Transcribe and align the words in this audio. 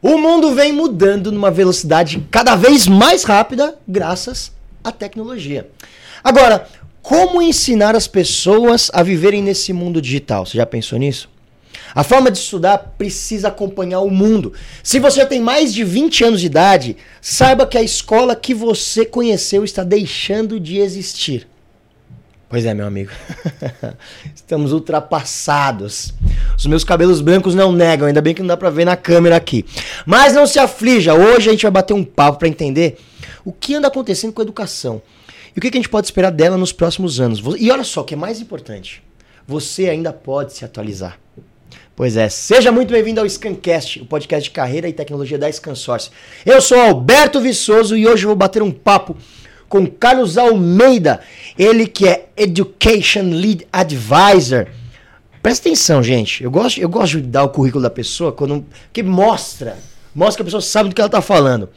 O 0.00 0.16
mundo 0.16 0.54
vem 0.54 0.72
mudando 0.72 1.32
numa 1.32 1.50
velocidade 1.50 2.24
cada 2.30 2.54
vez 2.54 2.86
mais 2.86 3.24
rápida 3.24 3.74
graças 3.86 4.52
à 4.84 4.92
tecnologia. 4.92 5.68
Agora, 6.22 6.68
como 7.02 7.42
ensinar 7.42 7.96
as 7.96 8.06
pessoas 8.06 8.92
a 8.94 9.02
viverem 9.02 9.42
nesse 9.42 9.72
mundo 9.72 10.00
digital? 10.00 10.46
Você 10.46 10.56
já 10.56 10.64
pensou 10.64 11.00
nisso? 11.00 11.28
A 11.92 12.04
forma 12.04 12.30
de 12.30 12.38
estudar 12.38 12.94
precisa 12.96 13.48
acompanhar 13.48 13.98
o 14.00 14.10
mundo. 14.10 14.52
Se 14.84 15.00
você 15.00 15.26
tem 15.26 15.40
mais 15.40 15.74
de 15.74 15.82
20 15.82 16.24
anos 16.24 16.40
de 16.40 16.46
idade, 16.46 16.96
saiba 17.20 17.66
que 17.66 17.76
a 17.76 17.82
escola 17.82 18.36
que 18.36 18.54
você 18.54 19.04
conheceu 19.04 19.64
está 19.64 19.82
deixando 19.82 20.60
de 20.60 20.78
existir. 20.78 21.48
Pois 22.48 22.64
é, 22.64 22.72
meu 22.72 22.86
amigo. 22.86 23.10
Estamos 24.34 24.72
ultrapassados. 24.72 26.14
Os 26.56 26.64
meus 26.66 26.82
cabelos 26.82 27.20
brancos 27.20 27.54
não 27.54 27.70
negam, 27.72 28.08
ainda 28.08 28.22
bem 28.22 28.34
que 28.34 28.40
não 28.40 28.48
dá 28.48 28.56
pra 28.56 28.70
ver 28.70 28.86
na 28.86 28.96
câmera 28.96 29.36
aqui. 29.36 29.66
Mas 30.06 30.32
não 30.32 30.46
se 30.46 30.58
aflija, 30.58 31.14
hoje 31.14 31.48
a 31.48 31.52
gente 31.52 31.62
vai 31.62 31.70
bater 31.70 31.92
um 31.92 32.02
papo 32.02 32.38
para 32.38 32.48
entender 32.48 32.98
o 33.44 33.52
que 33.52 33.74
anda 33.74 33.88
acontecendo 33.88 34.32
com 34.32 34.40
a 34.40 34.44
educação 34.44 35.02
e 35.54 35.58
o 35.58 35.60
que 35.60 35.68
a 35.68 35.72
gente 35.72 35.90
pode 35.90 36.06
esperar 36.06 36.30
dela 36.30 36.56
nos 36.56 36.72
próximos 36.72 37.20
anos. 37.20 37.42
E 37.58 37.70
olha 37.70 37.84
só, 37.84 38.00
o 38.00 38.04
que 38.04 38.14
é 38.14 38.16
mais 38.16 38.40
importante, 38.40 39.02
você 39.46 39.90
ainda 39.90 40.12
pode 40.12 40.54
se 40.54 40.64
atualizar. 40.64 41.18
Pois 41.94 42.16
é, 42.16 42.28
seja 42.28 42.70
muito 42.70 42.92
bem-vindo 42.92 43.20
ao 43.20 43.28
Scancast, 43.28 44.00
o 44.00 44.06
podcast 44.06 44.48
de 44.48 44.54
carreira 44.54 44.88
e 44.88 44.92
tecnologia 44.92 45.36
da 45.36 45.50
Scansource. 45.50 46.10
Eu 46.46 46.62
sou 46.62 46.80
Alberto 46.80 47.40
Viçoso 47.40 47.96
e 47.96 48.06
hoje 48.06 48.24
vou 48.24 48.36
bater 48.36 48.62
um 48.62 48.70
papo 48.70 49.16
com 49.68 49.86
Carlos 49.86 50.38
Almeida, 50.38 51.20
ele 51.58 51.86
que 51.86 52.08
é 52.08 52.28
Education 52.36 53.30
Lead 53.30 53.66
Advisor. 53.72 54.66
Presta 55.42 55.68
atenção, 55.68 56.02
gente. 56.02 56.42
Eu 56.42 56.50
gosto, 56.50 56.80
eu 56.80 56.88
gosto 56.88 57.20
de 57.20 57.28
dar 57.28 57.44
o 57.44 57.48
currículo 57.48 57.82
da 57.82 57.90
pessoa 57.90 58.32
quando 58.32 58.64
que 58.92 59.02
mostra, 59.02 59.78
mostra 60.14 60.36
que 60.36 60.42
a 60.42 60.44
pessoa 60.44 60.60
sabe 60.60 60.88
do 60.88 60.94
que 60.94 61.00
ela 61.00 61.08
está 61.08 61.22
falando. 61.22 61.68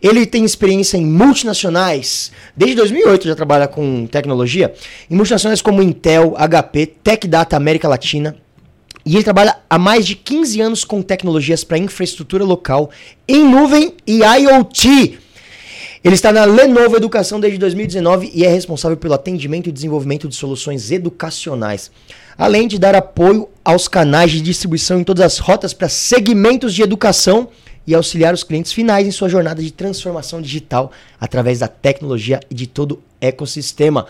Ele 0.00 0.26
tem 0.26 0.44
experiência 0.44 0.96
em 0.96 1.06
multinacionais. 1.06 2.32
Desde 2.56 2.76
2008 2.76 3.28
já 3.28 3.34
trabalha 3.34 3.66
com 3.66 4.06
tecnologia. 4.06 4.74
Em 5.10 5.14
multinacionais 5.14 5.62
como 5.62 5.82
Intel, 5.82 6.34
HP, 6.36 6.86
Tech 6.86 7.26
Data 7.26 7.56
América 7.56 7.88
Latina, 7.88 8.36
e 9.04 9.16
ele 9.16 9.24
trabalha 9.24 9.56
há 9.68 9.78
mais 9.78 10.06
de 10.06 10.14
15 10.14 10.60
anos 10.60 10.84
com 10.84 11.02
tecnologias 11.02 11.64
para 11.64 11.78
infraestrutura 11.78 12.44
local, 12.44 12.90
em 13.26 13.44
nuvem 13.44 13.94
e 14.06 14.20
IoT. 14.20 15.18
Ele 16.04 16.16
está 16.16 16.32
na 16.32 16.44
Lenovo 16.44 16.96
Educação 16.96 17.38
desde 17.38 17.60
2019 17.60 18.32
e 18.34 18.44
é 18.44 18.48
responsável 18.48 18.96
pelo 18.96 19.14
atendimento 19.14 19.68
e 19.68 19.72
desenvolvimento 19.72 20.28
de 20.28 20.34
soluções 20.34 20.90
educacionais, 20.90 21.92
além 22.36 22.66
de 22.66 22.76
dar 22.76 22.96
apoio 22.96 23.48
aos 23.64 23.86
canais 23.86 24.32
de 24.32 24.40
distribuição 24.40 24.98
em 24.98 25.04
todas 25.04 25.24
as 25.24 25.38
rotas 25.38 25.72
para 25.72 25.88
segmentos 25.88 26.74
de 26.74 26.82
educação 26.82 27.48
e 27.86 27.94
auxiliar 27.94 28.34
os 28.34 28.42
clientes 28.42 28.72
finais 28.72 29.06
em 29.06 29.12
sua 29.12 29.28
jornada 29.28 29.62
de 29.62 29.72
transformação 29.72 30.42
digital 30.42 30.90
através 31.20 31.60
da 31.60 31.68
tecnologia 31.68 32.40
e 32.50 32.54
de 32.54 32.66
todo 32.66 32.92
o 32.96 33.02
ecossistema. 33.20 34.06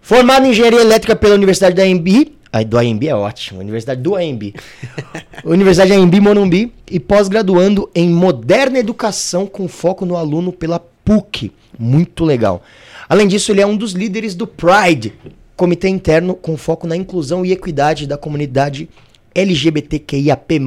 Formado 0.00 0.46
em 0.46 0.50
engenharia 0.50 0.80
elétrica 0.80 1.14
pela 1.14 1.36
Universidade 1.36 1.76
da 1.76 1.84
AMB, 1.84 2.32
a 2.52 2.64
do 2.64 2.76
AMB 2.76 3.06
é 3.06 3.14
ótimo, 3.14 3.60
Universidade 3.60 4.02
do 4.02 4.16
AMB. 4.16 4.54
Universidade 5.44 5.92
AMB 5.92 6.20
Morumbi 6.20 6.72
e 6.90 6.98
pós-graduando 6.98 7.88
em 7.94 8.10
Moderna 8.10 8.78
Educação 8.78 9.46
com 9.46 9.68
foco 9.68 10.04
no 10.04 10.16
aluno 10.16 10.52
pela 10.52 10.78
PUC. 11.04 11.52
Muito 11.78 12.24
legal. 12.24 12.62
Além 13.08 13.26
disso, 13.26 13.52
ele 13.52 13.60
é 13.60 13.66
um 13.66 13.76
dos 13.76 13.92
líderes 13.92 14.34
do 14.34 14.46
Pride, 14.46 15.14
comitê 15.56 15.88
interno 15.88 16.34
com 16.34 16.56
foco 16.56 16.86
na 16.86 16.96
inclusão 16.96 17.44
e 17.44 17.52
equidade 17.52 18.06
da 18.06 18.16
comunidade 18.16 18.88
LGBTQIAP+, 19.34 20.60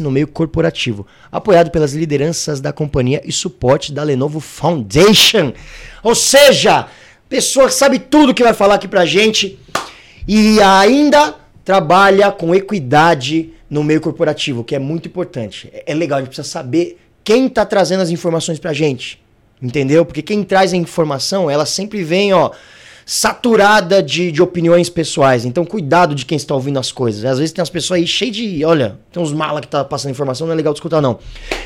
no 0.00 0.10
meio 0.10 0.26
corporativo, 0.26 1.06
apoiado 1.30 1.70
pelas 1.70 1.92
lideranças 1.92 2.60
da 2.60 2.72
companhia 2.72 3.22
e 3.24 3.32
suporte 3.32 3.92
da 3.92 4.02
Lenovo 4.02 4.40
Foundation. 4.40 5.52
Ou 6.02 6.14
seja, 6.14 6.88
pessoa 7.28 7.68
que 7.68 7.74
sabe 7.74 7.98
tudo 7.98 8.34
que 8.34 8.42
vai 8.42 8.54
falar 8.54 8.74
aqui 8.74 8.88
pra 8.88 9.06
gente 9.06 9.58
e 10.26 10.60
ainda 10.60 11.34
trabalha 11.64 12.30
com 12.32 12.54
equidade 12.54 13.52
no 13.68 13.84
meio 13.84 14.00
corporativo, 14.00 14.64
que 14.64 14.74
é 14.74 14.78
muito 14.78 15.08
importante. 15.08 15.70
É, 15.86 15.94
legal, 15.94 16.18
a 16.18 16.22
gente 16.22 16.30
precisa 16.30 16.48
saber 16.48 16.98
quem 17.22 17.46
está 17.46 17.64
trazendo 17.64 18.02
as 18.02 18.10
informações 18.10 18.58
para 18.58 18.70
a 18.70 18.74
gente. 18.74 19.20
Entendeu? 19.60 20.04
Porque 20.04 20.22
quem 20.22 20.42
traz 20.44 20.72
a 20.72 20.76
informação, 20.76 21.50
ela 21.50 21.66
sempre 21.66 22.02
vem, 22.04 22.32
ó, 22.32 22.50
saturada 23.04 24.02
de, 24.02 24.30
de 24.30 24.42
opiniões 24.42 24.88
pessoais. 24.88 25.44
Então, 25.44 25.64
cuidado 25.64 26.14
de 26.14 26.24
quem 26.24 26.36
está 26.36 26.54
ouvindo 26.54 26.78
as 26.78 26.92
coisas. 26.92 27.24
Às 27.24 27.38
vezes 27.38 27.52
tem 27.52 27.62
as 27.62 27.70
pessoas 27.70 28.00
aí 28.00 28.06
cheias 28.06 28.36
de. 28.36 28.64
Olha, 28.64 28.98
tem 29.10 29.22
uns 29.22 29.32
malas 29.32 29.62
que 29.62 29.68
tá 29.68 29.84
passando 29.84 30.10
informação, 30.10 30.46
não 30.46 30.54
é 30.54 30.56
legal 30.56 30.72
de 30.72 30.78
escutar, 30.78 31.00
não. 31.00 31.18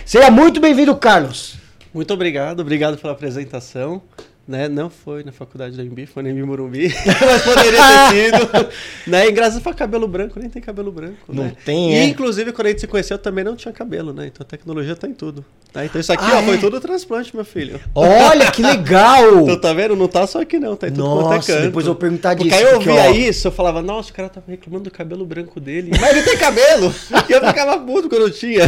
Seja 0.07 0.31
muito 0.31 0.61
bem-vindo, 0.61 0.95
Carlos. 0.97 1.57
Muito 1.93 2.15
obrigado, 2.15 2.61
obrigado 2.61 2.97
pela 2.97 3.13
apresentação 3.13 4.01
né? 4.47 4.69
Não 4.69 4.91
foi 4.91 5.23
na 5.25 5.33
faculdade 5.33 5.77
da 5.77 5.83
Embi, 5.83 6.05
foi 6.07 6.23
na 6.23 6.31
Embi 6.31 6.43
Morumbi, 6.43 6.89
mas 7.07 7.43
poderia 7.43 7.81
ter 8.11 8.33
sido. 8.33 8.69
né? 9.07 9.27
E 9.29 9.33
graças 9.33 9.65
a 9.67 9.75
cabelo 9.75 10.07
branco, 10.09 10.39
nem 10.39 10.49
tem 10.51 10.61
cabelo 10.61 10.91
branco. 10.93 11.17
Não 11.29 11.45
né? 11.45 11.53
tem, 11.65 11.93
E 11.93 11.97
é. 11.97 12.05
inclusive 12.05 12.53
quando 12.53 12.67
a 12.67 12.71
gente 12.71 12.81
se 12.81 12.87
conheceu 12.87 13.17
também 13.19 13.45
não 13.45 13.57
tinha 13.57 13.73
cabelo, 13.73 14.13
né? 14.13 14.27
Então 14.27 14.45
a 14.45 14.49
tecnologia 14.49 14.95
tá 14.97 15.07
em 15.09 15.15
tudo. 15.15 15.45
Tá? 15.73 15.85
Então 15.85 16.01
isso 16.01 16.13
aqui, 16.13 16.25
Ah, 16.27 16.37
ó, 16.37 16.41
é? 16.41 16.43
foi 16.45 16.59
tudo 16.59 16.79
transplante, 16.81 17.35
meu 17.35 17.45
filho. 17.45 17.81
Olha 17.95 18.51
que 18.51 18.63
legal! 18.63 19.23
Então 19.43 19.59
tá 19.61 19.73
vendo? 19.73 19.97
Não 19.97 20.09
tá 20.09 20.27
só 20.27 20.41
aqui 20.43 20.59
não, 20.59 20.77
tá 20.77 20.89
em 20.89 20.93
tudo 20.93 21.05
quanto 21.05 21.33
é 21.33 21.37
Nossa, 21.37 21.53
canto. 21.53 21.63
depois 21.65 21.87
eu 21.87 21.93
vou 21.93 22.01
perguntar 22.01 22.35
disso. 22.35 22.49
Porque 22.51 22.63
aí 22.65 22.71
eu 22.71 22.77
ouvia 22.77 22.95
ó, 22.95 23.11
isso, 23.13 23.49
eu 23.49 23.53
falava, 23.53 23.81
nossa, 23.83 24.11
o 24.11 24.15
cara 24.15 24.29
tava 24.29 24.47
reclamando 24.49 24.85
do 24.85 24.91
cabelo 24.91 25.25
branco 25.25 25.59
dele. 25.59 25.91
Mas 25.99 26.11
ele 26.11 26.23
tem 26.23 26.37
cabelo! 26.37 26.93
e 27.29 27.33
eu 27.33 27.41
ficava 27.47 27.79
puto 27.79 28.09
quando 28.09 28.23
eu 28.23 28.31
tinha. 28.31 28.65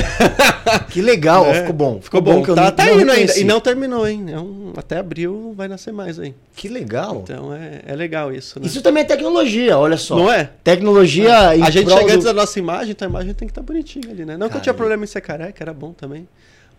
Que 0.91 1.03
legal, 1.03 1.45
ó, 1.45 1.51
É, 1.51 1.61
ficou 1.61 1.73
bom. 1.75 2.01
Ficou 2.01 2.21
bom. 2.21 2.43
que 2.43 2.51
eu 2.51 2.55
tá 2.55 2.65
não, 2.65 2.71
tá 2.73 2.85
não 2.87 2.93
indo 2.93 3.01
ainda. 3.01 3.13
reconheci. 3.13 3.41
E 3.41 3.45
não 3.45 3.61
terminou, 3.61 4.07
hein? 4.09 4.25
É 4.29 4.79
até 4.81 4.99
abril 4.99 5.53
vai 5.57 5.64
nascer 5.69 5.93
mais 5.93 6.19
aí. 6.19 6.35
Que 6.57 6.69
legal. 6.69 7.21
Então 7.25 7.53
é, 7.55 7.83
é 7.87 7.95
legal 7.95 8.33
isso, 8.33 8.59
né? 8.61 8.67
Isso 8.67 8.81
também 8.83 9.03
é 9.03 9.07
tecnologia, 9.07 9.77
olha 9.79 9.97
só. 9.97 10.17
Não 10.17 10.31
é? 10.31 10.51
Tecnologia 10.63 11.57
em 11.57 11.63
A 11.63 11.71
gente 11.71 11.89
chega 11.91 12.05
do- 12.07 12.13
antes 12.13 12.25
da 12.25 12.33
nossa 12.33 12.59
imagem, 12.59 12.91
então 12.93 13.07
a 13.07 13.11
imagem 13.11 13.35
tem 13.35 13.47
que 13.49 13.53
estar 13.53 13.63
bonitinha 13.63 14.11
ali, 14.11 14.25
né? 14.25 14.37
Não 14.37 14.49
que 14.49 14.57
eu 14.57 14.61
tinha 14.61 14.75
problema 14.75 15.05
em 15.05 15.07
ser 15.07 15.21
careca, 15.21 15.63
era 15.63 15.73
bom 15.73 15.93
também. 15.93 16.29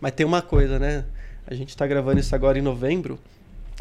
Mas 0.00 0.12
tem 0.12 0.24
uma 0.26 0.42
coisa, 0.42 0.78
né? 0.78 1.04
A 1.46 1.54
gente 1.54 1.76
tá 1.76 1.86
gravando 1.86 2.18
isso 2.20 2.34
agora 2.34 2.58
em 2.58 2.62
novembro. 2.62 3.18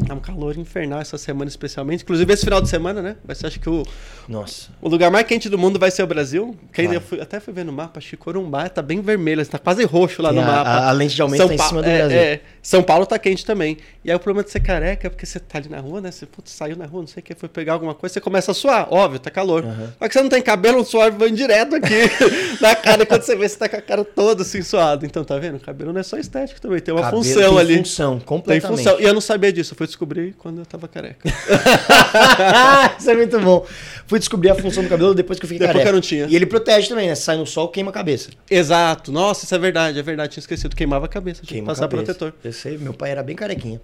Tá 0.05 0.13
um 0.13 0.19
calor 0.19 0.57
infernal 0.57 0.99
essa 0.99 1.17
semana, 1.17 1.47
especialmente. 1.47 2.03
Inclusive 2.03 2.33
esse 2.33 2.43
final 2.43 2.61
de 2.61 2.67
semana, 2.67 3.01
né? 3.01 3.15
Vai 3.23 3.33
ser, 3.33 3.47
acho 3.47 3.61
que 3.61 3.69
o, 3.69 3.81
Nossa. 4.27 4.67
o 4.81 4.89
lugar 4.89 5.09
mais 5.09 5.25
quente 5.25 5.47
do 5.47 5.57
mundo 5.57 5.79
vai 5.79 5.89
ser 5.89 6.03
o 6.03 6.07
Brasil. 6.07 6.53
Que 6.73 6.81
ainda 6.81 6.95
Claro. 6.95 7.05
eu 7.05 7.07
fui- 7.09 7.21
até 7.21 7.39
fui 7.39 7.53
ver 7.53 7.63
no 7.63 7.71
mapa, 7.71 7.99
acho 7.99 8.09
que 8.09 8.17
Corumbá 8.17 8.67
tá 8.67 8.81
bem 8.81 8.99
vermelho, 8.99 9.45
tá 9.47 9.57
quase 9.57 9.85
roxo 9.85 10.21
lá 10.21 10.29
Tem 10.33 10.39
no 10.39 10.43
a- 10.43 10.51
mapa. 10.51 10.69
a- 10.69 10.89
a 10.89 10.91
lente 10.91 11.15
de 11.15 11.21
aumento 11.21 11.47
tá 11.47 11.53
em 11.53 11.57
Pa- 11.57 11.67
cima 11.69 11.81
do 11.81 11.87
é, 11.89 11.97
Brasil. 11.99 12.17
é. 12.17 12.41
São 12.61 12.83
Paulo 12.83 13.05
tá 13.05 13.17
quente 13.17 13.45
também. 13.45 13.77
E 14.03 14.11
aí 14.11 14.15
o 14.17 14.19
problema 14.19 14.43
de 14.43 14.51
ser 14.51 14.59
careca 14.59 15.07
é 15.07 15.09
porque 15.09 15.25
você 15.25 15.39
tá 15.39 15.59
ali 15.59 15.69
na 15.69 15.79
rua, 15.79 16.01
né? 16.01 16.11
Você 16.11 16.25
putz, 16.25 16.51
saiu 16.51 16.75
na 16.75 16.85
rua, 16.85 16.99
não 16.99 17.07
sei 17.07 17.21
o 17.21 17.23
que, 17.23 17.33
foi 17.33 17.47
pegar 17.47 17.71
alguma 17.73 17.95
coisa, 17.95 18.11
você 18.13 18.19
começa 18.19 18.51
a 18.51 18.53
suar. 18.53 18.87
Óbvio, 18.93 19.19
tá 19.19 19.31
calor. 19.31 19.63
Aham. 19.63 19.93
Só 19.97 20.07
que 20.09 20.13
você 20.13 20.21
não 20.21 20.29
tem 20.29 20.41
cabelo, 20.41 20.79
o 20.81 20.83
suor 20.83 21.09
vai 21.13 21.31
direto 21.31 21.73
aqui 21.75 21.87
na 22.59 22.75
cara. 22.75 23.05
Quando 23.05 23.21
você 23.21 23.35
vê, 23.37 23.47
você 23.47 23.57
tá 23.57 23.69
com 23.69 23.77
a 23.77 23.81
cara 23.81 24.03
toda 24.03 24.41
assim 24.41 24.61
suada. 24.61 25.05
Então, 25.05 25.23
tá 25.23 25.37
vendo? 25.39 25.55
O 25.55 25.59
cabelo 25.61 25.93
não 25.93 26.01
é 26.01 26.03
só 26.03 26.17
estético 26.17 26.59
também, 26.59 26.81
tem 26.81 26.93
uma 26.93 27.01
Cabelo 27.03 27.23
função 27.23 27.49
tem 27.51 27.59
ali. 27.59 27.77
função, 27.77 28.17
Tem 28.17 28.25
completamente. 28.27 28.77
função. 28.83 28.99
E 28.99 29.03
eu 29.05 29.13
não 29.13 29.21
sabia 29.21 29.53
disso, 29.53 29.73
eu 29.73 29.77
fui 29.77 29.84
descobrir 29.87 30.33
quando 30.37 30.59
eu 30.59 30.65
tava 30.65 30.87
careca. 30.87 31.27
Isso 32.99 33.09
é 33.09 33.15
muito 33.15 33.39
bom. 33.39 33.65
Fui 34.07 34.19
descobrir 34.19 34.49
a 34.49 34.55
função 34.55 34.83
do 34.83 34.89
cabelo 34.89 35.13
depois 35.13 35.39
que 35.39 35.45
eu 35.45 35.49
fiquei 35.49 35.59
Depois 35.67 35.73
careca. 35.83 35.85
que 35.85 35.89
eu 35.89 35.93
não 35.95 36.01
tinha. 36.01 36.25
E 36.27 36.35
ele 36.35 36.45
protege 36.45 36.87
também, 36.89 37.07
né? 37.07 37.15
Sai 37.15 37.37
no 37.37 37.45
sol, 37.45 37.69
queima 37.69 37.89
a 37.89 37.93
cabeça. 37.93 38.29
Exato. 38.49 39.11
Nossa, 39.11 39.45
isso 39.45 39.55
é 39.55 39.59
verdade, 39.59 39.97
é 39.99 40.03
verdade. 40.03 40.33
Tinha 40.33 40.41
esquecido. 40.41 40.75
Queimava 40.75 41.05
a 41.05 41.09
cabeça, 41.09 41.41
tinha 41.41 41.47
que 41.47 41.53
Queima 41.55 41.67
a 41.67 41.75
passar 41.75 41.87
cabeça. 41.87 42.13
protetor. 42.13 42.33
Eu 42.43 42.53
sei, 42.53 42.77
meu 42.77 42.93
pai 42.93 43.11
era 43.11 43.23
bem 43.23 43.35
carequinha. 43.35 43.81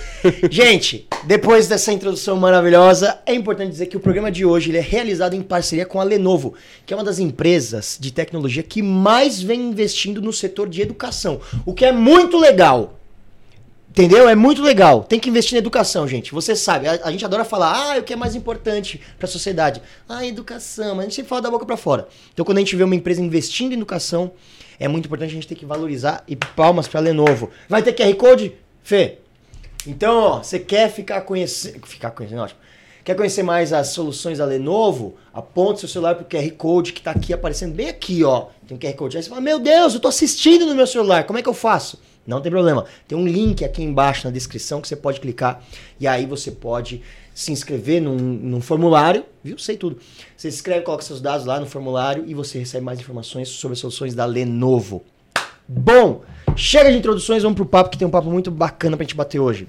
Gente, 0.50 1.06
depois 1.24 1.68
dessa 1.68 1.92
introdução 1.92 2.36
maravilhosa, 2.36 3.18
é 3.26 3.34
importante 3.34 3.70
dizer 3.70 3.86
que 3.86 3.96
o 3.96 4.00
programa 4.00 4.30
de 4.30 4.44
hoje 4.44 4.70
ele 4.70 4.78
é 4.78 4.82
realizado 4.82 5.34
em 5.34 5.42
parceria 5.42 5.84
com 5.86 6.00
a 6.00 6.04
Lenovo, 6.04 6.54
que 6.86 6.92
é 6.94 6.96
uma 6.96 7.04
das 7.04 7.18
empresas 7.18 7.98
de 8.00 8.12
tecnologia 8.12 8.62
que 8.62 8.82
mais 8.82 9.42
vem 9.42 9.60
investindo 9.68 10.20
no 10.22 10.32
setor 10.32 10.68
de 10.68 10.80
educação. 10.82 11.40
O 11.66 11.74
que 11.74 11.84
é 11.84 11.92
muito 11.92 12.38
legal. 12.38 12.98
Entendeu? 13.94 14.28
É 14.28 14.34
muito 14.34 14.60
legal. 14.60 15.04
Tem 15.04 15.20
que 15.20 15.28
investir 15.28 15.54
na 15.54 15.60
educação, 15.60 16.08
gente. 16.08 16.32
Você 16.32 16.56
sabe, 16.56 16.88
a, 16.88 16.98
a 17.04 17.12
gente 17.12 17.24
adora 17.24 17.44
falar, 17.44 17.76
ah, 17.76 17.98
o 18.00 18.02
que 18.02 18.12
é 18.12 18.16
mais 18.16 18.34
importante 18.34 19.00
para 19.16 19.26
a 19.26 19.30
sociedade? 19.30 19.80
Ah, 20.08 20.26
educação. 20.26 20.96
Mas 20.96 20.98
a 20.98 21.02
gente 21.04 21.14
sempre 21.14 21.28
fala 21.28 21.42
da 21.42 21.50
boca 21.50 21.64
para 21.64 21.76
fora. 21.76 22.08
Então, 22.32 22.44
quando 22.44 22.58
a 22.58 22.60
gente 22.60 22.74
vê 22.74 22.82
uma 22.82 22.96
empresa 22.96 23.22
investindo 23.22 23.70
em 23.70 23.76
educação, 23.76 24.32
é 24.80 24.88
muito 24.88 25.06
importante 25.06 25.30
a 25.30 25.34
gente 25.34 25.46
ter 25.46 25.54
que 25.54 25.64
valorizar 25.64 26.24
e 26.26 26.34
palmas 26.34 26.88
para 26.88 26.98
Lenovo. 26.98 27.50
Vai 27.68 27.84
ter 27.84 27.92
QR 27.92 28.12
Code? 28.16 28.54
Fê. 28.82 29.18
Então, 29.86 30.16
ó, 30.16 30.42
você 30.42 30.58
quer 30.58 30.90
ficar 30.90 31.20
conhecendo. 31.20 31.86
Ficar 31.86 32.10
conhecendo, 32.10 32.42
ótimo. 32.42 32.58
Quer 33.04 33.14
conhecer 33.14 33.44
mais 33.44 33.72
as 33.72 33.88
soluções 33.88 34.38
da 34.38 34.44
Lenovo? 34.44 35.14
Aponte 35.32 35.78
seu 35.78 35.88
celular 35.88 36.16
pro 36.16 36.24
QR 36.24 36.50
Code 36.56 36.92
que 36.92 37.00
tá 37.00 37.12
aqui 37.12 37.32
aparecendo 37.32 37.72
bem 37.72 37.88
aqui, 37.88 38.24
ó. 38.24 38.46
Tem 38.66 38.76
um 38.76 38.80
QR 38.80 38.94
Code. 38.94 39.16
Aí 39.16 39.22
você 39.22 39.28
fala, 39.28 39.40
meu 39.40 39.60
Deus, 39.60 39.94
eu 39.94 40.00
tô 40.00 40.08
assistindo 40.08 40.66
no 40.66 40.74
meu 40.74 40.86
celular, 40.86 41.22
como 41.24 41.38
é 41.38 41.42
que 41.42 41.48
eu 41.48 41.54
faço? 41.54 42.00
Não 42.26 42.40
tem 42.40 42.50
problema. 42.50 42.86
Tem 43.06 43.16
um 43.16 43.26
link 43.26 43.64
aqui 43.64 43.82
embaixo 43.82 44.26
na 44.26 44.32
descrição 44.32 44.80
que 44.80 44.88
você 44.88 44.96
pode 44.96 45.20
clicar 45.20 45.62
e 46.00 46.06
aí 46.06 46.26
você 46.26 46.50
pode 46.50 47.02
se 47.34 47.52
inscrever 47.52 48.00
num, 48.00 48.16
num 48.16 48.60
formulário, 48.60 49.24
viu? 49.42 49.58
Sei 49.58 49.76
tudo. 49.76 49.98
Você 50.36 50.50
se 50.50 50.56
inscreve, 50.56 50.84
coloca 50.84 51.02
seus 51.02 51.20
dados 51.20 51.44
lá 51.44 51.60
no 51.60 51.66
formulário 51.66 52.24
e 52.26 52.34
você 52.34 52.58
recebe 52.58 52.84
mais 52.84 52.98
informações 52.98 53.48
sobre 53.48 53.74
as 53.74 53.80
soluções 53.80 54.14
da 54.14 54.24
Lenovo. 54.24 55.04
Bom, 55.66 56.22
chega 56.56 56.90
de 56.90 56.98
introduções, 56.98 57.42
vamos 57.42 57.56
pro 57.56 57.66
papo 57.66 57.90
que 57.90 57.98
tem 57.98 58.06
um 58.06 58.10
papo 58.10 58.30
muito 58.30 58.50
bacana 58.50 58.96
pra 58.96 59.04
gente 59.04 59.16
bater 59.16 59.40
hoje. 59.40 59.66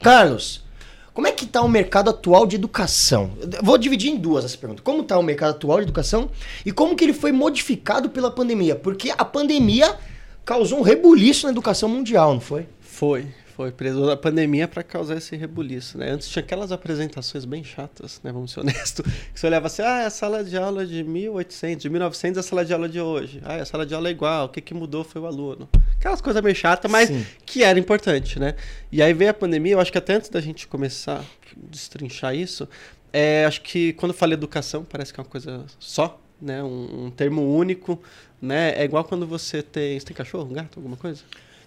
Carlos, 0.00 0.64
como 1.12 1.26
é 1.26 1.32
que 1.32 1.46
tá 1.46 1.62
o 1.62 1.68
mercado 1.68 2.10
atual 2.10 2.46
de 2.46 2.56
educação? 2.56 3.30
Eu 3.40 3.62
Vou 3.62 3.78
dividir 3.78 4.10
em 4.10 4.16
duas 4.16 4.44
essa 4.44 4.56
pergunta. 4.56 4.82
Como 4.82 5.02
tá 5.02 5.18
o 5.18 5.22
mercado 5.22 5.50
atual 5.50 5.78
de 5.78 5.84
educação 5.84 6.30
e 6.64 6.70
como 6.70 6.94
que 6.94 7.04
ele 7.04 7.12
foi 7.12 7.32
modificado 7.32 8.10
pela 8.10 8.30
pandemia? 8.30 8.76
Porque 8.76 9.10
a 9.16 9.24
pandemia 9.24 9.96
causou 10.46 10.78
um 10.78 10.82
rebuliço 10.82 11.46
na 11.46 11.52
educação 11.52 11.88
mundial, 11.88 12.32
não 12.32 12.40
foi? 12.40 12.66
Foi, 12.80 13.26
foi. 13.56 13.72
Precisou 13.72 14.06
da 14.06 14.16
pandemia 14.16 14.68
para 14.68 14.84
causar 14.84 15.16
esse 15.16 15.34
rebuliço, 15.34 15.98
né? 15.98 16.10
Antes 16.10 16.28
tinha 16.28 16.42
aquelas 16.42 16.70
apresentações 16.70 17.44
bem 17.44 17.64
chatas, 17.64 18.20
né? 18.22 18.30
Vamos 18.30 18.52
ser 18.52 18.60
honestos. 18.62 19.04
Que 19.34 19.40
você 19.40 19.46
olhava 19.48 19.66
assim, 19.66 19.82
ah, 19.82 20.02
é 20.02 20.06
a 20.06 20.10
sala 20.10 20.44
de 20.44 20.56
aula 20.56 20.86
de 20.86 21.02
1800, 21.02 21.82
de 21.82 21.90
1900 21.90 22.36
é 22.36 22.40
a 22.40 22.42
sala 22.44 22.64
de 22.64 22.72
aula 22.72 22.88
de 22.88 23.00
hoje. 23.00 23.42
Ah, 23.44 23.56
a 23.56 23.64
sala 23.64 23.84
de 23.84 23.92
aula 23.92 24.06
é 24.08 24.12
igual, 24.12 24.46
o 24.46 24.48
que, 24.48 24.60
que 24.60 24.72
mudou 24.72 25.02
foi 25.02 25.20
o 25.20 25.26
aluno. 25.26 25.68
Aquelas 25.98 26.20
coisas 26.20 26.40
meio 26.40 26.54
chatas, 26.54 26.88
mas 26.88 27.08
Sim. 27.08 27.26
que 27.44 27.64
era 27.64 27.76
importante, 27.76 28.38
né? 28.38 28.54
E 28.92 29.02
aí 29.02 29.12
veio 29.12 29.32
a 29.32 29.34
pandemia, 29.34 29.72
eu 29.72 29.80
acho 29.80 29.90
que 29.90 29.98
até 29.98 30.14
antes 30.14 30.30
da 30.30 30.40
gente 30.40 30.68
começar 30.68 31.18
a 31.18 31.24
destrinchar 31.56 32.36
isso, 32.36 32.68
é, 33.12 33.44
acho 33.44 33.62
que 33.62 33.94
quando 33.94 34.12
eu 34.12 34.16
falo 34.16 34.32
educação, 34.32 34.84
parece 34.84 35.12
que 35.12 35.18
é 35.18 35.22
uma 35.24 35.28
coisa 35.28 35.66
só, 35.80 36.20
né? 36.40 36.62
Um, 36.62 37.06
um 37.06 37.10
termo 37.10 37.42
único, 37.42 38.00
né? 38.40 38.74
É 38.76 38.84
igual 38.84 39.04
quando 39.04 39.26
você 39.26 39.62
tem... 39.62 39.98
Você 39.98 40.06
tem 40.06 40.16
cachorro, 40.16 40.46
gato, 40.46 40.78
alguma 40.78 40.96
coisa? 40.96 41.22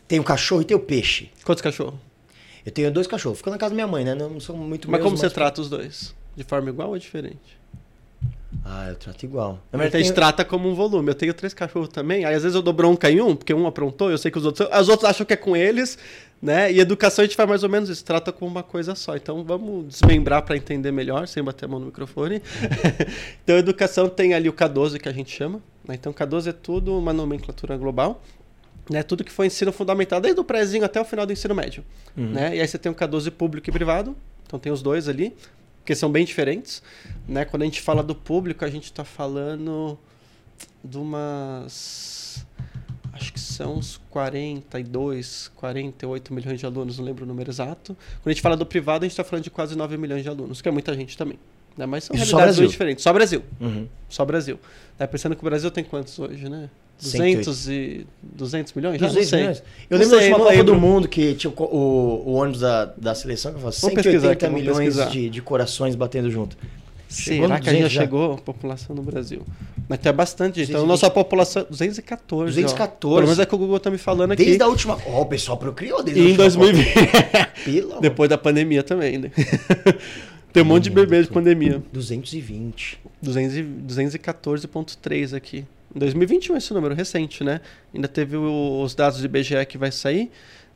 Tem 0.07 0.19
o 0.19 0.23
cachorro 0.23 0.61
e 0.61 0.65
tem 0.65 0.75
o 0.75 0.79
peixe. 0.79 1.29
Quantos 1.43 1.61
cachorros? 1.61 1.99
Eu 2.65 2.71
tenho 2.71 2.91
dois 2.91 3.07
cachorros. 3.07 3.37
Fico 3.39 3.49
na 3.49 3.57
casa 3.57 3.69
da 3.71 3.75
minha 3.75 3.87
mãe, 3.87 4.03
né? 4.03 4.13
Não 4.15 4.39
sou 4.39 4.55
muito 4.55 4.89
Mas 4.89 4.99
meus, 4.99 5.03
como 5.11 5.17
você 5.17 5.29
trata 5.29 5.61
os 5.61 5.69
dois? 5.69 6.13
De 6.35 6.43
forma 6.43 6.69
igual 6.69 6.89
ou 6.89 6.97
diferente? 6.97 7.57
Ah, 8.65 8.87
eu 8.89 8.95
trato 8.95 9.23
igual. 9.23 9.53
Na 9.71 9.77
A 9.77 9.81
verdade, 9.81 10.03
gente 10.03 10.13
tenho- 10.13 10.15
trata 10.15 10.43
como 10.43 10.67
um 10.69 10.73
volume. 10.73 11.09
Eu 11.09 11.15
tenho 11.15 11.33
três 11.33 11.53
cachorros 11.53 11.89
também. 11.89 12.25
Aí 12.25 12.33
às 12.33 12.41
vezes 12.43 12.55
eu 12.55 12.61
dou 12.61 12.73
bronca 12.73 13.09
em 13.09 13.21
um, 13.21 13.35
porque 13.35 13.53
um 13.53 13.65
aprontou, 13.67 14.09
eu 14.11 14.17
sei 14.17 14.31
que 14.31 14.37
os 14.37 14.45
outros. 14.45 14.67
Os 14.71 14.89
outros 14.89 15.09
acham 15.09 15.25
que 15.25 15.33
é 15.33 15.37
com 15.37 15.55
eles, 15.55 15.97
né? 16.41 16.71
E 16.71 16.79
educação 16.79 17.23
a 17.23 17.25
gente 17.25 17.35
faz 17.35 17.49
mais 17.49 17.63
ou 17.63 17.69
menos 17.69 17.89
isso, 17.89 18.03
trata 18.03 18.31
como 18.31 18.49
uma 18.49 18.63
coisa 18.63 18.95
só. 18.95 19.15
Então 19.15 19.43
vamos 19.43 19.87
desmembrar 19.87 20.43
para 20.43 20.55
entender 20.55 20.91
melhor, 20.91 21.27
sem 21.27 21.43
bater 21.43 21.65
a 21.65 21.67
mão 21.67 21.79
no 21.79 21.87
microfone. 21.87 22.41
então 23.43 23.57
educação 23.57 24.07
tem 24.07 24.33
ali 24.33 24.47
o 24.47 24.53
K12 24.53 24.99
que 24.99 25.09
a 25.09 25.11
gente 25.11 25.35
chama. 25.35 25.61
né? 25.87 25.95
Então 25.95 26.13
K12 26.13 26.47
é 26.47 26.53
tudo 26.53 26.97
uma 26.97 27.11
nomenclatura 27.13 27.77
global. 27.77 28.21
Né, 28.89 29.03
tudo 29.03 29.23
que 29.23 29.31
foi 29.31 29.45
ensino 29.45 29.71
fundamental, 29.71 30.19
desde 30.19 30.41
o 30.41 30.43
prézinho 30.43 30.83
até 30.83 30.99
o 30.99 31.05
final 31.05 31.23
do 31.23 31.31
ensino 31.31 31.53
médio. 31.53 31.85
Uhum. 32.17 32.31
Né? 32.31 32.55
E 32.55 32.59
aí 32.59 32.67
você 32.67 32.75
tem 32.75 32.91
o 32.91 32.95
K12 32.95 33.29
público 33.29 33.69
e 33.69 33.71
privado, 33.71 34.17
então 34.47 34.57
tem 34.57 34.71
os 34.71 34.81
dois 34.81 35.07
ali, 35.07 35.35
que 35.85 35.93
são 35.93 36.11
bem 36.11 36.25
diferentes. 36.25 36.81
Né? 37.27 37.45
Quando 37.45 37.61
a 37.61 37.65
gente 37.65 37.83
fala 37.83 38.01
do 38.01 38.15
público, 38.15 38.65
a 38.65 38.67
gente 38.67 38.85
está 38.85 39.03
falando 39.03 39.95
de 40.83 40.97
umas. 40.97 42.18
Acho 43.19 43.33
que 43.33 43.39
são 43.39 43.75
uns 43.75 43.99
42, 44.09 45.51
48 45.55 46.33
milhões 46.33 46.57
de 46.59 46.65
alunos, 46.65 46.97
não 46.97 47.05
lembro 47.05 47.25
o 47.25 47.27
número 47.27 47.51
exato. 47.51 47.93
Quando 48.21 48.27
a 48.27 48.29
gente 48.31 48.41
fala 48.41 48.55
do 48.55 48.65
privado, 48.65 49.03
a 49.03 49.07
gente 49.07 49.11
está 49.11 49.25
falando 49.25 49.43
de 49.43 49.49
quase 49.49 49.75
9 49.75 49.97
milhões 49.97 50.23
de 50.23 50.29
alunos, 50.29 50.61
que 50.61 50.69
é 50.69 50.71
muita 50.71 50.93
gente 50.93 51.17
também. 51.17 51.37
Né? 51.77 51.85
Mas 51.85 52.05
são 52.05 52.15
Isso 52.15 52.27
realidades 52.27 52.59
bem 52.59 52.69
diferentes. 52.69 53.03
Só 53.03 53.11
Brasil. 53.11 53.43
Uhum. 53.59 53.87
Só 54.07 54.23
Brasil. 54.23 54.57
Tá 54.97 55.07
pensando 55.07 55.35
que 55.35 55.41
o 55.41 55.45
Brasil 55.45 55.69
tem 55.69 55.83
quantos 55.83 56.17
hoje, 56.17 56.47
né? 56.47 56.69
108. 56.97 57.45
200, 57.45 57.69
e... 57.69 58.07
200 58.21 58.73
milhões? 58.73 58.99
Já 58.99 59.07
200 59.07 59.15
não 59.15 59.29
sei. 59.29 59.39
milhões? 59.39 59.57
Eu 59.59 59.63
Não 59.63 59.97
lembro 59.99 60.15
da 60.15 60.21
sei, 60.21 60.31
última 60.31 60.37
não 60.37 60.51
Copa 60.51 60.63
do 60.63 60.75
Mundo 60.75 61.07
que 61.07 61.33
tinha 61.35 61.51
o, 61.55 61.63
o, 61.63 62.33
ônibus 62.33 62.59
da, 62.59 62.85
da 62.85 63.15
seleção 63.15 63.53
que 63.53 63.59
Vamos 63.59 63.79
pesquisar 63.79 63.99
180 63.99 64.31
aqui, 64.31 64.45
vamos 64.45 64.61
milhões 64.61 64.95
pesquisar. 64.95 65.09
de, 65.09 65.29
de 65.29 65.41
corações 65.41 65.95
batendo 65.95 66.29
junto. 66.29 66.57
Chegou 67.09 67.47
Será 67.47 67.59
que 67.59 67.69
a 67.69 67.73
gente 67.73 67.81
200 67.81 67.91
já 67.93 68.01
chegou 68.01 68.33
a 68.33 68.37
população 68.37 68.95
no 68.95 69.01
Brasil? 69.01 69.41
Mas 69.87 69.97
tem 69.97 70.13
bastante 70.13 70.59
gente. 70.59 70.69
Então, 70.69 70.85
220. 70.85 70.87
nossa 70.87 71.09
população... 71.09 71.65
214, 71.67 72.53
214. 72.53 72.93
Ó. 73.03 73.15
Pelo 73.15 73.27
menos 73.27 73.39
é 73.39 73.45
que 73.47 73.55
o 73.55 73.57
Google 73.57 73.79
tá 73.79 73.89
me 73.89 73.97
falando 73.97 74.31
aqui. 74.33 74.45
Desde 74.45 74.61
a 74.61 74.67
última. 74.67 74.95
Ó, 75.07 75.21
o 75.23 75.25
pessoal 75.25 75.57
procriou 75.57 76.03
desde 76.03 76.21
E 76.21 76.25
a 76.25 76.27
em 76.27 76.31
última 76.39 76.65
2020. 76.65 76.93
Pelo 77.65 77.91
amor. 77.93 78.01
Depois 78.01 78.29
da 78.29 78.37
pandemia 78.37 78.83
também, 78.83 79.17
né? 79.17 79.31
tem 80.53 80.61
um 80.61 80.67
monte 80.67 80.83
de 80.83 80.89
bebê 80.91 81.23
de 81.23 81.29
pandemia. 81.29 81.81
220. 81.91 82.99
200 83.23 83.57
e- 83.57 83.63
214.3 83.63 85.35
aqui. 85.35 85.65
Em 85.95 85.99
2021 85.99 86.57
esse 86.57 86.71
número 86.71 86.93
recente, 86.93 87.43
né? 87.43 87.59
Ainda 87.91 88.07
teve 88.07 88.37
os 88.37 88.93
dados 88.93 89.19
do 89.19 89.25
IBGE 89.25 89.65
que 89.67 89.79
vai 89.79 89.91
sair, 89.91 90.29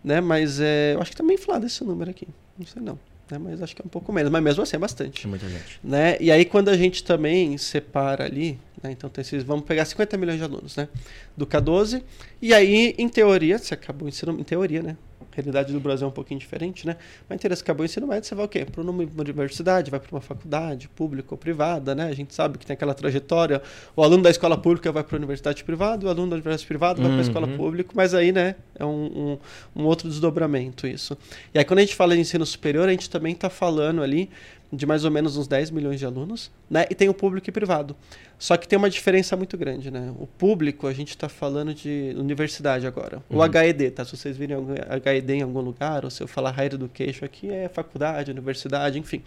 né? 0.04 0.20
Mas 0.20 0.60
é, 0.60 0.96
eu 0.96 1.02
acho 1.02 1.12
que 1.12 1.18
tá 1.18 1.24
meio 1.24 1.38
inflado 1.38 1.68
esse 1.68 1.84
número 1.84 2.10
aqui. 2.10 2.28
Não 2.58 2.66
sei 2.66 2.82
não. 2.82 2.98
Né? 3.34 3.40
Mas 3.40 3.62
acho 3.62 3.76
que 3.76 3.82
é 3.82 3.86
um 3.86 3.90
pouco 3.90 4.14
menos. 4.14 4.32
Mas 4.32 4.44
mesmo 4.44 4.64
assim 4.64 4.76
é 4.76 4.80
bastante. 4.80 5.22
Tinha 5.22 5.30
muita 5.30 5.50
gente. 5.50 5.80
Né? 5.84 6.18
E 6.20 6.32
aí 6.32 6.46
quando 6.46 6.70
a 6.70 6.78
gente 6.78 7.04
também 7.04 7.58
separa 7.58 8.26
ali, 8.26 8.60
né? 8.82 8.92
então 8.92 9.10
tem 9.10 9.22
esses, 9.22 9.44
vamos 9.44 9.66
pegar 9.66 9.86
50 9.86 10.18
milhões 10.18 10.38
de 10.38 10.44
alunos, 10.44 10.76
né? 10.76 10.88
Do 11.36 11.48
K12, 11.48 12.04
e 12.42 12.54
aí 12.54 12.94
em 12.98 13.10
teoria, 13.10 13.58
você 13.58 13.74
acabou 13.74 14.06
o 14.06 14.10
ensino, 14.10 14.40
em 14.40 14.44
teoria, 14.44 14.84
né? 14.84 14.98
Realidade 15.36 15.74
do 15.74 15.80
Brasil 15.80 16.06
é 16.06 16.10
um 16.10 16.14
pouquinho 16.14 16.40
diferente, 16.40 16.86
né? 16.86 16.96
Mas 17.30 17.42
você 17.42 17.48
acabou 17.48 17.84
o 17.84 17.86
ensino 17.86 18.08
médio, 18.08 18.28
você 18.28 18.36
vai 18.36 18.46
o 18.46 18.48
quê? 18.48 18.66
Para 18.66 18.82
uma 18.82 18.92
universidade, 19.18 19.90
vai 19.90 20.00
para 20.00 20.12
uma 20.12 20.22
faculdade, 20.22 20.88
pública 20.90 21.30
ou 21.32 21.38
privada, 21.38 21.96
né? 21.96 22.06
A 22.06 22.14
gente 22.14 22.34
sabe 22.34 22.58
que 22.58 22.66
tem 22.66 22.74
aquela 22.74 22.94
trajetória, 22.94 23.62
o 23.96 24.04
aluno 24.04 24.24
da 24.24 24.30
escola 24.30 24.58
pública 24.58 24.92
vai 24.92 25.04
para 25.04 25.16
a 25.16 25.20
universidade 25.20 25.64
privada, 25.64 26.06
o 26.06 26.10
aluno 26.10 26.30
da 26.30 26.36
universidade 26.36 26.68
privada 26.68 27.02
vai 27.02 27.10
para 27.12 27.20
a 27.20 27.22
escola 27.22 27.48
Uhum. 27.48 27.58
pública, 27.58 27.92
mas 27.94 28.14
aí, 28.14 28.32
né, 28.32 28.56
é 28.78 28.86
um, 28.86 29.38
um, 29.76 29.82
um 29.82 29.86
outro 29.86 30.08
desdobramento 30.08 30.88
isso. 30.88 31.18
E 31.54 31.60
aí 31.60 31.66
quando 31.66 31.80
a 31.80 31.82
gente 31.82 31.96
fala 31.96 32.16
de 32.16 32.22
ensino 32.22 32.46
superior, 32.46 32.88
a 32.88 32.92
gente 32.92 33.10
também 33.10 33.34
está 33.34 33.50
falando 33.50 34.02
ali 34.02 34.30
de 34.76 34.88
mais 34.88 35.06
ou 35.06 35.12
menos 35.12 35.38
uns 35.38 35.48
10 35.48 35.70
milhões 35.70 36.00
de 36.00 36.06
alunos, 36.06 36.52
né? 36.68 36.86
E 36.90 36.96
tem 36.96 37.08
o 37.08 37.14
público 37.14 37.48
e 37.48 37.52
privado. 37.52 37.96
Só 38.40 38.58
que 38.58 38.68
tem 38.68 38.76
uma 38.76 38.90
diferença 38.90 39.38
muito 39.38 39.56
grande, 39.56 39.92
né? 39.92 40.12
O 40.20 40.26
público, 40.26 40.88
a 40.88 40.94
gente 40.94 41.10
está 41.10 41.30
falando 41.30 41.76
de 41.76 42.16
universidade 42.18 42.88
agora. 42.88 43.22
O 43.30 43.38
Uhum. 43.38 43.44
HED, 43.44 43.92
tá? 43.92 44.04
Se 44.04 44.18
vocês 44.18 44.36
virem 44.36 44.58
HED 45.06 45.34
em 45.34 45.42
algum 45.44 45.62
lugar, 45.62 46.04
ou 46.04 46.10
se 46.10 46.24
eu 46.24 46.28
falar 46.28 46.52
Higher 46.52 46.74
Education 46.74 47.24
aqui, 47.24 47.52
é 47.52 47.70
faculdade, 47.70 48.32
universidade, 48.32 48.98
enfim. 48.98 49.22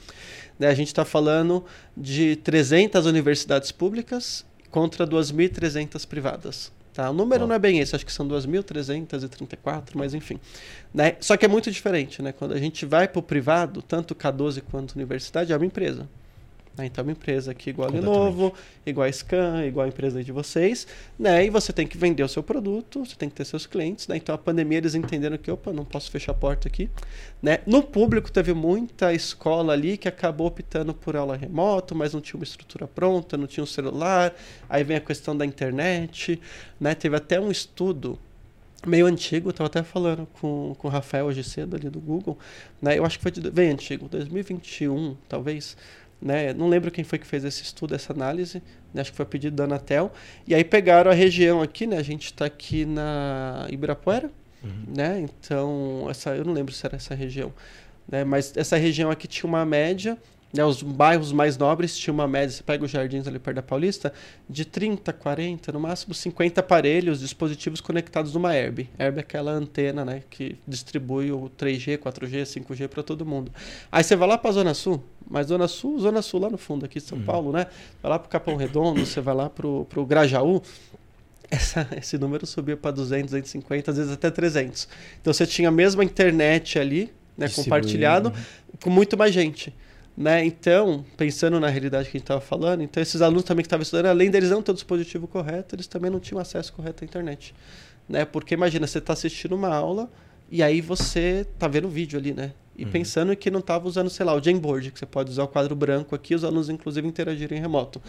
Né? 0.59 0.67
A 0.67 0.75
gente 0.75 0.89
está 0.89 1.05
falando 1.05 1.65
de 1.97 2.35
300 2.37 3.07
universidades 3.07 3.71
públicas 3.71 4.45
contra 4.69 5.07
2.300 5.07 6.05
privadas. 6.07 6.73
Tá? 6.97 7.11
O 7.11 7.13
número 7.13 7.45
Ó. 7.45 7.47
não 7.47 7.55
é 7.55 7.59
bem 7.59 7.79
esse, 7.79 7.95
acho 7.95 8.07
que 8.07 8.13
são 8.13 8.27
2.334, 8.27 9.91
mas 9.93 10.15
enfim. 10.15 10.41
Né? 10.95 11.15
Só 11.21 11.37
que 11.37 11.45
é 11.45 11.49
muito 11.49 11.71
diferente, 11.71 12.23
né? 12.23 12.33
Quando 12.33 12.55
a 12.55 12.59
gente 12.59 12.87
vai 12.87 13.07
para 13.07 13.19
o 13.19 13.23
privado, 13.23 13.83
tanto 13.83 14.15
K12 14.15 14.63
quanto 14.71 14.93
universidade, 14.97 15.53
é 15.53 15.57
uma 15.59 15.67
empresa. 15.67 16.09
Né? 16.77 16.87
Então, 16.87 17.03
é 17.03 17.07
uma 17.07 17.13
empresa 17.13 17.51
aqui 17.51 17.71
igual 17.71 17.89
a 17.89 17.93
Lenovo, 17.93 18.53
igual 18.85 19.09
a 19.09 19.13
Scan, 19.13 19.65
igual 19.67 19.87
a 19.87 19.89
empresa 19.89 20.23
de 20.23 20.33
vocês, 20.33 20.87
né? 21.19 21.45
E 21.45 21.51
você 21.51 21.73
tem 21.73 21.87
que 21.87 21.97
vender 21.97 22.23
o 22.23 22.29
seu 22.29 22.43
produto, 22.43 23.05
você 23.05 23.17
tem 23.17 23.29
que 23.29 23.35
ter 23.35 23.45
seus 23.45 23.67
clientes, 23.67 24.07
né? 24.09 24.17
Então, 24.17 24.35
a 24.35 24.39
pandemia, 24.39 24.79
eles 24.79 24.95
entenderam 24.95 25.39
que, 25.39 25.51
opa, 25.51 25.73
não 25.73 25.85
posso 25.85 26.11
fechar 26.11 26.33
a 26.33 26.35
porta 26.35 26.69
aqui, 26.69 26.91
né? 27.43 27.59
No 27.67 27.83
público, 27.83 28.31
teve 28.31 28.53
muita 28.53 29.13
escola 29.13 29.73
ali 29.73 29.97
que 29.97 30.09
acabou 30.09 30.47
optando 30.47 30.93
por 30.93 31.17
aula 31.17 31.37
remoto, 31.37 31.95
mas 31.95 32.13
não 32.13 32.21
tinha 32.21 32.39
uma 32.39 32.45
estrutura 32.45 32.87
pronta, 32.87 33.37
não 33.37 33.47
tinha 33.47 33.65
um 33.65 33.67
celular, 33.67 34.35
aí 34.69 34.85
vem 34.85 34.97
a 34.97 35.01
questão 35.01 35.37
da 35.37 35.47
internet, 35.47 36.41
né? 36.81 36.95
Teve 36.95 37.17
até 37.17 37.41
um 37.41 37.51
estudo 37.51 38.19
meio 38.87 39.07
antigo, 39.07 39.49
eu 39.49 39.53
tava 39.53 39.67
até 39.67 39.83
falando 39.83 40.27
com, 40.41 40.75
com 40.79 40.89
o 40.89 40.91
Rafael 40.91 41.27
hoje 41.27 41.43
cedo 41.43 41.77
ali 41.77 41.91
do 41.91 42.01
Google, 42.01 42.39
né? 42.81 42.99
Eu 42.99 43.05
acho 43.05 43.19
que 43.19 43.23
foi 43.23 43.33
de, 43.33 43.51
bem 43.51 43.71
antigo, 43.71 44.09
2021, 44.09 45.17
talvez, 45.29 45.77
né? 46.21 46.53
Não 46.53 46.69
lembro 46.69 46.91
quem 46.91 47.05
foi 47.05 47.19
que 47.19 47.27
fez 47.27 47.45
esse 47.45 47.63
estudo, 47.63 47.95
essa 47.95 48.13
análise, 48.13 48.63
né? 48.93 49.01
Acho 49.01 49.11
que 49.11 49.17
foi 49.17 49.27
pedido 49.27 49.57
da 49.57 49.65
Anatel. 49.65 50.13
E 50.47 50.55
aí 50.55 50.65
pegaram 50.65 51.11
a 51.11 51.15
região 51.15 51.63
aqui, 51.63 51.87
né? 51.87 51.99
A 51.99 52.03
gente 52.03 52.27
está 52.27 52.47
aqui 52.47 52.85
na 52.85 53.67
Ibirapuera, 53.71 54.31
né? 54.89 55.21
Então, 55.21 56.07
essa 56.11 56.35
eu 56.35 56.45
não 56.45 56.53
lembro 56.53 56.73
se 56.73 56.85
era 56.85 56.97
essa 56.97 57.15
região, 57.15 57.53
né? 58.09 58.25
Mas 58.25 58.57
essa 58.57 58.77
região 58.77 59.11
aqui 59.11 59.29
tinha 59.29 59.49
uma 59.49 59.65
média 59.65 60.19
né, 60.53 60.65
os 60.65 60.83
bairros 60.83 61.33
mais 61.33 61.59
nobres 61.59 61.97
tinham 61.99 62.15
uma 62.15 62.27
média, 62.27 62.51
você 62.51 62.63
pega 62.63 62.85
os 62.85 62.91
jardins 62.91 63.27
ali 63.27 63.39
perto 63.39 63.57
da 63.57 63.63
Paulista, 63.63 64.13
de 64.49 64.65
30, 64.65 65.13
40, 65.13 65.73
no 65.73 65.81
máximo 65.81 66.15
50 66.15 66.61
aparelhos, 66.61 67.21
dispositivos 67.21 67.81
conectados 67.81 68.33
numa 68.33 68.55
Herb. 68.55 68.89
Herb 68.99 69.19
é 69.19 69.21
aquela 69.21 69.51
antena 69.53 70.05
né, 70.05 70.23
que 70.31 70.57
distribui 70.67 71.31
o 71.33 71.51
3G, 71.59 71.99
4G, 71.99 72.43
5G 72.45 72.89
para 72.89 73.03
todo 73.03 73.27
mundo. 73.27 73.53
Aí 73.93 74.03
você 74.03 74.17
vai 74.17 74.29
lá 74.29 74.39
para 74.39 74.51
a 74.51 74.53
Zona 74.55 74.73
Sul, 74.73 75.03
mas 75.29 75.49
Zona 75.49 75.69
Sul, 75.69 75.99
Zona 75.99 76.23
Sul 76.23 76.41
lá 76.41 76.49
no 76.49 76.57
fundo 76.59 76.87
aqui 76.87 77.01
de 77.01 77.05
São 77.05 77.21
Paulo, 77.21 77.53
né? 77.53 77.67
Vai 78.03 78.11
lá 78.11 78.19
para 78.19 78.27
o 78.27 78.31
Capão 78.31 78.57
Redondo, 78.57 79.05
você 79.05 79.21
vai 79.21 79.35
lá 79.35 79.51
para 79.51 79.67
o 79.67 80.07
Grajaú, 80.07 80.63
essa- 81.51 81.87
esse 81.97 82.17
número 82.19 82.47
subia 82.47 82.77
para 82.77 82.91
200, 82.93 83.31
250, 83.33 83.91
às 83.91 83.97
vezes 83.97 84.13
até 84.13 84.31
300. 84.31 84.89
Então 85.21 85.33
você 85.33 85.47
tinha 85.47 85.69
a 85.69 85.73
mesma 85.73 86.03
internet 86.05 86.79
ali, 86.79 87.13
né, 87.37 87.47
compartilhado, 87.65 88.33
com 88.83 88.91
muito 88.91 89.17
mais 89.17 89.33
gente. 89.35 89.75
Né? 90.17 90.45
Então, 90.47 91.05
pensando 91.17 91.61
na 91.61 91.69
realidade 91.69 92.05
que 92.05 92.17
a 92.17 92.19
gente 92.19 92.25
estava 92.25 92.41
falando, 92.41 92.83
então 92.83 93.03
esses 93.03 93.21
alunos 93.21 93.45
também 93.45 93.63
que 93.63 93.67
estavam 93.67 93.83
estudando, 93.83 94.07
além 94.07 94.31
deles 94.31 94.49
não 94.49 94.63
ter 94.63 94.71
o 94.71 94.75
dispositivo 94.75 95.29
correto, 95.29 95.75
eles 95.75 95.87
também 95.87 96.11
não 96.11 96.19
tinham 96.19 96.41
acesso 96.41 96.73
correto 96.73 97.05
à 97.05 97.07
internet. 97.07 97.55
Né? 98.09 98.25
Porque 98.25 98.55
imagina, 98.55 98.87
você 98.87 98.99
está 98.99 99.13
assistindo 99.13 99.55
uma 99.55 99.69
aula 99.69 100.11
e 100.51 100.63
aí 100.63 100.81
você 100.81 101.47
está 101.53 101.69
vendo 101.69 101.87
o 101.87 101.91
vídeo 101.91 102.19
ali, 102.19 102.33
né? 102.33 102.53
E 102.79 102.85
uhum. 102.85 102.91
pensando 102.91 103.35
que 103.35 103.51
não 103.51 103.61
estava 103.61 103.89
usando, 103.89 104.11
sei 104.11 104.25
lá, 104.25 104.35
o 104.35 104.43
Jamboard, 104.43 104.91
que 104.91 104.99
você 104.99 105.07
pode 105.07 105.31
usar 105.31 105.45
o 105.45 105.49
quadro 105.49 105.75
branco 105.75 106.15
aqui, 106.15 106.35
os 106.35 106.45
alunos 106.45 106.69
inclusive 106.69 107.07
interagirem 107.09 107.59
em 107.59 107.61
remoto. 107.61 108.03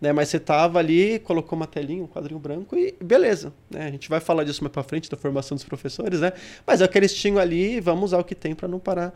Né? 0.00 0.12
Mas 0.12 0.28
você 0.28 0.36
estava 0.36 0.78
ali, 0.78 1.18
colocou 1.20 1.56
uma 1.56 1.66
telinha, 1.66 2.02
um 2.02 2.06
quadrinho 2.06 2.38
branco 2.38 2.76
e 2.76 2.94
beleza. 3.02 3.52
Né? 3.70 3.86
A 3.86 3.90
gente 3.90 4.08
vai 4.08 4.20
falar 4.20 4.44
disso 4.44 4.62
mais 4.62 4.72
para 4.72 4.82
frente, 4.82 5.10
da 5.10 5.16
formação 5.16 5.54
dos 5.54 5.64
professores, 5.64 6.20
né? 6.20 6.32
Mas 6.66 6.80
é 6.80 6.84
o 6.84 6.88
que 6.88 6.98
eles 6.98 7.14
tinham 7.14 7.38
ali, 7.38 7.80
vamos 7.80 8.04
usar 8.04 8.18
o 8.18 8.24
que 8.24 8.34
tem 8.34 8.54
para 8.54 8.68
não 8.68 8.78
parar 8.78 9.14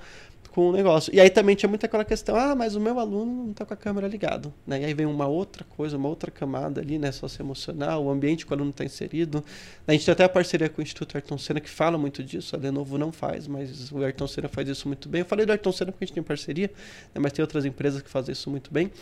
com 0.54 0.68
o 0.68 0.72
negócio. 0.72 1.12
E 1.12 1.20
aí 1.20 1.28
também 1.28 1.56
tinha 1.56 1.68
muita 1.68 1.86
aquela 1.86 2.04
questão, 2.04 2.36
ah, 2.36 2.54
mas 2.54 2.76
o 2.76 2.80
meu 2.80 3.00
aluno 3.00 3.44
não 3.44 3.50
está 3.50 3.64
com 3.64 3.74
a 3.74 3.76
câmera 3.76 4.06
ligado. 4.06 4.54
Né? 4.64 4.82
E 4.82 4.84
aí 4.84 4.94
vem 4.94 5.04
uma 5.04 5.26
outra 5.26 5.64
coisa, 5.64 5.96
uma 5.96 6.08
outra 6.08 6.30
camada 6.30 6.80
ali, 6.80 6.96
né, 6.96 7.10
socioemocional, 7.10 8.04
o 8.04 8.08
ambiente 8.08 8.46
que 8.46 8.52
o 8.52 8.54
aluno 8.54 8.70
está 8.70 8.84
inserido. 8.84 9.44
A 9.84 9.90
gente 9.90 10.04
tem 10.04 10.12
até 10.12 10.22
a 10.22 10.28
parceria 10.28 10.68
com 10.68 10.80
o 10.80 10.82
Instituto 10.82 11.16
Ayrton 11.16 11.36
Senna 11.38 11.58
que 11.58 11.68
fala 11.68 11.98
muito 11.98 12.22
disso, 12.22 12.54
a 12.54 12.58
Lenovo 12.58 12.96
não 12.96 13.10
faz, 13.10 13.48
mas 13.48 13.90
o 13.90 14.00
Ayrton 14.04 14.28
Senna 14.28 14.48
faz 14.48 14.68
isso 14.68 14.86
muito 14.86 15.08
bem. 15.08 15.22
Eu 15.22 15.26
falei 15.26 15.44
do 15.44 15.50
Ayrton 15.50 15.72
Senna 15.72 15.90
porque 15.90 16.04
a 16.04 16.06
gente 16.06 16.14
tem 16.14 16.22
parceria, 16.22 16.70
né, 17.12 17.20
mas 17.20 17.32
tem 17.32 17.42
outras 17.42 17.64
empresas 17.64 18.00
que 18.00 18.08
fazem 18.08 18.32
isso 18.32 18.48
muito 18.48 18.72
bem. 18.72 18.92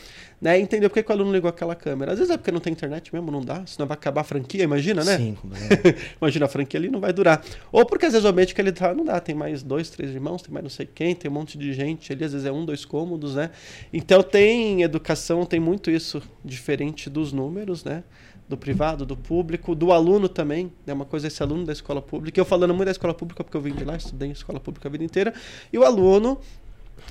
Né? 0.41 0.59
Entendeu 0.59 0.89
por 0.89 0.95
que, 0.95 1.03
que 1.03 1.11
o 1.11 1.13
aluno 1.13 1.31
ligou 1.31 1.51
aquela 1.51 1.75
câmera. 1.75 2.13
Às 2.13 2.19
vezes 2.19 2.33
é 2.33 2.39
porque 2.39 2.51
não 2.51 2.61
tem 2.61 2.73
internet 2.73 3.13
mesmo, 3.13 3.31
não 3.31 3.43
dá, 3.43 3.63
senão 3.67 3.87
vai 3.87 3.95
acabar 3.95 4.23
a 4.23 4.25
franquia, 4.25 4.65
imagina, 4.65 5.05
né? 5.05 5.19
Sim, 5.19 5.37
imagina, 6.19 6.47
a 6.47 6.49
franquia 6.49 6.81
ali 6.81 6.89
não 6.89 6.99
vai 6.99 7.13
durar. 7.13 7.45
Ou 7.71 7.85
porque 7.85 8.07
às 8.07 8.13
vezes 8.13 8.25
o 8.25 8.29
ambiente 8.29 8.55
que 8.55 8.61
ele 8.61 8.71
está 8.71 8.95
não 8.95 9.05
dá, 9.05 9.21
tem 9.21 9.35
mais 9.35 9.63
dois, 9.63 9.91
três 9.91 10.11
irmãos, 10.11 10.41
tem 10.41 10.51
mais 10.51 10.63
não 10.63 10.71
sei 10.71 10.87
quem, 10.87 11.15
tem 11.15 11.31
um 11.31 11.42
monte 11.43 11.59
de 11.59 11.73
gente 11.73 12.13
ali, 12.13 12.25
às 12.25 12.33
vezes 12.33 12.47
é 12.47 12.53
um, 12.53 12.65
dois 12.65 12.85
cômodos, 12.85 13.35
né? 13.35 13.51
Então 13.93 14.23
tem 14.23 14.83
educação, 14.83 15.45
tem 15.45 15.61
muito 15.61 15.91
isso 15.91 16.23
diferente 16.45 17.11
dos 17.11 17.33
números, 17.33 17.85
né? 17.85 18.05
Do 18.49 18.57
privado, 18.57 19.05
do 19.05 19.17
público, 19.17 19.75
do 19.75 19.93
aluno 19.93 20.29
também, 20.29 20.67
é 20.67 20.89
né? 20.89 20.95
uma 20.95 21.05
coisa 21.05 21.27
esse 21.27 21.43
aluno 21.43 21.65
da 21.65 21.73
escola 21.73 22.01
pública. 22.01 22.41
Eu 22.41 22.45
falando 22.45 22.73
muito 22.73 22.87
da 22.87 22.93
escola 22.93 23.15
pública 23.15 23.43
porque 23.43 23.57
eu 23.57 23.61
vim 23.61 23.75
de 23.75 23.85
lá, 23.85 23.97
estudei 23.97 24.29
em 24.29 24.33
escola 24.33 24.61
pública 24.61 24.89
a 24.89 24.91
vida 24.91 25.05
inteira, 25.05 25.35
e 25.73 25.79
o 25.79 25.85
aluno 25.85 26.39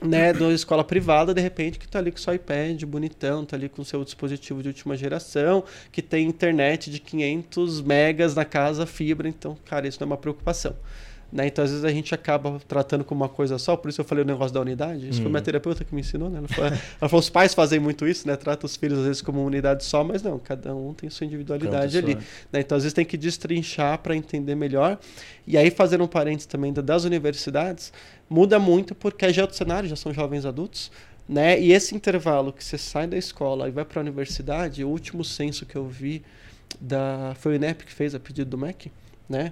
né, 0.01 0.31
da 0.31 0.51
escola 0.51 0.83
privada, 0.83 1.33
de 1.33 1.41
repente, 1.41 1.79
que 1.79 1.85
está 1.85 1.99
ali 1.99 2.11
com 2.11 2.17
seu 2.17 2.33
iPad 2.33 2.81
bonitão, 2.83 3.43
está 3.43 3.55
ali 3.55 3.67
com 3.67 3.83
seu 3.83 4.03
dispositivo 4.03 4.61
de 4.61 4.69
última 4.69 4.95
geração, 4.95 5.63
que 5.91 6.01
tem 6.01 6.27
internet 6.27 6.89
de 6.89 6.99
500 6.99 7.81
megas 7.81 8.35
na 8.35 8.45
casa, 8.45 8.85
fibra, 8.85 9.27
então, 9.27 9.57
cara, 9.65 9.87
isso 9.87 9.99
não 9.99 10.05
é 10.05 10.11
uma 10.11 10.17
preocupação. 10.17 10.75
Né? 11.31 11.47
Então, 11.47 11.63
às 11.63 11.71
vezes, 11.71 11.85
a 11.85 11.89
gente 11.89 12.13
acaba 12.13 12.59
tratando 12.67 13.05
como 13.05 13.21
uma 13.21 13.29
coisa 13.29 13.57
só, 13.57 13.77
por 13.77 13.87
isso 13.87 14.01
eu 14.01 14.05
falei 14.05 14.23
o 14.23 14.27
negócio 14.27 14.53
da 14.53 14.59
unidade. 14.59 15.07
Isso 15.07 15.19
hum. 15.19 15.23
foi 15.23 15.31
minha 15.31 15.41
terapeuta 15.41 15.85
que 15.85 15.95
me 15.95 16.01
ensinou, 16.01 16.29
né? 16.29 16.39
Ela 16.39 16.47
falou, 16.47 16.67
ela 16.67 17.09
falou, 17.09 17.19
os 17.19 17.29
pais 17.29 17.53
fazem 17.53 17.79
muito 17.79 18.05
isso, 18.05 18.27
né? 18.27 18.35
Trata 18.35 18.65
os 18.65 18.75
filhos, 18.75 18.99
às 18.99 19.05
vezes, 19.05 19.21
como 19.21 19.39
uma 19.39 19.47
unidade 19.47 19.85
só, 19.85 20.03
mas 20.03 20.21
não, 20.21 20.37
cada 20.37 20.75
um 20.75 20.93
tem 20.93 21.09
sua 21.09 21.25
individualidade 21.25 21.97
ali. 21.97 22.15
Né? 22.51 22.59
Então, 22.59 22.75
às 22.75 22.83
vezes, 22.83 22.93
tem 22.93 23.05
que 23.05 23.15
destrinchar 23.15 23.99
para 23.99 24.15
entender 24.15 24.55
melhor. 24.55 24.99
E 25.47 25.57
aí, 25.57 25.71
fazer 25.71 26.01
um 26.01 26.07
parênteses 26.07 26.47
também 26.47 26.73
das 26.73 27.05
universidades, 27.05 27.93
muda 28.29 28.59
muito, 28.59 28.93
porque 28.93 29.31
já 29.31 29.41
é 29.41 29.43
outro 29.43 29.57
cenário, 29.57 29.87
já 29.87 29.95
são 29.95 30.13
jovens 30.13 30.45
adultos, 30.45 30.91
né? 31.27 31.57
E 31.61 31.71
esse 31.71 31.95
intervalo 31.95 32.51
que 32.51 32.63
você 32.63 32.77
sai 32.77 33.07
da 33.07 33.17
escola 33.17 33.69
e 33.69 33.71
vai 33.71 33.85
para 33.85 33.99
a 33.99 34.03
universidade, 34.03 34.83
o 34.83 34.89
último 34.89 35.23
censo 35.23 35.65
que 35.65 35.77
eu 35.77 35.87
vi 35.87 36.21
da 36.79 37.33
foi 37.39 37.53
o 37.53 37.55
INEP 37.55 37.85
que 37.85 37.93
fez 37.93 38.13
a 38.13 38.19
pedido 38.19 38.49
do 38.49 38.57
MEC, 38.57 38.91
né? 39.29 39.51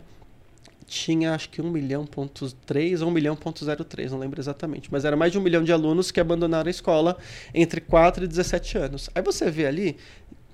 Tinha 0.89 1.34
acho 1.34 1.50
que 1.50 1.62
1 1.62 1.69
milhão 1.69 2.05
ponto 2.05 2.51
3 2.65 3.01
ou 3.01 3.10
1 3.10 3.12
milhão 3.12 3.36
ponto 3.36 3.65
03, 3.65 4.12
não 4.12 4.19
lembro 4.19 4.41
exatamente, 4.41 4.91
mas 4.91 5.05
era 5.05 5.15
mais 5.15 5.31
de 5.31 5.38
um 5.38 5.41
milhão 5.41 5.63
de 5.63 5.72
alunos 5.72 6.12
que 6.12 6.19
abandonaram 6.19 6.67
a 6.67 6.72
escola 6.72 7.17
entre 7.53 7.79
4 7.79 8.24
e 8.24 8.27
17 8.27 8.77
anos. 8.77 9.10
Aí 9.13 9.22
você 9.22 9.50
vê 9.50 9.67
ali, 9.67 9.98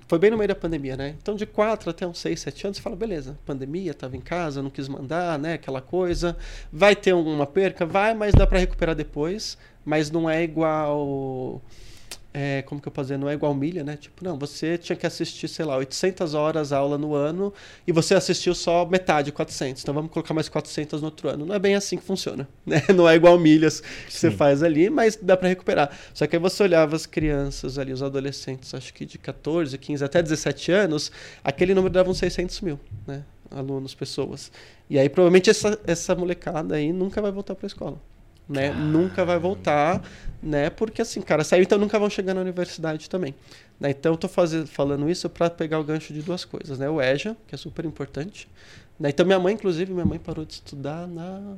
foi 0.06 0.18
bem 0.18 0.30
no 0.30 0.36
meio 0.36 0.48
da 0.48 0.54
pandemia, 0.54 0.96
né? 0.96 1.16
Então 1.20 1.34
de 1.34 1.46
4 1.46 1.90
até 1.90 2.06
uns 2.06 2.18
6, 2.18 2.38
7 2.38 2.66
anos, 2.66 2.76
você 2.76 2.82
fala, 2.82 2.94
beleza, 2.94 3.38
pandemia, 3.44 3.90
estava 3.90 4.16
em 4.16 4.20
casa, 4.20 4.62
não 4.62 4.70
quis 4.70 4.88
mandar, 4.88 5.38
né, 5.38 5.54
aquela 5.54 5.80
coisa. 5.80 6.36
Vai 6.72 6.94
ter 6.94 7.12
uma 7.14 7.46
perca, 7.46 7.84
vai, 7.84 8.14
mas 8.14 8.34
dá 8.34 8.46
para 8.46 8.58
recuperar 8.58 8.94
depois, 8.94 9.58
mas 9.84 10.10
não 10.10 10.28
é 10.28 10.42
igual 10.44 11.60
é, 12.38 12.60
como 12.60 12.82
que 12.82 12.86
eu 12.86 12.92
posso 12.92 13.06
dizer, 13.06 13.16
não 13.16 13.30
é 13.30 13.32
igual 13.32 13.54
milha, 13.54 13.82
né? 13.82 13.96
Tipo, 13.96 14.22
não, 14.22 14.38
você 14.38 14.76
tinha 14.76 14.94
que 14.94 15.06
assistir, 15.06 15.48
sei 15.48 15.64
lá, 15.64 15.74
800 15.78 16.34
horas 16.34 16.70
aula 16.70 16.98
no 16.98 17.14
ano 17.14 17.50
e 17.86 17.92
você 17.92 18.14
assistiu 18.14 18.54
só 18.54 18.84
metade, 18.84 19.32
400. 19.32 19.82
Então 19.82 19.94
vamos 19.94 20.10
colocar 20.10 20.34
mais 20.34 20.46
400 20.46 21.00
no 21.00 21.06
outro 21.06 21.30
ano. 21.30 21.46
Não 21.46 21.54
é 21.54 21.58
bem 21.58 21.74
assim 21.74 21.96
que 21.96 22.04
funciona, 22.04 22.46
né? 22.66 22.82
Não 22.94 23.08
é 23.08 23.14
igual 23.14 23.38
milhas 23.38 23.80
que 23.80 24.12
Sim. 24.12 24.18
você 24.18 24.30
faz 24.32 24.62
ali, 24.62 24.90
mas 24.90 25.16
dá 25.16 25.34
para 25.34 25.48
recuperar. 25.48 25.90
Só 26.12 26.26
que 26.26 26.36
aí 26.36 26.42
você 26.42 26.62
olhava 26.62 26.94
as 26.94 27.06
crianças 27.06 27.78
ali, 27.78 27.90
os 27.90 28.02
adolescentes, 28.02 28.74
acho 28.74 28.92
que 28.92 29.06
de 29.06 29.16
14, 29.16 29.78
15 29.78 30.04
até 30.04 30.22
17 30.22 30.72
anos, 30.72 31.10
aquele 31.42 31.74
número 31.74 31.94
dava 31.94 32.10
uns 32.10 32.18
600 32.18 32.60
mil, 32.60 32.78
né? 33.06 33.24
Alunos, 33.50 33.94
pessoas. 33.94 34.52
E 34.90 34.98
aí 34.98 35.08
provavelmente 35.08 35.48
essa, 35.48 35.80
essa 35.86 36.14
molecada 36.14 36.74
aí 36.74 36.92
nunca 36.92 37.22
vai 37.22 37.32
voltar 37.32 37.54
para 37.54 37.64
a 37.64 37.68
escola 37.68 37.98
né? 38.48 38.72
Nunca 38.72 39.24
vai 39.24 39.38
voltar, 39.38 40.02
né? 40.42 40.70
Porque 40.70 41.02
assim, 41.02 41.20
cara, 41.20 41.42
saiu 41.44 41.62
então 41.62 41.78
nunca 41.78 41.98
vão 41.98 42.08
chegar 42.08 42.34
na 42.34 42.40
universidade 42.40 43.10
também. 43.10 43.34
Né? 43.78 43.90
Então 43.90 44.12
eu 44.12 44.16
tô 44.16 44.28
fazendo, 44.28 44.66
falando 44.66 45.08
isso 45.10 45.28
para 45.28 45.50
pegar 45.50 45.78
o 45.78 45.84
gancho 45.84 46.12
de 46.12 46.22
duas 46.22 46.44
coisas, 46.44 46.78
né? 46.78 46.88
O 46.88 47.00
EJA, 47.00 47.36
que 47.46 47.54
é 47.54 47.58
super 47.58 47.84
importante. 47.84 48.48
Né? 48.98 49.10
Então 49.10 49.26
minha 49.26 49.38
mãe, 49.38 49.54
inclusive, 49.54 49.92
minha 49.92 50.06
mãe 50.06 50.18
parou 50.18 50.44
de 50.44 50.54
estudar 50.54 51.06
na 51.06 51.56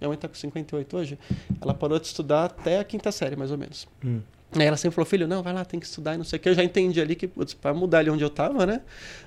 minha 0.00 0.08
mãe 0.08 0.18
tá 0.18 0.28
com 0.28 0.34
58 0.34 0.96
hoje. 0.96 1.18
Ela 1.60 1.72
parou 1.72 1.98
de 1.98 2.06
estudar 2.06 2.44
até 2.44 2.78
a 2.78 2.84
quinta 2.84 3.10
série, 3.10 3.34
mais 3.34 3.50
ou 3.50 3.58
menos. 3.58 3.88
Hum. 4.04 4.20
Aí 4.54 4.66
ela 4.66 4.76
sempre 4.76 4.94
falou, 4.94 5.06
filho, 5.06 5.26
não, 5.26 5.42
vai 5.42 5.52
lá, 5.52 5.64
tem 5.64 5.80
que 5.80 5.86
estudar 5.86 6.14
e 6.14 6.18
não 6.18 6.24
sei 6.24 6.38
o 6.38 6.40
que. 6.40 6.48
Eu 6.48 6.54
já 6.54 6.62
entendi 6.62 7.00
ali 7.00 7.16
que, 7.16 7.28
para 7.60 7.74
mudar 7.74 7.98
ali 7.98 8.10
onde 8.10 8.22
eu 8.22 8.30
tava, 8.30 8.64
né? 8.64 8.80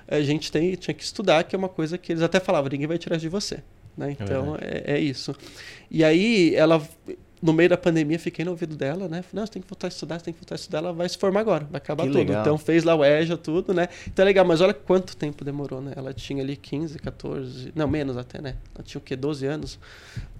A 0.08 0.20
gente 0.20 0.50
tem, 0.50 0.74
tinha 0.76 0.94
que 0.94 1.02
estudar, 1.02 1.44
que 1.44 1.54
é 1.54 1.58
uma 1.58 1.68
coisa 1.68 1.98
que 1.98 2.12
eles 2.12 2.22
até 2.22 2.40
falavam, 2.40 2.70
ninguém 2.70 2.86
vai 2.86 2.98
tirar 2.98 3.16
de 3.16 3.28
você. 3.28 3.62
Né? 4.00 4.16
É 4.18 4.24
então 4.24 4.56
é, 4.58 4.94
é, 4.94 4.98
isso. 4.98 5.36
E 5.90 6.02
aí 6.02 6.54
ela 6.54 6.82
no 7.42 7.52
meio 7.52 7.70
da 7.70 7.76
pandemia, 7.76 8.18
fiquei 8.18 8.44
no 8.44 8.50
ouvido 8.50 8.76
dela, 8.76 9.08
né? 9.08 9.22
Falei, 9.22 9.40
não, 9.40 9.46
você 9.46 9.52
tem 9.52 9.62
que 9.62 9.68
voltar 9.68 9.86
a 9.86 9.88
estudar, 9.88 10.18
você 10.18 10.26
tem 10.26 10.34
que 10.34 10.40
voltar 10.40 10.54
a 10.54 10.56
estudar. 10.56 10.78
Ela 10.78 10.92
vai 10.92 11.08
se 11.08 11.16
formar 11.16 11.40
agora, 11.40 11.66
vai 11.70 11.78
acabar 11.78 12.02
que 12.02 12.10
tudo. 12.10 12.18
Legal. 12.18 12.42
Então 12.42 12.58
fez 12.58 12.84
lá 12.84 12.94
o 12.94 13.04
EJA, 13.04 13.36
tudo, 13.36 13.72
né? 13.72 13.88
Então 14.06 14.22
é 14.22 14.26
legal, 14.26 14.44
mas 14.44 14.60
olha 14.60 14.74
quanto 14.74 15.16
tempo 15.16 15.42
demorou, 15.42 15.80
né? 15.80 15.92
Ela 15.96 16.12
tinha 16.12 16.42
ali 16.42 16.54
15, 16.54 16.98
14, 16.98 17.72
não, 17.74 17.88
menos 17.88 18.18
até, 18.18 18.42
né? 18.42 18.56
Ela 18.74 18.84
tinha 18.84 18.98
o 18.98 19.02
quê? 19.02 19.16
12 19.16 19.46
anos, 19.46 19.78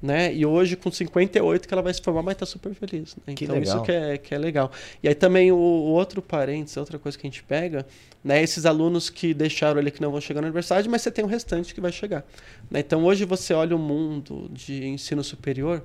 né? 0.03 0.35
E 0.35 0.45
hoje 0.45 0.77
com 0.77 0.91
58 0.91 1.67
que 1.67 1.73
ela 1.73 1.83
vai 1.83 1.95
se 1.95 2.03
formar, 2.03 2.23
mas 2.23 2.37
tá 2.37 2.45
super 2.45 2.75
feliz. 2.75 3.17
Né? 3.27 3.35
Então 3.35 3.55
legal. 3.55 3.77
isso 3.77 3.83
que 3.83 3.93
é, 3.93 4.19
que 4.19 4.35
é 4.35 4.39
legal. 4.39 4.71
E 5.03 5.09
aí 5.09 5.15
também 5.15 5.51
o, 5.51 5.57
o 5.57 5.93
outro 5.93 6.21
parênteses, 6.21 6.77
outra 6.77 6.99
coisa 6.99 7.17
que 7.17 7.27
a 7.27 7.31
gente 7.31 7.43
pega, 7.43 7.87
né? 8.23 8.43
Esses 8.43 8.67
alunos 8.67 9.09
que 9.09 9.33
deixaram 9.33 9.81
ali 9.81 9.91
que 9.91 10.03
não 10.03 10.11
vão 10.11 10.21
chegar 10.21 10.43
na 10.43 10.49
universidade, 10.49 10.87
mas 10.87 11.01
você 11.01 11.11
tem 11.11 11.25
o 11.25 11.29
restante 11.29 11.75
que 11.75 11.81
vai 11.81 11.93
chegar. 11.93 12.27
Né? 12.71 12.81
Então 12.81 13.05
hoje 13.05 13.25
você 13.25 13.55
olha 13.55 13.75
o 13.75 13.79
mundo 13.79 14.51
de 14.53 14.87
ensino 14.87 15.25
superior, 15.25 15.83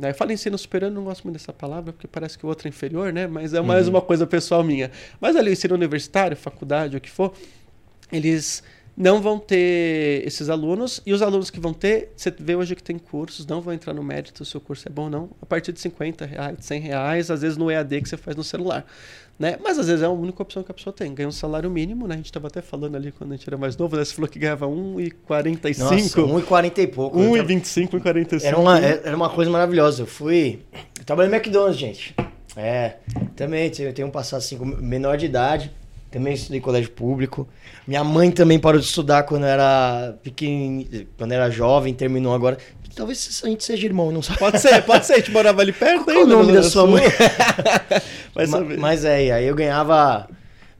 né? 0.00 0.14
Eu 0.18 0.30
ensino 0.32 0.56
superior, 0.56 0.90
não 0.90 1.04
gosto 1.04 1.24
muito 1.24 1.34
dessa 1.38 1.52
palavra, 1.52 1.92
porque 1.92 2.08
parece 2.08 2.38
que 2.38 2.44
o 2.44 2.48
outro 2.48 2.66
é 2.66 2.70
inferior, 2.70 3.12
né? 3.12 3.26
Mas 3.26 3.52
é 3.52 3.60
mais 3.60 3.86
uhum. 3.86 3.94
uma 3.94 4.00
coisa 4.00 4.26
pessoal 4.26 4.64
minha. 4.64 4.90
Mas 5.20 5.36
ali, 5.36 5.52
ensino 5.52 5.74
universitário, 5.74 6.36
faculdade, 6.36 6.96
o 6.96 7.00
que 7.00 7.10
for, 7.10 7.34
eles 8.10 8.62
não 9.00 9.22
vão 9.22 9.38
ter 9.38 10.22
esses 10.26 10.50
alunos, 10.50 11.00
e 11.06 11.14
os 11.14 11.22
alunos 11.22 11.48
que 11.48 11.58
vão 11.58 11.72
ter, 11.72 12.12
você 12.14 12.30
vê 12.38 12.54
hoje 12.54 12.76
que 12.76 12.82
tem 12.82 12.98
cursos, 12.98 13.46
não 13.46 13.62
vão 13.62 13.72
entrar 13.72 13.94
no 13.94 14.02
mérito 14.02 14.44
se 14.44 14.54
o 14.58 14.60
curso 14.60 14.86
é 14.86 14.92
bom 14.92 15.04
ou 15.04 15.10
não, 15.10 15.30
a 15.40 15.46
partir 15.46 15.72
de 15.72 15.80
50 15.80 16.26
reais, 16.26 16.56
100 16.60 16.80
reais, 16.82 17.30
às 17.30 17.40
vezes 17.40 17.56
no 17.56 17.70
EAD 17.70 18.02
que 18.02 18.08
você 18.10 18.18
faz 18.18 18.36
no 18.36 18.44
celular. 18.44 18.84
Né? 19.38 19.56
Mas 19.64 19.78
às 19.78 19.86
vezes 19.86 20.02
é 20.02 20.04
a 20.04 20.10
única 20.10 20.42
opção 20.42 20.62
que 20.62 20.70
a 20.70 20.74
pessoa 20.74 20.92
tem. 20.92 21.14
Ganha 21.14 21.30
um 21.30 21.32
salário 21.32 21.70
mínimo, 21.70 22.06
né? 22.06 22.12
A 22.12 22.16
gente 22.18 22.26
estava 22.26 22.48
até 22.48 22.60
falando 22.60 22.94
ali 22.94 23.10
quando 23.10 23.32
a 23.32 23.36
gente 23.36 23.48
era 23.48 23.56
mais 23.56 23.74
novo, 23.74 23.96
né? 23.96 24.04
Você 24.04 24.12
falou 24.12 24.28
que 24.28 24.38
ganhava 24.38 24.66
1,45. 24.66 25.78
Nossa, 25.78 26.20
1,40 26.20 26.78
e 26.78 26.86
pouco. 26.86 27.18
1,25, 27.18 27.88
1,45. 28.02 28.44
Era 28.44 28.58
uma, 28.58 28.78
era 28.78 29.16
uma 29.16 29.30
coisa 29.30 29.50
maravilhosa. 29.50 30.02
Eu 30.02 30.06
fui. 30.06 30.60
Eu 30.98 31.04
trabalhei 31.06 31.30
no 31.30 31.36
McDonald's, 31.38 31.78
gente. 31.78 32.14
É. 32.54 32.96
Também 33.34 33.70
tenho 33.70 34.08
um 34.08 34.10
passado 34.10 34.40
assim, 34.40 34.58
menor 34.58 35.16
de 35.16 35.24
idade. 35.24 35.72
Também 36.10 36.34
estudei 36.34 36.60
colégio 36.60 36.90
público. 36.90 37.48
Minha 37.86 38.02
mãe 38.02 38.30
também 38.32 38.58
parou 38.58 38.80
de 38.80 38.86
estudar 38.86 39.22
quando 39.22 39.46
era 39.46 40.14
pequeno, 40.22 40.84
quando 41.16 41.32
era 41.32 41.48
jovem, 41.50 41.94
terminou 41.94 42.34
agora. 42.34 42.58
Talvez 42.96 43.40
a 43.44 43.48
gente 43.48 43.62
seja 43.62 43.86
irmão, 43.86 44.10
não 44.10 44.20
sabe. 44.20 44.40
Pode 44.40 44.60
ser, 44.60 44.82
pode 44.82 45.06
ser. 45.06 45.14
A 45.14 45.16
gente 45.18 45.30
morava 45.30 45.60
ali 45.62 45.72
perto 45.72 46.04
Qual 46.04 46.24
o 46.24 46.26
nome 46.26 46.52
da 46.52 46.64
sua 46.64 46.86
mãe? 46.86 47.04
Vai 48.34 48.46
saber. 48.46 48.76
Mas 48.76 49.04
é, 49.04 49.30
aí 49.30 49.46
eu 49.46 49.54
ganhava 49.54 50.28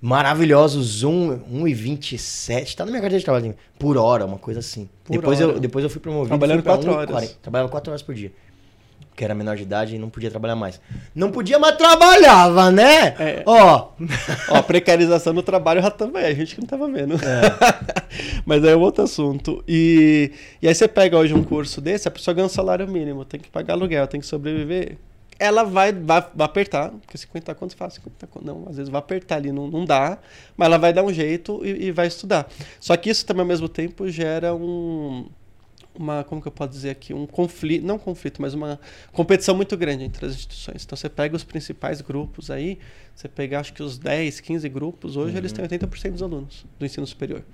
maravilhosos 0.00 1.04
1,27. 1.04 2.74
Tá 2.74 2.84
na 2.84 2.90
minha 2.90 3.00
carteira 3.00 3.20
de 3.20 3.24
trabalho. 3.24 3.54
Por 3.78 3.96
hora, 3.96 4.26
uma 4.26 4.38
coisa 4.38 4.58
assim. 4.58 4.88
depois, 5.08 5.40
hora. 5.40 5.52
Eu, 5.52 5.60
depois 5.60 5.84
eu 5.84 5.90
fui 5.90 6.00
promovido. 6.00 6.28
Trabalhando 6.28 6.64
4 6.64 6.90
horas. 6.90 7.10
40. 7.10 7.34
Trabalhava 7.40 7.70
4 7.70 7.90
horas 7.92 8.02
por 8.02 8.14
dia 8.16 8.32
que 9.20 9.24
era 9.24 9.34
menor 9.34 9.54
de 9.54 9.64
idade 9.64 9.94
e 9.94 9.98
não 9.98 10.08
podia 10.08 10.30
trabalhar 10.30 10.56
mais. 10.56 10.80
Não 11.14 11.30
podia, 11.30 11.58
mas 11.58 11.76
trabalhava, 11.76 12.70
né? 12.70 13.08
É. 13.18 13.42
Ó. 13.44 13.88
Ó, 14.48 14.62
precarização 14.62 15.34
no 15.34 15.42
trabalho 15.42 15.82
já 15.82 15.90
também, 15.90 16.24
a 16.24 16.32
gente 16.32 16.54
que 16.54 16.60
não 16.62 16.66
tava 16.66 16.88
vendo. 16.88 17.16
É. 17.16 18.00
mas 18.46 18.64
aí 18.64 18.70
é 18.70 18.76
outro 18.76 19.04
assunto. 19.04 19.62
E, 19.68 20.32
e 20.62 20.66
aí 20.66 20.74
você 20.74 20.88
pega 20.88 21.18
hoje 21.18 21.34
um 21.34 21.44
curso 21.44 21.82
desse, 21.82 22.08
a 22.08 22.10
pessoa 22.10 22.34
ganha 22.34 22.46
um 22.46 22.48
salário 22.48 22.88
mínimo, 22.88 23.22
tem 23.26 23.38
que 23.38 23.50
pagar 23.50 23.74
aluguel, 23.74 24.06
tem 24.06 24.22
que 24.22 24.26
sobreviver. 24.26 24.96
Ela 25.38 25.64
vai, 25.64 25.92
vai, 25.92 26.24
vai 26.34 26.46
apertar, 26.46 26.88
porque 26.88 27.18
50 27.18 27.54
contos 27.56 27.76
faz 27.76 27.92
50 27.94 28.26
contos. 28.26 28.46
Não, 28.46 28.68
às 28.70 28.78
vezes 28.78 28.88
vai 28.88 29.00
apertar 29.00 29.36
ali, 29.36 29.52
não, 29.52 29.68
não 29.68 29.84
dá, 29.84 30.16
mas 30.56 30.64
ela 30.64 30.78
vai 30.78 30.94
dar 30.94 31.02
um 31.02 31.12
jeito 31.12 31.60
e, 31.62 31.88
e 31.88 31.92
vai 31.92 32.06
estudar. 32.06 32.48
Só 32.80 32.96
que 32.96 33.10
isso 33.10 33.26
também 33.26 33.42
ao 33.42 33.48
mesmo 33.48 33.68
tempo 33.68 34.08
gera 34.08 34.54
um 34.54 35.26
uma, 35.94 36.24
como 36.24 36.40
que 36.40 36.48
eu 36.48 36.52
posso 36.52 36.70
dizer 36.70 36.90
aqui, 36.90 37.12
um 37.12 37.26
conflito, 37.26 37.84
não 37.84 37.98
conflito, 37.98 38.40
mas 38.40 38.54
uma 38.54 38.78
competição 39.12 39.54
muito 39.54 39.76
grande 39.76 40.04
entre 40.04 40.24
as 40.26 40.32
instituições. 40.32 40.84
Então 40.84 40.96
você 40.96 41.08
pega 41.08 41.36
os 41.36 41.44
principais 41.44 42.00
grupos 42.00 42.50
aí, 42.50 42.78
você 43.14 43.28
pega 43.28 43.60
acho 43.60 43.72
que 43.72 43.82
os 43.82 43.98
10, 43.98 44.40
15 44.40 44.68
grupos, 44.68 45.16
hoje 45.16 45.32
uhum. 45.32 45.38
eles 45.38 45.52
têm 45.52 45.64
80% 45.64 46.12
dos 46.12 46.22
alunos 46.22 46.66
do 46.78 46.86
ensino 46.86 47.06
superior. 47.06 47.44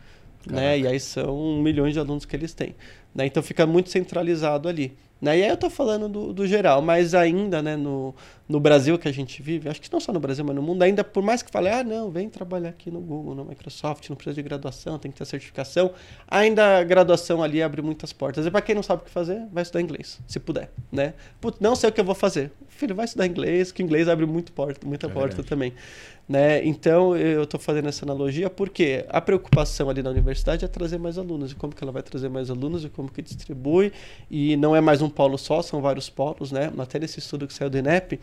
Né? 0.48 0.78
E 0.78 0.86
aí 0.86 1.00
são 1.00 1.60
milhões 1.60 1.92
de 1.92 1.98
alunos 1.98 2.24
que 2.24 2.36
eles 2.36 2.54
têm. 2.54 2.74
Né? 3.14 3.26
Então 3.26 3.42
fica 3.42 3.66
muito 3.66 3.90
centralizado 3.90 4.68
ali. 4.68 4.96
Né? 5.20 5.38
E 5.38 5.42
aí 5.42 5.48
eu 5.48 5.54
estou 5.54 5.70
falando 5.70 6.08
do, 6.08 6.32
do, 6.32 6.46
geral, 6.46 6.82
mas 6.82 7.14
ainda 7.14 7.62
né, 7.62 7.74
no, 7.74 8.14
no 8.46 8.60
Brasil 8.60 8.98
que 8.98 9.08
a 9.08 9.12
gente 9.12 9.40
vive, 9.40 9.68
acho 9.68 9.80
que 9.80 9.90
não 9.90 9.98
só 9.98 10.12
no 10.12 10.20
Brasil, 10.20 10.44
mas 10.44 10.54
no 10.54 10.60
mundo, 10.60 10.82
ainda 10.82 11.02
por 11.02 11.22
mais 11.22 11.42
que 11.42 11.50
fale, 11.50 11.70
ah, 11.70 11.82
não, 11.82 12.10
vem 12.10 12.28
trabalhar 12.28 12.68
aqui 12.68 12.90
no 12.90 13.00
Google, 13.00 13.34
no 13.34 13.44
Microsoft, 13.44 14.08
não 14.10 14.16
precisa 14.16 14.34
de 14.34 14.42
graduação, 14.42 14.98
tem 14.98 15.10
que 15.10 15.16
ter 15.16 15.24
certificação, 15.24 15.92
ainda 16.28 16.78
a 16.78 16.84
graduação 16.84 17.42
ali 17.42 17.62
abre 17.62 17.80
muitas 17.80 18.12
portas. 18.12 18.44
E 18.44 18.50
para 18.50 18.60
quem 18.60 18.74
não 18.74 18.82
sabe 18.82 19.02
o 19.02 19.04
que 19.06 19.10
fazer, 19.10 19.42
vai 19.50 19.62
estudar 19.62 19.80
inglês, 19.80 20.20
se 20.26 20.38
puder. 20.38 20.70
Né? 20.92 21.14
Putz, 21.40 21.60
não 21.60 21.74
sei 21.74 21.88
o 21.88 21.92
que 21.92 22.00
eu 22.00 22.04
vou 22.04 22.14
fazer. 22.14 22.52
Filho, 22.68 22.94
vai 22.94 23.06
estudar 23.06 23.26
inglês, 23.26 23.72
que 23.72 23.82
inglês 23.82 24.08
abre 24.08 24.26
muito 24.26 24.52
porta, 24.52 24.86
muita 24.86 25.06
é 25.06 25.10
porta 25.10 25.28
verdade. 25.28 25.48
também. 25.48 25.72
Né? 26.28 26.64
Então, 26.64 27.16
eu 27.16 27.44
estou 27.44 27.58
fazendo 27.60 27.88
essa 27.88 28.04
analogia 28.04 28.50
porque 28.50 29.04
a 29.08 29.20
preocupação 29.20 29.88
ali 29.88 30.02
na 30.02 30.10
universidade 30.10 30.64
é 30.64 30.68
trazer 30.68 30.98
mais 30.98 31.18
alunos. 31.18 31.52
E 31.52 31.54
como 31.54 31.74
que 31.74 31.82
ela 31.82 31.92
vai 31.92 32.02
trazer 32.02 32.28
mais 32.28 32.50
alunos 32.50 32.84
e 32.84 32.88
como 32.88 33.10
que 33.10 33.22
distribui. 33.22 33.92
E 34.30 34.56
não 34.56 34.74
é 34.74 34.80
mais 34.80 35.00
um 35.00 35.08
polo 35.08 35.38
só, 35.38 35.62
são 35.62 35.80
vários 35.80 36.10
polos. 36.10 36.50
Né? 36.50 36.72
Até 36.78 36.98
nesse 36.98 37.20
estudo 37.20 37.46
que 37.46 37.54
saiu 37.54 37.70
do 37.70 37.78
INEP, 37.78 38.18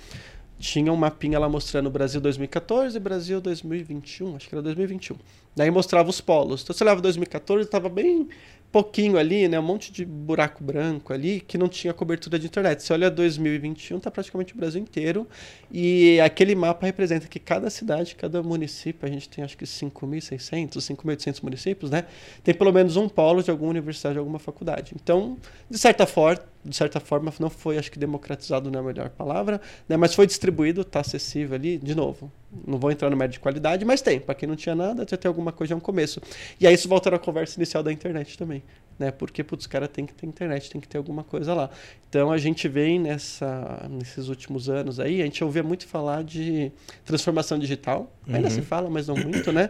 tinha 0.59 0.91
um 0.91 0.95
mapinha 0.95 1.39
lá 1.39 1.49
mostrando 1.49 1.89
Brasil 1.89 2.21
2014 2.21 2.95
e 2.95 2.99
Brasil 2.99 3.41
2021, 3.41 4.35
acho 4.35 4.47
que 4.47 4.55
era 4.55 4.61
2021. 4.61 5.17
Daí 5.55 5.69
mostrava 5.69 6.09
os 6.09 6.21
polos. 6.21 6.63
Então 6.63 6.75
você 6.75 6.83
leva 6.83 7.01
2014, 7.01 7.65
estava 7.65 7.89
bem 7.89 8.27
pouquinho 8.73 9.19
ali, 9.19 9.47
né, 9.47 9.59
um 9.59 9.63
monte 9.63 9.91
de 9.91 10.03
buraco 10.03 10.63
branco 10.63 11.13
ali 11.13 11.39
que 11.39 11.59
não 11.59 11.69
tinha 11.69 11.93
cobertura 11.93 12.39
de 12.39 12.47
internet. 12.47 12.81
Você 12.81 12.91
olha 12.91 13.11
2021, 13.11 13.99
tá 13.99 14.09
praticamente 14.09 14.51
o 14.55 14.57
Brasil 14.57 14.81
inteiro 14.81 15.27
e 15.71 16.19
aquele 16.19 16.55
mapa 16.55 16.87
representa 16.87 17.27
que 17.27 17.37
cada 17.37 17.69
cidade, 17.69 18.15
cada 18.15 18.41
município, 18.41 19.07
a 19.07 19.11
gente 19.11 19.29
tem 19.29 19.43
acho 19.43 19.55
que 19.55 19.65
5.600, 19.65 20.71
5.800 20.77 21.43
municípios, 21.43 21.91
né, 21.91 22.05
tem 22.43 22.55
pelo 22.55 22.73
menos 22.73 22.97
um 22.97 23.07
polo 23.07 23.43
de 23.43 23.51
alguma 23.51 23.69
universidade, 23.69 24.13
de 24.13 24.19
alguma 24.19 24.39
faculdade. 24.39 24.93
Então, 24.95 25.37
de 25.69 25.77
certa 25.77 26.07
forma, 26.07 26.41
de 26.65 26.75
certa 26.75 26.99
forma 26.99 27.33
não 27.39 27.49
foi, 27.49 27.77
acho 27.77 27.91
que 27.91 27.99
democratizado 27.99 28.71
não 28.71 28.79
é 28.79 28.83
a 28.83 28.85
melhor 28.85 29.09
palavra, 29.09 29.59
né, 29.87 29.97
mas 29.97 30.13
foi 30.13 30.25
distribuído, 30.25 30.81
está 30.81 31.01
acessível 31.01 31.55
ali, 31.55 31.77
de 31.77 31.95
novo. 31.95 32.31
Não 32.65 32.77
vou 32.77 32.91
entrar 32.91 33.09
no 33.09 33.17
médio 33.17 33.33
de 33.33 33.39
qualidade, 33.39 33.83
mas 33.83 34.01
tem. 34.01 34.19
Para 34.19 34.35
quem 34.35 34.47
não 34.47 34.55
tinha 34.55 34.75
nada, 34.75 35.05
já 35.09 35.17
tem 35.17 35.27
alguma 35.27 35.51
coisa, 35.51 35.73
é 35.73 35.77
um 35.77 35.79
começo. 35.79 36.21
E 36.59 36.67
aí 36.67 36.73
isso 36.73 36.87
volta 36.87 37.09
na 37.09 37.17
conversa 37.17 37.57
inicial 37.57 37.81
da 37.81 37.91
internet 37.91 38.37
também 38.37 38.63
né? 38.97 39.11
Porque, 39.11 39.43
putz, 39.43 39.63
os 39.63 39.67
caras 39.67 39.89
têm 39.89 40.05
que 40.05 40.13
ter 40.13 40.25
internet, 40.25 40.69
tem 40.69 40.79
que 40.79 40.87
ter 40.87 40.97
alguma 40.97 41.23
coisa 41.23 41.53
lá. 41.53 41.69
Então 42.09 42.31
a 42.31 42.37
gente 42.37 42.67
vem 42.67 42.99
nessa, 42.99 43.87
nesses 43.89 44.27
últimos 44.27 44.69
anos 44.69 44.99
aí, 44.99 45.21
a 45.21 45.25
gente 45.25 45.43
ouvia 45.43 45.63
muito 45.63 45.87
falar 45.87 46.23
de 46.23 46.71
transformação 47.03 47.57
digital. 47.57 48.11
Uhum. 48.27 48.35
Ainda 48.35 48.49
se 48.49 48.61
fala, 48.61 48.89
mas 48.89 49.07
não 49.07 49.15
muito, 49.15 49.51
né? 49.51 49.69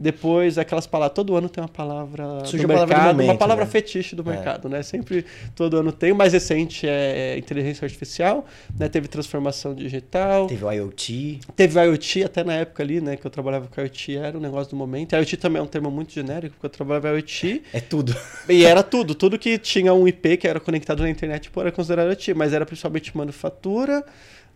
Depois, 0.00 0.56
aquelas 0.56 0.86
palavras, 0.86 1.14
todo 1.14 1.36
ano 1.36 1.46
tem 1.46 1.62
uma 1.62 1.68
palavra 1.68 2.42
Surge 2.46 2.64
do 2.64 2.68
mercado, 2.68 2.88
palavra 2.88 3.12
do 3.12 3.16
momento, 3.16 3.30
uma 3.32 3.36
palavra 3.36 3.64
né? 3.66 3.70
fetiche 3.70 4.16
do 4.16 4.22
é. 4.22 4.34
mercado, 4.34 4.66
né? 4.66 4.82
Sempre, 4.82 5.26
todo 5.54 5.76
ano 5.76 5.92
tem. 5.92 6.10
O 6.10 6.16
mais 6.16 6.32
recente 6.32 6.88
é, 6.88 7.34
é 7.34 7.38
inteligência 7.38 7.84
artificial, 7.84 8.46
né? 8.78 8.88
Teve 8.88 9.08
transformação 9.08 9.74
digital. 9.74 10.46
Teve 10.46 10.64
o 10.64 10.72
IoT. 10.72 11.40
Teve 11.54 11.78
o 11.78 11.84
IoT, 11.84 12.24
até 12.24 12.42
na 12.42 12.54
época 12.54 12.82
ali, 12.82 12.98
né? 12.98 13.14
Que 13.14 13.26
eu 13.26 13.30
trabalhava 13.30 13.68
com 13.68 13.78
IoT, 13.78 14.16
era 14.16 14.38
um 14.38 14.40
negócio 14.40 14.70
do 14.70 14.76
momento. 14.76 15.14
IoT 15.14 15.36
também 15.36 15.60
é 15.60 15.62
um 15.62 15.66
termo 15.66 15.90
muito 15.90 16.14
genérico, 16.14 16.54
porque 16.54 16.64
eu 16.64 16.70
trabalhava 16.70 17.10
IoT. 17.10 17.62
É 17.70 17.80
tudo. 17.82 18.16
E 18.48 18.64
era 18.64 18.82
tudo. 18.82 19.14
Tudo 19.14 19.38
que 19.38 19.58
tinha 19.58 19.92
um 19.92 20.08
IP 20.08 20.38
que 20.38 20.48
era 20.48 20.58
conectado 20.58 21.02
na 21.02 21.10
internet, 21.10 21.50
era 21.54 21.70
considerado 21.70 22.08
IoT. 22.08 22.32
Mas 22.32 22.54
era 22.54 22.64
principalmente 22.64 23.14
manufatura, 23.14 24.02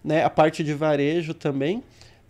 né? 0.03 0.25
A 0.25 0.31
parte 0.31 0.65
de 0.65 0.73
varejo 0.73 1.35
também 1.35 1.83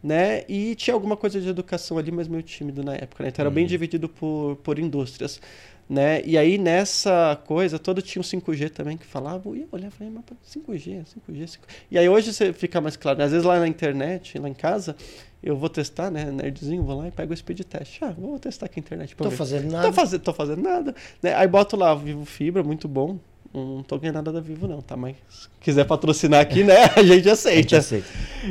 né? 0.05 0.45
E 0.47 0.75
tinha 0.75 0.93
alguma 0.93 1.17
coisa 1.17 1.41
de 1.41 1.49
educação 1.49 1.97
ali, 1.97 2.13
mas 2.13 2.29
meio 2.29 2.43
tímido 2.43 2.85
na 2.85 2.95
época, 2.95 3.25
né? 3.25 3.31
Então 3.31 3.43
era 3.43 3.49
uhum. 3.49 3.55
bem 3.55 3.67
dividido 3.67 4.07
por, 4.07 4.57
por 4.57 4.79
indústrias, 4.79 5.41
né? 5.89 6.21
E 6.27 6.37
aí 6.37 6.59
nessa 6.59 7.41
coisa, 7.47 7.79
todo 7.79 8.03
tinha 8.03 8.21
um 8.21 8.25
5G 8.25 8.69
também 8.69 8.99
que 8.99 9.07
falava, 9.07 9.49
e 9.57 9.63
eu 9.63 9.69
olhava 9.73 9.95
e 10.05 10.11
mapa 10.11 10.37
5G, 10.47 11.07
5G, 11.07 11.45
5G. 11.45 11.59
E 11.91 11.99
aí 11.99 12.07
hoje 12.07 12.35
você 12.35 12.53
fica 12.53 12.83
mais 12.83 12.99
claro, 12.99 13.19
né? 13.19 13.25
às 13.25 13.31
vezes 13.31 13.47
lá 13.47 13.59
na 13.59 13.67
internet, 13.67 14.39
lá 14.39 14.47
em 14.47 14.55
casa, 14.55 14.95
eu 15.43 15.57
vou 15.57 15.71
testar, 15.71 16.11
né, 16.11 16.31
nerdzinho, 16.31 16.83
vou 16.83 16.99
lá 16.99 17.09
e 17.09 17.11
pego 17.11 17.33
o 17.33 17.37
speed 17.37 17.61
test. 17.63 18.03
Ah, 18.03 18.11
vou 18.11 18.39
testar 18.39 18.67
aqui 18.67 18.81
a 18.81 18.83
internet 18.83 19.17
tô 19.17 19.31
ver. 19.31 19.37
fazendo 19.37 19.73
nada. 19.73 19.87
Tô, 19.87 19.93
faz, 19.95 20.19
tô 20.19 20.35
fazendo 20.35 20.61
nada, 20.61 20.95
né? 21.23 21.35
Aí 21.35 21.49
boto 21.49 21.77
lá, 21.77 21.95
Vivo 21.95 22.27
Fibra, 22.27 22.63
muito 22.63 22.87
bom, 22.87 23.19
não 23.55 23.83
tô 23.83 23.99
ganhando 23.99 24.17
nada 24.17 24.33
da 24.33 24.41
Vivo, 24.41 24.67
não, 24.67 24.83
tá? 24.83 24.97
Mas 24.97 25.17
se 25.29 25.49
quiser 25.61 25.85
patrocinar 25.85 26.41
aqui, 26.41 26.65
né? 26.65 26.75
A 26.97 27.03
gente 27.03 27.29
aceita. 27.29 27.59
A 27.59 27.63
gente 27.63 27.77
aceita. 27.77 28.09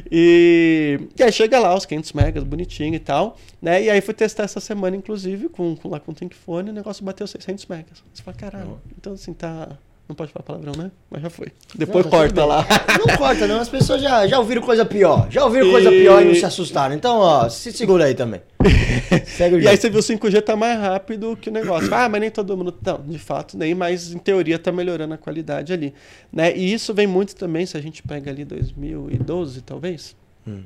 E, 0.10 1.00
e 1.18 1.24
aí 1.24 1.32
chega 1.32 1.60
lá, 1.60 1.76
os 1.76 1.86
500 1.86 2.13
megas, 2.13 2.44
bonitinho 2.44 2.96
e 2.96 3.00
tal, 3.00 3.38
né? 3.62 3.84
E 3.84 3.89
aí 3.89 4.00
fui 4.02 4.13
testar 4.13 4.44
essa 4.44 4.60
semana, 4.60 4.96
inclusive, 4.96 5.50
com, 5.50 5.76
com 5.76 5.89
lá 5.89 6.00
com 6.00 6.12
o 6.12 6.16
Thinkphone, 6.16 6.70
o 6.70 6.74
negócio 6.74 7.04
bateu 7.04 7.28
600 7.28 7.66
megas. 7.66 8.04
Você 8.13 8.24
fala, 8.24 8.38
caralho, 8.38 8.82
então 8.98 9.13
assim, 9.13 9.34
tá 9.34 9.78
não 10.08 10.16
pode 10.16 10.32
falar 10.32 10.44
palavrão, 10.44 10.74
né? 10.78 10.92
Mas 11.10 11.22
já 11.22 11.30
foi. 11.30 11.48
Depois 11.74 12.04
não, 12.04 12.12
corta 12.12 12.46
lá. 12.46 12.66
Não 13.00 13.18
corta, 13.18 13.48
não. 13.48 13.60
As 13.60 13.70
pessoas 13.70 14.02
já, 14.02 14.28
já 14.28 14.38
ouviram 14.38 14.62
coisa 14.62 14.86
pior. 14.86 15.28
Já 15.30 15.46
ouviram 15.46 15.68
e... 15.68 15.72
coisa 15.72 15.89
pior 15.89 16.22
e 16.22 16.26
não 16.26 16.36
se 16.36 16.46
assustaram. 16.46 16.94
Então, 16.94 17.18
ó, 17.18 17.50
se 17.50 17.72
segura 17.72 18.06
aí 18.06 18.13
também. 18.13 18.42
Segue 19.26 19.56
o 19.56 19.60
E 19.62 19.68
aí 19.68 19.78
você 19.78 19.89
viu 19.89 20.00
o 20.00 20.04
5G 20.04 20.42
tá 20.42 20.56
mais 20.56 20.80
rápido 20.80 21.38
que 21.38 21.50
o 21.50 21.52
negócio. 21.52 21.94
Ah, 21.94 22.08
mas 22.10 22.22
nem 22.22 22.30
todo 22.30 22.56
mundo. 22.56 22.74
Não, 22.86 23.02
de 23.02 23.18
fato, 23.20 23.58
nem, 23.58 23.74
mas 23.74 24.13
em 24.13 24.18
teoria 24.18 24.60
tá 24.60 24.72
melhorando 24.72 25.13
a 25.13 25.18
qualidade 25.18 25.72
ali. 25.72 25.94
Né? 26.32 26.56
E 26.56 26.74
isso 26.74 26.94
vem 26.94 27.08
muito 27.08 27.36
também, 27.36 27.66
se 27.66 27.78
a 27.78 27.82
gente 27.82 28.04
pega 28.04 28.30
ali 28.30 28.46
2012, 28.46 29.62
talvez. 29.62 30.16
Hum 30.46 30.63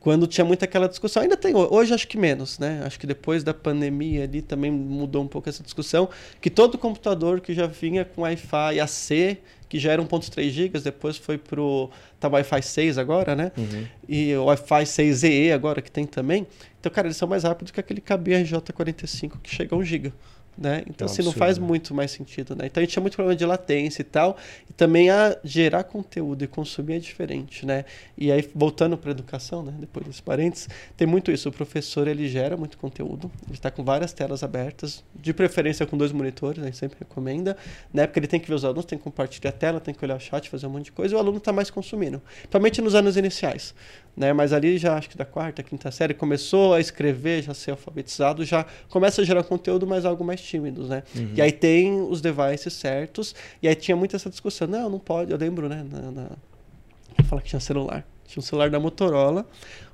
quando 0.00 0.26
tinha 0.26 0.44
muito 0.44 0.64
aquela 0.64 0.88
discussão. 0.88 1.22
Ainda 1.22 1.36
tem, 1.36 1.54
hoje 1.54 1.92
acho 1.92 2.08
que 2.08 2.16
menos, 2.16 2.58
né? 2.58 2.82
Acho 2.84 2.98
que 2.98 3.06
depois 3.06 3.44
da 3.44 3.52
pandemia 3.52 4.24
ali 4.24 4.40
também 4.40 4.70
mudou 4.70 5.22
um 5.22 5.28
pouco 5.28 5.48
essa 5.48 5.62
discussão, 5.62 6.08
que 6.40 6.48
todo 6.48 6.78
computador 6.78 7.40
que 7.40 7.52
já 7.52 7.66
vinha 7.66 8.04
com 8.04 8.22
Wi-Fi 8.22 8.80
AC, 8.80 9.38
que 9.68 9.78
já 9.78 9.92
era 9.92 10.02
1.3 10.02 10.48
GB, 10.48 10.80
depois 10.80 11.18
foi 11.18 11.36
pro 11.36 11.90
tá 12.18 12.28
Wi-Fi 12.28 12.62
6 12.62 12.98
agora, 12.98 13.36
né? 13.36 13.52
Uhum. 13.56 13.86
E 14.08 14.34
o 14.34 14.46
Wi-Fi 14.46 14.84
6EE 14.84 15.52
agora 15.52 15.82
que 15.82 15.90
tem 15.90 16.06
também. 16.06 16.46
Então, 16.80 16.90
cara, 16.90 17.06
eles 17.06 17.16
são 17.16 17.28
mais 17.28 17.44
rápidos 17.44 17.70
que 17.70 17.78
aquele 17.78 18.00
KBRJ45 18.00 19.32
que 19.42 19.54
chega 19.54 19.76
a 19.76 19.78
1 19.78 19.84
GB. 19.84 20.12
Né? 20.58 20.82
Então, 20.86 21.08
é 21.08 21.10
assim, 21.10 21.22
não 21.22 21.32
faz 21.32 21.56
né? 21.56 21.66
muito 21.66 21.94
mais 21.94 22.10
sentido, 22.10 22.54
né? 22.54 22.66
Então, 22.66 22.82
a 22.82 22.84
gente 22.84 22.92
tinha 22.92 23.00
muito 23.00 23.14
problema 23.14 23.36
de 23.36 23.46
latência 23.46 24.02
e 24.02 24.04
tal, 24.04 24.36
e 24.68 24.72
também 24.72 25.08
a 25.08 25.36
gerar 25.42 25.84
conteúdo 25.84 26.44
e 26.44 26.46
consumir 26.46 26.94
é 26.94 26.98
diferente, 26.98 27.64
né? 27.64 27.84
E 28.16 28.30
aí, 28.30 28.46
voltando 28.54 28.96
para 28.98 29.10
a 29.10 29.12
educação, 29.12 29.62
né? 29.62 29.72
Depois 29.78 30.06
desse 30.06 30.22
parênteses, 30.22 30.68
tem 30.96 31.06
muito 31.06 31.32
isso. 31.32 31.48
O 31.48 31.52
professor, 31.52 32.06
ele 32.06 32.28
gera 32.28 32.56
muito 32.58 32.76
conteúdo, 32.76 33.30
ele 33.46 33.54
está 33.54 33.70
com 33.70 33.82
várias 33.82 34.12
telas 34.12 34.42
abertas, 34.42 35.02
de 35.14 35.32
preferência 35.32 35.86
com 35.86 35.96
dois 35.96 36.12
monitores, 36.12 36.62
a 36.62 36.66
gente 36.66 36.76
sempre 36.76 36.98
recomenda, 36.98 37.56
né? 37.92 38.06
Porque 38.06 38.18
ele 38.18 38.26
tem 38.26 38.38
que 38.38 38.48
ver 38.48 38.54
os 38.54 38.64
alunos, 38.64 38.84
tem 38.84 38.98
que 38.98 39.04
compartilhar 39.04 39.50
a 39.50 39.54
tela, 39.54 39.80
tem 39.80 39.94
que 39.94 40.04
olhar 40.04 40.16
o 40.16 40.20
chat, 40.20 40.50
fazer 40.50 40.66
um 40.66 40.70
monte 40.70 40.86
de 40.86 40.92
coisa, 40.92 41.14
e 41.14 41.16
o 41.16 41.18
aluno 41.18 41.38
está 41.38 41.52
mais 41.52 41.70
consumindo. 41.70 42.20
Principalmente 42.40 42.82
nos 42.82 42.94
anos 42.94 43.16
iniciais, 43.16 43.74
né? 44.16 44.32
Mas 44.32 44.52
ali 44.52 44.78
já, 44.78 44.96
acho 44.96 45.08
que 45.08 45.16
da 45.16 45.24
quarta, 45.24 45.62
quinta 45.62 45.90
série, 45.90 46.14
começou 46.14 46.74
a 46.74 46.80
escrever, 46.80 47.42
já 47.42 47.54
ser 47.54 47.72
alfabetizado, 47.72 48.44
já 48.44 48.66
começa 48.88 49.22
a 49.22 49.24
gerar 49.24 49.42
conteúdo, 49.42 49.86
mas 49.86 50.04
algo 50.04 50.24
mais 50.24 50.40
tímidos, 50.40 50.88
né? 50.88 51.02
Uhum. 51.14 51.32
E 51.34 51.42
aí 51.42 51.52
tem 51.52 52.00
os 52.00 52.20
devices 52.20 52.72
certos, 52.72 53.34
e 53.62 53.68
aí 53.68 53.74
tinha 53.74 53.96
muito 53.96 54.16
essa 54.16 54.28
discussão, 54.30 54.66
não, 54.68 54.90
não 54.90 54.98
pode, 54.98 55.32
eu 55.32 55.38
lembro, 55.38 55.68
né? 55.68 55.84
Na, 55.90 56.10
na... 56.10 56.26
Fala 57.24 57.40
que 57.42 57.48
tinha 57.48 57.60
celular. 57.60 58.04
Tinha 58.26 58.40
um 58.40 58.44
celular 58.44 58.70
da 58.70 58.78
Motorola. 58.78 59.44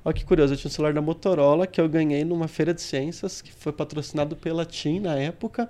Olha 0.05 0.13
que 0.13 0.23
curioso, 0.23 0.53
eu 0.53 0.57
tinha 0.57 0.69
um 0.69 0.71
celular 0.71 0.93
da 0.93 1.01
Motorola 1.01 1.65
que 1.65 1.81
eu 1.81 1.89
ganhei 1.89 2.23
numa 2.23 2.47
feira 2.47 2.71
de 2.71 2.81
ciências, 2.81 3.41
que 3.41 3.51
foi 3.51 3.71
patrocinado 3.71 4.35
pela 4.35 4.63
TIM 4.63 4.99
na 4.99 5.15
época. 5.15 5.67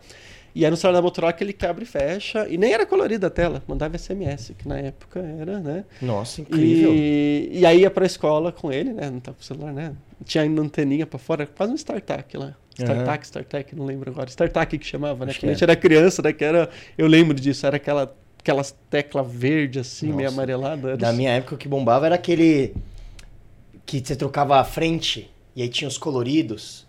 E 0.56 0.66
era 0.66 0.74
um 0.74 0.78
celular 0.78 1.00
da 1.00 1.02
Motorola 1.02 1.34
que 1.34 1.44
ele 1.44 1.56
abre 1.68 1.84
e 1.84 1.88
fecha. 1.88 2.48
E 2.50 2.58
nem 2.58 2.74
era 2.74 2.86
colorida 2.86 3.28
a 3.28 3.30
tela, 3.30 3.64
mandava 3.68 3.98
SMS, 3.98 4.54
que 4.58 4.68
na 4.68 4.80
época 4.80 5.20
era, 5.20 5.60
né? 5.60 5.86
Nossa, 6.02 6.42
incrível. 6.42 6.94
E, 6.94 7.50
e 7.52 7.66
aí 7.66 7.82
ia 7.82 7.92
pra 7.92 8.06
escola 8.06 8.52
com 8.52 8.72
ele, 8.72 8.94
né? 8.94 9.10
Não 9.10 9.20
tava 9.20 9.38
com 9.38 9.44
o 9.44 9.46
celular, 9.46 9.74
né? 9.74 9.94
Tinha 10.26 10.44
ainda 10.44 10.62
anteninha 10.62 11.06
pra 11.06 11.20
fora, 11.20 11.46
quase 11.46 11.72
um 11.72 11.76
StarTAC 11.76 12.38
lá. 12.38 12.56
StarTAC, 12.74 13.20
uhum. 13.20 13.24
StarTAC, 13.24 13.76
não 13.76 13.86
lembro 13.86 14.12
agora. 14.12 14.30
StarTAC 14.30 14.78
que 14.78 14.86
chamava, 14.86 15.26
né? 15.26 15.32
Acho 15.32 15.40
que 15.40 15.46
a 15.46 15.50
gente 15.50 15.64
é. 15.64 15.66
era 15.66 15.76
criança, 15.76 16.22
né? 16.22 16.34
Que 16.34 16.44
era, 16.44 16.70
eu 16.98 17.08
lembro 17.08 17.40
disso, 17.40 17.66
era 17.66 17.78
aquela 17.78 18.16
aquelas 18.40 18.74
teclas 18.90 19.30
verde 19.30 19.80
assim, 19.80 20.08
Nossa. 20.08 20.18
meio 20.18 20.30
amarelada. 20.30 20.96
Da 20.96 21.12
minha 21.12 21.32
época 21.32 21.56
o 21.56 21.58
que 21.58 21.68
bombava 21.68 22.06
era 22.06 22.16
aquele 22.16 22.74
que 23.86 24.00
você 24.00 24.16
trocava 24.16 24.58
a 24.58 24.64
frente 24.64 25.30
e 25.56 25.62
aí 25.62 25.70
tinha 25.70 25.88
os 25.88 25.98
coloridos. 25.98 26.87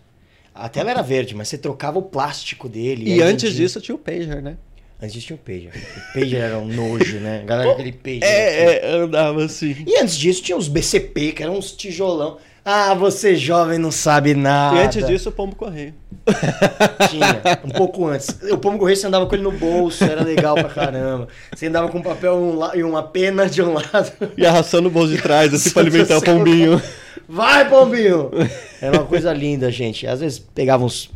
A 0.58 0.68
tela 0.68 0.90
era 0.90 1.02
verde, 1.02 1.36
mas 1.36 1.48
você 1.48 1.56
trocava 1.56 2.00
o 2.00 2.02
plástico 2.02 2.68
dele. 2.68 3.08
E, 3.08 3.22
antes 3.22 3.54
disso 3.54 3.80
tinha 3.80 3.94
o 3.94 3.98
pager, 3.98 4.42
né? 4.42 4.56
Antes 5.00 5.22
tinha 5.22 5.36
o 5.36 5.38
pager. 5.38 5.70
O 5.70 6.12
pager 6.12 6.40
era 6.40 6.58
um 6.58 6.66
nojo, 6.66 7.20
né? 7.20 7.42
A 7.42 7.44
galera 7.44 7.70
aquele 7.78 7.92
pager. 7.92 8.24
É, 8.24 8.86
é, 8.86 8.90
andava 8.96 9.44
assim. 9.44 9.76
E 9.86 9.96
antes 9.98 10.16
disso 10.16 10.42
tinha 10.42 10.58
os 10.58 10.66
BCP, 10.66 11.32
que 11.32 11.44
eram 11.44 11.56
uns 11.56 11.70
tijolão. 11.70 12.38
Ah, 12.64 12.92
você 12.92 13.36
jovem 13.36 13.78
não 13.78 13.92
sabe 13.92 14.34
nada. 14.34 14.76
E 14.76 14.80
antes 14.80 15.06
disso, 15.06 15.30
o 15.30 15.32
pombo 15.32 15.56
correio. 15.56 15.94
Tinha, 17.08 17.40
um 17.64 17.70
pouco 17.70 18.06
antes. 18.06 18.28
O 18.50 18.58
pombo 18.58 18.78
correio 18.78 18.96
você 18.96 19.06
andava 19.06 19.24
com 19.26 19.34
ele 19.34 19.44
no 19.44 19.52
bolso, 19.52 20.04
era 20.04 20.22
legal 20.22 20.54
pra 20.54 20.68
caramba. 20.68 21.28
Você 21.54 21.68
andava 21.68 21.88
com 21.88 21.96
um 21.96 22.02
papel 22.02 22.38
e 22.74 22.82
uma 22.82 23.02
pena 23.02 23.48
de 23.48 23.62
um 23.62 23.72
lado. 23.72 24.12
E 24.36 24.44
arrastando 24.44 24.88
o 24.88 24.90
bolso 24.90 25.14
de 25.14 25.22
trás, 25.22 25.54
assim, 25.54 25.70
pra 25.70 25.80
alimentar 25.80 26.18
o 26.18 26.20
pombinho. 26.22 26.82
Vai, 27.28 27.68
pombinho! 27.68 28.30
Era 28.80 28.98
uma 28.98 29.06
coisa 29.06 29.32
linda, 29.34 29.70
gente. 29.70 30.06
Às 30.06 30.20
vezes 30.20 30.38
pegava 30.38 30.82
uns 30.82 31.10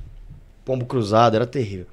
pombo 0.62 0.84
cruzado, 0.84 1.34
era 1.34 1.46
terrível. 1.46 1.86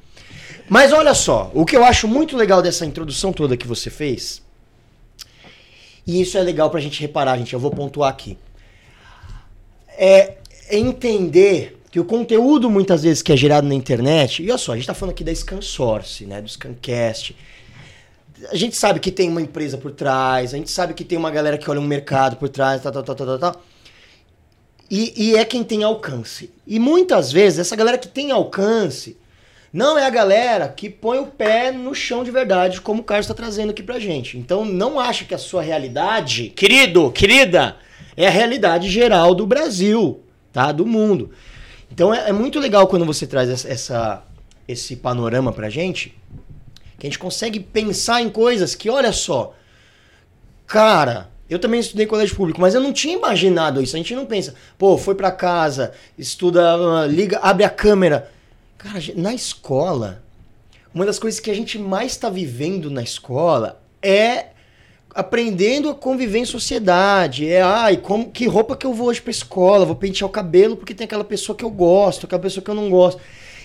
Mas 0.68 0.92
olha 0.92 1.16
só, 1.16 1.50
o 1.54 1.66
que 1.66 1.76
eu 1.76 1.84
acho 1.84 2.08
muito 2.08 2.38
legal 2.38 2.62
dessa 2.62 2.86
introdução 2.86 3.34
toda 3.34 3.58
que 3.58 3.66
você 3.66 3.90
fez, 3.90 4.44
e 6.06 6.22
isso 6.22 6.38
é 6.38 6.42
legal 6.42 6.70
pra 6.70 6.80
gente 6.80 7.02
reparar, 7.02 7.38
gente, 7.38 7.54
eu 7.54 7.60
vou 7.60 7.72
pontuar 7.72 8.12
aqui. 8.12 8.38
É 9.98 10.36
entender 10.70 11.82
que 11.90 12.00
o 12.00 12.06
conteúdo 12.06 12.70
muitas 12.70 13.02
vezes 13.02 13.24
que 13.24 13.34
é 13.34 13.38
gerado 13.38 13.68
na 13.68 13.74
internet, 13.74 14.44
e 14.44 14.50
olha 14.50 14.58
só, 14.60 14.74
a 14.74 14.76
gente 14.76 14.86
tá 14.86 14.94
falando 14.94 15.14
aqui 15.14 15.24
da 15.24 15.34
ScanSource, 15.34 16.26
né, 16.26 16.40
do 16.40 16.48
ScanCast. 16.48 17.36
A 18.52 18.56
gente 18.56 18.78
sabe 18.78 19.00
que 19.00 19.12
tem 19.12 19.28
uma 19.28 19.42
empresa 19.42 19.78
por 19.78 19.92
trás, 19.92 20.54
a 20.54 20.58
gente 20.58 20.70
sabe 20.70 20.94
que 20.94 21.04
tem 21.04 21.18
uma 21.18 21.32
galera 21.32 21.58
que 21.58 21.70
olha 21.70 21.80
um 21.80 21.88
mercado 21.88 22.36
por 22.36 22.48
trás, 22.48 22.82
tal, 22.84 22.92
tal, 22.92 23.04
tal, 23.04 23.16
tal, 23.16 23.26
tal. 23.26 23.40
tal. 23.40 23.64
E, 24.90 25.14
e 25.16 25.36
é 25.36 25.46
quem 25.46 25.64
tem 25.64 25.84
alcance. 25.84 26.52
E 26.66 26.80
muitas 26.80 27.32
vezes, 27.32 27.60
essa 27.60 27.76
galera 27.76 27.98
que 27.98 28.08
tem 28.08 28.32
alcance, 28.32 29.18
não 29.72 29.98
é 29.98 30.06
a 30.06 30.10
galera 30.10 30.68
que 30.68 30.90
põe 30.90 31.20
o 31.20 31.28
pé 31.28 31.72
no 31.72 31.94
chão 31.94 32.24
de 32.24 32.32
verdade, 32.32 32.82
como 32.82 33.02
o 33.02 33.04
Carlos 33.04 33.26
está 33.26 33.36
trazendo 33.36 33.70
aqui 33.70 33.84
pra 33.84 34.00
gente. 34.00 34.38
Então 34.38 34.66
não 34.66 35.00
acha 35.00 35.26
que 35.26 35.34
a 35.34 35.38
sua 35.38 35.62
realidade, 35.62 36.50
querido, 36.50 37.12
querida, 37.12 37.78
é 38.18 38.28
a 38.28 38.32
realidade 38.32 38.90
geral 38.90 39.36
do 39.36 39.46
Brasil, 39.46 40.22
tá? 40.52 40.72
Do 40.72 40.86
mundo. 40.88 41.30
Então 41.92 42.14
é, 42.14 42.30
é 42.30 42.34
muito 42.34 42.60
legal 42.60 42.88
quando 42.88 43.06
você 43.06 43.28
traz 43.28 43.50
essa, 43.50 43.70
essa, 43.70 44.24
esse 44.68 44.96
panorama 44.96 45.54
pra 45.54 45.70
gente, 45.70 46.16
que 46.98 47.06
a 47.06 47.10
gente 47.10 47.20
consegue 47.20 47.60
pensar 47.60 48.22
em 48.22 48.30
coisas 48.30 48.74
que, 48.74 48.90
olha 48.90 49.12
só, 49.12 49.54
cara, 50.66 51.30
eu 51.50 51.58
também 51.58 51.80
estudei 51.80 52.06
em 52.06 52.10
colégio 52.10 52.36
público, 52.36 52.62
mas 52.62 52.76
eu 52.76 52.82
não 52.82 52.94
tinha 52.94 53.16
imaginado 53.16 53.82
isso. 53.82 53.96
A 53.96 54.00
gente 54.00 54.14
não 54.16 54.26
pensa, 54.26 54.54
pô, 54.78 54.98
foi 54.98 55.16
para 55.16 55.32
casa, 55.32 55.92
estuda, 56.18 57.08
liga, 57.08 57.40
abre 57.42 57.64
a 57.64 57.70
câmera. 57.70 58.30
Cara, 58.78 59.00
na 59.16 59.34
escola, 59.34 60.24
uma 60.94 61.06
das 61.06 61.18
coisas 61.18 61.40
que 61.40 61.50
a 61.50 61.54
gente 61.54 61.80
mais 61.80 62.12
está 62.12 62.30
vivendo 62.30 62.92
na 62.92 63.02
escola 63.02 63.82
é 64.02 64.48
aprendendo 65.14 65.90
a 65.90 65.96
conviver 65.96 66.40
em 66.40 66.46
sociedade. 66.46 67.50
É, 67.50 67.62
ai, 67.62 67.98
como, 67.98 68.30
que 68.30 68.48
roupa 68.48 68.78
que 68.78 68.86
eu 68.86 68.94
vou 68.94 69.08
hoje 69.08 69.22
pra 69.22 69.32
escola? 69.32 69.86
Vou 69.86 69.96
pentear 69.96 70.30
o 70.30 70.32
cabelo 70.32 70.78
porque 70.78 70.94
tem 70.94 71.06
aquela 71.06 71.24
pessoa 71.24 71.56
que 71.56 71.66
eu 71.66 71.70
gosto, 71.70 72.26
aquela 72.26 72.42
pessoa 72.42 72.64
que 72.64 72.70
eu 72.70 72.76
não 72.76 72.90
gosto. 72.90 73.20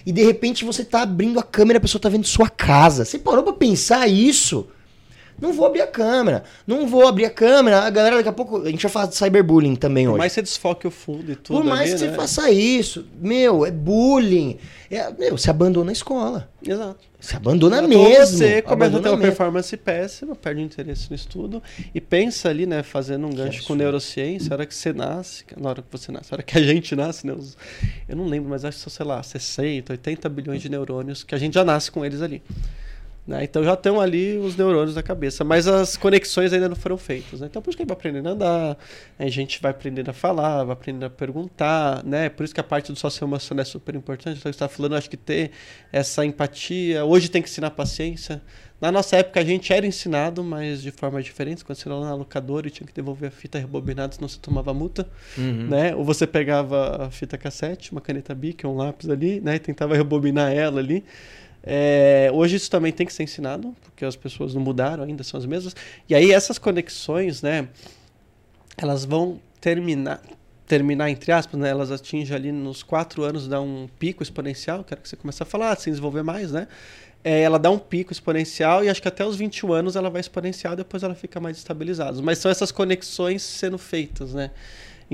E 0.06 0.12
de 0.12 0.22
repente 0.22 0.64
você 0.64 0.84
tá 0.84 1.02
abrindo 1.02 1.38
a 1.38 1.42
câmera, 1.42 1.78
a 1.78 1.80
pessoa 1.80 2.00
tá 2.00 2.08
vendo 2.08 2.26
sua 2.26 2.48
casa. 2.48 3.04
Você 3.04 3.18
parou 3.18 3.42
pra 3.42 3.52
pensar 3.52 4.06
isso? 4.08 4.68
Não 5.40 5.52
vou 5.52 5.66
abrir 5.66 5.82
a 5.82 5.86
câmera. 5.86 6.44
Não 6.66 6.86
vou 6.86 7.06
abrir 7.06 7.24
a 7.24 7.30
câmera. 7.30 7.80
A 7.80 7.90
galera, 7.90 8.16
daqui 8.16 8.28
a 8.28 8.32
pouco. 8.32 8.62
A 8.62 8.70
gente 8.70 8.82
vai 8.82 8.92
falar 8.92 9.06
de 9.06 9.16
cyberbullying 9.16 9.76
também 9.76 10.04
Por 10.04 10.10
hoje. 10.10 10.16
Por 10.16 10.18
mais 10.18 10.32
que 10.32 10.34
você 10.36 10.42
desfoque 10.42 10.86
o 10.86 10.90
fundo 10.90 11.32
e 11.32 11.36
tudo. 11.36 11.60
Por 11.60 11.64
mais 11.64 11.82
ali, 11.82 11.92
que 11.92 11.98
você 11.98 12.06
né? 12.08 12.16
faça 12.16 12.50
isso. 12.50 13.06
Meu, 13.20 13.66
é 13.66 13.70
bullying. 13.70 14.58
É, 14.90 15.10
meu, 15.12 15.36
você 15.36 15.50
abandona 15.50 15.90
a 15.90 15.92
escola. 15.92 16.48
Exato. 16.62 17.00
Você 17.24 17.36
abandona 17.36 17.78
então 17.78 17.88
mesmo. 17.88 18.38
Você 18.38 18.60
começa 18.60 18.98
a 18.98 19.00
ter 19.00 19.08
uma 19.08 19.16
mesmo. 19.16 19.30
performance 19.30 19.76
péssima, 19.78 20.36
perde 20.36 20.60
o 20.60 20.64
interesse 20.64 21.08
no 21.08 21.16
estudo 21.16 21.62
e 21.94 22.00
pensa 22.00 22.50
ali, 22.50 22.66
né, 22.66 22.82
fazendo 22.82 23.26
um 23.26 23.30
gancho 23.30 23.64
com 23.64 23.74
neurociência, 23.74 24.52
a 24.52 24.54
hora 24.54 24.66
que 24.66 24.74
você 24.74 24.92
nasce, 24.92 25.42
na 25.56 25.70
hora 25.70 25.80
que 25.80 25.88
você 25.90 26.12
nasce, 26.12 26.28
a 26.32 26.34
hora 26.34 26.42
que 26.42 26.58
a 26.58 26.62
gente 26.62 26.94
nasce, 26.94 27.26
né, 27.26 27.34
eu 28.06 28.14
não 28.14 28.26
lembro, 28.26 28.50
mas 28.50 28.62
acho 28.62 28.76
que 28.76 28.84
são, 28.84 28.92
sei 28.92 29.06
lá, 29.06 29.22
60, 29.22 29.94
80 29.94 30.28
bilhões 30.28 30.60
de 30.60 30.68
neurônios 30.68 31.24
que 31.24 31.34
a 31.34 31.38
gente 31.38 31.54
já 31.54 31.64
nasce 31.64 31.90
com 31.90 32.04
eles 32.04 32.20
ali. 32.20 32.42
Né? 33.26 33.42
Então 33.44 33.64
já 33.64 33.72
estão 33.72 33.98
ali 33.98 34.36
os 34.36 34.54
neurônios 34.54 34.94
da 34.94 35.02
cabeça, 35.02 35.42
mas 35.44 35.66
as 35.66 35.96
conexões 35.96 36.52
ainda 36.52 36.68
não 36.68 36.76
foram 36.76 36.98
feitas. 36.98 37.40
Né? 37.40 37.46
Então 37.46 37.62
por 37.62 37.70
isso 37.70 37.76
que 37.76 37.82
a 37.82 37.84
gente 37.84 37.88
vai 37.88 37.96
aprendendo 37.96 38.28
a 38.28 38.32
andar, 38.32 38.78
a 39.18 39.28
gente 39.28 39.62
vai 39.62 39.70
aprendendo 39.70 40.10
a 40.10 40.12
falar, 40.12 40.64
vai 40.64 40.74
aprendendo 40.74 41.06
a 41.06 41.10
perguntar, 41.10 42.04
né? 42.04 42.28
Por 42.28 42.44
isso 42.44 42.54
que 42.54 42.60
a 42.60 42.64
parte 42.64 42.92
do 42.92 42.98
socioemocional 42.98 43.62
é 43.62 43.64
super 43.64 43.94
importante. 43.94 44.38
Então, 44.38 44.42
você 44.42 44.50
está 44.50 44.68
falando, 44.68 44.94
acho 44.94 45.08
que 45.08 45.16
ter 45.16 45.52
essa 45.90 46.24
empatia. 46.24 47.04
Hoje 47.04 47.30
tem 47.30 47.40
que 47.40 47.48
ensinar 47.48 47.70
paciência. 47.70 48.42
Na 48.80 48.92
nossa 48.92 49.16
época 49.16 49.40
a 49.40 49.44
gente 49.44 49.72
era 49.72 49.86
ensinado, 49.86 50.44
mas 50.44 50.82
de 50.82 50.90
forma 50.90 51.22
diferente. 51.22 51.64
Quando 51.64 51.78
você 51.78 51.88
ia 51.88 51.94
lá 51.94 52.08
na 52.10 52.14
locadora 52.14 52.68
e 52.68 52.70
tinha 52.70 52.86
que 52.86 52.92
devolver 52.92 53.28
a 53.28 53.32
fita 53.32 53.58
rebobinada, 53.58 54.12
senão 54.12 54.28
você 54.28 54.38
tomava 54.38 54.74
multa. 54.74 55.08
Uhum. 55.38 55.68
Né? 55.68 55.94
Ou 55.94 56.04
você 56.04 56.26
pegava 56.26 57.06
a 57.06 57.10
fita 57.10 57.38
cassete, 57.38 57.92
uma 57.92 58.02
caneta 58.02 58.34
bic, 58.34 58.66
um 58.66 58.76
lápis 58.76 59.08
ali, 59.08 59.40
né? 59.40 59.54
e 59.54 59.58
tentava 59.58 59.96
rebobinar 59.96 60.52
ela 60.52 60.80
ali. 60.80 61.02
É, 61.66 62.30
hoje 62.32 62.56
isso 62.56 62.70
também 62.70 62.92
tem 62.92 63.06
que 63.06 63.12
ser 63.12 63.22
ensinado, 63.22 63.74
porque 63.82 64.04
as 64.04 64.14
pessoas 64.14 64.54
não 64.54 64.60
mudaram 64.60 65.02
ainda, 65.02 65.24
são 65.24 65.38
as 65.38 65.46
mesmas. 65.46 65.74
E 66.08 66.14
aí 66.14 66.30
essas 66.30 66.58
conexões, 66.58 67.40
né, 67.40 67.68
elas 68.76 69.04
vão 69.04 69.40
terminar, 69.60 70.20
terminar 70.66 71.08
entre 71.08 71.32
aspas, 71.32 71.58
né, 71.58 71.70
elas 71.70 71.90
atingem 71.90 72.36
ali 72.36 72.52
nos 72.52 72.82
quatro 72.82 73.22
anos, 73.22 73.48
dá 73.48 73.60
um 73.60 73.88
pico 73.98 74.22
exponencial, 74.22 74.84
quero 74.84 75.00
que 75.00 75.08
você 75.08 75.16
comece 75.16 75.42
a 75.42 75.46
falar, 75.46 75.74
se 75.78 75.88
desenvolver 75.88 76.22
mais, 76.22 76.52
né? 76.52 76.68
É, 77.26 77.40
ela 77.40 77.58
dá 77.58 77.70
um 77.70 77.78
pico 77.78 78.12
exponencial 78.12 78.84
e 78.84 78.90
acho 78.90 79.00
que 79.00 79.08
até 79.08 79.24
os 79.24 79.34
21 79.34 79.72
anos 79.72 79.96
ela 79.96 80.10
vai 80.10 80.20
exponenciar, 80.20 80.76
depois 80.76 81.02
ela 81.02 81.14
fica 81.14 81.40
mais 81.40 81.56
estabilizada. 81.56 82.20
Mas 82.20 82.36
são 82.36 82.50
essas 82.50 82.70
conexões 82.70 83.42
sendo 83.42 83.78
feitas, 83.78 84.34
né? 84.34 84.50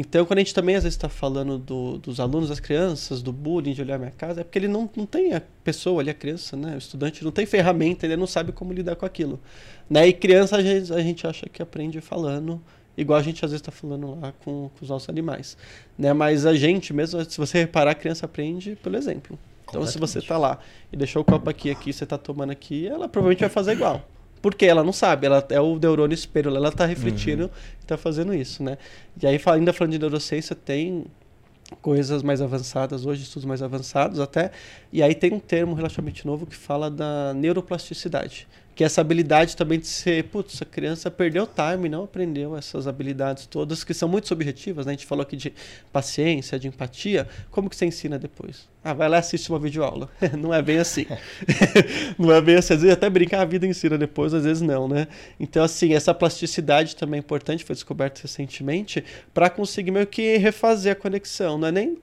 Então, 0.00 0.24
quando 0.24 0.38
a 0.38 0.40
gente 0.40 0.54
também 0.54 0.76
às 0.76 0.84
vezes 0.84 0.96
está 0.96 1.10
falando 1.10 1.58
do, 1.58 1.98
dos 1.98 2.20
alunos, 2.20 2.48
das 2.48 2.58
crianças, 2.58 3.20
do 3.20 3.34
bullying, 3.34 3.74
de 3.74 3.82
olhar 3.82 3.98
minha 3.98 4.10
casa, 4.10 4.40
é 4.40 4.44
porque 4.44 4.58
ele 4.58 4.66
não, 4.66 4.88
não 4.96 5.04
tem 5.04 5.34
a 5.34 5.42
pessoa 5.62 6.00
ali, 6.00 6.08
a 6.08 6.14
criança, 6.14 6.56
né? 6.56 6.74
O 6.74 6.78
estudante 6.78 7.22
não 7.22 7.30
tem 7.30 7.44
ferramenta, 7.44 8.06
ele 8.06 8.16
não 8.16 8.26
sabe 8.26 8.50
como 8.50 8.72
lidar 8.72 8.96
com 8.96 9.04
aquilo. 9.04 9.38
Né? 9.90 10.08
E 10.08 10.14
criança 10.14 10.56
a 10.56 10.62
gente, 10.62 10.90
a 10.90 11.02
gente 11.02 11.26
acha 11.26 11.46
que 11.50 11.60
aprende 11.60 12.00
falando, 12.00 12.58
igual 12.96 13.18
a 13.18 13.22
gente 13.22 13.44
às 13.44 13.50
vezes 13.50 13.60
está 13.60 13.70
falando 13.70 14.18
lá 14.18 14.32
com, 14.42 14.70
com, 14.70 14.82
os 14.82 14.88
nossos 14.88 15.10
animais. 15.10 15.54
Né? 15.98 16.14
Mas 16.14 16.46
a 16.46 16.54
gente 16.54 16.94
mesmo, 16.94 17.22
se 17.22 17.36
você 17.36 17.58
reparar, 17.58 17.90
a 17.90 17.94
criança 17.94 18.24
aprende 18.24 18.76
pelo 18.76 18.96
exemplo. 18.96 19.38
Então, 19.68 19.86
se 19.86 19.98
você 19.98 20.18
está 20.18 20.38
lá 20.38 20.58
e 20.90 20.96
deixou 20.96 21.20
o 21.20 21.24
copo 21.26 21.50
aqui, 21.50 21.70
aqui, 21.70 21.92
você 21.92 22.04
está 22.04 22.16
tomando 22.16 22.52
aqui, 22.52 22.88
ela 22.88 23.06
provavelmente 23.06 23.40
vai 23.40 23.50
fazer 23.50 23.72
igual. 23.72 24.02
Porque 24.42 24.64
ela 24.64 24.82
não 24.82 24.92
sabe, 24.92 25.26
ela 25.26 25.46
é 25.50 25.60
o 25.60 25.78
neurônio 25.78 26.14
espelho, 26.14 26.54
ela 26.54 26.68
está 26.68 26.86
refletindo 26.86 27.44
uhum. 27.44 27.50
e 27.80 27.82
está 27.82 27.96
fazendo 27.96 28.34
isso, 28.34 28.62
né? 28.62 28.78
E 29.20 29.26
aí, 29.26 29.40
ainda 29.46 29.72
falando 29.72 29.92
de 29.92 29.98
neurociência, 29.98 30.56
tem 30.56 31.04
coisas 31.82 32.22
mais 32.22 32.40
avançadas 32.40 33.06
hoje, 33.06 33.22
estudos 33.22 33.44
mais 33.44 33.62
avançados 33.62 34.18
até, 34.18 34.50
e 34.92 35.02
aí 35.02 35.14
tem 35.14 35.32
um 35.32 35.38
termo 35.38 35.74
relativamente 35.74 36.26
novo 36.26 36.46
que 36.46 36.56
fala 36.56 36.90
da 36.90 37.32
neuroplasticidade, 37.34 38.48
que 38.80 38.84
essa 38.84 39.02
habilidade 39.02 39.58
também 39.58 39.78
de 39.78 39.86
ser, 39.86 40.24
putz, 40.24 40.62
a 40.62 40.64
criança 40.64 41.10
perdeu 41.10 41.46
time, 41.46 41.86
não 41.86 42.04
aprendeu 42.04 42.56
essas 42.56 42.88
habilidades 42.88 43.44
todas 43.44 43.84
que 43.84 43.92
são 43.92 44.08
muito 44.08 44.26
subjetivas, 44.26 44.86
né? 44.86 44.92
A 44.92 44.96
gente 44.96 45.04
falou 45.04 45.22
aqui 45.22 45.36
de 45.36 45.52
paciência, 45.92 46.58
de 46.58 46.68
empatia, 46.68 47.28
como 47.50 47.68
que 47.68 47.76
você 47.76 47.84
ensina 47.84 48.18
depois? 48.18 48.66
Ah, 48.82 48.94
vai 48.94 49.06
lá 49.06 49.18
e 49.18 49.20
assiste 49.20 49.50
uma 49.50 49.58
videoaula. 49.58 50.08
não 50.38 50.54
é 50.54 50.62
bem 50.62 50.78
assim. 50.78 51.04
não 52.18 52.32
é 52.32 52.40
bem 52.40 52.56
assim. 52.56 52.72
Às 52.72 52.80
vezes 52.80 52.96
até 52.96 53.10
brincar 53.10 53.42
a 53.42 53.44
vida 53.44 53.66
ensina 53.66 53.98
depois, 53.98 54.32
às 54.32 54.44
vezes 54.44 54.62
não, 54.62 54.88
né? 54.88 55.08
Então, 55.38 55.62
assim, 55.62 55.92
essa 55.92 56.14
plasticidade 56.14 56.96
também 56.96 57.18
é 57.18 57.20
importante, 57.20 57.66
foi 57.66 57.74
descoberta 57.74 58.22
recentemente, 58.22 59.04
para 59.34 59.50
conseguir 59.50 59.90
meio 59.90 60.06
que 60.06 60.38
refazer 60.38 60.92
a 60.92 60.96
conexão. 60.96 61.58
Não 61.58 61.68
é 61.68 61.72
nem 61.72 61.98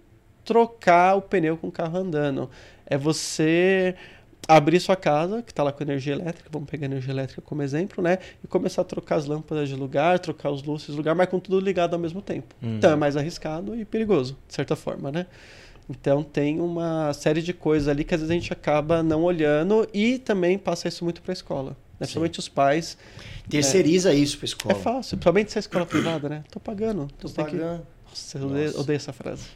trocar 0.46 1.16
o 1.16 1.24
pneu 1.24 1.58
com 1.58 1.70
o 1.70 1.72
carro 1.72 1.98
andando. 1.98 2.52
É 2.86 3.00
você 3.00 3.96
abrir 4.48 4.80
sua 4.80 4.96
casa, 4.96 5.42
que 5.42 5.52
está 5.52 5.62
lá 5.62 5.72
com 5.72 5.84
energia 5.84 6.14
elétrica, 6.14 6.50
vamos 6.52 6.70
pegar 6.70 6.86
energia 6.86 7.12
elétrica 7.12 7.42
como 7.42 7.62
exemplo, 7.62 8.02
né? 8.02 8.18
E 8.44 8.48
começar 8.48 8.82
a 8.82 8.86
trocar 8.86 9.18
as 9.18 9.26
lâmpadas 9.26 9.68
de 9.68 9.76
lugar, 9.76 10.20
trocar 10.20 10.52
os 10.52 10.64
luzes 10.64 10.88
de 10.88 10.94
lugar, 10.94 11.14
mas 11.14 11.28
com 11.28 11.40
tudo 11.40 11.60
ligado 11.60 11.94
ao 11.94 12.00
mesmo 12.00 12.22
tempo. 12.22 12.56
Uhum. 12.62 12.78
Então 12.78 12.92
é 12.92 12.96
mais 12.96 13.18
arriscado 13.18 13.76
e 13.76 13.84
perigoso, 13.84 14.38
de 14.48 14.54
certa 14.54 14.76
forma, 14.76 15.12
né? 15.12 15.26
Então 15.90 16.24
tem 16.24 16.60
uma 16.60 17.14
série 17.14 17.42
de 17.42 17.54
coisas 17.54 17.88
ali 17.88 18.04
que 18.04 18.14
às 18.14 18.22
vezes 18.22 18.32
a 18.32 18.34
gente 18.34 18.52
acaba 18.52 19.02
não 19.02 19.24
olhando 19.24 19.88
e 19.94 20.18
também 20.20 20.58
passa 20.58 20.88
isso 20.88 21.04
muito 21.04 21.22
para 21.22 21.32
a 21.32 21.34
escola. 21.34 21.70
Né? 21.72 21.76
Principalmente 22.00 22.40
os 22.40 22.50
pais. 22.50 22.98
Terceiriza 23.50 24.12
é, 24.12 24.16
isso 24.16 24.38
para 24.38 24.46
a 24.46 24.48
escola. 24.48 24.76
É 24.76 24.82
fácil, 24.82 25.18
principalmente 25.18 25.52
se 25.52 25.58
é 25.58 25.60
escola 25.60 25.86
privada, 25.86 26.30
né? 26.30 26.44
Tô 26.52 26.60
pagando. 26.60 27.08
Tô 27.20 27.30
pagando. 27.30 27.82
Que... 27.82 28.10
Nossa, 28.10 28.38
eu 28.38 28.48
odeio, 28.48 28.80
odeio, 28.80 28.98
essa 28.98 29.14
frase. 29.14 29.48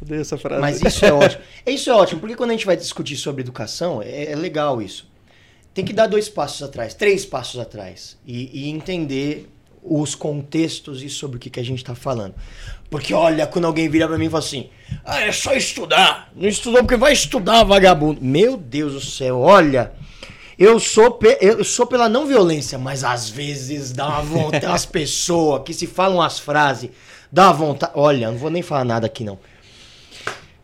Odeio 0.00 0.20
essa 0.20 0.38
frase. 0.38 0.60
Mas 0.60 0.82
isso 0.82 1.04
é 1.04 1.12
ótimo. 1.12 1.42
Isso 1.66 1.90
é 1.90 1.94
ótimo, 1.94 2.20
porque 2.20 2.34
quando 2.34 2.50
a 2.50 2.52
gente 2.54 2.66
vai 2.66 2.76
discutir 2.76 3.16
sobre 3.16 3.42
educação, 3.42 4.02
é, 4.02 4.32
é 4.32 4.34
legal 4.34 4.80
isso. 4.80 5.08
Tem 5.74 5.84
que 5.84 5.92
dar 5.92 6.06
dois 6.06 6.28
passos 6.28 6.62
atrás, 6.62 6.94
três 6.94 7.24
passos 7.24 7.60
atrás 7.60 8.18
e, 8.26 8.64
e 8.64 8.70
entender 8.70 9.48
os 9.82 10.14
contextos 10.14 11.02
e 11.02 11.08
sobre 11.08 11.36
o 11.36 11.40
que, 11.40 11.50
que 11.50 11.60
a 11.60 11.62
gente 11.62 11.78
está 11.78 11.94
falando. 11.94 12.34
Porque 12.90 13.14
olha, 13.14 13.46
quando 13.46 13.66
alguém 13.66 13.88
vira 13.88 14.08
para 14.08 14.18
mim 14.18 14.26
e 14.26 14.30
fala 14.30 14.42
assim: 14.42 14.70
ah, 15.04 15.20
é 15.20 15.32
só 15.32 15.52
estudar. 15.52 16.32
Não 16.34 16.48
estudou 16.48 16.80
porque 16.80 16.96
vai 16.96 17.12
estudar, 17.12 17.62
vagabundo. 17.62 18.20
Meu 18.22 18.56
Deus 18.56 18.94
do 18.94 19.00
céu, 19.00 19.38
olha. 19.38 19.92
Eu 20.58 20.78
sou, 20.78 21.18
eu 21.40 21.64
sou 21.64 21.86
pela 21.86 22.06
não 22.06 22.26
violência, 22.26 22.78
mas 22.78 23.02
às 23.02 23.30
vezes 23.30 23.92
dá 23.92 24.08
uma 24.08 24.22
vontade. 24.22 24.66
as 24.66 24.84
pessoas 24.86 25.62
que 25.64 25.72
se 25.72 25.86
falam 25.86 26.20
as 26.20 26.38
frases 26.38 26.90
Dá 27.32 27.52
vontade. 27.52 27.92
Olha, 27.94 28.30
não 28.30 28.38
vou 28.38 28.50
nem 28.50 28.62
falar 28.62 28.84
nada 28.84 29.06
aqui 29.06 29.22
não. 29.22 29.38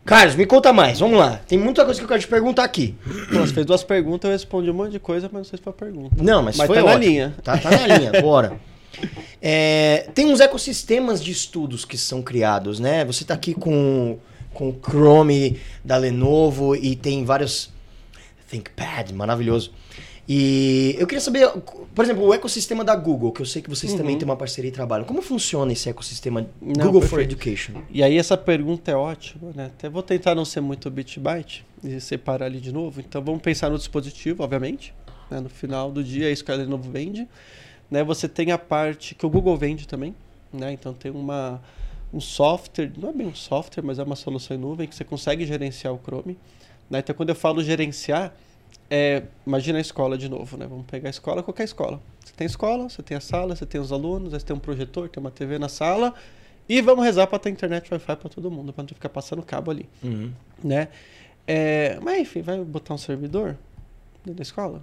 Carlos, 0.07 0.37
me 0.37 0.47
conta 0.47 0.73
mais, 0.73 1.01
vamos 1.01 1.19
lá. 1.19 1.40
Tem 1.49 1.59
muita 1.59 1.85
coisa 1.85 1.99
que 1.99 2.05
eu 2.05 2.09
quero 2.09 2.21
te 2.21 2.29
perguntar 2.29 2.62
aqui. 2.62 2.95
Você 3.33 3.53
fez 3.53 3.66
duas 3.66 3.83
perguntas, 3.83 4.29
eu 4.29 4.33
respondi 4.33 4.71
um 4.71 4.75
monte 4.75 4.92
de 4.92 5.01
coisa, 5.01 5.29
mas 5.31 5.38
não 5.40 5.45
sei 5.45 5.57
se 5.57 5.62
foi 5.64 5.73
a 5.73 5.75
pergunta. 5.75 6.23
Não, 6.23 6.42
mas, 6.42 6.57
Mas 6.57 6.69
foi 6.69 6.77
tá 6.77 6.85
na 6.85 6.90
ótimo. 6.92 7.05
linha. 7.05 7.35
Tá, 7.42 7.59
tá 7.59 7.71
na 7.73 7.99
linha, 7.99 8.12
bora. 8.23 8.57
É, 9.42 10.09
tem 10.14 10.27
uns 10.27 10.38
ecossistemas 10.38 11.23
de 11.23 11.33
estudos 11.33 11.85
que 11.85 11.99
são 11.99 12.23
criados, 12.23 12.79
né? 12.79 13.05
Você 13.05 13.25
tá 13.25 13.35
aqui 13.35 13.53
com, 13.53 14.16
com 14.55 14.69
o 14.69 14.81
Chrome 14.81 15.61
da 15.85 15.97
Lenovo 15.97 16.77
e 16.77 16.95
tem 16.95 17.25
vários 17.25 17.71
ThinkPad, 18.49 19.11
maravilhoso. 19.12 19.73
E 20.28 20.96
eu 20.98 21.06
queria 21.06 21.20
saber, 21.20 21.48
por 21.94 22.04
exemplo, 22.04 22.24
o 22.24 22.34
ecossistema 22.34 22.84
da 22.84 22.96
Google, 22.96 23.30
que 23.30 23.40
eu 23.42 23.46
sei 23.46 23.62
que 23.62 23.70
vocês 23.70 23.92
Uhum. 23.92 23.98
também 23.98 24.18
têm 24.18 24.24
uma 24.26 24.36
parceria 24.36 24.68
e 24.68 24.72
trabalham. 24.72 25.04
Como 25.04 25.22
funciona 25.22 25.72
esse 25.72 25.88
ecossistema 25.88 26.46
Não, 26.60 26.86
Google 26.86 27.00
for 27.02 27.18
perfeito. 27.18 27.32
Education? 27.34 27.82
E 27.90 28.02
aí 28.02 28.16
essa 28.18 28.36
pergunta 28.36 28.90
é 28.90 28.96
ótima, 28.96 29.52
né? 29.54 29.66
Até 29.66 29.88
vou 29.88 30.02
tentar 30.02 30.34
não 30.34 30.44
ser 30.44 30.60
muito 30.60 30.90
bit 30.90 31.20
byte 31.20 31.64
e 31.84 32.00
separar 32.00 32.46
ali 32.46 32.60
de 32.60 32.72
novo. 32.72 33.00
Então 33.00 33.22
vamos 33.22 33.40
pensar 33.40 33.70
no 33.70 33.78
dispositivo, 33.78 34.42
obviamente. 34.42 34.92
né? 35.30 35.38
No 35.38 35.48
final 35.48 35.92
do 35.92 36.02
dia 36.02 36.28
é 36.28 36.32
isso 36.32 36.44
que 36.44 36.50
a 36.50 36.56
Lenovo 36.56 36.90
vende. 36.90 37.28
Né? 37.88 38.02
Você 38.02 38.28
tem 38.28 38.50
a 38.50 38.58
parte 38.58 39.14
que 39.14 39.24
o 39.24 39.30
Google 39.30 39.56
vende 39.56 39.86
também. 39.86 40.12
Né? 40.52 40.72
Então 40.72 40.92
tem 40.92 41.12
uma, 41.12 41.62
um 42.12 42.20
software, 42.20 42.90
não 42.98 43.10
é 43.10 43.12
bem 43.12 43.28
um 43.28 43.34
software, 43.34 43.82
mas 43.84 44.00
é 44.00 44.02
uma 44.02 44.16
solução 44.16 44.56
em 44.56 44.60
nuvem 44.60 44.88
que 44.88 44.94
você 44.96 45.04
consegue 45.04 45.46
gerenciar 45.46 45.94
o 45.94 46.00
Chrome. 46.04 46.36
Né? 46.90 46.98
Então 46.98 47.14
quando 47.14 47.28
eu 47.28 47.34
falo 47.36 47.62
gerenciar, 47.62 48.34
é, 48.90 49.22
imagina 49.46 49.79
a 49.79 49.81
escola 49.81 50.16
de 50.16 50.29
novo, 50.29 50.57
né? 50.57 50.66
Vamos 50.66 50.87
pegar 50.87 51.09
a 51.09 51.11
escola, 51.11 51.42
qualquer 51.42 51.64
escola. 51.64 52.00
Você 52.24 52.33
tem 52.37 52.46
escola, 52.46 52.88
você 52.88 53.02
tem 53.02 53.16
a 53.16 53.20
sala, 53.20 53.55
você 53.57 53.66
tem 53.66 53.81
os 53.81 53.92
alunos, 53.92 54.33
você 54.33 54.44
tem 54.44 54.55
um 54.57 54.59
projetor, 54.61 55.09
tem 55.09 55.20
uma 55.20 55.31
TV 55.31 55.59
na 55.59 55.68
sala 55.68 56.14
e 56.68 56.81
vamos 56.81 57.05
rezar 57.05 57.26
para 57.26 57.38
ter 57.38 57.50
internet 57.50 57.90
Wi-Fi 57.92 58.16
para 58.16 58.29
todo 58.29 58.50
mundo, 58.50 58.72
para 58.72 58.83
não 58.83 58.88
ficar 58.88 59.09
passando 59.09 59.42
cabo 59.42 59.70
ali, 59.70 59.88
Uhum. 60.02 60.31
né? 60.62 60.88
É, 61.46 61.98
mas 62.02 62.20
enfim, 62.20 62.42
vai 62.42 62.59
botar 62.59 62.94
um 62.94 62.98
servidor 62.98 63.57
dentro 64.24 64.35
da 64.38 64.42
escola? 64.42 64.83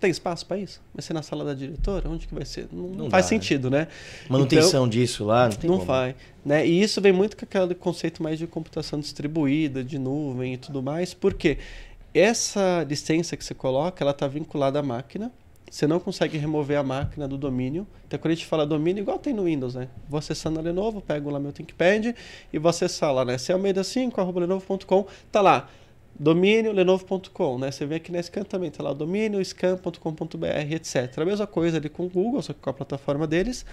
Tem 0.00 0.10
espaço 0.10 0.46
para 0.46 0.58
isso? 0.58 0.80
Vai 0.94 1.02
ser 1.02 1.12
na 1.12 1.22
sala 1.22 1.44
da 1.44 1.54
diretora? 1.54 2.08
Onde 2.08 2.26
que 2.28 2.34
vai 2.34 2.44
ser? 2.44 2.68
Não, 2.72 2.88
Não 2.88 3.10
faz 3.10 3.24
dá, 3.26 3.30
né? 3.32 3.40
sentido, 3.40 3.68
né? 3.70 3.88
Manutenção 4.28 4.88
disso 4.88 5.24
lá, 5.24 5.48
não 5.48 5.56
tem 5.56 5.68
Não 5.70 5.80
vai. 5.80 6.14
Né? 6.44 6.64
E 6.66 6.80
isso 6.80 7.00
vem 7.00 7.12
muito 7.12 7.36
com 7.36 7.44
aquele 7.44 7.74
conceito 7.74 8.22
mais 8.22 8.38
de 8.38 8.46
computação 8.46 9.00
distribuída, 9.00 9.82
de 9.82 9.98
nuvem 9.98 10.54
e 10.54 10.56
tudo 10.56 10.80
mais, 10.82 11.14
porque 11.14 11.58
essa 12.14 12.84
licença 12.88 13.36
que 13.36 13.44
você 13.44 13.54
coloca, 13.54 14.02
ela 14.02 14.12
está 14.12 14.26
vinculada 14.26 14.78
à 14.78 14.82
máquina. 14.82 15.32
Você 15.70 15.86
não 15.86 16.00
consegue 16.00 16.38
remover 16.38 16.78
a 16.78 16.82
máquina 16.82 17.28
do 17.28 17.36
domínio. 17.36 17.86
Então, 18.06 18.18
quando 18.18 18.32
a 18.32 18.34
gente 18.34 18.46
fala 18.46 18.66
domínio, 18.66 19.02
igual 19.02 19.18
tem 19.18 19.34
no 19.34 19.44
Windows, 19.44 19.74
né? 19.74 19.88
Vou 20.08 20.18
acessando 20.18 20.58
a 20.58 20.62
Lenovo, 20.62 21.00
pego 21.00 21.30
lá 21.30 21.38
meu 21.38 21.52
ThinkPad 21.52 22.14
e 22.52 22.58
vou 22.58 22.70
acessar 22.70 23.12
lá, 23.12 23.24
né? 23.24 23.36
celmeida5.lenovo.com, 23.36 25.06
tá 25.30 25.40
lá. 25.40 25.68
Domínio 26.20 26.72
lenovo.com, 26.72 27.58
né? 27.58 27.70
Você 27.70 27.86
vem 27.86 27.98
aqui 27.98 28.10
nesse 28.10 28.28
canto 28.28 28.48
também, 28.48 28.72
tá 28.72 28.82
lá 28.82 28.92
domínio 28.92 29.40
scan.com.br, 29.44 30.72
etc. 30.72 31.16
A 31.16 31.24
mesma 31.24 31.46
coisa 31.46 31.76
ali 31.76 31.88
com 31.88 32.06
o 32.06 32.08
Google, 32.08 32.42
só 32.42 32.52
que 32.52 32.58
com 32.58 32.70
a 32.70 32.72
plataforma 32.72 33.24
deles. 33.24 33.64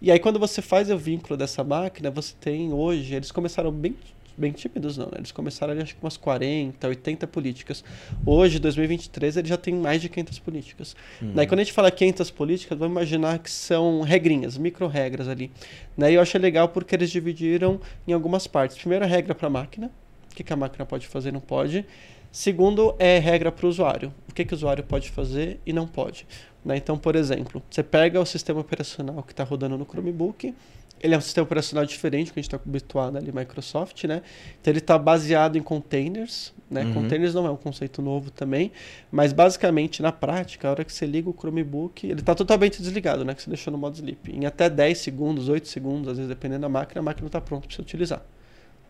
E 0.00 0.10
aí 0.10 0.18
quando 0.18 0.38
você 0.38 0.62
faz 0.62 0.90
o 0.90 0.96
vínculo 0.96 1.36
dessa 1.36 1.62
máquina, 1.62 2.10
você 2.10 2.32
tem 2.40 2.72
hoje, 2.72 3.14
eles 3.14 3.30
começaram 3.30 3.70
bem 3.70 3.94
bem 4.40 4.52
tímidos 4.52 4.96
não, 4.96 5.06
né? 5.06 5.18
Eles 5.18 5.30
começaram 5.30 5.72
ali 5.72 5.82
acho 5.82 5.94
que 5.94 6.02
umas 6.02 6.16
40, 6.16 6.88
80 6.88 7.26
políticas. 7.26 7.84
Hoje, 8.24 8.58
2023, 8.58 9.36
ele 9.36 9.48
já 9.48 9.56
tem 9.56 9.74
mais 9.74 10.00
de 10.00 10.08
500 10.08 10.38
políticas. 10.38 10.96
Daí 11.20 11.46
quando 11.46 11.60
a 11.60 11.62
gente 11.62 11.72
fala 11.72 11.90
500 11.90 12.30
políticas, 12.30 12.78
vamos 12.78 12.92
imaginar 12.92 13.38
que 13.38 13.50
são 13.50 14.00
regrinhas, 14.00 14.56
micro-regras 14.56 15.28
ali. 15.28 15.50
Né? 15.96 16.12
E 16.12 16.14
eu 16.14 16.22
achei 16.22 16.40
legal 16.40 16.68
porque 16.68 16.94
eles 16.94 17.10
dividiram 17.10 17.80
em 18.08 18.12
algumas 18.12 18.46
partes. 18.46 18.78
Primeiro, 18.78 19.04
a 19.04 19.08
regra 19.08 19.34
para 19.34 19.46
a 19.46 19.50
máquina, 19.50 19.90
o 20.32 20.34
que, 20.34 20.42
que 20.42 20.52
a 20.52 20.56
máquina 20.56 20.86
pode 20.86 21.06
fazer 21.06 21.28
e 21.28 21.32
não 21.32 21.40
pode. 21.40 21.84
Segundo, 22.32 22.94
é 22.98 23.18
regra 23.18 23.50
para 23.50 23.66
o 23.66 23.68
usuário. 23.68 24.14
O 24.28 24.32
que, 24.32 24.44
que 24.44 24.54
o 24.54 24.56
usuário 24.56 24.84
pode 24.84 25.10
fazer 25.10 25.60
e 25.66 25.72
não 25.72 25.86
pode. 25.86 26.26
Né? 26.64 26.76
Então, 26.76 26.96
por 26.96 27.16
exemplo, 27.16 27.62
você 27.68 27.82
pega 27.82 28.20
o 28.20 28.26
sistema 28.26 28.60
operacional 28.60 29.22
que 29.22 29.32
está 29.32 29.44
rodando 29.44 29.76
no 29.76 29.84
Chromebook, 29.84 30.54
ele 31.00 31.14
é 31.14 31.18
um 31.18 31.20
sistema 31.20 31.44
operacional 31.44 31.86
diferente 31.86 32.32
que 32.32 32.38
a 32.38 32.42
gente 32.42 32.54
está 32.54 32.56
habituado 32.62 33.16
ali, 33.16 33.32
Microsoft, 33.32 34.04
né? 34.04 34.22
Então 34.60 34.70
ele 34.70 34.78
está 34.78 34.98
baseado 34.98 35.56
em 35.56 35.62
containers, 35.62 36.52
né? 36.70 36.84
Uhum. 36.84 36.94
Containers 36.94 37.34
não 37.34 37.46
é 37.46 37.50
um 37.50 37.56
conceito 37.56 38.02
novo 38.02 38.30
também, 38.30 38.70
mas 39.10 39.32
basicamente 39.32 40.02
na 40.02 40.12
prática, 40.12 40.68
a 40.68 40.70
hora 40.72 40.84
que 40.84 40.92
você 40.92 41.06
liga 41.06 41.30
o 41.30 41.32
Chromebook, 41.32 42.06
ele 42.06 42.20
está 42.20 42.34
totalmente 42.34 42.82
desligado, 42.82 43.24
né? 43.24 43.34
Que 43.34 43.42
você 43.42 43.48
deixou 43.48 43.72
no 43.72 43.78
modo 43.78 43.96
sleep. 43.96 44.30
Em 44.30 44.44
até 44.44 44.68
10 44.68 44.98
segundos, 44.98 45.48
8 45.48 45.66
segundos, 45.68 46.08
às 46.08 46.16
vezes 46.18 46.28
dependendo 46.28 46.62
da 46.62 46.68
máquina, 46.68 47.00
a 47.00 47.02
máquina 47.02 47.26
está 47.26 47.40
pronta 47.40 47.66
para 47.66 47.74
você 47.74 47.80
utilizar. 47.80 48.22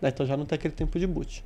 Né? 0.02 0.08
Então 0.08 0.26
já 0.26 0.36
não 0.36 0.44
tem 0.44 0.56
aquele 0.56 0.74
tempo 0.74 0.98
de 0.98 1.06
boot. 1.06 1.44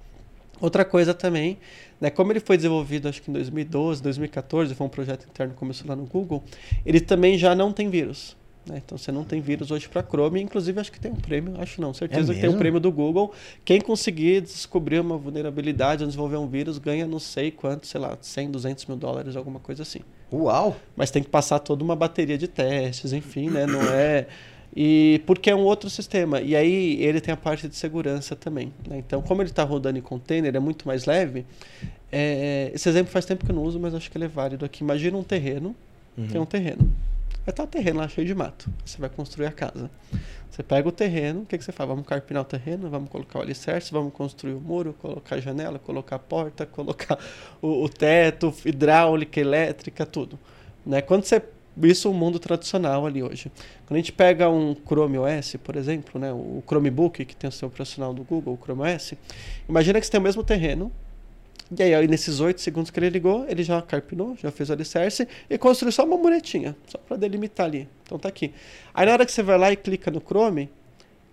Outra 0.60 0.84
coisa 0.84 1.12
também, 1.12 1.58
né, 2.00 2.10
como 2.10 2.32
ele 2.32 2.40
foi 2.40 2.56
desenvolvido 2.56 3.08
acho 3.08 3.20
que 3.20 3.30
em 3.30 3.34
2012, 3.34 4.02
2014, 4.02 4.74
foi 4.74 4.86
um 4.86 4.90
projeto 4.90 5.26
interno 5.28 5.52
que 5.52 5.58
começou 5.58 5.88
lá 5.88 5.96
no 5.96 6.06
Google, 6.06 6.42
ele 6.86 7.00
também 7.00 7.36
já 7.36 7.54
não 7.54 7.72
tem 7.72 7.90
vírus. 7.90 8.36
Né? 8.66 8.80
Então 8.84 8.96
você 8.96 9.12
não 9.12 9.24
tem 9.24 9.40
vírus 9.40 9.70
hoje 9.70 9.88
para 9.88 10.02
Chrome, 10.02 10.40
inclusive 10.40 10.80
acho 10.80 10.90
que 10.90 11.00
tem 11.00 11.10
um 11.12 11.16
prêmio, 11.16 11.54
acho 11.60 11.80
não, 11.80 11.92
certeza 11.92 12.34
que 12.34 12.40
tem 12.40 12.50
um 12.50 12.58
prêmio 12.58 12.80
do 12.80 12.90
Google. 12.90 13.32
Quem 13.64 13.80
conseguir 13.80 14.40
descobrir 14.42 15.00
uma 15.00 15.16
vulnerabilidade 15.16 16.02
ou 16.02 16.06
desenvolver 16.06 16.36
um 16.36 16.46
vírus 16.46 16.78
ganha 16.78 17.06
não 17.06 17.18
sei 17.18 17.50
quanto, 17.50 17.86
sei 17.86 18.00
lá, 18.00 18.16
100, 18.20 18.50
200 18.50 18.86
mil 18.86 18.96
dólares, 18.96 19.36
alguma 19.36 19.60
coisa 19.60 19.82
assim. 19.82 20.00
Uau! 20.32 20.76
Mas 20.96 21.10
tem 21.10 21.22
que 21.22 21.28
passar 21.28 21.58
toda 21.58 21.84
uma 21.84 21.94
bateria 21.94 22.38
de 22.38 22.48
testes, 22.48 23.12
enfim, 23.12 23.50
né? 23.50 23.66
Não 23.66 23.82
é. 23.82 24.26
E 24.76 25.22
porque 25.24 25.50
é 25.50 25.54
um 25.54 25.60
outro 25.60 25.88
sistema. 25.88 26.40
E 26.40 26.56
aí 26.56 27.00
ele 27.00 27.20
tem 27.20 27.32
a 27.32 27.36
parte 27.36 27.68
de 27.68 27.76
segurança 27.76 28.34
também. 28.34 28.72
né? 28.88 28.98
Então, 28.98 29.22
como 29.22 29.40
ele 29.40 29.50
está 29.50 29.62
rodando 29.62 29.98
em 29.98 30.02
container, 30.02 30.54
é 30.54 30.58
muito 30.58 30.86
mais 30.88 31.04
leve. 31.04 31.46
é, 32.10 32.72
Esse 32.74 32.88
exemplo 32.88 33.12
faz 33.12 33.24
tempo 33.24 33.44
que 33.44 33.52
eu 33.52 33.54
não 33.54 33.62
uso, 33.62 33.78
mas 33.78 33.94
acho 33.94 34.10
que 34.10 34.18
ele 34.18 34.24
é 34.24 34.28
válido 34.28 34.64
aqui. 34.64 34.82
Imagina 34.82 35.16
um 35.16 35.22
terreno. 35.22 35.76
Uhum. 36.18 36.26
Tem 36.26 36.40
um 36.40 36.46
terreno. 36.46 36.90
Vai 37.44 37.52
estar 37.52 37.64
o 37.64 37.66
terreno 37.66 37.98
lá 37.98 38.08
cheio 38.08 38.26
de 38.26 38.34
mato. 38.34 38.70
Você 38.84 38.98
vai 38.98 39.10
construir 39.10 39.46
a 39.46 39.52
casa. 39.52 39.90
Você 40.50 40.62
pega 40.62 40.88
o 40.88 40.92
terreno, 40.92 41.42
o 41.42 41.46
que, 41.46 41.58
que 41.58 41.64
você 41.64 41.72
faz? 41.72 41.86
Vamos 41.86 42.06
carpinar 42.06 42.42
o 42.42 42.44
terreno, 42.44 42.88
vamos 42.88 43.10
colocar 43.10 43.40
o 43.40 43.42
alicerce, 43.42 43.92
vamos 43.92 44.14
construir 44.14 44.54
o 44.54 44.60
muro, 44.60 44.94
colocar 44.94 45.36
a 45.36 45.40
janela, 45.40 45.78
colocar 45.78 46.16
a 46.16 46.18
porta, 46.18 46.64
colocar 46.66 47.18
o, 47.60 47.84
o 47.84 47.88
teto, 47.88 48.54
hidráulica, 48.64 49.38
elétrica, 49.38 50.06
tudo. 50.06 50.38
Né? 50.86 51.02
Quando 51.02 51.24
você 51.24 51.42
isso 51.82 52.06
é 52.06 52.10
o 52.10 52.14
mundo 52.14 52.38
tradicional 52.38 53.04
ali 53.04 53.22
hoje. 53.22 53.50
Quando 53.84 53.96
a 53.96 53.98
gente 53.98 54.12
pega 54.12 54.48
um 54.48 54.76
Chrome 54.86 55.18
OS, 55.18 55.56
por 55.56 55.74
exemplo, 55.74 56.20
né, 56.20 56.32
o 56.32 56.62
Chromebook, 56.64 57.24
que 57.24 57.34
tem 57.34 57.48
o 57.48 57.52
seu 57.52 57.66
operacional 57.66 58.14
do 58.14 58.22
Google, 58.22 58.54
o 58.54 58.64
Chrome 58.64 58.82
OS, 58.82 59.14
imagina 59.68 59.98
que 59.98 60.06
você 60.06 60.12
tem 60.12 60.20
o 60.20 60.22
mesmo 60.22 60.44
terreno, 60.44 60.92
e 61.76 61.82
aí, 61.82 61.94
aí 61.94 62.06
nesses 62.06 62.40
8 62.40 62.60
segundos 62.60 62.90
que 62.90 62.98
ele 62.98 63.08
ligou, 63.08 63.46
ele 63.48 63.62
já 63.62 63.80
carpinou, 63.80 64.36
já 64.36 64.50
fez 64.50 64.68
o 64.68 64.72
alicerce 64.72 65.26
e 65.48 65.56
construiu 65.56 65.92
só 65.92 66.04
uma 66.04 66.16
muretinha, 66.16 66.76
só 66.86 66.98
para 66.98 67.16
delimitar 67.16 67.66
ali. 67.66 67.88
Então 68.02 68.18
tá 68.18 68.28
aqui. 68.28 68.52
Aí 68.92 69.06
na 69.06 69.12
hora 69.12 69.24
que 69.24 69.32
você 69.32 69.42
vai 69.42 69.56
lá 69.56 69.72
e 69.72 69.76
clica 69.76 70.10
no 70.10 70.20
Chrome, 70.20 70.70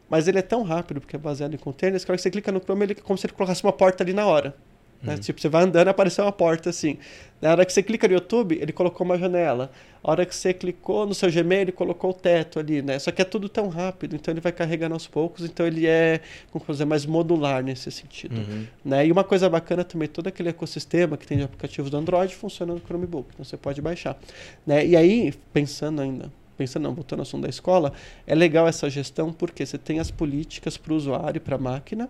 mas 0.09 0.27
ele 0.27 0.39
é 0.39 0.41
tão 0.41 0.63
rápido, 0.63 1.01
porque 1.01 1.15
é 1.15 1.19
baseado 1.19 1.53
em 1.53 1.57
containers, 1.57 2.05
que 2.05 2.11
a 2.11 2.13
hora 2.13 2.17
que 2.17 2.23
você 2.23 2.31
clica 2.31 2.51
no 2.51 2.59
Chrome, 2.59 2.83
ele 2.83 2.93
é 2.93 2.95
como 2.95 3.17
se 3.17 3.25
ele 3.25 3.33
colocasse 3.33 3.63
uma 3.63 3.73
porta 3.73 4.03
ali 4.03 4.13
na 4.13 4.25
hora. 4.25 4.55
Né? 5.01 5.17
Tipo, 5.17 5.41
você 5.41 5.49
vai 5.49 5.63
andando 5.63 5.87
e 5.87 5.89
apareceu 5.89 6.25
uma 6.25 6.31
porta 6.31 6.69
assim. 6.69 6.97
Na 7.41 7.49
hora 7.51 7.65
que 7.65 7.73
você 7.73 7.81
clica 7.81 8.07
no 8.07 8.13
YouTube, 8.13 8.57
ele 8.61 8.71
colocou 8.71 9.03
uma 9.03 9.17
janela. 9.17 9.71
A 10.03 10.11
hora 10.11 10.25
que 10.25 10.35
você 10.35 10.53
clicou 10.53 11.07
no 11.07 11.13
seu 11.15 11.31
Gmail, 11.31 11.61
ele 11.61 11.71
colocou 11.71 12.11
o 12.11 12.13
teto 12.13 12.59
ali, 12.59 12.81
né? 12.83 12.99
Só 12.99 13.11
que 13.11 13.21
é 13.21 13.25
tudo 13.25 13.49
tão 13.49 13.67
rápido, 13.67 14.15
então 14.15 14.31
ele 14.31 14.41
vai 14.41 14.51
carregando 14.51 14.93
aos 14.93 15.07
poucos, 15.07 15.43
então 15.43 15.65
ele 15.65 15.87
é, 15.87 16.21
como 16.51 16.63
dizer, 16.67 16.85
mais 16.85 17.05
modular 17.05 17.63
nesse 17.63 17.91
sentido. 17.91 18.35
Uhum. 18.37 18.65
Né? 18.85 19.07
E 19.07 19.11
uma 19.11 19.23
coisa 19.23 19.49
bacana 19.49 19.83
também, 19.83 20.07
todo 20.07 20.27
aquele 20.27 20.49
ecossistema 20.49 21.17
que 21.17 21.25
tem 21.25 21.37
de 21.37 21.43
aplicativos 21.43 21.89
do 21.89 21.97
Android 21.97 22.35
funciona 22.35 22.73
no 22.73 22.79
Chromebook, 22.79 23.29
então 23.33 23.43
você 23.43 23.57
pode 23.57 23.81
baixar. 23.81 24.17
Né? 24.65 24.85
E 24.85 24.95
aí, 24.95 25.33
pensando 25.51 26.01
ainda, 26.01 26.31
pensando 26.57 26.83
não, 26.83 26.93
voltando 26.93 27.19
ao 27.19 27.23
assunto 27.23 27.43
da 27.43 27.49
escola, 27.49 27.91
é 28.25 28.35
legal 28.35 28.67
essa 28.67 28.89
gestão 28.89 29.33
porque 29.33 29.65
você 29.65 29.77
tem 29.77 29.99
as 29.99 30.11
políticas 30.11 30.77
para 30.77 30.93
o 30.93 30.95
usuário, 30.95 31.41
para 31.41 31.55
a 31.55 31.59
máquina, 31.59 32.09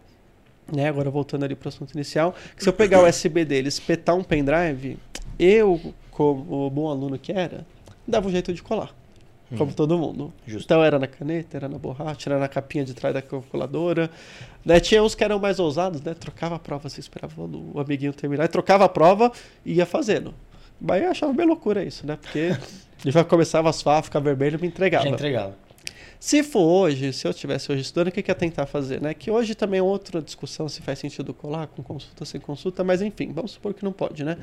né? 0.71 0.89
Agora 0.89 1.09
voltando 1.09 1.43
ali 1.43 1.55
para 1.55 1.67
o 1.67 1.69
assunto 1.69 1.93
inicial, 1.93 2.35
que 2.55 2.63
se 2.63 2.69
eu 2.69 2.73
pegar 2.73 3.01
o 3.01 3.07
USB 3.07 3.45
dele, 3.45 3.67
espetar 3.67 4.15
um 4.15 4.23
pendrive, 4.23 4.97
eu, 5.39 5.93
como 6.09 6.69
bom 6.69 6.89
aluno 6.89 7.17
que 7.17 7.31
era, 7.31 7.65
dava 8.07 8.27
um 8.27 8.31
jeito 8.31 8.53
de 8.53 8.61
colar. 8.61 8.93
Como 9.57 9.73
todo 9.73 9.97
mundo. 9.97 10.33
Justo. 10.47 10.65
Então 10.65 10.83
era 10.83 10.97
na 10.97 11.07
caneta, 11.07 11.57
era 11.57 11.67
na 11.67 11.77
borracha, 11.77 12.29
era 12.29 12.39
na 12.39 12.47
capinha 12.47 12.85
de 12.85 12.93
trás 12.93 13.13
da 13.13 13.21
calculadora. 13.21 14.09
Né? 14.63 14.79
Tinha 14.79 15.03
uns 15.03 15.13
que 15.13 15.23
eram 15.23 15.39
mais 15.39 15.59
ousados, 15.59 16.01
né? 16.01 16.13
Trocava 16.13 16.55
a 16.55 16.59
prova, 16.59 16.87
você 16.87 16.99
esperava 16.99 17.33
o 17.41 17.79
amiguinho 17.79 18.13
terminar, 18.13 18.45
e 18.45 18.47
trocava 18.47 18.85
a 18.85 18.89
prova 18.89 19.31
e 19.65 19.73
ia 19.73 19.85
fazendo. 19.85 20.33
Mas 20.79 21.03
eu 21.03 21.11
achava 21.11 21.33
bem 21.33 21.45
loucura 21.45 21.83
isso, 21.83 22.07
né? 22.07 22.17
Porque 22.19 22.39
ele 23.03 23.11
já 23.11 23.23
começava 23.23 23.69
a 23.69 23.73
suar, 23.73 24.01
ficar 24.03 24.19
vermelho 24.19 24.57
e 24.57 24.61
me 24.61 24.67
entregava. 24.67 25.03
Já 25.03 25.09
entregava. 25.09 25.55
Se 26.21 26.43
for 26.43 26.61
hoje, 26.61 27.11
se 27.13 27.25
eu 27.25 27.31
estivesse 27.31 27.71
hoje 27.71 27.81
estudando, 27.81 28.09
o 28.09 28.11
que, 28.11 28.21
que 28.21 28.29
ia 28.29 28.35
tentar 28.35 28.67
fazer? 28.67 29.01
Né? 29.01 29.11
Que 29.11 29.31
hoje 29.31 29.55
também 29.55 29.79
é 29.79 29.83
outra 29.83 30.21
discussão 30.21 30.69
se 30.69 30.79
faz 30.79 30.99
sentido 30.99 31.33
colar 31.33 31.65
com 31.65 31.81
consulta, 31.81 32.23
sem 32.25 32.39
consulta, 32.39 32.83
mas 32.83 33.01
enfim, 33.01 33.31
vamos 33.33 33.53
supor 33.53 33.73
que 33.73 33.83
não 33.83 33.91
pode, 33.91 34.23
né? 34.23 34.37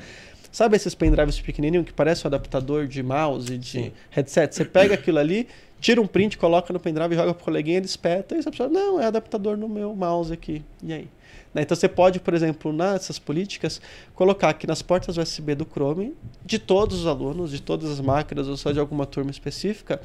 Sabe 0.51 0.75
esses 0.75 0.93
pendrives 0.93 1.39
pequenininhos 1.39 1.85
que 1.85 1.93
parece 1.93 2.25
um 2.25 2.27
adaptador 2.27 2.85
de 2.85 3.01
mouse, 3.01 3.57
de 3.57 3.83
Sim. 3.83 3.91
headset? 4.09 4.53
Você 4.53 4.65
pega 4.65 4.95
aquilo 4.95 5.19
ali, 5.19 5.47
tira 5.79 6.01
um 6.01 6.07
print, 6.07 6.37
coloca 6.37 6.73
no 6.73 6.81
pendrive, 6.81 7.15
joga 7.15 7.33
pro 7.33 7.45
coleguinha, 7.45 7.77
ele 7.77 7.85
espeta, 7.85 8.35
e 8.35 8.43
você 8.43 8.51
pessoa, 8.51 8.67
não, 8.67 8.99
é 8.99 9.05
adaptador 9.05 9.55
no 9.55 9.69
meu 9.69 9.95
mouse 9.95 10.33
aqui. 10.33 10.61
E 10.83 10.91
aí? 10.91 11.07
Né? 11.53 11.61
Então 11.61 11.75
você 11.75 11.87
pode, 11.87 12.19
por 12.19 12.33
exemplo, 12.33 12.71
nessas 12.71 13.17
políticas, 13.17 13.81
colocar 14.13 14.49
aqui 14.49 14.67
nas 14.67 14.81
portas 14.81 15.17
USB 15.17 15.55
do 15.55 15.65
Chrome, 15.65 16.13
de 16.45 16.59
todos 16.59 16.99
os 17.01 17.07
alunos, 17.07 17.51
de 17.51 17.61
todas 17.61 17.89
as 17.89 18.01
máquinas, 18.01 18.47
ou 18.47 18.57
só 18.57 18.71
de 18.71 18.79
alguma 18.79 19.05
turma 19.05 19.31
específica, 19.31 20.01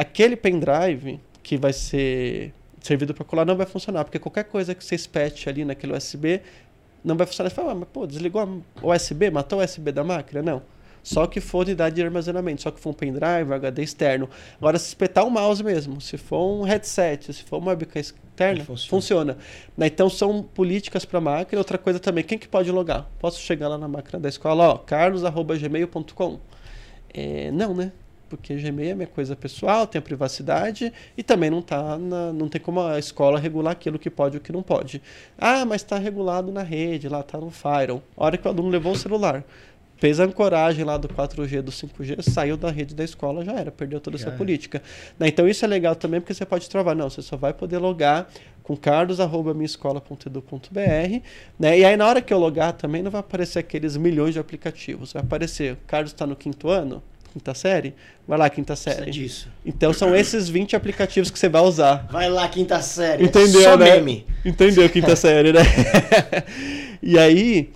aquele 0.00 0.34
pendrive 0.34 1.20
que 1.42 1.58
vai 1.58 1.74
ser 1.74 2.54
servido 2.80 3.12
para 3.12 3.22
colar 3.24 3.44
não 3.44 3.54
vai 3.54 3.66
funcionar, 3.66 4.02
porque 4.04 4.18
qualquer 4.18 4.44
coisa 4.44 4.74
que 4.74 4.82
você 4.82 4.94
espete 4.94 5.46
ali 5.46 5.62
naquele 5.62 5.92
USB 5.92 6.40
não 7.04 7.16
vai 7.16 7.26
funcionar. 7.26 7.50
Você 7.50 7.56
fala, 7.56 7.72
ah, 7.72 7.74
mas 7.74 7.88
pô, 7.92 8.06
desligou 8.06 8.62
o 8.82 8.92
USB, 8.92 9.30
matou 9.30 9.60
o 9.60 9.62
USB 9.62 9.92
da 9.92 10.02
máquina? 10.02 10.40
Não. 10.40 10.62
Só 11.02 11.26
que 11.26 11.40
for 11.40 11.66
unidade 11.66 11.96
de 11.96 12.02
armazenamento, 12.02 12.62
só 12.62 12.70
que 12.70 12.80
for 12.80 12.90
um 12.90 12.92
pendrive, 12.94 13.52
HD 13.52 13.82
externo. 13.82 14.28
Agora, 14.58 14.78
se 14.78 14.88
espetar 14.88 15.24
um 15.24 15.30
mouse 15.30 15.62
mesmo, 15.62 16.00
se 16.00 16.16
for 16.16 16.46
um 16.46 16.62
headset, 16.62 17.32
se 17.32 17.42
for 17.42 17.58
uma 17.58 17.70
webcam 17.70 18.00
externa, 18.00 18.64
funciona. 18.64 18.88
funciona. 18.88 19.38
Né? 19.76 19.86
Então, 19.86 20.08
são 20.08 20.42
políticas 20.42 21.04
para 21.04 21.18
a 21.18 21.20
máquina. 21.20 21.58
Outra 21.60 21.78
coisa 21.78 21.98
também, 21.98 22.24
quem 22.24 22.38
que 22.38 22.48
pode 22.48 22.70
logar? 22.70 23.06
Posso 23.18 23.40
chegar 23.40 23.68
lá 23.68 23.78
na 23.78 23.88
máquina 23.88 24.18
da 24.18 24.28
escola, 24.28 24.68
ó, 24.68 24.78
carlos.gmail.com. 24.78 26.38
É, 27.12 27.50
não, 27.50 27.74
né? 27.74 27.92
Porque 28.30 28.54
Gmail 28.54 28.92
é 28.92 28.94
minha 28.94 29.08
coisa 29.08 29.34
pessoal, 29.34 29.88
tem 29.88 29.98
a 29.98 30.02
privacidade 30.02 30.92
e 31.16 31.22
também 31.22 31.50
não 31.50 31.60
tá 31.60 31.98
na, 31.98 32.32
não 32.32 32.48
tem 32.48 32.60
como 32.60 32.80
a 32.80 32.96
escola 32.96 33.40
regular 33.40 33.72
aquilo 33.72 33.98
que 33.98 34.08
pode 34.08 34.36
e 34.36 34.38
o 34.38 34.40
que 34.40 34.52
não 34.52 34.62
pode. 34.62 35.02
Ah, 35.36 35.64
mas 35.64 35.82
está 35.82 35.98
regulado 35.98 36.52
na 36.52 36.62
rede, 36.62 37.08
lá 37.08 37.18
está 37.20 37.38
no 37.38 37.50
Firewall. 37.50 38.04
A 38.16 38.24
hora 38.24 38.38
que 38.38 38.46
o 38.46 38.50
aluno 38.50 38.68
levou 38.68 38.92
o 38.92 38.96
celular, 38.96 39.42
fez 39.96 40.20
a 40.20 40.24
ancoragem 40.24 40.84
lá 40.84 40.96
do 40.96 41.08
4G, 41.08 41.60
do 41.60 41.72
5G, 41.72 42.22
saiu 42.22 42.56
da 42.56 42.70
rede 42.70 42.94
da 42.94 43.02
escola, 43.04 43.44
já 43.44 43.52
era, 43.52 43.72
perdeu 43.72 44.00
toda 44.00 44.16
essa 44.16 44.30
política. 44.30 44.80
Né? 45.18 45.26
Então 45.28 45.48
isso 45.48 45.64
é 45.64 45.68
legal 45.68 45.96
também 45.96 46.20
porque 46.20 46.32
você 46.32 46.46
pode 46.46 46.70
travar, 46.70 46.94
não, 46.94 47.10
você 47.10 47.20
só 47.20 47.36
vai 47.36 47.52
poder 47.52 47.78
logar 47.78 48.30
com 48.62 48.76
carlos@minhaescola.edu.br, 48.76 51.22
né? 51.58 51.78
E 51.78 51.84
aí 51.84 51.96
na 51.96 52.06
hora 52.06 52.22
que 52.22 52.32
eu 52.32 52.38
logar 52.38 52.74
também 52.74 53.02
não 53.02 53.10
vai 53.10 53.18
aparecer 53.20 53.58
aqueles 53.58 53.96
milhões 53.96 54.34
de 54.34 54.40
aplicativos, 54.40 55.12
vai 55.12 55.22
aparecer, 55.22 55.76
Carlos 55.86 56.12
está 56.12 56.26
no 56.26 56.36
quinto 56.36 56.68
ano, 56.68 57.02
quinta 57.32 57.54
série, 57.54 57.94
vai 58.26 58.38
lá 58.38 58.50
quinta 58.50 58.74
série. 58.76 59.10
disso. 59.10 59.48
Então 59.64 59.92
são 59.92 60.14
esses 60.14 60.48
20 60.48 60.76
aplicativos 60.76 61.30
que 61.30 61.38
você 61.38 61.48
vai 61.48 61.62
usar. 61.62 62.08
Vai 62.10 62.28
lá 62.28 62.48
quinta 62.48 62.80
série. 62.82 63.24
Entendeu, 63.24 63.62
Só 63.62 63.76
né? 63.76 63.96
meme. 63.96 64.26
Entendeu 64.44 64.88
quinta 64.88 65.14
série, 65.16 65.52
né? 65.52 65.60
e 67.02 67.18
aí, 67.18 67.70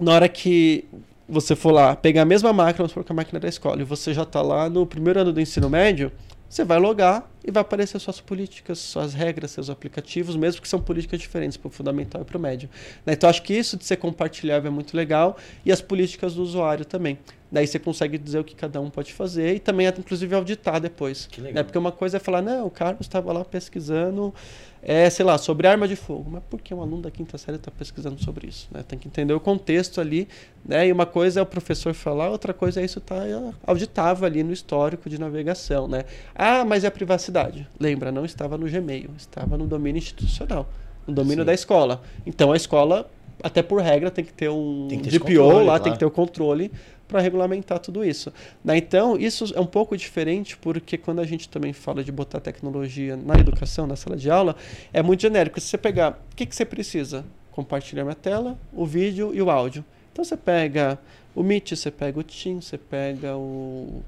na 0.00 0.12
hora 0.12 0.28
que 0.28 0.84
você 1.28 1.56
for 1.56 1.72
lá 1.72 1.96
pegar 1.96 2.22
a 2.22 2.26
mesma 2.26 2.52
máquina, 2.52 2.78
vamos 2.78 2.92
supor 2.92 3.04
que 3.04 3.12
a 3.12 3.14
máquina 3.14 3.40
da 3.40 3.48
escola, 3.48 3.80
e 3.80 3.84
você 3.84 4.12
já 4.14 4.22
está 4.22 4.42
lá 4.42 4.68
no 4.68 4.86
primeiro 4.86 5.20
ano 5.20 5.32
do 5.32 5.40
ensino 5.40 5.68
médio, 5.68 6.12
você 6.48 6.62
vai 6.62 6.78
logar 6.78 7.28
e 7.44 7.50
vai 7.50 7.62
aparecer 7.62 7.98
suas 7.98 8.20
políticas, 8.20 8.78
suas 8.78 9.12
regras, 9.12 9.50
seus 9.50 9.68
aplicativos, 9.68 10.36
mesmo 10.36 10.62
que 10.62 10.68
são 10.68 10.80
políticas 10.80 11.18
diferentes 11.18 11.56
para 11.56 11.66
o 11.66 11.70
fundamental 11.70 12.22
e 12.22 12.24
para 12.24 12.38
o 12.38 12.40
médio. 12.40 12.70
Né? 13.04 13.14
Então, 13.14 13.28
acho 13.28 13.42
que 13.42 13.52
isso 13.52 13.76
de 13.76 13.84
ser 13.84 13.96
compartilhável 13.96 14.70
é 14.70 14.72
muito 14.72 14.96
legal 14.96 15.36
e 15.64 15.72
as 15.72 15.80
políticas 15.80 16.34
do 16.34 16.42
usuário 16.42 16.84
também. 16.84 17.18
Daí 17.54 17.68
você 17.68 17.78
consegue 17.78 18.18
dizer 18.18 18.40
o 18.40 18.42
que 18.42 18.52
cada 18.52 18.80
um 18.80 18.90
pode 18.90 19.12
fazer 19.12 19.54
e 19.54 19.60
também, 19.60 19.86
inclusive, 19.86 20.34
auditar 20.34 20.80
depois. 20.80 21.28
Que 21.30 21.40
legal. 21.40 21.54
Né? 21.54 21.62
Porque 21.62 21.78
uma 21.78 21.92
coisa 21.92 22.16
é 22.16 22.20
falar, 22.20 22.42
não, 22.42 22.66
o 22.66 22.70
Carlos 22.70 23.02
estava 23.02 23.32
lá 23.32 23.44
pesquisando, 23.44 24.34
é, 24.82 25.08
sei 25.08 25.24
lá, 25.24 25.38
sobre 25.38 25.68
arma 25.68 25.86
de 25.86 25.94
fogo. 25.94 26.28
Mas 26.28 26.42
por 26.50 26.60
que 26.60 26.74
um 26.74 26.82
aluno 26.82 27.02
da 27.02 27.12
quinta 27.12 27.38
série 27.38 27.56
está 27.56 27.70
pesquisando 27.70 28.20
sobre 28.20 28.48
isso? 28.48 28.66
Né? 28.72 28.82
Tem 28.82 28.98
que 28.98 29.06
entender 29.06 29.32
o 29.34 29.38
contexto 29.38 30.00
ali. 30.00 30.26
Né? 30.64 30.88
E 30.88 30.92
uma 30.92 31.06
coisa 31.06 31.38
é 31.38 31.42
o 31.44 31.46
professor 31.46 31.94
falar, 31.94 32.28
outra 32.28 32.52
coisa 32.52 32.80
é 32.80 32.84
isso 32.84 32.98
estar 32.98 33.20
tá 33.20 33.54
auditável 33.64 34.26
ali 34.26 34.42
no 34.42 34.52
histórico 34.52 35.08
de 35.08 35.20
navegação. 35.20 35.86
Né? 35.86 36.06
Ah, 36.34 36.64
mas 36.64 36.82
é 36.82 36.88
a 36.88 36.90
privacidade. 36.90 37.68
Lembra, 37.78 38.10
não 38.10 38.24
estava 38.24 38.58
no 38.58 38.68
Gmail, 38.68 39.10
estava 39.16 39.56
no 39.56 39.68
domínio 39.68 39.98
institucional, 39.98 40.68
no 41.06 41.14
domínio 41.14 41.44
Sim. 41.44 41.46
da 41.46 41.54
escola. 41.54 42.02
Então 42.26 42.50
a 42.50 42.56
escola 42.56 43.08
até 43.42 43.62
por 43.62 43.80
regra 43.80 44.10
tem 44.10 44.24
que 44.24 44.32
ter 44.32 44.48
um 44.48 44.86
tem 44.88 44.98
ter 44.98 45.10
DPO 45.10 45.58
lá, 45.58 45.64
claro. 45.64 45.82
tem 45.82 45.92
que 45.92 45.98
ter 45.98 46.04
o 46.06 46.10
controle 46.10 46.72
para 47.06 47.20
regulamentar 47.20 47.78
tudo 47.78 48.04
isso. 48.04 48.32
Né? 48.64 48.76
Então, 48.76 49.16
isso 49.16 49.52
é 49.54 49.60
um 49.60 49.66
pouco 49.66 49.96
diferente 49.96 50.56
porque 50.56 50.96
quando 50.96 51.20
a 51.20 51.24
gente 51.24 51.48
também 51.48 51.72
fala 51.72 52.02
de 52.02 52.10
botar 52.10 52.40
tecnologia 52.40 53.16
na 53.16 53.34
educação, 53.34 53.86
na 53.86 53.96
sala 53.96 54.16
de 54.16 54.30
aula, 54.30 54.56
é 54.92 55.02
muito 55.02 55.22
genérico. 55.22 55.60
Se 55.60 55.68
você 55.68 55.78
pegar, 55.78 56.20
o 56.32 56.36
que, 56.36 56.46
que 56.46 56.54
você 56.54 56.64
precisa? 56.64 57.24
Compartilhar 57.52 58.04
minha 58.04 58.14
tela, 58.14 58.58
o 58.72 58.84
vídeo 58.84 59.32
e 59.34 59.40
o 59.40 59.50
áudio. 59.50 59.84
Então, 60.12 60.24
você 60.24 60.36
pega 60.36 60.98
o 61.34 61.42
Meet, 61.42 61.72
você 61.72 61.90
pega 61.90 62.18
o 62.18 62.22
Teams, 62.22 62.66
você 62.66 62.78
pega 62.78 63.36
o 63.36 64.02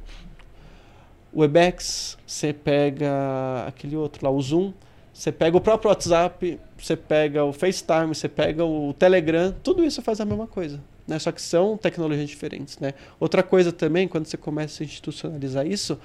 Webex, 1.35 2.17
você 2.27 2.53
pega 2.53 3.65
aquele 3.67 3.97
outro 3.97 4.25
lá, 4.25 4.31
o 4.31 4.41
Zoom, 4.41 4.73
você 5.13 5.33
pega 5.33 5.57
o 5.57 5.61
próprio 5.61 5.91
WhatsApp, 5.91 6.59
você 6.79 6.97
pega 6.97 7.45
o 7.45 7.53
FaceTime, 7.53 8.15
você 8.15 8.29
pega 8.29 8.65
o 8.65 8.93
Telegram, 8.95 9.55
tudo 9.63 9.85
isso 9.85 10.01
faz 10.03 10.21
a 10.21 10.25
mesma 10.25 10.47
coisa 10.47 10.81
né? 11.07 11.19
Só 11.19 11.33
que 11.33 11.41
são 11.41 11.77
tecnologias 11.77 12.29
diferentes, 12.29 12.79
né? 12.79 12.95
Outra 13.19 13.43
coisa 13.43 13.73
também, 13.73 14.09
quando 14.09 14.27
você 14.27 14.37
começa 14.37 14.83
a 14.83 14.85
institucionalizar 14.85 15.67
isso, 15.67 15.99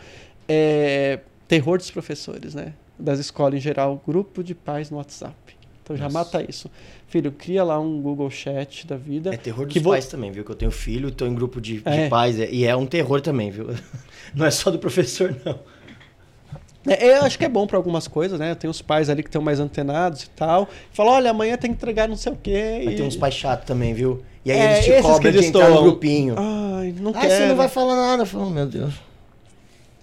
é 0.47 1.19
terror 1.47 1.77
dos 1.77 1.91
professores, 1.91 2.55
né? 2.55 2.73
Das 2.97 3.19
escolas 3.19 3.55
em 3.55 3.59
geral, 3.61 4.01
grupo 4.05 4.43
de 4.43 4.53
pais 4.53 4.89
no 4.89 4.97
WhatsApp. 4.97 5.35
Então 5.83 5.97
já 5.97 6.05
Nossa. 6.05 6.13
mata 6.13 6.45
isso. 6.47 6.69
Filho, 7.07 7.31
cria 7.31 7.63
lá 7.63 7.79
um 7.79 8.01
Google 8.01 8.29
Chat 8.29 8.87
da 8.87 8.95
vida. 8.95 9.33
É 9.33 9.37
terror 9.37 9.65
dos 9.65 9.81
pais 9.81 10.07
também, 10.07 10.31
viu? 10.31 10.45
Que 10.45 10.51
eu 10.51 10.55
tenho 10.55 10.71
filho, 10.71 11.09
estou 11.09 11.27
em 11.27 11.35
grupo 11.35 11.59
de, 11.59 11.81
é. 11.83 12.03
de 12.03 12.09
pais 12.09 12.39
é, 12.39 12.49
e 12.49 12.65
é 12.65 12.75
um 12.75 12.85
terror 12.85 13.19
também, 13.19 13.51
viu? 13.51 13.67
Não 14.33 14.45
é 14.45 14.51
só 14.51 14.71
do 14.71 14.79
professor, 14.79 15.35
não. 15.43 15.59
É, 16.87 17.17
eu 17.17 17.23
acho 17.23 17.37
que 17.37 17.45
é 17.45 17.49
bom 17.49 17.67
para 17.67 17.77
algumas 17.77 18.07
coisas, 18.07 18.39
né? 18.39 18.55
Tem 18.55 18.69
os 18.69 18.81
pais 18.81 19.09
ali 19.09 19.21
que 19.21 19.29
estão 19.29 19.41
mais 19.41 19.59
antenados 19.59 20.23
e 20.23 20.29
tal. 20.31 20.67
Fala, 20.91 21.11
olha, 21.11 21.31
amanhã 21.31 21.57
tem 21.57 21.71
que 21.71 21.77
entregar 21.77 22.07
não 22.07 22.15
sei 22.15 22.33
o 22.33 22.35
quê. 22.35 22.81
E... 22.83 22.95
tem 22.95 23.05
uns 23.05 23.15
pais 23.15 23.35
chatos 23.35 23.65
também, 23.65 23.93
viu? 23.93 24.21
E 24.43 24.51
aí 24.51 24.59
é, 24.59 24.73
eles 24.73 24.85
te 24.85 25.01
cobram 25.01 25.31
de 25.31 25.45
entrar 25.45 25.69
no 25.69 25.83
grupinho. 25.83 26.35
Ai, 26.37 26.95
não 26.99 27.11
Ai, 27.15 27.29
você 27.29 27.45
não 27.45 27.55
vai 27.55 27.67
falar 27.67 27.95
nada. 27.95 28.23
Eu 28.23 28.27
falo, 28.27 28.49
meu 28.49 28.65
Deus. 28.65 28.93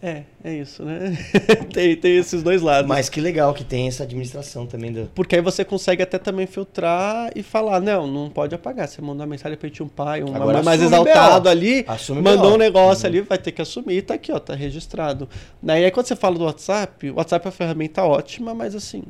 É, 0.00 0.22
é 0.44 0.54
isso, 0.54 0.84
né? 0.84 1.16
tem, 1.74 1.96
tem 1.96 2.16
esses 2.16 2.40
dois 2.42 2.62
lados. 2.62 2.88
Mas 2.88 3.08
que 3.08 3.20
legal 3.20 3.52
que 3.52 3.64
tem 3.64 3.88
essa 3.88 4.04
administração 4.04 4.64
também. 4.64 4.92
Do... 4.92 5.10
Porque 5.12 5.34
aí 5.34 5.42
você 5.42 5.64
consegue 5.64 6.02
até 6.02 6.18
também 6.18 6.46
filtrar 6.46 7.32
e 7.34 7.42
falar, 7.42 7.80
não, 7.80 8.06
não 8.06 8.30
pode 8.30 8.54
apagar. 8.54 8.86
Você 8.86 9.02
mandou 9.02 9.22
uma 9.22 9.26
mensagem 9.26 9.58
para 9.58 9.84
um 9.84 9.88
pai, 9.88 10.22
um 10.22 10.34
Agora 10.34 10.62
mais 10.62 10.80
exaltado 10.80 11.48
ali, 11.48 11.84
assume 11.88 12.22
mandou 12.22 12.54
um 12.54 12.56
negócio 12.56 13.04
uhum. 13.04 13.10
ali, 13.10 13.20
vai 13.22 13.38
ter 13.38 13.50
que 13.50 13.60
assumir, 13.60 14.02
tá 14.02 14.14
aqui, 14.14 14.30
ó, 14.30 14.38
tá 14.38 14.54
registrado. 14.54 15.28
Daí 15.60 15.84
aí 15.84 15.90
quando 15.90 16.06
você 16.06 16.16
fala 16.16 16.38
do 16.38 16.44
WhatsApp, 16.44 17.10
o 17.10 17.16
WhatsApp 17.16 17.46
é 17.46 17.48
uma 17.48 17.52
ferramenta 17.52 18.04
ótima, 18.04 18.54
mas 18.54 18.76
assim, 18.76 19.02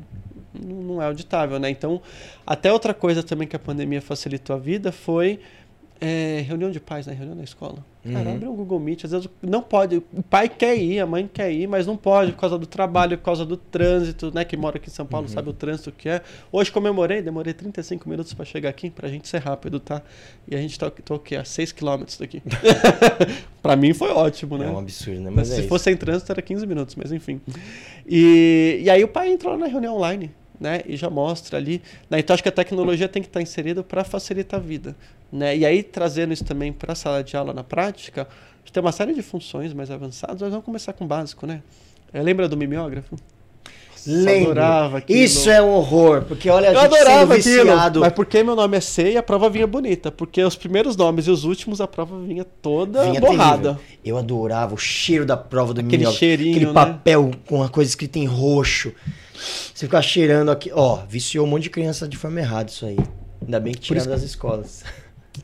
não 0.53 0.99
é 1.01 1.05
auditável, 1.05 1.59
né? 1.59 1.69
Então, 1.69 2.01
até 2.45 2.73
outra 2.73 2.95
coisa 2.95 3.21
também 3.21 3.47
que 3.47 3.55
a 3.55 3.59
pandemia 3.59 4.01
facilitou 4.01 4.55
a 4.55 4.59
vida 4.59 4.91
foi 4.91 5.39
é, 6.01 6.43
reunião 6.47 6.71
de 6.71 6.79
pais, 6.79 7.05
né? 7.05 7.13
Reunião 7.13 7.35
na 7.35 7.43
escola. 7.43 7.85
Cara, 8.01 8.29
uhum. 8.29 8.35
abre 8.35 8.47
um 8.47 8.55
Google 8.55 8.79
Meet. 8.79 9.03
Às 9.05 9.11
vezes 9.11 9.29
não 9.41 9.61
pode. 9.61 9.97
O 9.97 10.23
pai 10.23 10.47
quer 10.47 10.77
ir, 10.77 10.99
a 10.99 11.05
mãe 11.05 11.29
quer 11.31 11.51
ir, 11.51 11.67
mas 11.67 11.85
não 11.85 11.97
pode 11.97 12.31
por 12.31 12.39
causa 12.39 12.57
do 12.57 12.65
trabalho, 12.65 13.17
por 13.17 13.25
causa 13.25 13.45
do 13.45 13.57
trânsito, 13.57 14.31
né? 14.33 14.45
Que 14.45 14.55
mora 14.55 14.77
aqui 14.77 14.89
em 14.89 14.93
São 14.93 15.05
Paulo 15.05 15.27
uhum. 15.27 15.33
sabe 15.33 15.49
o 15.49 15.53
trânsito 15.53 15.91
que 15.91 16.07
é. 16.07 16.21
Hoje 16.51 16.71
comemorei, 16.71 17.21
demorei 17.21 17.53
35 17.53 18.07
minutos 18.09 18.33
para 18.33 18.45
chegar 18.45 18.69
aqui, 18.69 18.89
pra 18.89 19.09
gente 19.09 19.27
ser 19.27 19.39
rápido, 19.39 19.79
tá? 19.79 20.01
E 20.47 20.55
a 20.55 20.61
gente 20.61 20.79
tá, 20.79 20.89
tô 20.89 21.15
aqui 21.15 21.35
a 21.35 21.43
6 21.43 21.73
km 21.73 22.03
daqui. 22.19 22.41
para 23.61 23.75
mim 23.75 23.93
foi 23.93 24.11
ótimo, 24.11 24.57
né? 24.57 24.67
É 24.67 24.69
um 24.69 24.79
absurdo, 24.79 25.19
né? 25.19 25.29
Mas, 25.29 25.49
mas 25.49 25.59
é 25.59 25.61
se 25.61 25.67
fosse 25.67 25.85
sem 25.85 25.97
trânsito 25.97 26.31
era 26.31 26.41
15 26.41 26.65
minutos, 26.65 26.95
mas 26.95 27.11
enfim. 27.11 27.41
E, 28.07 28.79
e 28.81 28.89
aí 28.89 29.03
o 29.03 29.09
pai 29.09 29.29
entrou 29.29 29.57
na 29.57 29.67
reunião 29.67 29.95
online 29.95 30.31
né? 30.59 30.81
E 30.85 30.97
já 30.97 31.09
mostra 31.09 31.57
ali. 31.57 31.81
Né? 32.09 32.19
Então 32.19 32.33
acho 32.33 32.43
que 32.43 32.49
a 32.49 32.51
tecnologia 32.51 33.07
tem 33.07 33.21
que 33.21 33.29
estar 33.29 33.41
inserida 33.41 33.81
para 33.83 34.03
facilitar 34.03 34.59
a 34.59 34.63
vida, 34.63 34.95
né? 35.31 35.55
E 35.57 35.65
aí 35.65 35.83
trazendo 35.83 36.33
isso 36.33 36.43
também 36.43 36.71
para 36.71 36.93
a 36.93 36.95
sala 36.95 37.23
de 37.23 37.35
aula 37.35 37.53
na 37.53 37.63
prática, 37.63 38.23
a 38.23 38.59
gente 38.59 38.73
tem 38.73 38.81
uma 38.81 38.91
série 38.91 39.13
de 39.13 39.21
funções 39.21 39.73
mais 39.73 39.91
avançadas. 39.91 40.41
Mas 40.41 40.51
vamos 40.51 40.65
começar 40.65 40.93
com 40.93 41.05
o 41.05 41.07
básico, 41.07 41.45
né? 41.45 41.61
É, 42.13 42.21
lembra 42.21 42.47
do 42.47 42.57
mimeógrafo? 42.57 43.15
Lembro. 44.07 44.51
Adorava 44.51 44.97
aquilo. 44.99 45.19
Isso 45.19 45.49
é 45.49 45.61
um 45.61 45.69
horror, 45.71 46.23
porque 46.23 46.49
olha, 46.49 46.69
a 46.69 46.73
eu 46.73 46.79
gente 46.79 46.95
adorava 46.95 47.35
viciado. 47.35 47.69
Aquilo, 47.71 47.99
mas 48.01 48.13
porque 48.13 48.43
meu 48.43 48.55
nome 48.55 48.77
é 48.77 48.79
C 48.79 49.11
e 49.11 49.17
a 49.17 49.23
prova 49.23 49.49
vinha 49.49 49.67
bonita, 49.67 50.11
porque 50.11 50.41
os 50.43 50.55
primeiros 50.55 50.95
nomes 50.95 51.27
e 51.27 51.31
os 51.31 51.43
últimos 51.43 51.81
a 51.81 51.87
prova 51.87 52.19
vinha 52.21 52.45
toda 52.45 53.03
vinha 53.03 53.19
borrada. 53.19 53.75
Terrível. 53.75 53.99
Eu 54.03 54.17
adorava 54.17 54.73
o 54.73 54.77
cheiro 54.77 55.25
da 55.25 55.35
prova 55.35 55.73
do 55.73 55.81
Aquele 55.81 56.05
cheirinho, 56.11 56.51
Aquele 56.51 56.65
né? 56.67 56.73
papel 56.73 57.31
com 57.45 57.61
a 57.61 57.69
coisa 57.69 57.89
escrita 57.89 58.17
em 58.17 58.25
roxo. 58.25 58.93
Você 59.73 59.85
ficar 59.85 60.01
cheirando 60.01 60.49
aqui. 60.49 60.71
Ó, 60.73 60.99
viciou 61.07 61.45
um 61.45 61.49
monte 61.49 61.63
de 61.63 61.69
criança 61.69 62.07
de 62.07 62.17
forma 62.17 62.39
errada 62.39 62.69
isso 62.69 62.85
aí. 62.85 62.97
Ainda 63.41 63.59
bem 63.59 63.73
que 63.73 63.79
tiraram 63.79 64.09
das 64.09 64.23
escolas. 64.23 64.83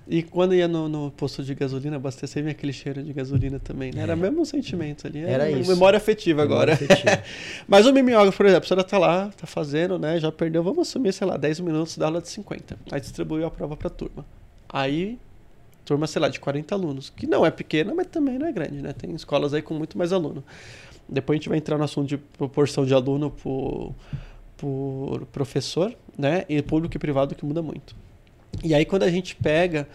E 0.08 0.24
quando 0.24 0.54
ia 0.54 0.68
no, 0.68 0.88
no 0.88 1.12
posto 1.12 1.44
de 1.44 1.54
gasolina, 1.54 1.96
abastecer 1.96 2.44
vinha 2.44 2.52
aquele 2.52 2.74
cheiro 2.74 3.02
de 3.04 3.14
gasolina 3.14 3.60
também, 3.60 3.92
né? 3.92 4.02
Era 4.02 4.16
o 4.16 4.18
mesmo 4.18 4.46
sentimento 4.46 5.08
ali. 5.08 5.24
Era 5.24 5.50
isso. 5.50 5.70
Memória 5.70 5.98
afetiva 5.98 6.44
agora. 6.44 6.74
Memória 6.74 7.04
afetiva. 7.04 7.24
Mas 7.68 7.86
o 7.86 7.94
mimeógrafo, 7.94 8.38
por 8.38 8.46
exemplo, 8.46 8.66
a 8.66 8.68
senhora 8.68 8.84
tá 8.84 8.98
lá, 8.98 9.30
tá 9.30 9.48
fazendo, 9.48 9.98
né? 9.98 10.20
Já 10.20 10.32
perdeu, 10.32 10.64
vamos 10.64 10.88
assumir, 10.88 11.14
sei 11.14 11.28
lá, 11.28 11.38
10 11.38 11.60
minutos 11.62 11.98
da 11.98 12.06
aula 12.06 12.22
de 12.22 12.30
50. 12.30 12.78
Aí 12.92 13.00
distribuiu 13.00 13.46
a 13.46 13.52
prova 13.52 13.76
pra 13.76 13.90
turma. 13.90 14.26
Aí, 14.70 15.18
turma, 15.84 16.08
sei 16.08 16.22
lá, 16.22 16.30
de 16.30 16.40
40 16.40 16.74
alunos, 16.76 17.10
que 17.10 17.28
não 17.28 17.46
é 17.46 17.52
pequena, 17.52 17.94
mas 17.94 18.08
também 18.08 18.38
não 18.38 18.48
é 18.48 18.52
grande, 18.52 18.82
né? 18.82 18.94
Tem 18.94 19.14
escolas 19.14 19.54
aí 19.54 19.62
com 19.62 19.74
muito 19.74 19.98
mais 19.98 20.12
aluno. 20.12 20.44
Depois 21.08 21.36
a 21.36 21.40
gente 21.40 21.50
vai 21.50 21.58
entrar 21.58 21.78
no 21.78 21.84
assunto 21.84 22.08
de 22.08 22.18
proporção 22.18 22.86
de 22.86 22.94
aluno 22.94 23.30
por, 23.30 23.94
por 24.58 25.26
professor, 25.28 25.96
né? 26.18 26.46
E 26.50 26.62
público 26.62 26.98
e 26.98 27.00
privado 27.00 27.36
que 27.36 27.46
muda 27.46 27.62
muito. 27.62 27.96
E 28.64 28.74
aí 28.74 28.86
quando 28.86 29.04
a 29.04 29.12
gente 29.12 29.36
pega 29.36 29.88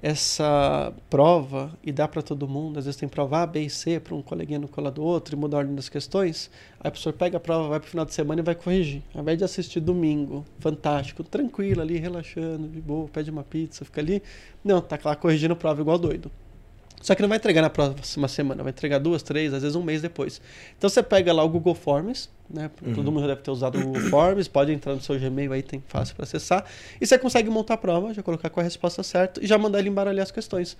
essa 0.00 0.92
prova 1.10 1.72
e 1.82 1.90
dá 1.90 2.06
para 2.06 2.22
todo 2.22 2.46
mundo, 2.46 2.78
às 2.78 2.84
vezes 2.84 2.98
tem 2.98 3.08
prova 3.08 3.42
A, 3.42 3.46
B 3.46 3.62
e 3.62 3.70
C 3.70 3.98
para 3.98 4.14
um 4.14 4.22
coleguinha 4.22 4.58
no 4.58 4.68
colar 4.68 4.90
do 4.90 5.02
outro 5.02 5.34
e 5.34 5.38
muda 5.38 5.56
a 5.56 5.58
ordem 5.58 5.74
das 5.74 5.88
questões, 5.88 6.50
aí 6.80 6.88
o 6.88 6.92
professor 6.92 7.12
pega 7.12 7.36
a 7.36 7.40
prova, 7.40 7.68
vai 7.68 7.80
para 7.80 7.86
o 7.88 7.90
final 7.90 8.04
de 8.04 8.14
semana 8.14 8.40
e 8.40 8.44
vai 8.44 8.54
corrigir. 8.54 9.02
Ao 9.12 9.22
invés 9.22 9.38
de 9.38 9.44
assistir 9.44 9.80
domingo, 9.80 10.44
fantástico, 10.60 11.24
tranquilo 11.24 11.80
ali, 11.82 11.98
relaxando, 11.98 12.68
de 12.68 12.80
boa, 12.80 13.08
pede 13.08 13.30
uma 13.30 13.42
pizza, 13.42 13.84
fica 13.84 14.00
ali. 14.00 14.22
Não, 14.64 14.80
tá 14.80 14.98
lá 15.04 15.16
corrigindo 15.16 15.56
prova 15.56 15.80
igual 15.80 15.98
doido. 15.98 16.30
Só 17.00 17.14
que 17.14 17.22
não 17.22 17.28
vai 17.28 17.38
entregar 17.38 17.62
na 17.62 17.70
próxima 17.70 18.26
semana, 18.28 18.62
vai 18.62 18.70
entregar 18.70 18.98
duas, 18.98 19.22
três, 19.22 19.54
às 19.54 19.62
vezes 19.62 19.76
um 19.76 19.82
mês 19.82 20.02
depois. 20.02 20.40
Então 20.76 20.90
você 20.90 21.02
pega 21.02 21.32
lá 21.32 21.42
o 21.42 21.48
Google 21.48 21.74
Forms, 21.74 22.28
né? 22.50 22.70
Uhum. 22.84 22.94
Todo 22.94 23.12
mundo 23.12 23.22
já 23.22 23.28
deve 23.28 23.42
ter 23.42 23.50
usado 23.50 23.78
o 23.78 23.82
Google 23.82 24.02
Forms, 24.10 24.48
pode 24.48 24.72
entrar 24.72 24.94
no 24.94 25.00
seu 25.00 25.18
Gmail 25.18 25.52
aí, 25.52 25.62
tem 25.62 25.82
fácil 25.86 26.14
para 26.16 26.24
acessar. 26.24 26.64
E 27.00 27.06
você 27.06 27.18
consegue 27.18 27.48
montar 27.48 27.74
a 27.74 27.78
prova, 27.78 28.12
já 28.12 28.22
colocar 28.22 28.50
com 28.50 28.60
a 28.60 28.62
resposta 28.62 29.02
certa 29.02 29.42
e 29.42 29.46
já 29.46 29.56
mandar 29.56 29.78
ele 29.78 29.88
embaralhar 29.88 30.22
as 30.22 30.30
questões. 30.30 30.76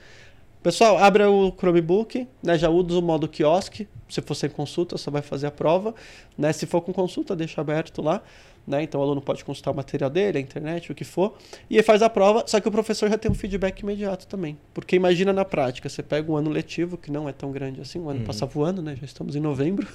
Pessoal, 0.61 0.99
abra 0.99 1.31
o 1.31 1.53
Chromebook, 1.53 2.27
né? 2.43 2.59
Já 2.59 2.69
usa 2.69 2.99
o 2.99 3.03
modo 3.03 3.29
quiosque. 3.29 3.87
Se 4.09 4.21
for 4.21 4.35
sem 4.35 4.51
consulta, 4.51 4.99
só 4.99 5.09
vai 5.09 5.23
fazer 5.23 5.47
a 5.47 5.53
prova. 5.53 5.95
Né? 6.37 6.53
Se 6.53 6.66
for 6.66 6.81
com 6.81 6.93
consulta, 6.93 7.37
deixa 7.37 7.61
aberto 7.61 8.03
lá. 8.03 8.21
Né? 8.69 8.83
Então 8.83 9.01
o 9.01 9.03
aluno 9.03 9.23
pode 9.23 9.43
consultar 9.43 9.71
o 9.71 9.75
material 9.75 10.11
dele, 10.11 10.37
a 10.37 10.41
internet, 10.41 10.93
o 10.93 10.95
que 10.95 11.05
for, 11.05 11.39
e 11.71 11.77
ele 11.77 11.83
faz 11.83 12.03
a 12.03 12.11
prova, 12.11 12.45
só 12.47 12.61
que 12.61 12.69
o 12.69 12.71
professor 12.71 13.09
já 13.09 13.16
tem 13.16 13.31
um 13.31 13.35
feedback 13.35 13.81
imediato 13.81 14.27
também. 14.27 14.59
Porque 14.75 14.95
imagina 14.95 15.33
na 15.33 15.45
prática, 15.45 15.89
você 15.89 16.03
pega 16.03 16.31
um 16.31 16.37
ano 16.37 16.51
letivo, 16.51 16.99
que 16.99 17.11
não 17.11 17.27
é 17.27 17.33
tão 17.33 17.51
grande 17.51 17.81
assim, 17.81 17.99
o 17.99 18.11
ano 18.11 18.21
uhum. 18.21 18.27
passa 18.27 18.45
voando, 18.45 18.83
né? 18.83 18.95
Já 19.01 19.07
estamos 19.07 19.35
em 19.35 19.41
novembro. 19.41 19.89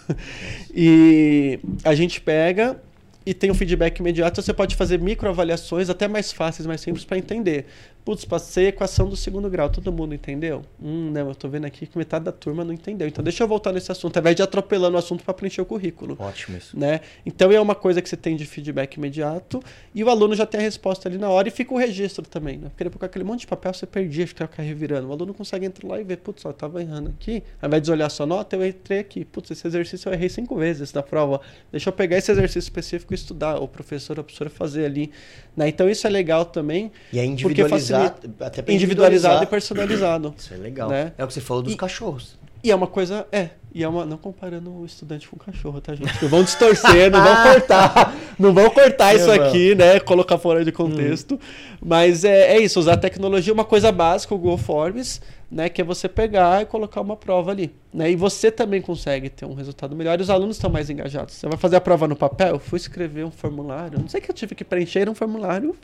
e 0.74 1.60
a 1.84 1.94
gente 1.94 2.20
pega 2.20 2.82
e 3.26 3.34
tem 3.34 3.52
um 3.52 3.54
feedback 3.54 4.00
imediato, 4.00 4.42
você 4.42 4.54
pode 4.54 4.76
fazer 4.76 5.00
microavaliações 5.00 5.90
até 5.90 6.08
mais 6.08 6.32
fáceis, 6.32 6.66
mais 6.66 6.82
simples 6.82 7.06
para 7.06 7.18
entender. 7.18 7.68
Putz, 8.06 8.26
passei 8.26 8.66
a 8.66 8.70
equação 8.70 9.08
do 9.08 9.16
segundo 9.16 9.50
grau, 9.50 9.70
todo 9.70 9.92
mundo 9.92 10.14
entendeu? 10.14 10.64
Hum, 10.82 11.10
não, 11.12 11.30
eu 11.30 11.36
tô 11.36 11.48
vendo 11.48 11.66
aqui 11.66 11.88
que 11.88 11.98
metade 11.98 12.26
da 12.26 12.34
turma 12.34 12.64
não 12.66 12.74
entendeu. 12.74 13.08
Então 13.08 13.24
deixa 13.24 13.44
eu 13.44 13.48
voltar 13.48 13.72
nesse 13.72 13.92
assunto, 13.92 14.18
ao 14.18 14.22
invés 14.22 14.36
de 14.36 14.42
atropelando 14.42 14.96
o 14.96 15.00
assunto 15.00 15.24
para 15.24 15.34
preencher 15.34 15.62
o 15.62 15.66
currículo. 15.66 16.18
Ótimo 16.20 16.58
isso. 16.58 16.78
Né? 16.78 17.00
Então 17.26 17.50
é 17.52 17.62
uma 17.62 17.76
coisa 17.76 18.02
que 18.02 18.10
você 18.10 18.18
tem 18.18 18.36
de 18.36 18.46
feedback 18.46 18.96
imediato 18.96 19.64
e 19.96 20.04
o 20.04 20.10
aluno 20.10 20.36
já 20.36 20.46
tem 20.46 20.60
a 20.60 20.64
resposta 20.64 21.08
ali 21.08 21.18
na 21.18 21.30
hora 21.30 21.48
e 21.48 21.52
fica 21.52 21.74
o 21.74 21.78
registro 21.78 22.26
também. 22.26 22.58
Né? 22.58 22.68
Porque 22.70 22.84
depois 22.84 23.00
com 23.00 23.06
aquele 23.06 23.24
monte 23.24 23.42
de 23.42 23.48
papel 23.48 23.74
você 23.74 23.86
perdia, 23.86 24.28
ficar 24.28 24.50
revirando. 24.58 25.08
O 25.08 25.12
aluno 25.14 25.34
consegue 25.34 25.66
entrar 25.66 25.88
lá 25.88 26.02
e 26.02 26.04
ver, 26.04 26.18
putz, 26.18 26.46
ó, 26.46 26.50
eu 26.50 26.54
tava 26.54 26.82
errando 26.82 27.10
aqui. 27.10 27.42
Ao 27.62 27.68
invés 27.68 27.84
de 27.84 27.92
olhar 27.92 28.10
sua 28.10 28.26
nota, 28.26 28.56
eu 28.56 28.66
entrei 28.66 29.00
aqui. 29.00 29.24
Putz, 29.24 29.52
esse 29.52 29.66
exercício 29.66 30.10
eu 30.10 30.14
errei 30.14 30.28
cinco 30.28 30.58
vezes 30.58 30.92
na 30.92 31.02
prova. 31.02 31.40
Deixa 31.72 31.90
eu 31.90 31.94
pegar 31.94 32.18
esse 32.18 32.32
exercício 32.32 32.68
específico 32.68 33.14
e 33.14 33.16
estudar, 33.16 33.62
o 33.62 33.68
professor, 33.68 34.20
a 34.20 34.24
professora 34.24 34.50
fazer 34.50 34.86
ali. 34.86 35.10
Né? 35.56 35.70
Então 35.70 35.90
isso 35.90 36.06
é 36.06 36.10
legal 36.10 36.46
também. 36.46 36.92
E 37.12 37.20
é 37.20 37.26
individualizado, 37.26 37.93
até 38.40 38.74
individualizado 38.74 39.44
e 39.44 39.48
personalizado. 39.48 40.34
Isso 40.38 40.54
é 40.54 40.58
legal. 40.58 40.90
Né? 40.90 41.14
É 41.18 41.24
o 41.24 41.28
que 41.28 41.34
você 41.34 41.42
falou 41.42 41.64
dos 41.64 41.74
e, 41.74 41.78
cachorros. 41.78 42.38
E 42.64 42.72
é 42.72 42.76
uma 42.76 42.88
coisa, 42.88 43.28
é, 43.30 43.50
e 43.76 43.84
é 43.84 43.88
uma, 43.90 44.06
não 44.06 44.16
comparando 44.16 44.72
o 44.72 44.86
estudante 44.86 45.28
com 45.28 45.36
o 45.36 45.40
cachorro, 45.40 45.82
tá, 45.82 45.94
gente? 45.94 46.14
Não 46.22 46.30
vão 46.30 46.44
distorcer, 46.44 47.12
não 47.12 47.22
vão 47.22 47.36
cortar, 47.44 48.16
não 48.40 48.54
vão 48.54 48.70
cortar 48.70 49.14
isso 49.14 49.30
aqui, 49.30 49.76
né? 49.76 50.00
Colocar 50.00 50.38
fora 50.38 50.64
de 50.64 50.72
contexto. 50.72 51.36
Hum. 51.36 51.40
Mas 51.84 52.24
é, 52.24 52.56
é 52.56 52.62
isso, 52.62 52.80
usar 52.80 52.94
a 52.94 52.98
tecnologia, 52.98 53.52
uma 53.52 53.66
coisa 53.66 53.92
básica, 53.92 54.34
o 54.34 54.38
Google 54.38 54.58
Forms, 54.58 55.20
né? 55.52 55.68
Que 55.68 55.82
é 55.82 55.84
você 55.84 56.08
pegar 56.08 56.62
e 56.62 56.66
colocar 56.66 57.02
uma 57.02 57.18
prova 57.18 57.52
ali. 57.52 57.76
Né? 57.94 58.12
E 58.12 58.16
você 58.16 58.50
também 58.50 58.82
consegue 58.82 59.30
ter 59.30 59.44
um 59.44 59.56
resultado 59.56 59.94
melhor 59.94 60.18
e 60.18 60.22
os 60.22 60.30
alunos 60.30 60.56
estão 60.56 60.70
mais 60.70 60.90
engajados. 60.90 61.34
Você 61.34 61.50
vai 61.50 61.58
fazer 61.58 61.76
a 61.76 61.82
prova 61.82 62.08
no 62.08 62.16
papel, 62.16 62.50
eu 62.50 62.60
fui 62.60 62.78
escrever 62.78 63.26
um 63.26 63.32
formulário, 63.32 64.00
não 64.00 64.08
sei 64.08 64.22
que 64.22 64.32
eu 64.32 64.36
tive 64.36 64.56
que 64.56 64.64
preencher 64.64 65.10
um 65.10 65.16
formulário 65.16 65.76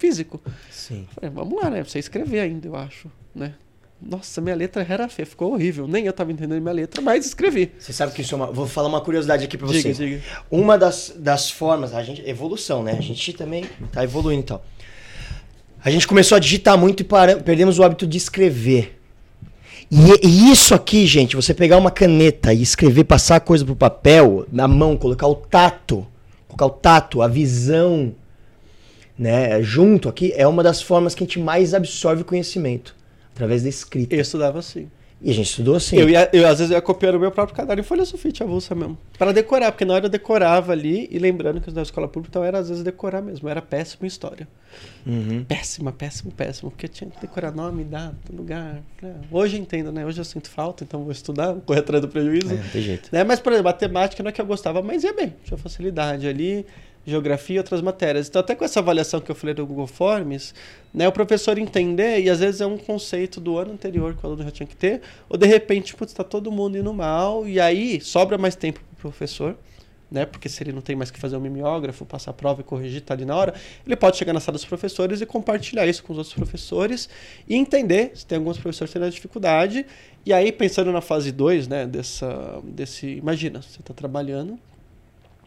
físico. 0.00 0.40
Sim. 0.70 1.06
Falei, 1.14 1.30
vamos 1.30 1.62
lá, 1.62 1.70
né? 1.70 1.84
Você 1.84 1.98
escrever 1.98 2.40
ainda, 2.40 2.66
eu 2.66 2.74
acho, 2.74 3.10
né? 3.34 3.54
Nossa, 4.02 4.40
minha 4.40 4.56
letra 4.56 4.86
era 4.88 5.08
feia, 5.10 5.26
ficou 5.26 5.52
horrível. 5.52 5.86
Nem 5.86 6.06
eu 6.06 6.10
estava 6.10 6.32
entendendo 6.32 6.60
minha 6.60 6.72
letra, 6.72 7.02
mas 7.02 7.26
escrevi. 7.26 7.70
Você 7.78 7.92
sabe 7.92 8.12
que 8.12 8.22
isso 8.22 8.34
é 8.34 8.36
uma. 8.36 8.46
Vou 8.50 8.66
falar 8.66 8.88
uma 8.88 9.00
curiosidade 9.02 9.44
aqui 9.44 9.58
para 9.58 9.66
você. 9.66 9.92
Diga, 9.92 9.94
diga. 9.94 10.22
Uma 10.50 10.78
das, 10.78 11.12
das 11.14 11.50
formas, 11.50 11.92
a 11.94 12.02
gente. 12.02 12.26
Evolução, 12.26 12.82
né? 12.82 12.92
A 12.92 13.02
gente 13.02 13.34
também 13.34 13.66
tá 13.92 14.02
evoluindo 14.02 14.40
e 14.40 14.46
tal. 14.46 14.64
A 15.84 15.90
gente 15.90 16.08
começou 16.08 16.36
a 16.36 16.38
digitar 16.38 16.78
muito 16.78 17.00
e 17.00 17.04
para, 17.04 17.36
perdemos 17.36 17.78
o 17.78 17.82
hábito 17.82 18.06
de 18.06 18.16
escrever. 18.16 18.98
E, 19.90 20.26
e, 20.26 20.52
isso 20.52 20.74
aqui, 20.74 21.06
gente, 21.06 21.36
você 21.36 21.52
pegar 21.52 21.76
uma 21.76 21.90
caneta 21.90 22.54
e 22.54 22.62
escrever, 22.62 23.04
passar 23.04 23.36
a 23.36 23.40
coisa 23.40 23.64
pro 23.64 23.74
papel, 23.74 24.46
na 24.52 24.68
mão, 24.68 24.96
colocar 24.96 25.26
o 25.26 25.34
tato, 25.34 26.06
colocar 26.46 26.66
o 26.66 26.70
tato, 26.70 27.22
a 27.22 27.28
visão 27.28 28.14
né, 29.20 29.62
junto 29.62 30.08
aqui, 30.08 30.32
é 30.34 30.46
uma 30.46 30.62
das 30.62 30.80
formas 30.80 31.14
que 31.14 31.22
a 31.22 31.26
gente 31.26 31.38
mais 31.38 31.74
absorve 31.74 32.24
conhecimento, 32.24 32.96
através 33.34 33.62
da 33.62 33.68
escrita. 33.68 34.16
Eu 34.16 34.22
estudava 34.22 34.58
assim. 34.58 34.88
E 35.20 35.30
a 35.30 35.34
gente 35.34 35.50
estudou 35.50 35.74
assim. 35.74 35.98
Eu, 35.98 36.08
ia, 36.08 36.30
eu 36.32 36.48
às 36.48 36.58
vezes 36.58 36.72
ia 36.72 36.80
copiar 36.80 37.14
o 37.14 37.20
meu 37.20 37.30
próprio 37.30 37.54
caderno 37.54 37.82
em 37.82 37.84
folha 37.84 38.06
sulfite 38.06 38.42
avulsa 38.42 38.74
mesmo. 38.74 38.96
Para 39.18 39.30
decorar, 39.32 39.70
porque 39.72 39.84
na 39.84 39.92
hora 39.92 40.06
eu 40.06 40.08
decorava 40.08 40.72
ali, 40.72 41.06
e 41.10 41.18
lembrando 41.18 41.60
que 41.60 41.70
na 41.70 41.82
escola 41.82 42.08
pública 42.08 42.30
então 42.30 42.42
era 42.42 42.58
às 42.60 42.70
vezes 42.70 42.82
decorar 42.82 43.20
mesmo. 43.20 43.46
Eu 43.46 43.50
era 43.50 43.60
péssimo 43.60 44.06
em 44.06 44.08
história. 44.08 44.48
Uhum. 45.06 45.44
Péssima, 45.44 45.92
péssimo, 45.92 46.32
péssimo. 46.32 46.70
Porque 46.70 46.88
tinha 46.88 47.10
que 47.10 47.20
decorar 47.20 47.52
nome, 47.52 47.84
data, 47.84 48.16
lugar. 48.32 48.80
Né? 49.02 49.14
Hoje 49.30 49.58
eu 49.58 49.60
entendo, 49.60 49.92
né? 49.92 50.06
Hoje 50.06 50.18
eu 50.18 50.24
sinto 50.24 50.48
falta, 50.48 50.82
então 50.82 51.02
vou 51.02 51.12
estudar, 51.12 51.52
vou 51.52 51.60
correr 51.60 51.80
atrás 51.80 52.00
do 52.00 52.08
prejuízo. 52.08 52.54
É, 52.54 52.56
não 52.56 52.68
tem 52.68 52.80
jeito. 52.80 53.10
Né? 53.12 53.22
Mas, 53.22 53.38
por 53.38 53.52
exemplo, 53.52 53.70
matemática 53.70 54.22
não 54.22 54.30
é 54.30 54.32
que 54.32 54.40
eu 54.40 54.46
gostava, 54.46 54.80
mas 54.80 55.04
ia 55.04 55.12
bem. 55.12 55.34
Tinha 55.44 55.58
facilidade 55.58 56.26
ali 56.26 56.64
geografia 57.10 57.56
e 57.56 57.58
outras 57.58 57.82
matérias. 57.82 58.28
Então, 58.28 58.40
até 58.40 58.54
com 58.54 58.64
essa 58.64 58.80
avaliação 58.80 59.20
que 59.20 59.30
eu 59.30 59.34
falei 59.34 59.54
do 59.54 59.66
Google 59.66 59.86
Forms, 59.86 60.54
né, 60.92 61.06
o 61.06 61.12
professor 61.12 61.58
entender, 61.58 62.20
e 62.20 62.30
às 62.30 62.40
vezes 62.40 62.60
é 62.60 62.66
um 62.66 62.78
conceito 62.78 63.40
do 63.40 63.58
ano 63.58 63.72
anterior 63.72 64.14
que 64.14 64.24
o 64.24 64.26
aluno 64.26 64.42
já 64.42 64.50
tinha 64.50 64.66
que 64.66 64.76
ter, 64.76 65.02
ou 65.28 65.36
de 65.36 65.46
repente, 65.46 65.94
putz, 65.94 66.12
está 66.12 66.24
todo 66.24 66.50
mundo 66.50 66.78
indo 66.78 66.92
mal, 66.94 67.46
e 67.46 67.60
aí 67.60 68.00
sobra 68.00 68.38
mais 68.38 68.56
tempo 68.56 68.80
para 68.80 68.94
o 68.94 69.10
professor, 69.10 69.56
né, 70.10 70.26
porque 70.26 70.48
se 70.48 70.62
ele 70.62 70.72
não 70.72 70.80
tem 70.80 70.96
mais 70.96 71.10
que 71.10 71.20
fazer 71.20 71.36
um 71.36 71.40
mimeógrafo, 71.40 72.04
passar 72.04 72.32
a 72.32 72.34
prova 72.34 72.62
e 72.62 72.64
corrigir, 72.64 73.00
tá 73.00 73.14
ali 73.14 73.24
na 73.24 73.36
hora, 73.36 73.54
ele 73.86 73.94
pode 73.94 74.16
chegar 74.16 74.32
na 74.32 74.40
sala 74.40 74.56
dos 74.56 74.64
professores 74.64 75.20
e 75.20 75.26
compartilhar 75.26 75.86
isso 75.86 76.02
com 76.02 76.12
os 76.12 76.18
outros 76.18 76.34
professores 76.34 77.08
e 77.48 77.54
entender 77.54 78.10
se 78.14 78.26
tem 78.26 78.38
alguns 78.38 78.58
professores 78.58 78.92
tendo 78.92 79.08
dificuldade. 79.08 79.86
E 80.26 80.32
aí, 80.32 80.50
pensando 80.50 80.90
na 80.90 81.00
fase 81.00 81.30
2, 81.30 81.68
né, 81.68 81.86
dessa, 81.86 82.60
desse, 82.64 83.06
imagina, 83.06 83.62
você 83.62 83.80
está 83.80 83.94
trabalhando, 83.94 84.58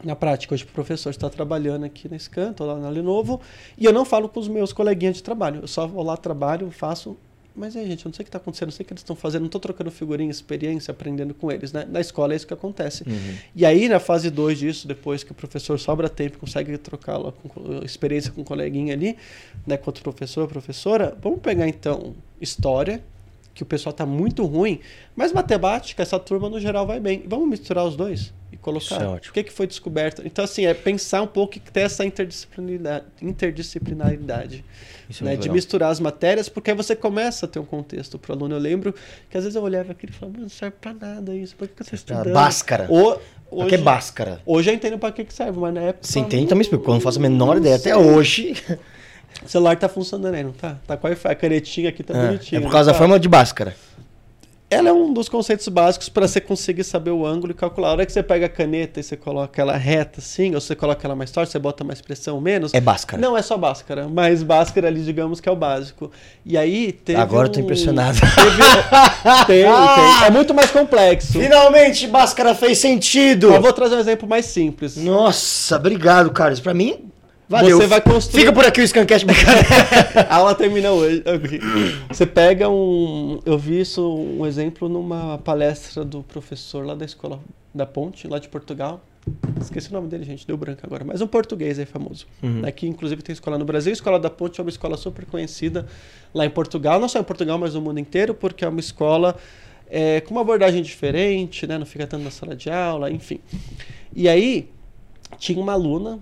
na 0.03 0.15
prática, 0.15 0.53
hoje 0.53 0.63
o 0.63 0.67
professor 0.67 1.09
está 1.09 1.29
trabalhando 1.29 1.85
aqui 1.85 2.09
nesse 2.09 2.29
canto, 2.29 2.63
lá 2.63 2.77
na 2.77 2.89
Lenovo, 2.89 3.39
e 3.77 3.85
eu 3.85 3.93
não 3.93 4.03
falo 4.05 4.27
com 4.27 4.39
os 4.39 4.47
meus 4.47 4.73
coleguinhas 4.73 5.15
de 5.15 5.23
trabalho. 5.23 5.61
Eu 5.61 5.67
só 5.67 5.87
vou 5.87 6.03
lá, 6.03 6.17
trabalho, 6.17 6.69
faço. 6.71 7.17
Mas 7.55 7.75
aí, 7.75 7.85
gente, 7.85 8.03
eu 8.03 8.09
não 8.09 8.13
sei 8.15 8.23
o 8.23 8.25
que 8.25 8.29
está 8.29 8.39
acontecendo, 8.39 8.69
não 8.69 8.71
sei 8.73 8.83
o 8.83 8.87
que 8.87 8.93
eles 8.93 9.01
estão 9.01 9.15
fazendo, 9.15 9.41
não 9.41 9.45
estou 9.45 9.61
trocando 9.61 9.91
figurinha, 9.91 10.31
experiência, 10.31 10.91
aprendendo 10.91 11.35
com 11.35 11.51
eles. 11.51 11.71
Né? 11.71 11.85
Na 11.87 12.01
escola 12.01 12.33
é 12.33 12.35
isso 12.35 12.47
que 12.47 12.53
acontece. 12.53 13.03
Uhum. 13.07 13.35
E 13.55 13.63
aí, 13.63 13.87
na 13.87 13.99
fase 13.99 14.31
2 14.31 14.57
disso, 14.57 14.87
depois 14.87 15.23
que 15.23 15.31
o 15.31 15.35
professor 15.35 15.79
sobra 15.79 16.09
tempo, 16.09 16.39
consegue 16.39 16.75
trocar 16.79 17.17
lá 17.17 17.31
com, 17.31 17.83
experiência 17.83 18.31
com 18.31 18.41
o 18.41 18.43
coleguinha 18.43 18.93
ali, 18.93 19.15
né, 19.67 19.77
quanto 19.77 20.01
professor, 20.01 20.47
professora, 20.47 21.15
vamos 21.21 21.39
pegar 21.41 21.67
então 21.67 22.15
história, 22.41 23.03
que 23.53 23.61
o 23.61 23.65
pessoal 23.67 23.91
está 23.91 24.03
muito 24.03 24.43
ruim, 24.45 24.79
mas 25.15 25.31
matemática, 25.31 26.01
essa 26.01 26.17
turma 26.17 26.49
no 26.49 26.59
geral 26.59 26.87
vai 26.87 26.99
bem. 26.99 27.23
Vamos 27.27 27.47
misturar 27.47 27.85
os 27.85 27.95
dois? 27.95 28.33
Colocar. 28.63 29.01
É 29.01 29.07
o 29.07 29.19
que, 29.19 29.43
que 29.43 29.53
foi 29.53 29.67
descoberto? 29.67 30.23
Então, 30.25 30.43
assim, 30.43 30.65
é 30.65 30.73
pensar 30.73 31.21
um 31.21 31.27
pouco 31.27 31.53
que 31.53 31.59
tem 31.59 31.83
essa 31.83 32.05
interdisciplinaridade, 32.05 33.05
interdisciplinaridade 33.21 34.65
é 35.21 35.23
né? 35.23 35.35
de 35.35 35.49
misturar 35.49 35.91
as 35.91 35.99
matérias, 35.99 36.49
porque 36.49 36.71
aí 36.71 36.77
você 36.77 36.95
começa 36.95 37.45
a 37.45 37.49
ter 37.49 37.59
um 37.59 37.65
contexto 37.65 38.17
para 38.17 38.31
o 38.31 38.35
aluno. 38.35 38.55
Eu 38.55 38.59
lembro 38.59 38.95
que 39.29 39.37
às 39.37 39.43
vezes 39.43 39.55
eu 39.55 39.61
olhava 39.61 39.91
aquilo 39.91 40.11
e 40.11 40.15
falava, 40.15 40.37
não 40.39 40.49
serve 40.49 40.77
para 40.79 40.93
nada 40.93 41.35
isso, 41.35 41.55
por 41.55 41.67
que, 41.67 41.75
que 41.75 41.83
você 41.83 41.95
está 41.95 42.15
estudando? 42.15 42.33
Báscara. 42.33 42.87
Ou, 42.89 43.21
hoje, 43.51 43.69
que 43.69 43.75
é 43.75 43.77
báscara? 43.77 44.41
Hoje 44.45 44.71
eu 44.71 44.73
entendo 44.73 44.97
para 44.97 45.11
que, 45.11 45.25
que 45.25 45.33
serve, 45.33 45.59
mas 45.59 45.73
na 45.73 45.81
época... 45.81 46.07
Você 46.07 46.19
entende 46.19 46.47
também, 46.47 46.67
porque 46.67 46.89
eu 46.89 46.93
não 46.93 47.01
faço 47.01 47.19
a 47.19 47.21
menor 47.21 47.57
ideia. 47.57 47.75
Até 47.75 47.95
hoje... 47.95 48.55
O 49.43 49.49
celular 49.49 49.75
tá 49.75 49.89
funcionando 49.89 50.35
aí, 50.35 50.43
não 50.43 50.51
tá? 50.51 50.77
Tá 50.85 50.95
com 50.95 51.07
a 51.07 51.35
canetinha 51.35 51.89
aqui, 51.89 52.03
tá 52.03 52.15
é, 52.15 52.27
bonitinho. 52.27 52.59
É 52.59 52.61
por 52.61 52.71
causa 52.71 52.91
da 52.91 52.93
tá? 52.93 52.99
forma 52.99 53.19
de 53.19 53.27
báscara. 53.27 53.75
Ela 54.73 54.89
é 54.89 54.93
um 54.93 55.13
dos 55.13 55.29
conceitos 55.29 55.67
básicos 55.67 56.09
para 56.09 56.27
você 56.27 56.41
conseguir 56.41 56.83
saber 56.83 57.11
o 57.11 57.25
ângulo 57.25 57.51
e 57.51 57.55
calcular. 57.55 57.89
A 57.89 57.91
hora 57.91 58.05
que 58.05 58.11
você 58.11 58.23
pega 58.23 58.45
a 58.45 58.49
caneta 58.49 58.99
e 58.99 59.03
você 59.03 59.15
coloca 59.15 59.61
ela 59.61 59.77
reta 59.77 60.19
assim, 60.19 60.53
ou 60.53 60.61
você 60.61 60.75
coloca 60.75 61.05
ela 61.05 61.15
mais 61.15 61.31
torta, 61.31 61.51
você 61.51 61.59
bota 61.59 61.83
mais 61.83 62.01
pressão 62.01 62.35
ou 62.35 62.41
menos. 62.41 62.73
É 62.73 62.81
Bhaskara. 62.81 63.21
Não 63.21 63.37
é 63.37 63.41
só 63.41 63.57
Bhaskara, 63.57 64.07
mas 64.07 64.43
Bhaskara 64.43 64.87
ali, 64.87 65.01
digamos 65.01 65.39
que 65.39 65.47
é 65.47 65.51
o 65.51 65.55
básico. 65.55 66.11
E 66.45 66.57
aí 66.57 66.91
teve. 66.91 67.19
Agora 67.19 67.43
um... 67.43 67.49
eu 67.49 67.51
tô 67.51 67.59
impressionado. 67.59 68.17
Teve... 68.35 68.63
tem, 69.45 69.63
tem. 69.65 70.27
É 70.27 70.31
muito 70.31 70.53
mais 70.53 70.71
complexo. 70.71 71.39
Finalmente, 71.39 72.07
Bhaskara 72.07 72.55
fez 72.55 72.77
sentido. 72.77 73.53
Eu 73.53 73.61
vou 73.61 73.73
trazer 73.73 73.95
um 73.95 73.99
exemplo 73.99 74.27
mais 74.27 74.45
simples. 74.45 74.97
Nossa, 74.97 75.75
obrigado, 75.75 76.31
Carlos. 76.31 76.59
Pra 76.59 76.73
mim, 76.73 77.11
Valeu. 77.47 77.77
Você 77.77 77.87
vai 77.87 78.01
construir. 78.01 78.41
Fica 78.41 78.53
por 78.53 78.65
aqui 78.65 78.81
o 78.81 78.87
Scancast 78.87 79.25
A 80.29 80.35
aula 80.37 80.55
termina 80.55 80.91
hoje. 80.91 81.23
Você 82.07 82.25
pega 82.25 82.69
um. 82.69 83.39
Eu 83.45 83.57
vi 83.57 83.81
isso, 83.81 84.15
um 84.15 84.45
exemplo, 84.45 84.87
numa 84.87 85.37
palestra 85.37 86.03
do 86.03 86.23
professor 86.23 86.85
lá 86.85 86.95
da 86.95 87.05
escola 87.05 87.39
da 87.73 87.85
Ponte, 87.85 88.27
lá 88.27 88.39
de 88.39 88.47
Portugal. 88.47 89.03
Esqueci 89.61 89.89
o 89.89 89.93
nome 89.93 90.07
dele, 90.07 90.25
gente, 90.25 90.45
deu 90.45 90.57
branco 90.57 90.81
agora. 90.83 91.03
Mas 91.05 91.21
um 91.21 91.27
português 91.27 91.79
aí 91.79 91.85
famoso. 91.85 92.25
Uhum. 92.41 92.61
Né, 92.61 92.71
que 92.71 92.87
inclusive 92.87 93.21
tem 93.21 93.33
escola 93.33 93.57
no 93.57 93.65
Brasil. 93.65 93.91
A 93.91 93.93
Escola 93.93 94.19
da 94.19 94.29
Ponte 94.29 94.59
é 94.59 94.63
uma 94.63 94.69
escola 94.69 94.97
super 94.97 95.25
conhecida 95.25 95.85
lá 96.33 96.45
em 96.45 96.49
Portugal. 96.49 96.99
Não 96.99 97.07
só 97.07 97.19
em 97.19 97.23
Portugal, 97.23 97.57
mas 97.57 97.73
no 97.73 97.81
mundo 97.81 97.99
inteiro, 97.99 98.33
porque 98.33 98.65
é 98.65 98.67
uma 98.67 98.79
escola 98.79 99.35
é, 99.89 100.21
com 100.21 100.31
uma 100.31 100.41
abordagem 100.41 100.81
diferente, 100.81 101.65
né? 101.65 101.77
Não 101.77 101.85
fica 101.85 102.05
tanto 102.05 102.23
na 102.23 102.31
sala 102.31 102.55
de 102.55 102.69
aula, 102.69 103.09
enfim. 103.11 103.39
E 104.13 104.27
aí, 104.27 104.69
tinha 105.37 105.59
uma 105.59 105.73
aluna 105.73 106.19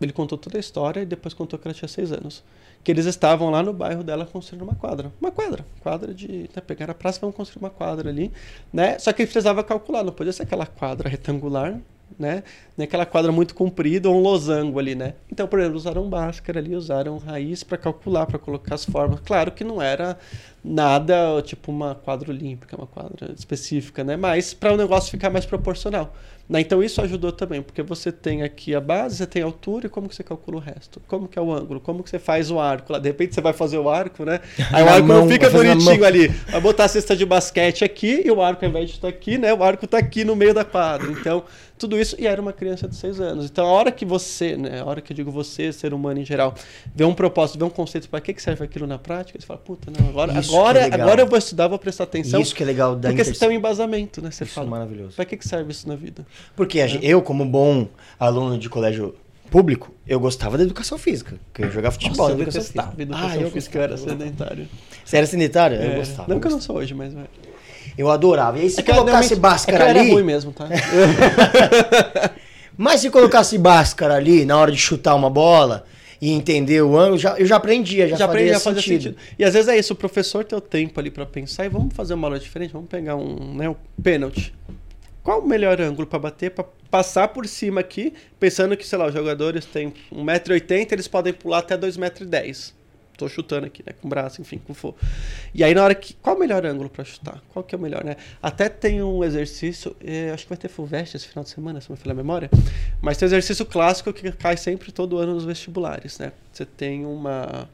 ele 0.00 0.12
contou 0.12 0.38
toda 0.38 0.56
a 0.56 0.60
história 0.60 1.00
e 1.00 1.06
depois 1.06 1.34
contou 1.34 1.58
que 1.58 1.68
ela 1.68 1.74
tinha 1.74 1.88
seis 1.88 2.12
anos. 2.12 2.42
Que 2.82 2.90
eles 2.90 3.04
estavam 3.04 3.50
lá 3.50 3.62
no 3.62 3.72
bairro 3.72 4.02
dela 4.02 4.24
construindo 4.24 4.62
uma 4.62 4.74
quadra. 4.74 5.12
Uma 5.20 5.30
quadra. 5.30 5.66
Quadra 5.80 6.14
de. 6.14 6.48
Né, 6.54 6.62
pegar 6.66 6.90
a 6.90 6.94
praça 6.94 7.18
e 7.18 7.20
vão 7.20 7.32
construir 7.32 7.62
uma 7.62 7.70
quadra 7.70 8.08
ali. 8.08 8.32
Né? 8.72 8.98
Só 8.98 9.12
que 9.12 9.22
ele 9.22 9.26
precisava 9.26 9.62
calcular, 9.62 10.02
não 10.02 10.12
podia 10.12 10.32
ser 10.32 10.44
aquela 10.44 10.64
quadra 10.64 11.08
retangular, 11.08 11.78
né? 12.18 12.42
Nem 12.76 12.86
aquela 12.86 13.06
quadra 13.06 13.30
muito 13.30 13.54
comprida 13.54 14.08
ou 14.08 14.16
um 14.16 14.20
losango 14.20 14.78
ali, 14.78 14.94
né? 14.94 15.14
Então, 15.30 15.46
por 15.46 15.58
exemplo, 15.58 15.76
usaram 15.76 16.08
Bhaskara 16.08 16.58
ali, 16.58 16.74
usaram 16.74 17.18
raiz 17.18 17.62
para 17.62 17.78
calcular, 17.78 18.26
para 18.26 18.38
colocar 18.38 18.74
as 18.74 18.84
formas. 18.84 19.20
Claro 19.20 19.52
que 19.52 19.62
não 19.62 19.80
era 19.80 20.18
nada 20.64 21.40
tipo 21.42 21.70
uma 21.70 21.94
quadra 21.94 22.30
olímpica, 22.30 22.76
uma 22.76 22.86
quadra 22.86 23.32
específica, 23.36 24.02
né? 24.02 24.16
Mas 24.16 24.54
para 24.54 24.72
o 24.72 24.76
negócio 24.76 25.10
ficar 25.10 25.30
mais 25.30 25.46
proporcional. 25.46 26.14
Né? 26.50 26.60
Então 26.60 26.82
isso 26.82 27.00
ajudou 27.00 27.30
também, 27.30 27.62
porque 27.62 27.80
você 27.80 28.10
tem 28.10 28.42
aqui 28.42 28.74
a 28.74 28.80
base, 28.80 29.14
você 29.14 29.26
tem 29.26 29.40
a 29.40 29.44
altura 29.44 29.86
e 29.86 29.88
como 29.88 30.08
que 30.08 30.16
você 30.16 30.24
calcula 30.24 30.56
o 30.56 30.60
resto? 30.60 31.00
Como 31.06 31.28
que 31.28 31.38
é 31.38 31.42
o 31.42 31.52
ângulo? 31.52 31.80
Como 31.80 32.02
que 32.02 32.10
você 32.10 32.18
faz 32.18 32.50
o 32.50 32.58
arco? 32.58 32.98
De 32.98 33.08
repente 33.08 33.36
você 33.36 33.40
vai 33.40 33.52
fazer 33.52 33.78
o 33.78 33.88
arco, 33.88 34.24
né? 34.24 34.40
Aí 34.72 34.82
o 34.82 34.88
arco 34.88 35.06
mão, 35.06 35.20
não 35.20 35.28
fica 35.28 35.48
bonitinho 35.48 36.04
ali. 36.04 36.26
Vai 36.26 36.60
botar 36.60 36.86
a 36.86 36.88
cesta 36.88 37.14
de 37.14 37.24
basquete 37.24 37.84
aqui 37.84 38.22
e 38.24 38.30
o 38.32 38.42
arco, 38.42 38.64
ao 38.64 38.68
invés 38.68 38.88
de 38.88 38.96
estar 38.96 39.06
aqui, 39.06 39.38
né? 39.38 39.54
O 39.54 39.62
arco 39.62 39.84
está 39.84 39.98
aqui 39.98 40.24
no 40.24 40.34
meio 40.34 40.52
da 40.52 40.64
quadra. 40.64 41.12
Então, 41.12 41.44
tudo 41.80 41.98
isso, 41.98 42.14
e 42.18 42.26
era 42.26 42.42
uma 42.42 42.52
criança 42.52 42.86
de 42.86 42.94
seis 42.94 43.20
anos. 43.20 43.46
Então, 43.46 43.66
a 43.66 43.70
hora 43.70 43.90
que 43.90 44.04
você, 44.04 44.54
né? 44.56 44.80
A 44.80 44.84
hora 44.84 45.00
que 45.00 45.12
eu 45.12 45.16
digo 45.16 45.30
você, 45.30 45.72
ser 45.72 45.94
humano 45.94 46.20
em 46.20 46.24
geral, 46.24 46.54
vê 46.94 47.04
um 47.04 47.14
propósito, 47.14 47.58
vê 47.58 47.64
um 47.64 47.70
conceito, 47.70 48.08
para 48.08 48.20
que, 48.20 48.34
que 48.34 48.42
serve 48.42 48.64
aquilo 48.64 48.86
na 48.86 48.98
prática, 48.98 49.40
você 49.40 49.46
fala, 49.46 49.60
puta, 49.60 49.90
não, 49.90 50.08
agora, 50.08 50.38
agora, 50.38 50.80
é 50.80 50.92
agora 50.92 51.22
eu 51.22 51.26
vou 51.26 51.38
estudar, 51.38 51.68
vou 51.68 51.78
prestar 51.78 52.04
atenção. 52.04 52.40
Isso 52.40 52.54
que 52.54 52.62
é 52.62 52.66
legal 52.66 52.96
da 52.96 53.08
Porque 53.08 53.24
você 53.24 53.32
tem 53.32 53.48
um 53.48 53.52
embasamento, 53.52 54.20
né? 54.20 54.30
Você 54.30 54.44
isso 54.44 54.52
fala. 54.52 54.66
É 54.66 54.70
maravilhoso. 54.70 55.16
Para 55.16 55.24
que, 55.24 55.36
que 55.38 55.48
serve 55.48 55.70
isso 55.70 55.88
na 55.88 55.96
vida? 55.96 56.26
Porque 56.56 56.80
é. 56.80 56.98
eu, 57.02 57.22
como 57.22 57.44
bom 57.44 57.86
aluno 58.18 58.58
de 58.58 58.68
colégio 58.68 59.14
público, 59.50 59.92
eu 60.06 60.20
gostava 60.20 60.56
da 60.56 60.64
educação 60.64 60.96
física. 60.96 61.36
Porque 61.46 61.64
eu 61.64 61.70
jogava 61.70 61.92
futebol 61.92 62.16
Nossa, 62.16 62.30
eu 62.30 62.42
educação 62.42 62.62
física. 62.62 63.02
educação 63.02 63.28
ah, 63.28 63.36
eu 63.36 63.50
física, 63.50 63.78
eu 63.78 63.82
era 63.82 63.96
sedentário. 63.96 64.68
Você 65.04 65.16
era 65.16 65.26
sedentário? 65.26 65.76
É. 65.76 65.86
Eu 65.86 65.96
gostava. 65.96 66.32
Não 66.32 66.40
que 66.40 66.46
eu 66.46 66.52
não 66.52 66.60
sou 66.60 66.76
hoje, 66.76 66.94
mas... 66.94 67.12
Eu 67.98 68.10
adorava. 68.10 68.58
E 68.58 68.62
aí 68.62 68.70
se 68.70 68.80
é 68.80 68.82
colocasse 68.82 69.34
Bhaskara 69.36 69.84
é 69.84 69.90
ali... 69.90 69.98
era 70.00 70.12
ruim 70.12 70.22
mesmo, 70.22 70.52
tá? 70.52 70.68
mas 72.76 73.00
se 73.00 73.10
colocasse 73.10 73.58
Bhaskara 73.58 74.14
ali, 74.14 74.44
na 74.44 74.56
hora 74.56 74.70
de 74.70 74.78
chutar 74.78 75.14
uma 75.14 75.28
bola 75.28 75.84
e 76.20 76.30
entender 76.30 76.82
o 76.82 76.96
ângulo, 76.96 77.18
já, 77.18 77.38
eu 77.38 77.46
já 77.46 77.56
aprendia, 77.56 78.08
já, 78.08 78.16
já 78.16 78.28
fazia, 78.28 78.52
já 78.52 78.60
fazia 78.60 78.82
sentido. 78.82 79.02
sentido. 79.02 79.16
E 79.38 79.44
às 79.44 79.54
vezes 79.54 79.68
é 79.68 79.78
isso, 79.78 79.92
o 79.92 79.96
professor 79.96 80.44
tem 80.44 80.56
o 80.56 80.60
tempo 80.60 81.00
ali 81.00 81.10
para 81.10 81.26
pensar 81.26 81.64
e 81.64 81.68
vamos 81.68 81.94
fazer 81.94 82.14
uma 82.14 82.26
aula 82.26 82.38
diferente, 82.38 82.72
vamos 82.72 82.88
pegar 82.88 83.16
um, 83.16 83.54
né, 83.54 83.68
um 83.68 83.76
pênalti. 84.02 84.54
Qual 85.22 85.40
o 85.40 85.46
melhor 85.46 85.80
ângulo 85.80 86.06
para 86.06 86.18
bater, 86.18 86.50
para 86.50 86.64
passar 86.90 87.28
por 87.28 87.46
cima 87.46 87.80
aqui, 87.80 88.12
pensando 88.38 88.76
que, 88.76 88.86
sei 88.86 88.98
lá, 88.98 89.06
os 89.06 89.14
jogadores 89.14 89.64
têm 89.64 89.92
1,80m, 90.12 90.92
eles 90.92 91.08
podem 91.08 91.32
pular 91.32 91.58
até 91.58 91.76
2,10m. 91.76 92.72
Tô 93.20 93.28
chutando 93.28 93.66
aqui, 93.66 93.82
né? 93.86 93.92
Com 94.00 94.06
o 94.06 94.08
braço, 94.08 94.40
enfim, 94.40 94.58
com 94.66 94.72
for. 94.72 94.94
E 95.54 95.62
aí 95.62 95.74
na 95.74 95.84
hora 95.84 95.94
que. 95.94 96.14
Qual 96.14 96.34
o 96.34 96.38
melhor 96.38 96.64
ângulo 96.64 96.88
para 96.88 97.04
chutar? 97.04 97.42
Qual 97.52 97.62
que 97.62 97.74
é 97.74 97.78
o 97.78 97.80
melhor, 97.80 98.02
né? 98.02 98.16
Até 98.42 98.66
tem 98.70 99.02
um 99.02 99.22
exercício, 99.22 99.94
eh, 100.02 100.30
acho 100.32 100.44
que 100.44 100.48
vai 100.48 100.56
ter 100.56 100.68
Fulvestre 100.68 101.18
esse 101.18 101.28
final 101.28 101.44
de 101.44 101.50
semana, 101.50 101.82
se 101.82 101.90
não 101.90 101.96
me 101.96 102.02
falha 102.02 102.12
a 102.12 102.16
memória. 102.16 102.48
Mas 103.02 103.18
tem 103.18 103.26
um 103.26 103.28
exercício 103.28 103.66
clássico 103.66 104.10
que 104.10 104.32
cai 104.32 104.56
sempre 104.56 104.90
todo 104.90 105.18
ano 105.18 105.34
nos 105.34 105.44
vestibulares, 105.44 106.18
né? 106.18 106.32
Você 106.50 106.64
tem 106.64 107.04
uma. 107.04 107.68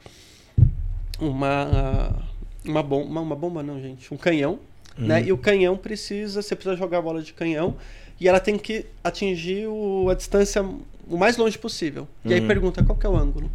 Uma. 1.21 2.27
Uma 2.65 2.83
bomba. 2.83 3.21
Uma 3.21 3.37
bomba, 3.37 3.63
não, 3.63 3.81
gente. 3.81 4.13
Um 4.13 4.17
canhão 4.17 4.59
Uhum. 4.99 5.07
Né? 5.07 5.25
E 5.25 5.33
o 5.33 5.39
canhão 5.39 5.77
precisa, 5.77 6.43
você 6.43 6.55
precisa 6.55 6.77
jogar 6.77 6.99
a 6.99 7.03
bola 7.03 7.23
de 7.23 7.33
canhão 7.33 7.77
e 8.21 8.29
ela 8.29 8.41
tem 8.41 8.59
que 8.59 8.87
atingir 9.05 9.67
o, 9.67 10.09
a 10.11 10.15
distância 10.15 10.63
o 11.09 11.17
mais 11.17 11.37
longe 11.37 11.59
possível. 11.59 12.09
E 12.25 12.33
aí 12.33 12.41
uhum. 12.41 12.47
pergunta 12.47 12.83
qual 12.83 12.97
que 12.97 13.07
é 13.07 13.09
o 13.09 13.17
ângulo. 13.17 13.51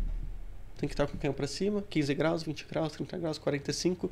Tem 0.78 0.88
que 0.88 0.94
estar 0.94 1.06
com 1.06 1.16
o 1.16 1.20
canhão 1.20 1.34
para 1.34 1.48
cima, 1.48 1.84
15 1.90 2.14
graus, 2.14 2.44
20 2.44 2.66
graus, 2.70 2.94
30 2.94 3.18
graus, 3.18 3.38
45. 3.38 4.12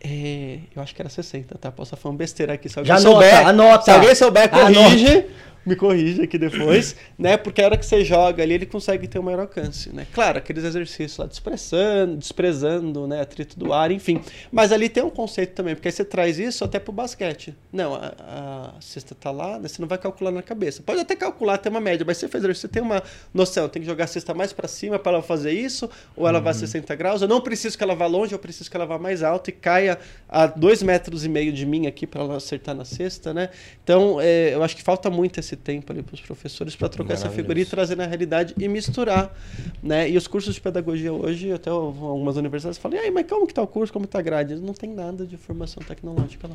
É, 0.00 0.60
eu 0.76 0.80
acho 0.82 0.94
que 0.94 1.02
era 1.02 1.08
60, 1.08 1.58
tá? 1.58 1.72
Posso 1.72 1.96
falar 1.96 2.12
uma 2.12 2.18
besteira 2.18 2.52
aqui. 2.52 2.68
Se 2.68 2.84
Já 2.84 2.98
souber, 2.98 3.34
anota, 3.34 3.48
anota. 3.48 3.84
Se 3.84 3.90
alguém 3.90 4.14
souber, 4.14 4.48
corrige. 4.48 5.06
Anota 5.08 5.26
me 5.68 5.76
corrija 5.76 6.24
aqui 6.24 6.38
depois, 6.38 6.96
né? 7.18 7.36
Porque 7.36 7.62
a 7.62 7.66
hora 7.66 7.76
que 7.76 7.86
você 7.86 8.04
joga 8.04 8.42
ali, 8.42 8.54
ele 8.54 8.66
consegue 8.66 9.06
ter 9.06 9.18
um 9.18 9.22
maior 9.22 9.40
alcance, 9.40 9.94
né? 9.94 10.06
Claro, 10.12 10.38
aqueles 10.38 10.64
exercícios 10.64 11.16
lá 11.16 11.26
desprezando, 11.26 12.16
desprezando, 12.16 13.06
né? 13.06 13.20
Atrito 13.20 13.58
do 13.58 13.72
ar, 13.72 13.90
enfim. 13.90 14.20
Mas 14.50 14.72
ali 14.72 14.88
tem 14.88 15.02
um 15.02 15.10
conceito 15.10 15.54
também, 15.54 15.74
porque 15.74 15.88
aí 15.88 15.92
você 15.92 16.04
traz 16.04 16.38
isso 16.38 16.64
até 16.64 16.78
pro 16.80 16.92
basquete. 16.92 17.54
Não, 17.72 17.94
a, 17.94 18.74
a 18.76 18.80
cesta 18.80 19.14
tá 19.14 19.30
lá, 19.30 19.58
né? 19.58 19.68
Você 19.68 19.80
não 19.80 19.88
vai 19.88 19.98
calcular 19.98 20.30
na 20.30 20.42
cabeça. 20.42 20.82
Pode 20.82 21.00
até 21.00 21.14
calcular, 21.14 21.58
ter 21.58 21.68
uma 21.68 21.80
média, 21.80 22.04
mas 22.06 22.16
você 22.16 22.28
fez 22.28 22.42
você 22.42 22.68
tem 22.68 22.82
uma 22.82 23.02
noção, 23.34 23.68
tem 23.68 23.82
que 23.82 23.88
jogar 23.88 24.04
a 24.04 24.06
cesta 24.06 24.32
mais 24.32 24.52
para 24.52 24.66
cima 24.66 24.98
para 24.98 25.12
ela 25.12 25.22
fazer 25.22 25.52
isso, 25.52 25.90
ou 26.16 26.26
ela 26.26 26.38
uhum. 26.38 26.44
vai 26.44 26.52
a 26.52 26.54
60 26.54 26.94
graus. 26.96 27.22
Eu 27.22 27.28
não 27.28 27.40
preciso 27.40 27.76
que 27.76 27.84
ela 27.84 27.94
vá 27.94 28.06
longe, 28.06 28.32
eu 28.32 28.38
preciso 28.38 28.70
que 28.70 28.76
ela 28.76 28.86
vá 28.86 28.98
mais 28.98 29.22
alto 29.22 29.50
e 29.50 29.52
caia 29.52 29.98
a 30.28 30.46
dois 30.46 30.82
metros 30.82 31.24
e 31.24 31.28
meio 31.28 31.52
de 31.52 31.66
mim 31.66 31.86
aqui 31.86 32.06
para 32.06 32.22
ela 32.22 32.36
acertar 32.36 32.74
na 32.74 32.84
cesta, 32.84 33.34
né? 33.34 33.50
Então, 33.82 34.20
é, 34.20 34.54
eu 34.54 34.62
acho 34.62 34.76
que 34.76 34.82
falta 34.82 35.10
muito 35.10 35.40
esse 35.40 35.56
tempo 35.58 35.92
ali 35.92 36.02
para 36.02 36.14
os 36.14 36.20
professores 36.20 36.74
para 36.74 36.88
trocar 36.88 37.14
essa 37.14 37.28
figurinha 37.28 37.64
e 37.64 37.66
trazer 37.66 37.96
na 37.96 38.06
realidade 38.06 38.54
e 38.58 38.68
misturar, 38.68 39.34
né? 39.82 40.08
E 40.08 40.16
os 40.16 40.26
cursos 40.26 40.54
de 40.54 40.60
pedagogia 40.60 41.12
hoje, 41.12 41.52
até 41.52 41.70
algumas 41.70 42.36
universidades 42.36 42.78
falam, 42.78 42.98
e 42.98 43.00
aí, 43.00 43.10
mas 43.10 43.26
como 43.26 43.46
que 43.46 43.54
tá 43.54 43.62
o 43.62 43.66
curso, 43.66 43.92
como 43.92 44.04
está 44.04 44.18
a 44.18 44.22
grade? 44.22 44.54
Não 44.56 44.74
tem 44.74 44.90
nada 44.90 45.26
de 45.26 45.36
formação 45.36 45.82
tecnológica 45.82 46.48
lá. 46.48 46.54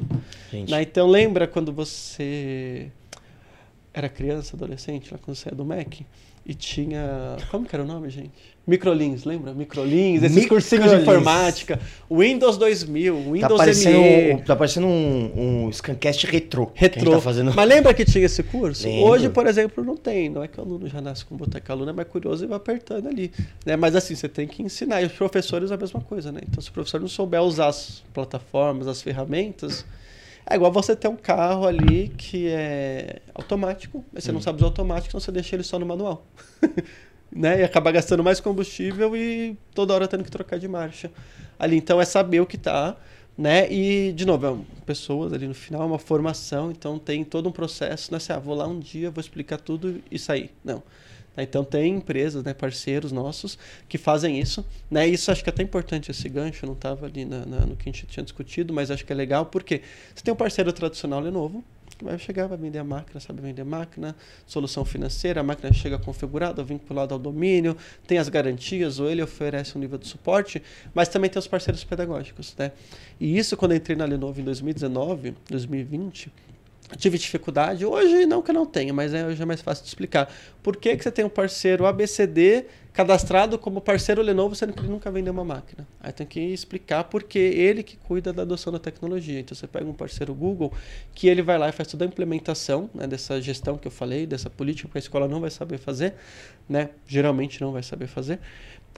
Né? 0.52 0.82
Então 0.82 1.08
lembra 1.08 1.48
quando 1.48 1.72
você 1.72 2.90
era 3.94 4.10
criança, 4.10 4.56
adolescente, 4.56 5.12
lá 5.12 5.20
quando 5.24 5.38
você 5.38 5.50
é 5.50 5.56
do 5.56 5.64
MEC, 5.64 6.06
e 6.46 6.54
tinha. 6.54 7.38
Como 7.52 7.66
que 7.66 7.76
era 7.76 7.84
o 7.84 7.88
nome, 7.88 8.10
gente? 8.10 8.53
Microlins, 8.66 9.26
lembra? 9.26 9.54
Microlins, 9.54 10.24
esses 10.24 10.38
Microlins. 10.38 10.48
cursinhos 10.48 10.90
de 10.90 11.02
informática. 11.02 11.80
Windows 12.10 12.58
2000, 12.58 13.16
Windows 13.16 13.42
tá 13.42 13.50
parecendo, 13.58 14.00
ME. 14.00 14.42
Tá 14.46 14.56
parecendo 14.56 14.88
um, 14.88 15.66
um 15.66 15.72
Scancast 15.72 16.26
retrô. 16.28 16.72
Retrô. 16.74 17.12
Tá 17.12 17.20
fazendo... 17.20 17.54
Mas 17.54 17.68
lembra 17.68 17.94
que 17.94 18.06
tinha 18.06 18.26
esse 18.26 18.42
curso? 18.42 18.88
Lembro. 18.88 19.06
Hoje, 19.06 19.30
por 19.30 19.48
exemplo, 19.48 19.84
não 19.84 19.98
tem. 19.98 20.30
Não 20.30 20.42
é 20.42 20.48
que 20.48 20.58
o 20.58 20.64
aluno 20.64 20.88
já 20.88 21.02
nasce 21.02 21.26
com 21.26 21.36
boteca. 21.36 21.74
O 21.74 21.76
aluno 21.76 21.90
é 21.90 21.94
mais 21.94 22.08
curioso 22.08 22.46
e 22.46 22.48
vai 22.48 22.56
apertando 22.56 23.10
ali. 23.10 23.34
Né? 23.66 23.76
Mas 23.76 23.98
assim, 23.98 24.16
você 24.16 24.30
tem 24.30 24.48
que 24.48 24.64
ensinar. 24.64 25.02
E 25.02 25.06
os 25.08 25.12
professores 25.12 25.70
a 25.70 25.76
mesma 25.76 26.00
coisa, 26.00 26.32
né? 26.32 26.40
Então, 26.48 26.62
se 26.62 26.70
o 26.70 26.74
professor 26.74 27.02
não 27.02 27.10
souber 27.10 27.42
usar 27.42 27.68
as 27.68 28.02
plataformas, 28.14 28.88
as 28.88 29.02
ferramentas, 29.02 29.86
é 30.50 30.56
igual 30.56 30.72
você 30.72 30.96
ter 30.96 31.10
um 31.10 31.18
carro 31.18 31.68
ali 31.68 32.14
que 32.18 32.48
é 32.48 33.20
automático, 33.36 34.06
mas 34.14 34.24
você 34.24 34.32
hum. 34.32 34.36
não 34.36 34.42
sabe 34.42 34.58
usar 34.58 34.68
automático, 34.68 35.10
então 35.10 35.20
você 35.20 35.34
deixa 35.34 35.54
ele 35.54 35.64
só 35.64 35.78
no 35.78 35.86
manual. 35.86 36.26
né? 37.36 37.62
E 37.62 37.64
acaba 37.64 37.92
gastando 37.92 38.24
mais 38.24 38.40
combustível 38.40 39.16
e 39.16 39.58
toda 39.74 39.94
hora 39.94 40.08
tendo 40.08 40.24
que 40.24 40.32
trocar 40.32 40.60
de 40.60 40.68
marcha. 40.68 41.12
Ali, 41.58 41.78
então, 41.78 42.00
é 42.00 42.06
saber 42.06 42.40
o 42.40 42.46
que 42.46 42.58
tá, 42.58 42.96
né? 43.38 43.72
E, 43.72 44.12
de 44.14 44.26
novo, 44.26 44.46
é 44.46 44.82
pessoas 44.86 45.34
ali 45.34 45.48
no 45.48 45.54
final, 45.54 45.82
é 45.82 45.86
uma 45.86 46.00
formação, 46.00 46.72
então 46.72 47.00
tem 47.00 47.24
todo 47.24 47.50
um 47.50 47.52
processo, 47.52 48.12
não 48.12 48.18
é 48.18 48.18
assim, 48.18 48.34
ah, 48.34 48.40
vou 48.40 48.56
lá 48.56 48.68
um 48.68 48.80
dia, 48.80 49.10
vou 49.10 49.22
explicar 49.22 49.58
tudo 49.58 50.02
e 50.12 50.20
sair. 50.20 50.52
Não. 50.64 50.84
Então 51.36 51.64
tem 51.64 51.96
empresas, 51.96 52.44
né, 52.44 52.54
parceiros 52.54 53.12
nossos 53.12 53.58
que 53.90 53.98
fazem 53.98 54.40
isso. 54.40 54.64
Né? 54.90 55.08
Isso 55.08 55.32
acho 55.32 55.44
que 55.44 55.50
é 55.50 55.54
até 55.54 55.64
importante 55.64 56.12
esse 56.12 56.30
gancho, 56.30 56.66
não 56.66 56.74
estava 56.74 57.08
ali 57.08 57.26
na, 57.26 57.46
na, 57.46 57.66
no 57.66 57.76
que 57.76 57.90
a 57.90 57.92
gente 57.92 58.06
tinha 58.06 58.24
discutido, 58.24 58.72
mas 58.72 58.92
acho 58.92 59.04
que 59.04 59.12
é 59.12 59.16
legal 59.16 59.48
porque 59.48 59.82
você 60.14 60.24
tem 60.24 60.32
um 60.34 60.38
parceiro 60.38 60.72
tradicional 60.72 61.20
Lenovo, 61.20 61.64
Vai 62.02 62.18
chegar, 62.18 62.48
vai 62.48 62.58
vender 62.58 62.80
a 62.80 62.84
máquina, 62.84 63.20
sabe 63.20 63.42
vender 63.42 63.64
máquina, 63.64 64.16
solução 64.46 64.84
financeira, 64.84 65.42
a 65.42 65.44
máquina 65.44 65.72
chega 65.72 65.98
configurada, 65.98 66.64
vinculada 66.64 67.14
ao 67.14 67.20
domínio, 67.20 67.78
tem 68.08 68.18
as 68.18 68.30
garantias, 68.30 69.00
ou 69.00 69.10
ele 69.10 69.22
oferece 69.22 69.78
um 69.78 69.82
nível 69.82 69.98
de 69.98 70.08
suporte, 70.08 70.62
mas 70.94 71.08
também 71.08 71.30
tem 71.30 71.40
os 71.40 71.48
parceiros 71.48 71.84
pedagógicos, 71.84 72.56
né? 72.58 72.72
E 73.20 73.38
isso 73.38 73.56
quando 73.56 73.72
eu 73.72 73.78
entrei 73.78 73.96
na 73.96 74.06
Lenovo 74.06 74.42
em 74.42 74.44
2019, 74.44 75.36
2020, 75.50 76.32
tive 76.96 77.18
dificuldade. 77.18 77.86
Hoje 77.86 78.26
não 78.26 78.42
que 78.42 78.52
eu 78.52 78.56
não 78.56 78.66
tenha, 78.66 78.94
mas 78.94 79.14
é, 79.14 79.26
hoje 79.26 79.42
é 79.42 79.46
mais 79.46 79.62
fácil 79.62 79.84
de 79.84 79.90
explicar. 79.90 80.32
Por 80.62 80.78
que, 80.78 80.96
que 80.96 81.04
você 81.04 81.12
tem 81.12 81.26
um 81.26 81.30
parceiro 81.30 81.86
ABCD 81.86 82.66
cadastrado 82.94 83.58
como 83.58 83.82
parceiro 83.82 84.22
Lenovo, 84.22 84.56
sendo 84.56 84.74
que 84.74 84.80
ele 84.80 84.90
nunca 84.90 85.12
vendeu 85.12 85.34
uma 85.34 85.44
máquina? 85.44 85.88
Aí 86.00 86.12
tem 86.12 86.26
que 86.26 86.40
explicar 86.40 87.06
porque 87.06 87.40
ele 87.40 87.84
que 87.84 87.98
cuida 87.98 88.32
da 88.32 88.44
adoção 88.44 88.72
da 88.72 88.80
tecnologia. 88.80 89.40
Então 89.40 89.56
você 89.56 89.68
pega 89.68 89.86
um 89.86 89.94
parceiro 89.94 90.34
Google 90.34 90.72
que 91.14 91.28
ele 91.28 91.42
vai 91.42 91.58
lá 91.58 91.70
e 91.70 91.72
faz 91.72 91.88
toda 91.90 92.06
a 92.06 92.08
implementação 92.08 92.90
né, 92.94 93.08
dessa 93.08 93.42
gestão 93.42 93.78
que 93.78 93.88
eu 93.88 93.92
falei, 93.92 94.26
dessa 94.26 94.50
política 94.50 94.90
que 94.90 94.98
a 94.98 95.00
escola 95.00 95.28
não 95.28 95.40
vai 95.40 95.50
saber 95.50 95.78
fazer, 95.78 96.14
né? 96.70 96.90
Geralmente 97.08 97.62
não 97.62 97.72
vai 97.72 97.84
saber 97.84 98.08
fazer. 98.08 98.40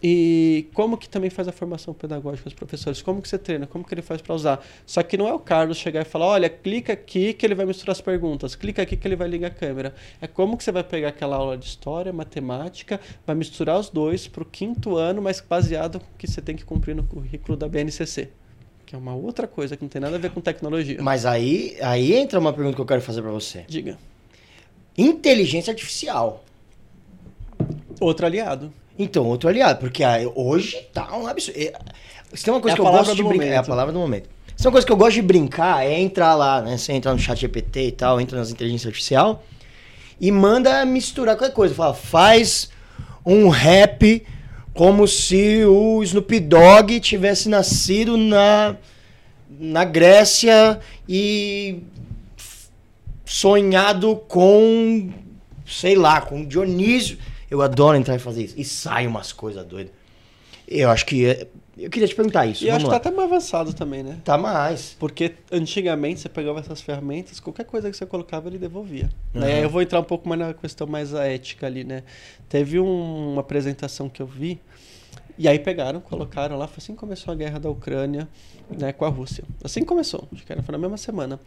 E 0.03 0.67
como 0.73 0.97
que 0.97 1.07
também 1.07 1.29
faz 1.29 1.47
a 1.47 1.51
formação 1.51 1.93
pedagógica 1.93 2.43
dos 2.43 2.53
professores? 2.53 3.01
Como 3.01 3.21
que 3.21 3.29
você 3.29 3.37
treina? 3.37 3.65
Como 3.65 3.83
que 3.83 3.93
ele 3.93 4.01
faz 4.01 4.21
para 4.21 4.35
usar? 4.35 4.63
Só 4.85 5.01
que 5.01 5.17
não 5.17 5.27
é 5.27 5.33
o 5.33 5.39
Carlos 5.39 5.77
chegar 5.77 6.01
e 6.01 6.05
falar, 6.05 6.27
olha, 6.27 6.49
clica 6.49 6.93
aqui 6.93 7.33
que 7.33 7.45
ele 7.45 7.55
vai 7.55 7.65
misturar 7.65 7.93
as 7.93 8.01
perguntas, 8.01 8.55
clica 8.55 8.81
aqui 8.81 8.97
que 8.97 9.07
ele 9.07 9.15
vai 9.15 9.27
ligar 9.27 9.47
a 9.47 9.51
câmera. 9.51 9.95
É 10.21 10.27
como 10.27 10.57
que 10.57 10.63
você 10.63 10.71
vai 10.71 10.83
pegar 10.83 11.09
aquela 11.09 11.37
aula 11.37 11.57
de 11.57 11.65
história, 11.65 12.11
matemática, 12.11 12.99
vai 13.25 13.35
misturar 13.35 13.79
os 13.79 13.89
dois 13.89 14.27
para 14.27 14.43
o 14.43 14.45
quinto 14.45 14.97
ano, 14.97 15.21
mas 15.21 15.41
baseado 15.41 15.95
no 15.95 16.01
que 16.17 16.27
você 16.27 16.41
tem 16.41 16.55
que 16.55 16.65
cumprir 16.65 16.95
no 16.95 17.03
currículo 17.03 17.57
da 17.57 17.67
BNCC. 17.67 18.29
Que 18.85 18.95
é 18.95 18.97
uma 18.97 19.15
outra 19.15 19.47
coisa 19.47 19.75
que 19.75 19.81
não 19.81 19.89
tem 19.89 20.01
nada 20.01 20.15
a 20.15 20.19
ver 20.19 20.29
com 20.29 20.41
tecnologia. 20.41 21.01
Mas 21.01 21.25
aí, 21.25 21.75
aí 21.81 22.13
entra 22.13 22.39
uma 22.39 22.53
pergunta 22.53 22.75
que 22.75 22.81
eu 22.81 22.85
quero 22.85 23.01
fazer 23.01 23.21
para 23.21 23.31
você. 23.31 23.65
Diga. 23.67 23.97
Inteligência 24.97 25.71
artificial. 25.71 26.43
Outro 27.99 28.25
aliado. 28.25 28.71
Então, 28.97 29.25
outro 29.25 29.49
aliado, 29.49 29.79
porque 29.79 30.03
ah, 30.03 30.17
hoje 30.35 30.77
tá 30.93 31.15
um 31.17 31.27
absurdo. 31.27 31.59
É, 31.59 31.73
se 32.33 32.43
tem 32.43 32.53
uma 32.53 32.61
coisa 32.61 32.75
É 32.75 32.79
que 32.79 32.81
eu 32.81 32.91
gosto 32.91 33.15
de 33.15 33.23
brincar. 33.23 33.45
É 33.45 33.57
a 33.57 33.63
palavra 33.63 33.93
do 33.93 33.99
momento. 33.99 34.29
Se 34.55 34.63
tem 34.63 34.67
uma 34.67 34.71
coisa 34.71 34.87
que 34.87 34.93
eu 34.93 34.97
gosto 34.97 35.15
de 35.15 35.21
brincar 35.21 35.85
é 35.85 35.99
entrar 35.99 36.33
lá, 36.33 36.61
né? 36.61 36.77
Você 36.77 36.93
entra 36.93 37.11
no 37.11 37.19
chat 37.19 37.39
GPT 37.39 37.87
e 37.87 37.91
tal, 37.91 38.21
entra 38.21 38.37
nas 38.37 38.51
inteligências 38.51 38.87
artificial 38.87 39.43
e 40.19 40.31
manda 40.31 40.85
misturar 40.85 41.35
qualquer 41.35 41.53
coisa. 41.53 41.75
Fala, 41.75 41.93
faz 41.93 42.69
um 43.25 43.49
rap 43.49 44.25
como 44.73 45.07
se 45.07 45.63
o 45.65 46.01
Snoop 46.03 46.39
Dogg 46.39 46.99
tivesse 46.99 47.49
nascido 47.49 48.17
na, 48.17 48.75
na 49.49 49.83
Grécia 49.83 50.79
e 51.07 51.79
sonhado 53.25 54.17
com, 54.27 55.09
sei 55.65 55.95
lá, 55.95 56.21
com 56.21 56.45
Dionísio. 56.45 57.17
Eu 57.49 57.61
adoro 57.61 57.97
entrar 57.97 58.15
e 58.15 58.19
fazer 58.19 58.43
isso. 58.43 58.55
E 58.57 58.63
sai 58.63 59.05
umas 59.07 59.31
coisas 59.31 59.65
doidas. 59.65 59.91
Eu 60.67 60.89
acho 60.89 61.05
que. 61.05 61.25
é- 61.25 61.47
Eu 61.77 61.89
queria 61.89 62.07
te 62.07 62.15
perguntar 62.15 62.45
isso. 62.45 62.63
E 62.63 62.69
acho 62.69 62.85
que 62.85 62.89
tá 62.89 62.95
até 62.97 63.11
mais 63.11 63.29
avançado 63.29 63.73
também, 63.73 64.01
né? 64.01 64.17
Tá 64.23 64.37
mais. 64.37 64.95
Porque 64.97 65.33
antigamente 65.51 66.21
você 66.21 66.29
pegava 66.29 66.59
essas 66.61 66.79
ferramentas, 66.81 67.39
qualquer 67.41 67.65
coisa 67.65 67.91
que 67.91 67.97
você 67.97 68.05
colocava 68.05 68.47
ele 68.47 68.57
devolvia. 68.57 69.09
Né? 69.33 69.61
Eu 69.63 69.69
vou 69.69 69.81
entrar 69.81 69.99
um 69.99 70.03
pouco 70.05 70.27
mais 70.27 70.39
na 70.39 70.53
questão 70.53 70.87
mais 70.87 71.13
ética 71.13 71.67
ali, 71.67 71.83
né? 71.83 72.03
Teve 72.47 72.79
um- 72.79 73.33
uma 73.33 73.41
apresentação 73.41 74.07
que 74.07 74.21
eu 74.21 74.25
vi, 74.25 74.59
e 75.38 75.47
aí 75.47 75.59
pegaram, 75.59 75.99
colocaram 75.99 76.57
lá, 76.57 76.67
foi 76.67 76.77
assim 76.77 76.93
que 76.93 76.99
começou 76.99 77.31
a 77.33 77.36
guerra 77.36 77.59
da 77.59 77.69
Ucrânia 77.69 78.27
né, 78.69 78.93
com 78.93 79.05
a 79.05 79.09
Rússia. 79.09 79.43
Assim 79.63 79.81
que 79.81 79.86
começou, 79.86 80.27
acho 80.33 80.45
que 80.45 80.51
era, 80.51 80.63
foi 80.63 80.71
na 80.71 80.77
mesma 80.77 80.97
semana. 80.97 81.39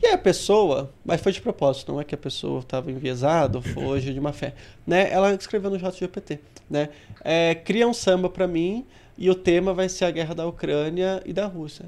E 0.00 0.06
aí 0.06 0.12
a 0.12 0.18
pessoa, 0.18 0.92
mas 1.04 1.20
foi 1.20 1.32
de 1.32 1.40
propósito, 1.40 1.92
não 1.92 2.00
é 2.00 2.04
que 2.04 2.14
a 2.14 2.18
pessoa 2.18 2.60
estava 2.60 2.90
enviesada 2.90 3.58
ou 3.58 3.62
foi 3.62 4.00
de 4.00 4.20
má 4.20 4.32
fé. 4.32 4.54
Né? 4.86 5.10
Ela 5.10 5.34
escreveu 5.34 5.70
no 5.70 5.78
chat 5.78 5.98
GPT, 5.98 6.38
né? 6.70 6.88
É, 7.24 7.54
cria 7.54 7.86
um 7.86 7.92
samba 7.92 8.28
pra 8.28 8.46
mim 8.46 8.86
e 9.18 9.28
o 9.28 9.34
tema 9.34 9.74
vai 9.74 9.88
ser 9.88 10.04
a 10.04 10.10
guerra 10.10 10.34
da 10.34 10.46
Ucrânia 10.46 11.22
e 11.26 11.32
da 11.32 11.46
Rússia. 11.46 11.86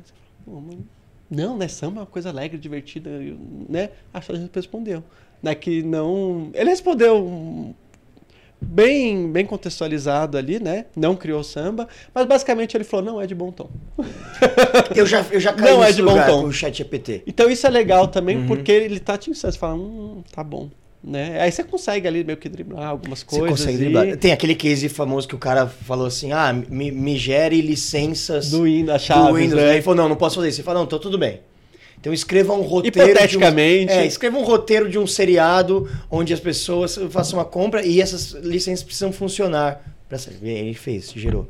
Não, 1.31 1.57
né? 1.57 1.69
Samba 1.69 2.01
é 2.01 2.01
uma 2.01 2.07
coisa 2.07 2.29
alegre, 2.29 2.59
divertida, 2.59 3.11
né? 3.69 3.91
A 4.13 4.21
gente 4.21 4.51
respondeu. 4.55 5.03
Né? 5.43 5.55
Que 5.55 5.83
não. 5.83 6.51
Ele 6.55 6.71
respondeu 6.71 7.75
bem, 8.65 9.31
bem 9.31 9.45
contextualizado 9.47 10.37
ali, 10.39 10.59
né? 10.61 10.87
Não 10.97 11.15
criou 11.17 11.43
samba, 11.45 11.87
mas 12.15 12.27
basicamente 12.27 12.77
ele 12.77 12.85
falou, 12.85 13.05
não 13.07 13.21
é 13.21 13.27
de 13.27 13.35
bom 13.35 13.51
tom. 13.53 13.69
Eu 14.95 15.07
já, 15.07 15.25
eu 15.31 15.41
já 15.41 15.53
caí 15.53 15.71
Não 15.71 15.83
é 15.83 15.93
de 15.93 16.03
bom 16.03 16.15
tom. 16.27 16.43
com 16.43 16.49
o 16.49 16.53
chat 16.53 16.77
GPT. 16.79 17.23
Então 17.27 17.51
isso 17.51 17.67
é 17.67 17.71
legal 17.71 18.09
também, 18.09 18.39
Uhum. 18.39 18.47
porque 18.47 18.71
ele 18.73 18.99
tá 19.01 19.17
te 19.17 19.31
ensinando, 19.31 19.53
você 19.55 19.59
fala, 19.59 19.75
hum, 19.75 20.23
tá 20.33 20.43
bom. 20.45 20.69
Né? 21.03 21.39
Aí 21.41 21.53
você 21.53 21.63
consegue 21.63 22.09
ali 22.09 22.25
meio 22.25 22.39
que 22.39 22.49
driblar 22.49 22.89
algumas 22.89 23.19
Você 23.21 23.27
coisas. 23.39 23.51
consegue 23.61 23.75
e- 23.77 23.81
driblar. 23.81 24.17
Tem 24.17 24.33
aquele 24.33 24.55
case 24.55 24.89
famoso 24.89 25.29
que 25.29 25.35
o 25.35 25.39
cara 25.39 25.67
falou 25.67 26.07
assim: 26.07 26.33
ah, 26.33 26.51
me, 26.51 26.91
me 26.91 27.19
gere 27.19 27.61
licenças 27.61 28.51
Do 28.51 28.63
Windows, 28.63 29.07
do 29.07 29.35
Windows. 29.35 29.53
né? 29.55 29.65
Aí 29.69 29.75
ele 29.75 29.83
falou: 29.83 29.97
não, 29.99 30.09
não 30.09 30.17
posso 30.17 30.37
fazer 30.37 30.49
isso. 30.49 30.61
Ele 30.61 30.65
falou: 30.65 30.79
não, 30.81 30.87
então 30.87 30.99
tudo 30.99 31.19
bem. 31.19 31.41
Então 32.05 32.13
escreva 32.13 32.53
um 32.53 32.61
roteiro. 32.61 33.07
De 33.07 33.13
Hipoteticamente. 33.13 33.91
um, 33.91 33.97
é, 33.97 34.07
escreva 34.07 34.37
um 34.37 34.45
roteiro 34.45 34.91
de 34.91 34.99
um 34.99 35.07
seriado 35.07 35.91
onde 36.11 36.35
as 36.35 36.41
pessoas 36.41 36.99
façam 37.09 37.39
uma 37.39 37.47
compra 37.47 37.83
e 37.83 37.99
essas 37.99 38.33
licenças 38.33 38.85
precisam 38.85 39.11
funcionar. 39.11 39.83
Pra 40.07 40.19
ser. 40.19 40.37
Aí 40.43 40.51
Ele 40.51 40.75
fez, 40.75 41.11
gerou. 41.17 41.49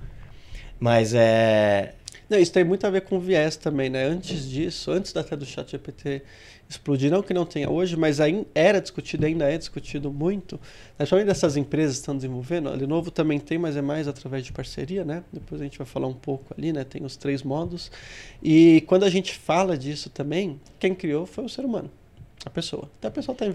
Mas 0.79 1.13
é. 1.13 1.95
Não, 2.31 2.39
isso 2.39 2.53
tem 2.53 2.63
muito 2.63 2.87
a 2.87 2.91
ver 2.91 3.01
com 3.01 3.19
viés 3.19 3.57
também, 3.57 3.91
né? 3.91 4.05
Antes 4.05 4.49
disso, 4.49 4.93
antes 4.93 5.17
até 5.17 5.35
do 5.35 5.45
chat 5.45 5.73
GPT 5.73 6.23
explodir, 6.69 7.11
não 7.11 7.23
que 7.23 7.35
não 7.35 7.45
tenha 7.45 7.71
hoje, 7.71 7.97
mas 7.97 8.21
aí 8.21 8.47
era 8.55 8.81
discutido, 8.81 9.27
ainda 9.27 9.51
é 9.51 9.59
discutido 9.59 10.13
muito, 10.13 10.57
né? 10.57 10.61
principalmente 10.99 11.27
dessas 11.27 11.57
empresas 11.57 11.97
que 11.97 12.01
estão 12.01 12.17
desenvolvendo. 12.17 12.69
A 12.69 12.73
Lenovo 12.73 13.11
também 13.11 13.39
tem, 13.39 13.59
mas 13.59 13.77
é 13.77 13.83
mais 13.83 14.09
através 14.09 14.45
de 14.45 14.53
parceria, 14.53 15.05
né? 15.05 15.23
Depois 15.33 15.61
a 15.61 15.65
gente 15.65 15.79
vai 15.79 15.87
falar 15.87 16.07
um 16.07 16.15
pouco 16.15 16.55
ali, 16.57 16.73
né? 16.73 16.85
Tem 16.85 17.05
os 17.05 17.17
três 17.17 17.43
modos. 17.43 17.91
E 18.43 18.83
quando 18.87 19.05
a 19.05 19.11
gente 19.11 19.35
fala 19.35 19.77
disso 19.77 20.11
também, 20.11 20.61
quem 20.79 20.95
criou 20.95 21.27
foi 21.27 21.45
o 21.45 21.49
ser 21.49 21.65
humano. 21.65 21.91
A 22.45 22.51
pessoa. 22.51 22.91
Então 22.99 23.09
a 23.09 23.13
pessoa 23.13 23.33
está 23.33 23.47
é 23.47 23.49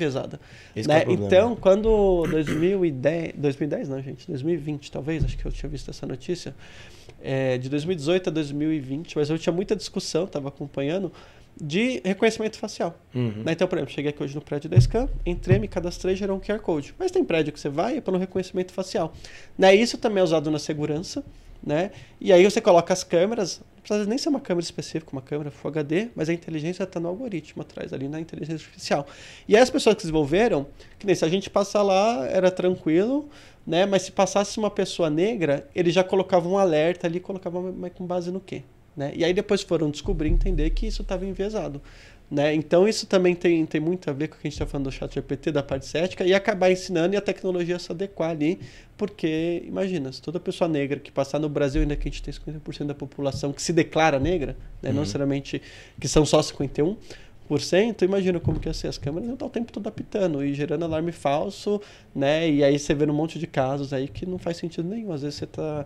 né? 0.88 1.00
problema. 1.02 1.28
então, 1.28 1.56
quando 1.56 2.26
2010, 2.28 3.34
2010 3.36 3.90
não, 3.90 4.02
gente, 4.02 4.26
2020 4.28 4.92
talvez, 4.92 5.24
acho 5.24 5.38
que 5.38 5.46
eu 5.46 5.52
tinha 5.52 5.70
visto 5.70 5.92
essa 5.92 6.08
notícia, 6.08 6.56
é, 7.22 7.58
de 7.58 7.70
2018 7.70 8.30
a 8.30 8.32
2020, 8.32 9.16
mas 9.16 9.30
eu 9.30 9.38
tinha 9.38 9.54
muita 9.54 9.76
discussão, 9.76 10.24
estava 10.24 10.48
acompanhando, 10.48 11.12
de 11.60 12.02
reconhecimento 12.04 12.58
facial. 12.58 12.96
Uhum. 13.14 13.44
Né? 13.46 13.52
Então, 13.52 13.68
por 13.68 13.78
exemplo, 13.78 13.94
cheguei 13.94 14.12
aqui 14.12 14.24
hoje 14.24 14.36
no 14.36 14.42
prédio 14.42 14.70
da 14.70 14.80
Scan, 14.80 15.10
entrei, 15.26 15.60
me 15.60 15.68
cadastrei, 15.68 16.16
gerou 16.16 16.38
um 16.38 16.40
QR 16.40 16.60
Code. 16.60 16.96
Mas 16.98 17.12
tem 17.12 17.24
prédio 17.24 17.52
que 17.52 17.60
você 17.60 17.70
vai 17.70 17.98
é 17.98 18.02
pelo 18.02 18.18
reconhecimento 18.18 18.72
facial. 18.72 19.14
Né? 19.58 19.76
Isso 19.76 19.98
também 19.98 20.22
é 20.22 20.24
usado 20.24 20.50
na 20.50 20.60
segurança, 20.60 21.24
né? 21.62 21.92
E 22.20 22.32
aí 22.32 22.44
você 22.44 22.62
coloca 22.62 22.94
as 22.94 23.04
câmeras, 23.04 23.62
não 23.76 23.82
precisa 23.82 24.06
nem 24.08 24.18
ser 24.18 24.30
uma 24.30 24.40
câmera 24.40 24.64
específica, 24.64 25.12
uma 25.12 25.22
câmera 25.22 25.52
Full 25.52 25.70
HD, 25.70 26.10
mas 26.16 26.30
a 26.30 26.34
inteligência 26.34 26.84
está 26.84 27.00
no 27.00 27.10
algoritmo 27.10 27.62
atrás, 27.62 27.92
ali 27.92 28.08
na 28.08 28.20
inteligência 28.20 28.66
artificial. 28.66 29.06
E 29.48 29.56
aí 29.56 29.62
as 29.62 29.70
pessoas 29.70 29.96
que 29.96 30.02
desenvolveram, 30.02 30.68
que 30.98 31.06
nem 31.06 31.16
se 31.16 31.26
a 31.26 31.28
gente 31.28 31.50
passar 31.50 31.82
lá, 31.82 32.26
era 32.28 32.50
tranquilo, 32.50 33.30
né? 33.68 33.86
Mas 33.86 34.04
se 34.04 34.12
passasse 34.12 34.58
uma 34.58 34.72
pessoa 34.72 35.10
negra, 35.10 35.68
ele 35.76 35.92
já 35.92 36.04
colocava 36.04 36.48
um 36.48 36.58
alerta 36.58 37.08
ali, 37.08 37.20
colocava 37.20 37.62
mas 37.74 37.92
com 37.94 38.06
base 38.06 38.32
no 38.32 38.40
quê? 38.40 38.64
Né? 39.00 39.14
E 39.16 39.24
aí 39.24 39.34
depois 39.34 39.62
foram 39.62 39.90
descobrir, 39.90 40.28
entender 40.30 40.72
que 40.72 40.86
isso 40.86 41.04
estava 41.04 41.26
enviesado. 41.26 41.82
Né? 42.30 42.54
Então 42.54 42.86
isso 42.86 43.08
também 43.08 43.34
tem, 43.34 43.66
tem 43.66 43.80
muito 43.80 44.10
a 44.10 44.14
ver 44.14 44.28
com 44.28 44.36
o 44.36 44.38
que 44.40 44.46
a 44.46 44.50
gente 44.52 44.62
está 44.62 44.66
falando 44.66 44.88
do 44.88 44.92
chat 44.92 45.14
GPT, 45.16 45.54
da 45.54 45.64
parte 45.64 45.98
ética, 45.98 46.26
e 46.26 46.34
acabar 46.34 46.70
ensinando 46.70 47.16
e 47.16 47.18
a 47.18 47.22
tecnologia 47.22 47.80
se 47.80 47.90
adequar 47.94 48.32
ali, 48.32 48.60
porque, 48.98 49.64
imagina, 49.66 50.12
se 50.12 50.22
toda 50.22 50.38
pessoa 50.38 50.68
negra 50.68 51.00
que 51.00 51.12
passar 51.14 51.40
no 51.40 51.48
Brasil, 51.48 51.82
ainda 51.82 51.96
que 51.96 52.10
a 52.10 52.12
gente 52.12 52.22
tem 52.22 52.34
50% 52.34 52.88
da 52.88 52.94
população 52.94 53.54
que 53.54 53.62
se 53.62 53.72
declara 53.72 54.20
negra, 54.20 54.58
né? 54.84 54.90
não 54.90 54.96
Uhum. 54.96 55.00
necessariamente 55.00 55.62
que 56.00 56.08
são 56.10 56.26
só 56.26 56.42
51%, 56.42 56.98
imagina 58.04 58.40
como 58.40 58.60
que 58.60 58.68
ia 58.68 58.74
ser 58.74 58.90
as 58.90 58.98
câmeras, 58.98 59.26
iam 59.28 59.34
estar 59.34 59.46
o 59.46 59.50
tempo 59.50 59.72
todo 59.72 59.88
apitando 59.88 60.44
e 60.44 60.54
gerando 60.54 60.84
alarme 60.86 61.12
falso, 61.14 61.82
né? 62.14 62.48
E 62.48 62.64
aí 62.64 62.78
você 62.78 62.94
vê 62.94 63.06
um 63.10 63.14
monte 63.14 63.40
de 63.40 63.48
casos 63.48 63.92
aí 63.94 64.08
que 64.08 64.26
não 64.26 64.38
faz 64.38 64.58
sentido 64.58 64.88
nenhum. 64.88 65.12
Às 65.12 65.24
vezes 65.24 65.40
você 65.40 65.48
tá, 65.48 65.86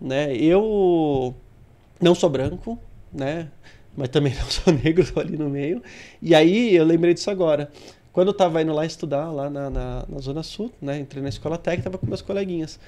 né? 0.00 0.34
Eu 0.34 1.34
não 2.02 2.14
sou 2.14 2.28
branco, 2.28 2.78
né? 3.12 3.48
Mas 3.96 4.08
também 4.08 4.34
não 4.38 4.44
sou 4.46 4.72
negro, 4.72 5.10
tô 5.10 5.20
ali 5.20 5.36
no 5.36 5.48
meio. 5.48 5.82
E 6.20 6.34
aí 6.34 6.74
eu 6.74 6.84
lembrei 6.84 7.14
disso 7.14 7.30
agora. 7.30 7.70
Quando 8.12 8.28
eu 8.28 8.34
tava 8.34 8.60
indo 8.60 8.72
lá 8.74 8.84
estudar, 8.84 9.30
lá 9.30 9.48
na, 9.48 9.70
na, 9.70 10.04
na 10.06 10.18
Zona 10.18 10.42
Sul, 10.42 10.70
né? 10.80 10.98
Entrei 10.98 11.22
na 11.22 11.28
escola 11.28 11.56
técnica, 11.56 11.88
tava 11.88 11.98
com 11.98 12.06
meus 12.06 12.20
coleguinhas, 12.20 12.78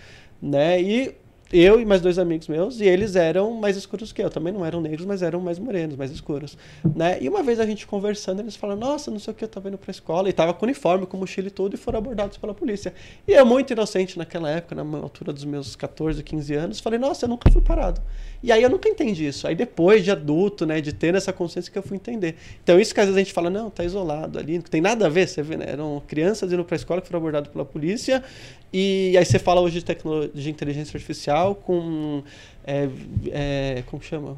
né? 0.43 0.81
E 0.83 1.15
eu 1.53 1.81
e 1.81 1.85
mais 1.85 2.01
dois 2.01 2.19
amigos 2.19 2.49
meus, 2.49 2.81
e 2.81 2.85
eles 2.85 3.17
eram 3.17 3.53
mais 3.53 3.77
escuros 3.77 4.13
que 4.13 4.23
eu. 4.23 4.31
Também 4.31 4.53
não 4.53 4.65
eram 4.65 4.81
negros, 4.81 5.07
mas 5.07 5.23
eram 5.23 5.41
mais 5.41 5.59
morenos, 5.59 5.97
mais 5.97 6.11
escuros. 6.11 6.57
Né? 6.95 7.19
E 7.21 7.29
uma 7.29 7.43
vez 7.43 7.61
a 7.61 7.67
gente 7.67 7.87
conversando, 7.87 8.41
eles 8.41 8.57
falaram, 8.57 8.81
nossa, 8.81 9.11
não 9.11 9.19
sei 9.19 9.33
o 9.33 9.35
que, 9.37 9.45
eu 9.45 9.49
tava 9.49 9.69
indo 9.69 9.79
pra 9.79 9.91
escola. 9.91 10.29
E 10.29 10.33
tava 10.33 10.53
com 10.55 10.65
uniforme, 10.65 11.07
com 11.07 11.17
mochila 11.17 11.49
e 11.49 11.51
tudo, 11.51 11.75
e 11.75 11.77
foram 11.77 11.99
abordados 11.99 12.39
pela 12.39 12.55
polícia. 12.55 12.93
E 13.27 13.33
eu, 13.33 13.47
muito 13.47 13.73
inocente 13.73 14.19
naquela 14.19 14.51
época, 14.51 14.75
na 14.75 14.99
altura 14.99 15.33
dos 15.33 15.45
meus 15.45 15.77
14, 15.77 16.23
15 16.23 16.55
anos, 16.55 16.81
falei, 16.81 16.99
nossa, 16.99 17.25
eu 17.25 17.29
nunca 17.29 17.51
fui 17.51 17.63
parado. 17.63 18.01
E 18.43 18.53
aí 18.53 18.63
eu 18.63 18.69
nunca 18.69 18.89
entendi 18.89 19.27
isso. 19.27 19.47
Aí 19.47 19.55
depois 19.55 20.05
de 20.05 20.11
adulto, 20.11 20.67
né, 20.67 20.81
de 20.81 20.93
ter 20.93 21.15
essa 21.15 21.33
consciência 21.33 21.73
que 21.73 21.79
eu 21.79 21.83
fui 21.83 21.97
entender. 21.97 22.37
Então 22.63 22.79
isso 22.79 22.93
que 22.93 23.01
às 23.01 23.07
vezes 23.07 23.17
a 23.17 23.21
gente 23.21 23.33
fala, 23.33 23.49
não, 23.49 23.71
tá 23.71 23.83
isolado 23.83 24.39
ali, 24.39 24.55
não 24.57 24.63
tem 24.63 24.81
nada 24.81 25.07
a 25.07 25.09
ver, 25.09 25.27
você 25.27 25.43
vê, 25.43 25.57
né? 25.57 25.65
Eram 25.69 26.03
crianças 26.07 26.53
indo 26.53 26.63
pra 26.63 26.77
escola 26.77 27.01
que 27.01 27.07
foram 27.07 27.21
abordadas 27.21 27.51
pela 27.51 27.65
polícia, 27.65 28.23
e 28.77 29.16
aí 29.16 29.25
você 29.25 29.39
fala 29.39 29.61
hoje 29.61 29.79
de 29.79 29.85
tecnologia, 29.85 30.31
de 30.35 30.51
inteligência 30.51 30.97
artificial 30.97 31.55
com, 31.55 32.25
é, 32.66 32.89
é, 33.31 33.85
como 33.87 34.03
chama? 34.03 34.37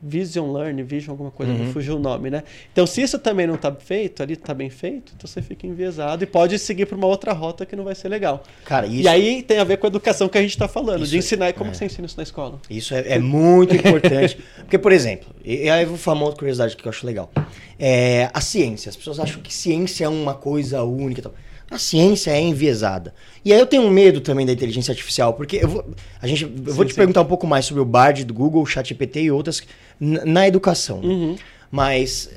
Vision 0.00 0.52
Learn, 0.52 0.82
Vision, 0.82 1.12
alguma 1.12 1.30
coisa, 1.30 1.50
uhum. 1.50 1.72
fugiu 1.72 1.96
o 1.96 1.98
nome, 1.98 2.30
né? 2.30 2.44
Então, 2.72 2.86
se 2.86 3.02
isso 3.02 3.18
também 3.18 3.46
não 3.46 3.54
está 3.54 3.74
feito, 3.74 4.22
ali 4.22 4.34
está 4.34 4.52
bem 4.52 4.68
feito, 4.68 5.12
então 5.16 5.26
você 5.26 5.40
fica 5.40 5.66
enviesado 5.66 6.22
e 6.22 6.26
pode 6.26 6.58
seguir 6.58 6.86
para 6.86 6.96
uma 6.96 7.06
outra 7.06 7.32
rota 7.32 7.64
que 7.64 7.74
não 7.74 7.82
vai 7.82 7.94
ser 7.94 8.08
legal. 8.08 8.44
Cara, 8.64 8.86
isso... 8.86 9.02
E 9.02 9.08
aí 9.08 9.42
tem 9.42 9.58
a 9.58 9.64
ver 9.64 9.78
com 9.78 9.86
a 9.86 9.88
educação 9.88 10.28
que 10.28 10.36
a 10.36 10.42
gente 10.42 10.50
está 10.50 10.68
falando, 10.68 11.02
isso 11.02 11.10
de 11.10 11.18
ensinar. 11.18 11.52
Como 11.54 11.70
é. 11.70 11.74
você 11.74 11.86
ensina 11.86 12.06
isso 12.06 12.16
na 12.18 12.22
escola? 12.22 12.60
Isso 12.68 12.94
é, 12.94 13.14
é 13.14 13.18
muito 13.18 13.74
importante. 13.74 14.38
Porque, 14.60 14.78
por 14.78 14.92
exemplo, 14.92 15.34
e 15.42 15.68
aí 15.68 15.82
eu 15.82 15.88
vou 15.88 15.98
falar 15.98 16.18
uma 16.18 16.26
outra 16.26 16.38
curiosidade 16.38 16.76
que 16.76 16.86
eu 16.86 16.90
acho 16.90 17.04
legal. 17.04 17.32
É, 17.78 18.30
a 18.32 18.40
ciência. 18.40 18.90
As 18.90 18.96
pessoas 18.96 19.18
acham 19.18 19.40
que 19.40 19.52
ciência 19.52 20.04
é 20.04 20.08
uma 20.08 20.34
coisa 20.34 20.84
única 20.84 21.20
e 21.20 21.22
tal. 21.24 21.34
A 21.74 21.78
ciência 21.78 22.30
é 22.30 22.40
enviesada. 22.40 23.12
E 23.44 23.52
aí 23.52 23.58
eu 23.58 23.66
tenho 23.66 23.90
medo 23.90 24.20
também 24.20 24.46
da 24.46 24.52
inteligência 24.52 24.92
artificial, 24.92 25.34
porque 25.34 25.56
eu 25.56 25.68
vou, 25.68 25.84
a 26.22 26.26
gente, 26.28 26.44
eu 26.44 26.50
sim, 26.50 26.62
vou 26.72 26.84
te 26.84 26.92
sim. 26.92 26.96
perguntar 26.96 27.20
um 27.20 27.26
pouco 27.26 27.48
mais 27.48 27.64
sobre 27.64 27.82
o 27.82 27.84
Bard 27.84 28.24
do 28.24 28.32
Google, 28.32 28.62
o 28.62 28.66
ChatGPT 28.66 29.22
e 29.22 29.30
outras 29.32 29.60
na 29.98 30.46
educação. 30.46 31.00
Uhum. 31.00 31.36
Mas 31.72 32.30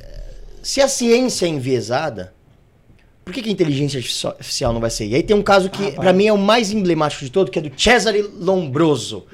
se 0.63 0.81
a 0.81 0.87
ciência 0.87 1.45
é 1.45 1.49
enviesada, 1.49 2.33
por 3.23 3.31
que, 3.31 3.43
que, 3.43 3.49
a 3.49 3.51
inteligência 3.51 3.99
artificial 3.99 4.73
não 4.73 4.81
vai 4.81 4.89
ser? 4.89 5.05
E 5.05 5.13
aí 5.13 5.21
tem 5.21 5.35
um 5.35 5.43
caso 5.43 5.69
que, 5.69 5.85
ah, 5.89 5.91
para 5.91 6.13
mim, 6.13 6.25
é 6.25 6.33
o 6.33 6.37
mais 6.37 6.71
emblemático 6.71 7.23
de 7.23 7.29
todo, 7.29 7.51
que 7.51 7.59
é 7.59 7.61
do 7.61 7.71
Cesare 7.79 8.23
Lombroso. 8.39 9.25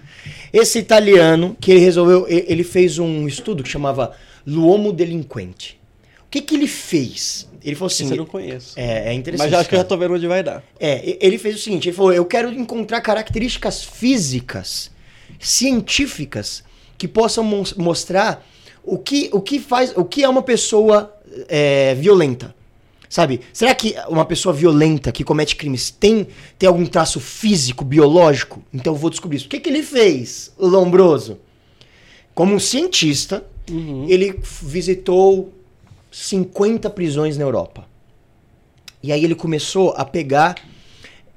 Esse 0.52 0.80
italiano, 0.80 1.56
que 1.62 1.72
ele 1.72 1.80
resolveu, 1.80 2.26
ele 2.28 2.66
fez 2.66 3.00
um 3.00 3.26
estudo 3.26 3.64
que 3.64 3.70
chamava 3.70 4.12
L'Uomo 4.46 4.92
Delinquente. 4.92 5.80
O 6.26 6.30
que, 6.30 6.42
que 6.42 6.56
ele 6.56 6.68
fez? 6.68 7.48
Ele 7.64 7.76
falou 7.76 7.88
assim. 7.88 8.04
Esse 8.06 8.14
eu 8.14 8.18
não 8.18 8.26
conheço. 8.26 8.74
É, 8.78 9.10
é 9.10 9.14
interessante. 9.14 9.50
Mas 9.50 9.60
acho 9.60 9.70
que 9.70 9.76
eu 9.76 9.80
já 9.80 9.86
tô 9.86 9.98
vendo 9.98 10.16
onde 10.16 10.28
vai 10.28 10.44
dar. 10.44 10.64
É, 10.80 11.18
ele 11.22 11.38
fez 11.38 11.56
o 11.56 11.60
seguinte: 11.60 11.90
ele 11.90 11.96
falou, 11.96 12.14
eu 12.14 12.26
quero 12.26 12.52
encontrar 12.52 13.02
características 13.02 13.84
físicas, 13.84 14.92
científicas, 15.40 16.64
que 16.98 17.08
possam 17.08 17.44
mostrar 17.78 18.46
o 18.84 18.98
que, 18.98 19.30
o 19.32 19.40
que 19.40 19.60
faz. 19.60 19.94
O 19.96 20.04
que 20.04 20.24
é 20.24 20.30
uma 20.30 20.44
pessoa 20.44 21.14
é, 21.48 21.96
violenta. 21.96 22.54
Sabe? 23.14 23.42
Será 23.54 23.76
que 23.76 23.96
uma 24.10 24.26
pessoa 24.26 24.52
violenta 24.52 25.12
que 25.12 25.24
comete 25.24 25.56
crimes 25.56 25.92
tem, 25.92 26.28
tem 26.58 26.68
algum 26.68 26.84
traço 26.84 27.20
físico, 27.20 27.86
biológico? 27.86 28.64
Então 28.74 28.94
eu 28.94 28.98
vou 28.98 29.12
descobrir 29.12 29.38
isso. 29.38 29.46
O 29.46 29.50
que, 29.50 29.60
que 29.60 29.70
ele 29.70 29.84
fez, 29.84 30.52
o 30.58 30.66
Lombroso? 30.66 31.38
Como 32.34 32.56
um 32.56 32.60
cientista, 32.60 33.46
uhum. 33.70 34.08
ele 34.10 34.40
visitou 34.64 35.54
50 36.14 36.92
prisões 36.92 37.38
na 37.38 37.44
Europa. 37.44 37.86
E 39.02 39.12
aí 39.12 39.26
ele 39.26 39.34
começou 39.34 39.94
a 39.98 40.06
pegar 40.06 40.56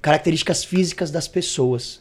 características 0.03 0.65
físicas 0.65 1.11
das 1.11 1.27
pessoas. 1.27 2.01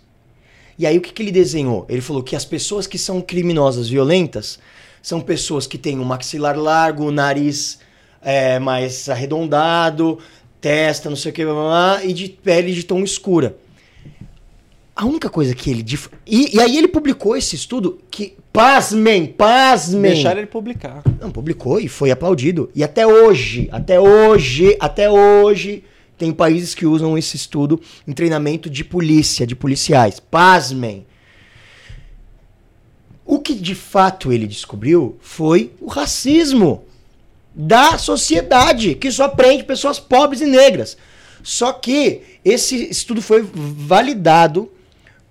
E 0.77 0.85
aí 0.85 0.97
o 0.97 1.01
que, 1.01 1.13
que 1.13 1.23
ele 1.23 1.31
desenhou? 1.31 1.85
Ele 1.87 2.01
falou 2.01 2.21
que 2.21 2.35
as 2.35 2.43
pessoas 2.43 2.85
que 2.85 2.97
são 2.97 3.21
criminosas, 3.21 3.87
violentas, 3.87 4.59
são 5.01 5.21
pessoas 5.21 5.65
que 5.65 5.77
têm 5.77 5.97
um 5.97 6.03
maxilar 6.03 6.57
largo, 6.57 7.05
o 7.05 7.11
nariz 7.11 7.79
é, 8.21 8.59
mais 8.59 9.07
arredondado, 9.07 10.19
testa, 10.59 11.09
não 11.09 11.15
sei 11.15 11.31
o 11.31 11.33
que, 11.33 11.43
e 12.03 12.11
de 12.11 12.27
pele 12.27 12.73
de 12.73 12.83
tom 12.83 13.03
escura. 13.03 13.55
A 14.95 15.05
única 15.05 15.29
coisa 15.29 15.53
que 15.53 15.69
ele. 15.69 15.85
E, 16.25 16.55
e, 16.55 16.59
aí 16.61 16.77
ele 16.77 16.87
publicou 16.87 17.35
esse 17.35 17.55
estudo 17.55 17.99
que. 18.09 18.37
Pasmem, 18.53 19.25
pasmem. 19.25 20.13
Deixaram 20.13 20.39
ele 20.39 20.47
publicar. 20.47 21.03
Não, 21.19 21.29
publicou 21.29 21.77
e 21.77 21.89
foi 21.89 22.09
aplaudido. 22.09 22.71
E 22.73 22.81
até 22.81 23.05
hoje, 23.05 23.67
até 23.69 23.99
hoje, 23.99 24.77
até 24.79 25.11
hoje, 25.11 25.83
tem 26.17 26.31
países 26.31 26.73
que 26.73 26.85
usam 26.85 27.17
esse 27.17 27.35
estudo 27.35 27.81
em 28.07 28.13
treinamento 28.13 28.69
de 28.69 28.85
polícia, 28.85 29.45
de 29.45 29.57
policiais. 29.57 30.21
Pasmem. 30.21 31.05
O 33.25 33.39
que 33.39 33.55
de 33.55 33.75
fato 33.75 34.31
ele 34.31 34.47
descobriu 34.47 35.17
foi 35.19 35.73
o 35.81 35.87
racismo 35.87 36.85
da 37.53 37.97
sociedade, 37.97 38.95
que 38.95 39.11
só 39.11 39.27
prende 39.27 39.65
pessoas 39.65 39.99
pobres 39.99 40.39
e 40.39 40.45
negras. 40.45 40.95
Só 41.43 41.73
que 41.73 42.21
esse 42.45 42.89
estudo 42.89 43.21
foi 43.21 43.45
validado 43.53 44.71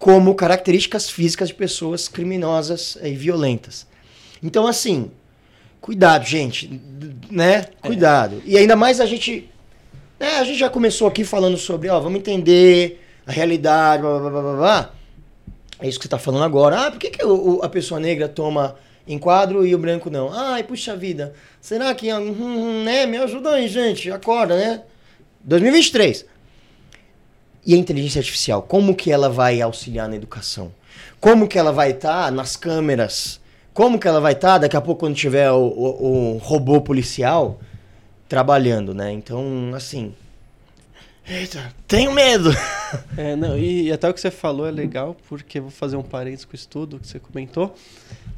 como 0.05 0.35
características 0.35 1.09
físicas 1.09 1.49
de 1.49 1.55
pessoas 1.55 2.09
criminosas 2.09 2.99
e 3.03 3.15
violentas. 3.15 3.87
Então, 4.43 4.67
assim, 4.67 5.11
cuidado, 5.81 6.27
gente, 6.27 6.79
né? 7.31 7.65
É. 7.83 7.87
Cuidado. 7.87 8.43
É. 8.47 8.51
E 8.51 8.59
ainda 8.59 8.77
mais 8.77 9.01
a 9.01 9.07
gente. 9.07 9.49
Né, 10.21 10.37
a 10.37 10.45
gente 10.45 10.59
já 10.59 10.69
começou 10.69 11.09
aqui 11.09 11.25
falando 11.25 11.57
sobre, 11.57 11.89
ó, 11.89 11.99
vamos 12.01 12.19
entender 12.19 13.03
a 13.27 13.33
realidade, 13.33 14.03
blá 14.03 14.19
blá 14.19 14.31
blá 14.31 14.43
blá. 14.43 14.57
blá. 14.57 14.91
É 15.81 15.89
isso 15.89 15.99
que 15.99 16.03
você 16.03 16.09
está 16.09 16.19
falando 16.19 16.45
agora. 16.45 16.87
Ah, 16.87 16.91
por 16.91 17.01
que, 17.01 17.09
que 17.09 17.25
o, 17.25 17.63
a 17.63 17.69
pessoa 17.71 17.99
negra 17.99 18.29
toma 18.29 18.77
enquadro 19.09 19.67
e 19.67 19.75
o 19.75 19.79
branco 19.79 20.11
não? 20.11 20.31
Ai, 20.31 20.65
puxa 20.65 20.95
vida. 20.95 21.33
Será 21.63 21.95
que. 21.95 22.13
Hum, 22.13 22.37
hum, 22.39 22.85
né? 22.85 23.07
Me 23.07 23.17
ajuda 23.17 23.55
aí, 23.55 23.69
gente. 23.69 24.11
Acorda, 24.11 24.55
né? 24.55 24.83
2023. 25.43 26.27
E 27.67 27.75
a 27.75 27.77
inteligência 27.77 28.19
artificial, 28.19 28.63
como 28.63 28.95
que 28.95 29.11
ela 29.11 29.29
vai 29.29 29.61
auxiliar 29.61 30.09
na 30.09 30.17
educação? 30.17 30.73
Como 31.21 31.49
que 31.49 31.59
ela 31.59 31.73
vai 31.73 31.93
estar 31.93 32.27
tá 32.27 32.31
nas 32.31 32.57
câmeras? 32.57 33.41
Como 33.73 33.99
que 33.99 34.07
ela 34.07 34.21
vai 34.21 34.33
estar 34.33 34.53
tá, 34.53 34.59
daqui 34.59 34.77
a 34.77 34.81
pouco 34.81 35.01
quando 35.01 35.15
tiver 35.15 35.51
o, 35.51 35.65
o, 35.65 36.35
o 36.35 36.39
robô 36.39 36.81
policial 36.81 37.59
trabalhando, 38.29 38.95
né? 38.95 39.11
Então, 39.11 39.73
assim, 39.75 40.15
Eita, 41.27 41.73
tenho 41.89 42.13
medo. 42.13 42.51
É, 43.17 43.35
não, 43.35 43.59
e, 43.59 43.89
e, 43.89 43.93
até 43.93 44.09
o 44.09 44.15
que 44.15 44.21
você 44.21 44.31
falou 44.31 44.69
é 44.69 44.71
legal, 44.71 45.17
porque 45.29 45.59
vou 45.59 45.71
fazer 45.71 45.97
um 45.97 46.03
parênteses 46.03 46.45
com 46.45 46.53
o 46.53 46.55
estudo 46.55 47.01
que 47.01 47.09
você 47.09 47.19
comentou. 47.19 47.75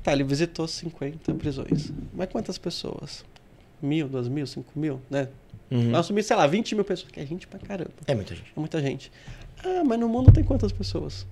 Tá, 0.03 0.13
ele 0.15 0.25
visitou 0.25 0.67
50 0.67 1.35
prisões. 1.35 1.93
Mas 2.15 2.29
quantas 2.31 2.57
pessoas? 2.57 3.23
Mil, 3.83 4.09
duas 4.09 4.29
mil, 4.29 4.47
cinco 4.47 4.71
mil, 4.75 4.99
né? 5.11 5.29
Uhum. 5.71 5.91
Nós 5.91 6.01
assumimos, 6.01 6.27
sei 6.27 6.37
lá, 6.37 6.47
20 6.47 6.75
mil 6.75 6.85
pessoas, 6.85 7.11
que 7.11 7.21
é 7.21 7.27
gente 7.27 7.47
pra 7.47 7.59
caramba. 7.59 7.91
É 8.07 8.15
muita 8.15 8.35
gente. 8.35 8.53
É 8.57 8.61
muita 8.61 8.81
gente. 8.81 9.13
Ah, 9.65 9.83
mas 9.85 9.99
no 9.99 10.09
mundo 10.09 10.33
tem 10.33 10.45
quantas 10.45 10.73
pessoas? 10.73 11.27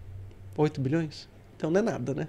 8 0.57 0.80
bilhões? 0.80 1.28
Então 1.57 1.70
não 1.70 1.80
é 1.80 1.82
nada, 1.82 2.14
né? 2.14 2.28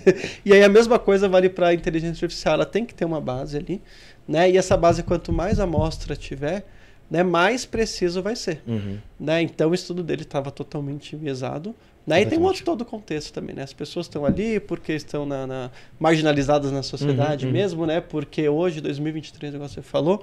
e 0.44 0.52
aí 0.52 0.62
a 0.62 0.68
mesma 0.68 0.98
coisa 0.98 1.28
vale 1.28 1.48
para 1.48 1.68
a 1.68 1.74
inteligência 1.74 2.24
artificial. 2.24 2.54
Ela 2.54 2.66
tem 2.66 2.84
que 2.84 2.94
ter 2.94 3.04
uma 3.04 3.20
base 3.20 3.56
ali, 3.56 3.82
né? 4.28 4.50
E 4.50 4.56
essa 4.56 4.76
base, 4.76 5.02
quanto 5.02 5.32
mais 5.32 5.58
amostra 5.58 6.14
tiver, 6.14 6.64
né, 7.10 7.22
mais 7.22 7.64
preciso 7.64 8.22
vai 8.22 8.36
ser. 8.36 8.62
Uhum. 8.66 8.98
Né? 9.18 9.42
Então 9.42 9.70
o 9.70 9.74
estudo 9.74 10.02
dele 10.02 10.22
estava 10.22 10.50
totalmente 10.50 11.14
enviesado. 11.14 11.74
E 12.06 12.26
tem 12.26 12.38
um 12.38 12.44
outro 12.44 12.64
todo 12.64 12.82
o 12.82 12.84
contexto 12.84 13.32
também, 13.32 13.54
né? 13.54 13.62
As 13.64 13.72
pessoas 13.72 14.06
estão 14.06 14.24
ali 14.24 14.60
porque 14.60 14.92
estão 14.92 15.26
na, 15.26 15.46
na 15.46 15.70
marginalizadas 15.98 16.70
na 16.70 16.82
sociedade 16.82 17.46
uhum, 17.46 17.50
uhum. 17.50 17.58
mesmo, 17.58 17.86
né? 17.86 18.00
Porque 18.00 18.48
hoje, 18.48 18.80
2023, 18.80 19.54
igual 19.54 19.68
você 19.68 19.82
falou, 19.82 20.22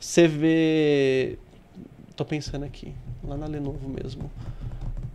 você 0.00 0.26
vê... 0.26 1.38
Tô 2.16 2.24
pensando 2.24 2.64
aqui, 2.64 2.92
lá 3.22 3.36
na 3.36 3.46
Lenovo 3.46 3.88
mesmo. 3.88 4.30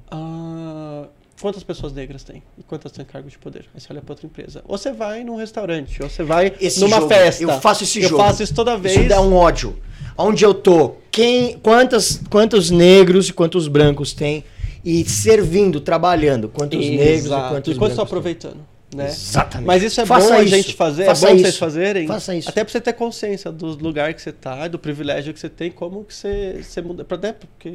Ah, 0.10 1.08
quantas 1.42 1.64
pessoas 1.64 1.92
negras 1.92 2.24
tem 2.24 2.44
e 2.58 2.64
quantas 2.64 2.92
têm 2.92 3.04
cargo 3.04 3.28
de 3.28 3.38
poder. 3.38 3.66
Aí 3.74 3.82
você 3.82 3.92
olha 3.92 4.02
para 4.02 4.14
outra 4.14 4.26
empresa. 4.26 4.64
Ou 4.66 4.78
você 4.78 4.92
vai 4.92 5.24
num 5.24 5.36
restaurante, 5.36 6.02
ou 6.02 6.10
você 6.10 6.24
vai 6.24 6.54
esse 6.62 6.80
numa 6.80 6.98
jogo, 6.98 7.10
festa. 7.10 7.44
Eu 7.44 7.60
faço 7.60 7.84
esse 7.84 8.00
eu 8.00 8.10
jogo. 8.10 8.22
Eu 8.22 8.28
faço 8.28 8.44
isso 8.44 8.54
toda 8.54 8.78
vez. 8.78 8.96
Isso 8.96 9.10
dá 9.10 9.20
um 9.20 9.34
ódio. 9.34 9.78
Onde 10.18 10.46
eu 10.46 10.54
tô, 10.54 10.96
quem, 11.12 11.58
quantas, 11.58 12.22
quantos 12.30 12.70
negros 12.70 13.30
e 13.30 13.34
quantos 13.34 13.68
brancos 13.68 14.14
tem 14.14 14.46
e 14.84 15.06
servindo, 15.06 15.80
trabalhando, 15.80 16.50
quantos 16.50 16.80
Exato. 16.80 16.98
negros 16.98 17.26
e 17.26 17.50
quantos 17.50 17.76
e 17.76 17.78
quantos 17.78 17.92
estão 17.94 18.06
aproveitando. 18.06 18.66
Né? 18.94 19.08
Exatamente. 19.08 19.68
Mas 19.68 19.82
isso 19.82 20.02
é 20.02 20.06
Faça 20.06 20.30
bom 20.30 20.42
isso. 20.42 20.54
a 20.54 20.58
gente 20.58 20.74
fazer, 20.74 21.06
Faça 21.06 21.26
é 21.26 21.30
bom 21.30 21.36
isso. 21.36 21.44
vocês 21.46 21.58
fazerem. 21.58 22.08
Faça 22.08 22.36
isso. 22.36 22.50
Até 22.50 22.64
pra 22.64 22.72
você 22.72 22.82
ter 22.82 22.94
consciência 22.94 23.52
do 23.52 23.68
lugar 23.84 24.14
que 24.14 24.22
você 24.22 24.32
tá, 24.32 24.68
do 24.68 24.78
privilégio 24.78 25.34
que 25.34 25.40
você 25.40 25.50
tem, 25.50 25.72
como 25.72 26.04
que 26.04 26.14
você, 26.14 26.60
você 26.62 26.82
muda. 26.82 27.04
Pra, 27.04 27.18
né? 27.18 27.34
Porque 27.34 27.72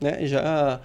né, 0.00 0.26
já 0.26 0.80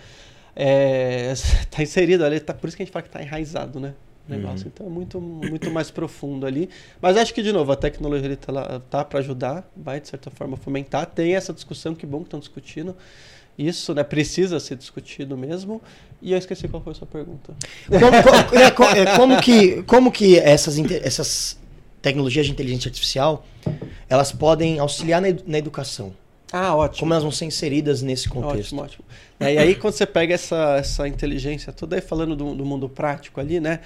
é, 0.56 1.34
tá 1.72 1.82
inserido 1.82 2.24
ali, 2.24 2.40
tá, 2.40 2.54
por 2.54 2.68
isso 2.68 2.78
que 2.78 2.84
a 2.84 2.86
gente 2.86 2.94
fala 2.94 3.04
que 3.04 3.10
tá 3.10 3.22
enraizado, 3.22 3.80
né? 3.80 3.94
negócio. 4.28 4.66
Uhum. 4.66 4.72
Então 4.74 4.88
é 4.88 4.90
muito, 4.90 5.22
muito 5.22 5.72
mais 5.72 5.90
profundo 5.90 6.46
ali. 6.46 6.70
Mas 7.02 7.18
acho 7.18 7.34
que, 7.34 7.42
de 7.42 7.52
novo, 7.52 7.72
a 7.72 7.76
tecnologia 7.76 8.32
está 8.32 8.52
lá 8.52 8.82
tá 8.90 9.04
para 9.04 9.20
ajudar, 9.20 9.70
vai, 9.76 10.00
de 10.00 10.08
certa 10.08 10.30
forma, 10.30 10.58
fomentar. 10.58 11.06
Tem 11.06 11.36
essa 11.36 11.54
discussão, 11.54 11.96
que 11.96 12.06
bom 12.06 12.20
que 12.20 12.26
estão 12.26 12.40
discutindo. 12.40 12.96
Isso 13.58 13.94
né, 13.94 14.04
precisa 14.04 14.60
ser 14.60 14.76
discutido 14.76 15.36
mesmo. 15.36 15.82
E 16.22 16.32
eu 16.32 16.38
esqueci 16.38 16.68
qual 16.68 16.82
foi 16.82 16.92
a 16.92 16.96
sua 16.96 17.08
pergunta. 17.08 17.56
Como, 17.88 18.74
como, 18.76 18.90
é, 18.92 19.16
como 19.18 19.42
que, 19.42 19.84
como 19.84 20.12
que 20.12 20.38
essas, 20.38 20.78
essas 20.78 21.60
tecnologias 22.02 22.46
de 22.46 22.52
inteligência 22.52 22.90
artificial 22.90 23.46
elas 24.08 24.32
podem 24.32 24.80
auxiliar 24.80 25.22
na, 25.22 25.28
na 25.46 25.58
educação? 25.58 26.14
Ah, 26.52 26.76
ótimo. 26.76 27.00
Como 27.00 27.14
elas 27.14 27.24
vão 27.24 27.32
ser 27.32 27.46
inseridas 27.46 28.02
nesse 28.02 28.30
contexto. 28.30 28.74
Ótimo, 28.76 28.82
ótimo. 28.82 29.06
É, 29.40 29.56
e 29.56 29.58
aí, 29.58 29.76
quando 29.76 29.94
você 29.94 30.06
pega 30.06 30.34
essa, 30.34 30.78
essa 30.78 31.08
inteligência 31.08 31.74
toda, 31.74 31.96
aí 31.96 32.02
falando 32.02 32.36
do, 32.36 32.56
do 32.56 32.66
mundo 32.66 32.88
prático 32.88 33.40
ali, 33.40 33.60
né? 33.60 33.82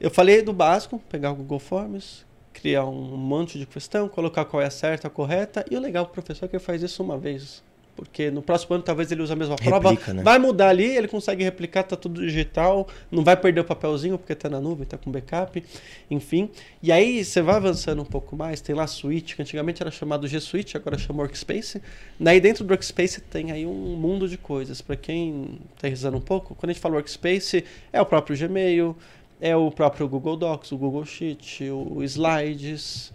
Eu 0.00 0.10
falei 0.10 0.42
do 0.42 0.52
básico, 0.52 1.00
pegar 1.08 1.30
o 1.30 1.34
Google 1.36 1.58
Forms, 1.58 2.24
criar 2.52 2.84
um 2.86 3.16
monte 3.16 3.58
de 3.58 3.66
questão, 3.66 4.08
colocar 4.08 4.44
qual 4.44 4.62
é 4.62 4.66
a 4.66 4.70
certa, 4.70 5.06
a 5.06 5.10
correta, 5.10 5.64
e 5.70 5.76
o 5.76 5.80
legal 5.80 6.04
do 6.04 6.10
professor 6.10 6.46
é 6.46 6.48
que 6.48 6.56
ele 6.56 6.64
faz 6.64 6.82
isso 6.82 7.02
uma 7.02 7.16
vez 7.16 7.62
porque 7.96 8.30
no 8.30 8.42
próximo 8.42 8.74
ano 8.74 8.84
talvez 8.84 9.10
ele 9.12 9.22
use 9.22 9.32
a 9.32 9.36
mesma 9.36 9.56
prova. 9.56 9.90
Replica, 9.90 10.14
né? 10.14 10.22
Vai 10.22 10.38
mudar 10.38 10.68
ali, 10.68 10.96
ele 10.96 11.08
consegue 11.08 11.44
replicar, 11.44 11.82
tá 11.82 11.96
tudo 11.96 12.20
digital, 12.20 12.88
não 13.10 13.22
vai 13.22 13.36
perder 13.36 13.60
o 13.60 13.64
papelzinho 13.64 14.18
porque 14.18 14.34
tá 14.34 14.48
na 14.48 14.60
nuvem, 14.60 14.86
tá 14.86 14.96
com 14.96 15.10
backup, 15.10 15.62
enfim. 16.10 16.50
E 16.82 16.90
aí 16.90 17.24
você 17.24 17.42
vai 17.42 17.56
avançando 17.56 18.00
um 18.00 18.04
pouco 18.04 18.36
mais, 18.36 18.60
tem 18.60 18.74
lá 18.74 18.84
a 18.84 18.86
Suite, 18.86 19.36
que 19.36 19.42
antigamente 19.42 19.82
era 19.82 19.90
chamado 19.90 20.26
G 20.26 20.40
Suite, 20.40 20.76
agora 20.76 20.96
chama 20.96 21.22
Workspace. 21.22 21.82
Daí 22.18 22.40
dentro 22.40 22.64
do 22.64 22.70
Workspace 22.70 23.20
tem 23.20 23.52
aí 23.52 23.66
um 23.66 23.96
mundo 23.96 24.28
de 24.28 24.38
coisas. 24.38 24.80
Para 24.80 24.96
quem 24.96 25.58
tá 25.80 25.88
risando 25.88 26.16
um 26.16 26.22
pouco, 26.22 26.54
quando 26.54 26.70
a 26.70 26.72
gente 26.72 26.82
fala 26.82 26.94
Workspace, 26.94 27.64
é 27.92 28.00
o 28.00 28.06
próprio 28.06 28.36
Gmail, 28.36 28.96
é 29.40 29.56
o 29.56 29.70
próprio 29.70 30.08
Google 30.08 30.36
Docs, 30.36 30.72
o 30.72 30.78
Google 30.78 31.04
Sheet, 31.04 31.70
o 31.70 32.02
Slides, 32.02 33.12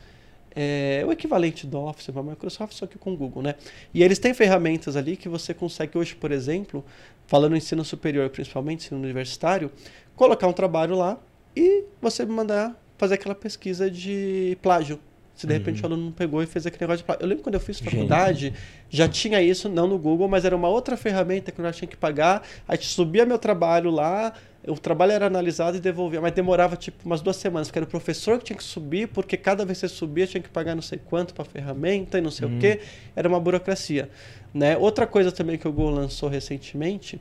é 0.56 1.03
o 1.06 1.12
equivalente 1.12 1.68
do 1.68 1.78
Office 1.80 2.08
para 2.08 2.22
a 2.22 2.24
Microsoft, 2.24 2.74
só 2.74 2.88
que 2.88 2.97
com 2.97 3.14
o 3.14 3.18
Google, 3.18 3.43
né? 3.43 3.56
E 3.93 4.01
eles 4.01 4.18
têm 4.18 4.34
ferramentas 4.34 4.95
ali 4.95 5.18
que 5.18 5.28
você 5.28 5.53
consegue 5.53 5.97
hoje, 5.97 6.16
por 6.16 6.32
exemplo, 6.32 6.84
falando 7.28 7.51
no 7.51 7.58
ensino 7.58 7.84
superior, 7.84 8.30
principalmente 8.30 8.86
ensino 8.86 9.01
universitário, 9.01 9.72
colocar 10.16 10.47
um 10.47 10.53
trabalho 10.53 10.95
lá 10.95 11.20
e 11.56 11.84
você 12.01 12.26
mandar 12.26 12.80
fazer 12.97 13.16
aquela 13.16 13.36
pesquisa 13.36 13.91
de 13.91 14.58
plágio. 14.62 14.99
Se 15.36 15.45
de 15.45 15.51
uhum. 15.51 15.60
repente 15.60 15.84
o 15.84 15.86
aluno 15.86 16.06
não 16.06 16.12
pegou 16.14 16.41
e 16.41 16.45
fez 16.45 16.66
aquele 16.66 16.84
negócio 16.84 16.99
de 16.99 17.03
plágio. 17.03 17.22
Eu 17.22 17.28
lembro 17.28 17.43
quando 17.43 17.56
eu 17.56 17.60
fiz 17.60 17.80
faculdade, 17.80 18.53
já 18.89 19.08
tinha 19.10 19.41
isso, 19.41 19.68
não 19.68 19.86
no 19.86 19.97
Google, 19.99 20.30
mas 20.30 20.45
era 20.45 20.56
uma 20.56 20.70
outra 20.70 20.95
ferramenta 20.95 21.51
que 21.51 21.60
eu 21.60 21.72
tinha 21.74 21.88
que 21.89 21.97
pagar. 21.97 22.41
A 22.66 22.76
gente 22.76 22.88
subia 22.88 23.26
meu 23.26 23.38
trabalho 23.38 23.89
lá, 23.89 24.34
o 24.68 24.78
trabalho 24.78 25.11
era 25.11 25.28
analisado 25.28 25.78
e 25.78 25.80
devolvia, 25.80 26.20
mas 26.22 26.32
demorava 26.34 26.76
tipo 26.76 27.05
umas 27.05 27.22
duas 27.22 27.36
semanas, 27.36 27.68
porque 27.68 27.80
era 27.80 27.86
o 27.86 27.89
professor 27.89 28.39
que 28.39 28.45
tinha 28.45 28.57
que 28.57 28.63
subir, 28.63 29.07
porque 29.07 29.38
cada 29.38 29.66
vez 29.66 29.80
que 29.80 29.88
você 29.88 29.93
subia 29.93 30.26
tinha 30.26 30.41
que 30.41 30.49
pagar 30.49 30.76
não 30.76 30.82
sei 30.82 30.99
quanto 30.99 31.34
para 31.34 31.43
a 31.43 31.45
ferramenta 31.45 32.18
e 32.18 32.22
não 32.22 32.32
sei 32.32 32.47
uhum. 32.47 32.57
o 32.57 32.59
quê. 32.59 32.80
Era 33.16 33.28
uma 33.28 33.39
burocracia. 33.39 34.09
Né? 34.53 34.78
Outra 34.78 35.05
coisa 35.05 35.32
também 35.32 35.57
que 35.57 35.68
o 35.68 35.72
Google 35.72 35.91
lançou 35.91 36.30
recentemente, 36.30 37.20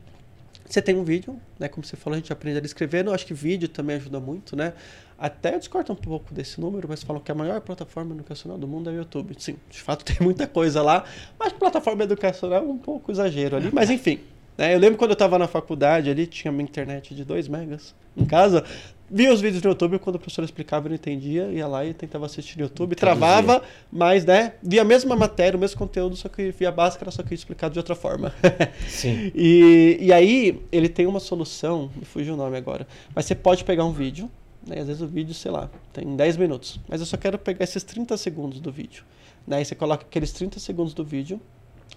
você 0.64 0.80
tem 0.80 0.96
um 0.96 1.04
vídeo, 1.04 1.38
né? 1.58 1.68
Como 1.68 1.84
você 1.84 1.94
falou, 1.94 2.14
a 2.14 2.18
gente 2.18 2.32
aprende 2.32 2.58
a 2.58 2.62
escrever. 2.62 3.06
Eu 3.06 3.12
acho 3.12 3.26
que 3.26 3.34
vídeo 3.34 3.68
também 3.68 3.96
ajuda 3.96 4.18
muito, 4.18 4.56
né? 4.56 4.72
Até 5.18 5.54
eu 5.54 5.58
discordo 5.58 5.92
um 5.92 5.96
pouco 5.96 6.32
desse 6.32 6.60
número, 6.60 6.88
mas 6.88 7.02
falam 7.02 7.20
que 7.20 7.30
a 7.30 7.34
maior 7.34 7.60
plataforma 7.60 8.14
educacional 8.14 8.58
do 8.58 8.66
mundo 8.66 8.88
é 8.88 8.94
o 8.94 8.96
YouTube. 8.96 9.34
Sim, 9.38 9.56
de 9.70 9.80
fato 9.80 10.04
tem 10.06 10.16
muita 10.20 10.46
coisa 10.46 10.80
lá, 10.82 11.04
mas 11.38 11.52
plataforma 11.52 12.04
educacional 12.04 12.64
é 12.64 12.66
um 12.66 12.78
pouco 12.78 13.12
exagero 13.12 13.56
ali. 13.56 13.70
Mas 13.72 13.90
enfim, 13.90 14.20
né? 14.56 14.74
Eu 14.74 14.78
lembro 14.78 14.98
quando 14.98 15.10
eu 15.10 15.14
estava 15.14 15.38
na 15.38 15.46
faculdade 15.46 16.10
ali, 16.10 16.26
tinha 16.26 16.50
uma 16.50 16.62
internet 16.62 17.14
de 17.14 17.24
2 17.24 17.48
megas 17.48 17.94
em 18.16 18.24
casa. 18.24 18.64
Via 19.10 19.32
os 19.32 19.40
vídeos 19.40 19.62
no 19.62 19.70
YouTube, 19.70 19.98
quando 19.98 20.16
o 20.16 20.18
professor 20.18 20.42
explicava 20.42 20.86
eu 20.86 20.90
não 20.90 20.96
entendia, 20.96 21.44
ia 21.48 21.66
lá 21.66 21.84
e 21.84 21.92
tentava 21.92 22.24
assistir 22.24 22.56
no 22.56 22.64
YouTube, 22.64 22.96
travava, 22.96 23.62
mas 23.92 24.24
né, 24.24 24.54
via 24.62 24.80
a 24.80 24.84
mesma 24.84 25.14
matéria, 25.14 25.56
o 25.56 25.60
mesmo 25.60 25.78
conteúdo, 25.78 26.16
só 26.16 26.28
que 26.28 26.50
via 26.50 26.72
básica, 26.72 27.08
só 27.10 27.22
que 27.22 27.34
explicado 27.34 27.74
de 27.74 27.78
outra 27.78 27.94
forma. 27.94 28.34
Sim. 28.88 29.30
e, 29.34 29.98
e 30.00 30.12
aí, 30.12 30.60
ele 30.72 30.88
tem 30.88 31.06
uma 31.06 31.20
solução, 31.20 31.90
me 31.94 32.04
fugiu 32.04 32.32
o 32.32 32.36
nome 32.36 32.56
agora, 32.56 32.88
mas 33.14 33.26
você 33.26 33.34
pode 33.34 33.62
pegar 33.62 33.84
um 33.84 33.92
vídeo, 33.92 34.30
né, 34.66 34.80
às 34.80 34.86
vezes 34.86 35.02
o 35.02 35.06
vídeo, 35.06 35.34
sei 35.34 35.50
lá, 35.50 35.70
tem 35.92 36.16
10 36.16 36.38
minutos, 36.38 36.80
mas 36.88 37.00
eu 37.00 37.06
só 37.06 37.18
quero 37.18 37.38
pegar 37.38 37.62
esses 37.62 37.82
30 37.82 38.16
segundos 38.16 38.58
do 38.58 38.72
vídeo. 38.72 39.04
Né, 39.46 39.58
aí 39.58 39.64
você 39.66 39.74
coloca 39.74 40.04
aqueles 40.04 40.32
30 40.32 40.58
segundos 40.58 40.94
do 40.94 41.04
vídeo, 41.04 41.38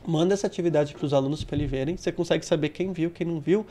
manda 0.06 0.34
essa 0.34 0.48
atividade 0.48 0.94
para 0.94 1.06
os 1.06 1.14
alunos 1.14 1.44
para 1.44 1.58
eles 1.58 1.70
verem, 1.70 1.98
você 1.98 2.12
consegue 2.12 2.46
saber 2.46 2.70
quem 2.70 2.94
viu, 2.94 3.12
quem 3.12 3.28
não 3.28 3.40
viu, 3.40 3.66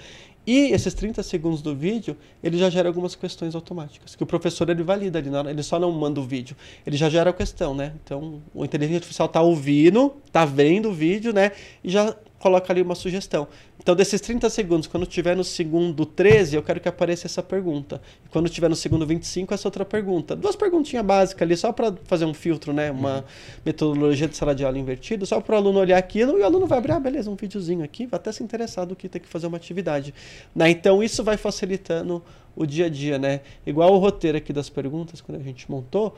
e 0.46 0.70
esses 0.70 0.94
30 0.94 1.22
segundos 1.24 1.60
do 1.60 1.74
vídeo, 1.74 2.16
ele 2.40 2.56
já 2.56 2.70
gera 2.70 2.88
algumas 2.88 3.16
questões 3.16 3.54
automáticas, 3.54 4.14
que 4.14 4.22
o 4.22 4.26
professor 4.26 4.70
ele 4.70 4.82
valida 4.82 5.18
ali, 5.18 5.28
ele 5.50 5.62
só 5.62 5.78
não 5.78 5.90
manda 5.90 6.20
o 6.20 6.22
vídeo, 6.22 6.56
ele 6.86 6.96
já 6.96 7.10
gera 7.10 7.30
a 7.30 7.32
questão, 7.32 7.74
né? 7.74 7.94
Então, 8.04 8.40
o 8.54 8.64
inteligência 8.64 8.98
artificial 8.98 9.26
está 9.26 9.40
ouvindo, 9.42 10.14
está 10.24 10.44
vendo 10.44 10.90
o 10.90 10.92
vídeo, 10.92 11.32
né? 11.32 11.50
E 11.82 11.90
já 11.90 12.14
coloca 12.39 12.72
ali 12.72 12.82
uma 12.82 12.95
sugestão. 12.95 13.49
Então, 13.78 13.95
desses 13.95 14.20
30 14.20 14.49
segundos, 14.51 14.87
quando 14.87 15.07
tiver 15.07 15.37
no 15.37 15.45
segundo 15.45 16.05
13, 16.05 16.57
eu 16.57 16.62
quero 16.62 16.80
que 16.80 16.89
apareça 16.89 17.26
essa 17.26 17.43
pergunta. 17.43 18.01
E 18.24 18.28
quando 18.28 18.49
tiver 18.49 18.68
no 18.68 18.76
segundo 18.76 19.07
25, 19.07 19.55
essa 19.55 19.68
outra 19.68 19.84
pergunta. 19.84 20.37
Duas 20.37 20.57
perguntinhas 20.57 21.05
básicas 21.05 21.43
ali, 21.43 21.57
só 21.57 21.72
para 21.72 21.95
fazer 22.05 22.24
um 22.24 22.34
filtro, 22.34 22.72
né? 22.72 22.91
Uma 22.91 23.18
uhum. 23.18 23.22
metodologia 23.64 24.28
de 24.28 24.37
sala 24.37 24.55
de 24.55 24.64
aula 24.64 24.78
invertida, 24.78 25.24
só 25.24 25.41
para 25.41 25.55
o 25.55 25.59
aluno 25.59 25.78
olhar 25.78 25.99
aquilo 25.99 26.39
e 26.39 26.43
o 26.43 26.45
aluno 26.45 26.66
vai 26.66 26.78
abrir, 26.78 26.93
ah, 26.93 27.01
beleza, 27.01 27.30
um 27.30 27.37
videozinho 27.37 27.84
aqui, 27.84 28.07
vai 28.07 28.18
até 28.18 28.32
se 28.32 28.43
interessar 28.43 28.87
do 28.87 28.95
que 28.95 29.09
tem 29.09 29.20
que 29.20 29.28
fazer 29.28 29.47
uma 29.47 29.57
atividade. 29.57 30.12
Né? 30.55 30.70
Então, 30.70 31.03
isso 31.03 31.22
vai 31.22 31.37
facilitando 31.37 32.22
o 32.55 32.66
dia 32.66 32.87
a 32.87 32.89
dia, 32.89 33.18
né? 33.18 33.41
Igual 33.66 33.93
o 33.93 33.99
roteiro 33.99 34.39
aqui 34.39 34.53
das 34.53 34.70
perguntas, 34.70 35.20
quando 35.20 35.39
a 35.39 35.43
gente 35.43 35.70
montou, 35.70 36.16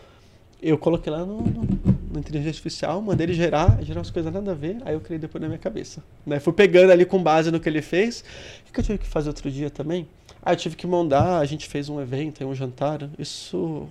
eu 0.60 0.76
coloquei 0.76 1.12
lá 1.12 1.24
no, 1.24 1.40
no, 1.40 1.62
no, 2.12 2.18
inteligência 2.18 2.50
artificial, 2.50 3.00
mandei 3.00 3.26
ele 3.26 3.34
gerar, 3.34 3.78
gerar 3.82 4.00
umas 4.00 4.10
coisas 4.10 4.32
nada 4.32 4.50
a 4.50 4.54
ver, 4.54 4.78
aí 4.84 4.94
eu 4.94 5.00
criei 5.00 5.18
depois 5.18 5.40
na 5.40 5.48
minha 5.48 5.58
cabeça. 5.58 6.02
Né? 6.26 6.40
Fui 6.40 6.52
pegando 6.52 6.90
ali 6.90 7.04
com 7.04 7.22
base 7.22 7.50
no 7.50 7.60
que 7.60 7.68
ele 7.68 7.80
fez. 7.80 8.24
O 8.68 8.72
que 8.72 8.80
eu 8.80 8.84
tive 8.84 8.98
que 8.98 9.06
fazer 9.06 9.28
outro 9.28 9.50
dia 9.50 9.70
também? 9.70 10.08
Ah, 10.42 10.52
eu 10.52 10.56
tive 10.56 10.74
que 10.74 10.86
mandar, 10.86 11.38
a 11.38 11.44
gente 11.44 11.68
fez 11.68 11.88
um 11.88 12.00
evento, 12.00 12.44
um 12.44 12.54
jantar. 12.54 13.08
Isso. 13.18 13.88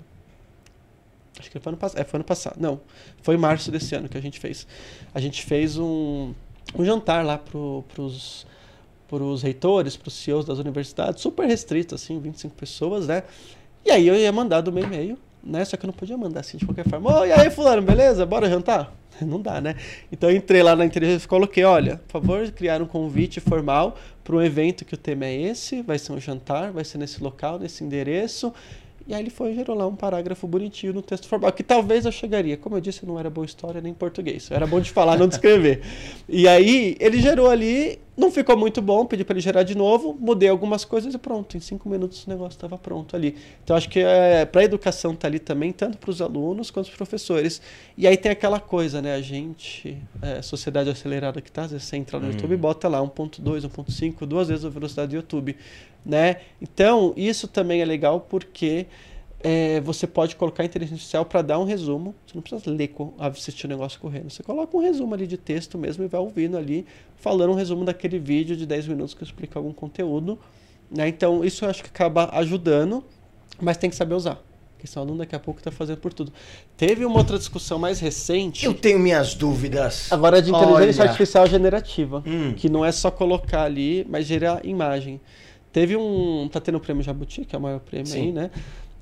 Acho 1.40 1.50
que 1.52 1.60
foi 1.60 1.70
ano 1.70 1.78
passado. 1.78 2.02
É, 2.02 2.04
foi 2.04 2.18
ano 2.18 2.26
passado. 2.26 2.58
Não, 2.60 2.82
foi 3.22 3.36
em 3.36 3.38
março 3.38 3.72
desse 3.72 3.96
ano 3.96 4.10
que 4.10 4.18
a 4.18 4.22
gente 4.22 4.40
fez. 4.40 4.68
A 5.14 5.20
gente 5.22 5.46
fez 5.46 5.78
um, 5.78 6.34
um 6.76 6.84
jantar 6.84 7.26
lá 7.26 7.38
pro, 7.38 7.84
pros 7.94 8.46
para 9.08 9.24
os 9.24 9.42
reitores, 9.42 9.96
para 9.96 10.10
os 10.10 10.14
CEOs 10.16 10.46
das 10.46 10.60
universidades, 10.60 11.22
super 11.22 11.48
restrito, 11.48 11.96
assim, 11.96 12.20
25 12.20 12.54
pessoas, 12.56 13.08
né? 13.08 13.24
E 13.86 13.90
aí 13.90 14.06
eu 14.06 14.16
ia 14.16 14.32
mandar 14.34 14.60
do 14.60 14.70
meu 14.70 14.84
e-mail 14.84 15.18
né? 15.44 15.64
Só 15.66 15.78
que 15.78 15.86
eu 15.86 15.88
não 15.88 15.94
podia 15.94 16.18
mandar 16.18 16.42
assim 16.42 16.58
de 16.58 16.66
qualquer 16.66 16.88
forma. 16.88 17.22
Oh, 17.22 17.26
e 17.26 17.32
aí, 17.32 17.50
fulano, 17.50 17.82
beleza? 17.82 18.26
Bora 18.26 18.50
jantar? 18.50 18.94
Não 19.22 19.42
dá, 19.42 19.60
né? 19.60 19.76
Então 20.12 20.30
eu 20.30 20.36
entrei 20.36 20.62
lá 20.62 20.76
na 20.76 20.86
inteligência 20.86 21.26
e 21.26 21.28
coloquei, 21.28 21.64
olha, 21.64 21.98
por 22.08 22.22
favor, 22.22 22.52
criar 22.52 22.82
um 22.82 22.86
convite 22.86 23.40
formal 23.40 23.98
para 24.24 24.36
um 24.36 24.42
evento 24.42 24.86
que 24.86 24.94
o 24.94 24.98
tema 24.98 25.26
é 25.26 25.42
esse, 25.42 25.82
vai 25.82 25.98
ser 25.98 26.12
um 26.12 26.20
jantar, 26.20 26.72
vai 26.72 26.84
ser 26.84 26.98
nesse 26.98 27.24
local, 27.24 27.58
nesse 27.58 27.84
endereço. 27.84 28.54
E 29.08 29.14
aí 29.14 29.22
ele 29.22 29.30
foi 29.30 29.52
e 29.52 29.56
gerou 29.56 29.76
lá 29.76 29.88
um 29.88 29.96
parágrafo 29.96 30.46
bonitinho 30.46 30.94
no 30.94 31.02
texto 31.02 31.30
formal, 31.30 31.52
que 31.54 31.64
talvez 31.64 32.06
eu 32.06 32.12
chegaria. 32.12 32.58
Como 32.58 32.76
eu 32.76 32.82
disse, 32.82 33.06
não 33.06 33.18
era 33.18 33.30
boa 33.30 33.46
história 33.46 33.80
nem 33.80 33.94
português. 33.94 34.52
Era 34.52 34.68
bom 34.68 34.82
de 34.82 34.92
falar, 34.92 35.18
não 35.18 35.28
de 35.28 35.36
escrever. 35.36 35.82
E 36.28 36.46
aí 36.46 36.98
ele 37.00 37.22
gerou 37.22 37.50
ali, 37.50 38.00
não 38.18 38.32
ficou 38.32 38.58
muito 38.58 38.82
bom, 38.82 39.06
pedi 39.06 39.24
para 39.24 39.34
ele 39.34 39.42
gerar 39.42 39.64
de 39.64 39.76
novo, 39.76 40.18
mudei 40.20 40.50
algumas 40.50 40.84
coisas 40.84 41.14
e 41.14 41.18
pronto. 41.18 41.56
Em 41.56 41.60
cinco 41.60 41.88
minutos 41.88 42.26
o 42.26 42.30
negócio 42.30 42.58
estava 42.58 42.78
pronto 42.78 43.16
ali. 43.16 43.36
Então 43.64 43.76
acho 43.76 43.88
que 43.88 44.00
é, 44.00 44.44
para 44.46 44.62
a 44.62 44.64
educação 44.64 45.16
tá 45.16 45.28
ali 45.28 45.40
também, 45.40 45.72
tanto 45.72 45.98
para 45.98 46.10
os 46.10 46.22
alunos 46.22 46.72
quanto 46.72 46.88
para 46.88 46.94
os 46.94 46.98
professores. 46.98 47.62
E 47.96 48.08
aí 48.08 48.18
tem 48.18 48.32
aquela 48.32 48.60
coisa, 48.60 49.02
né? 49.02 49.14
A 49.14 49.22
gente, 49.22 49.98
é, 50.22 50.42
sociedade 50.42 50.90
acelerada 50.90 51.40
que 51.40 51.52
tá, 51.52 51.64
às 51.64 51.72
vezes 51.72 51.86
você 51.86 51.96
entra 51.96 52.20
no 52.20 52.28
hum. 52.28 52.32
YouTube 52.32 52.54
e 52.54 52.58
bota 52.58 52.88
lá 52.88 53.00
1.2, 53.00 53.70
1.5, 53.70 54.26
duas 54.26 54.48
vezes 54.48 54.66
a 54.66 54.70
velocidade 54.70 55.10
do 55.12 55.16
YouTube 55.16 55.56
né? 56.08 56.38
Então, 56.62 57.14
isso 57.18 57.48
também 57.48 57.82
é 57.82 57.86
legal 57.86 58.22
porque 58.22 58.86
é, 59.40 59.80
você 59.82 60.08
pode 60.08 60.36
colocar 60.36 60.64
a 60.64 60.66
inteligência 60.66 60.96
artificial 60.96 61.26
para 61.26 61.42
dar 61.42 61.60
um 61.60 61.64
resumo. 61.64 62.16
Você 62.26 62.36
não 62.36 62.42
precisa 62.42 62.72
ler, 62.72 62.94
assistir 63.20 63.66
o 63.66 63.70
negócio 63.70 64.00
correndo. 64.00 64.30
Você 64.30 64.42
coloca 64.42 64.76
um 64.76 64.80
resumo 64.80 65.14
ali 65.14 65.28
de 65.28 65.38
texto 65.38 65.78
mesmo 65.78 66.04
e 66.04 66.08
vai 66.08 66.20
ouvindo 66.20 66.58
ali, 66.58 66.86
falando 67.16 67.52
um 67.52 67.56
resumo 67.56 67.86
daquele 67.86 68.18
vídeo 68.18 68.56
de 68.56 68.66
10 68.66 68.88
minutos 68.88 69.14
que 69.14 69.24
explica 69.24 69.60
algum 69.60 69.72
conteúdo. 69.72 70.40
Né? 70.90 71.08
Então, 71.08 71.44
isso 71.44 71.66
eu 71.66 71.70
acho 71.70 71.84
que 71.84 71.90
acaba 71.90 72.30
ajudando, 72.34 73.04
mas 73.62 73.78
tem 73.78 73.90
que 73.90 73.96
saber 73.96 74.16
usar. 74.16 74.42
Porque 74.74 74.88
senão 74.88 75.04
o 75.04 75.08
aluno 75.08 75.20
daqui 75.20 75.36
a 75.36 75.40
pouco 75.40 75.60
está 75.60 75.72
fazendo 75.72 75.98
por 75.98 76.14
tudo. 76.14 76.32
Teve 76.76 77.04
uma 77.04 77.18
outra 77.18 77.38
discussão 77.38 77.80
mais 77.80 78.00
recente. 78.00 78.66
Eu 78.66 78.76
tenho 78.76 79.00
minhas 79.00 79.34
dúvidas. 79.34 80.12
Agora 80.12 80.40
de 80.40 80.52
inteligência 80.52 81.02
Olha. 81.02 81.10
artificial 81.10 81.48
generativa. 81.48 82.24
Hum. 82.26 82.54
Que 82.56 82.70
não 82.70 82.86
é 82.86 82.92
só 82.92 83.10
colocar 83.10 83.64
ali, 83.64 84.06
mas 84.08 84.28
gerar 84.28 84.64
imagem. 84.64 85.20
Teve 85.74 85.96
um. 85.96 86.48
Tá 86.52 86.60
tendo 86.60 86.76
o 86.76 86.80
prêmio 86.80 87.04
Jabuti, 87.04 87.44
que 87.44 87.56
é 87.56 87.60
o 87.60 87.62
maior 87.62 87.80
prêmio 87.80 88.08
Sim. 88.08 88.28
aí, 88.28 88.32
né? 88.32 88.52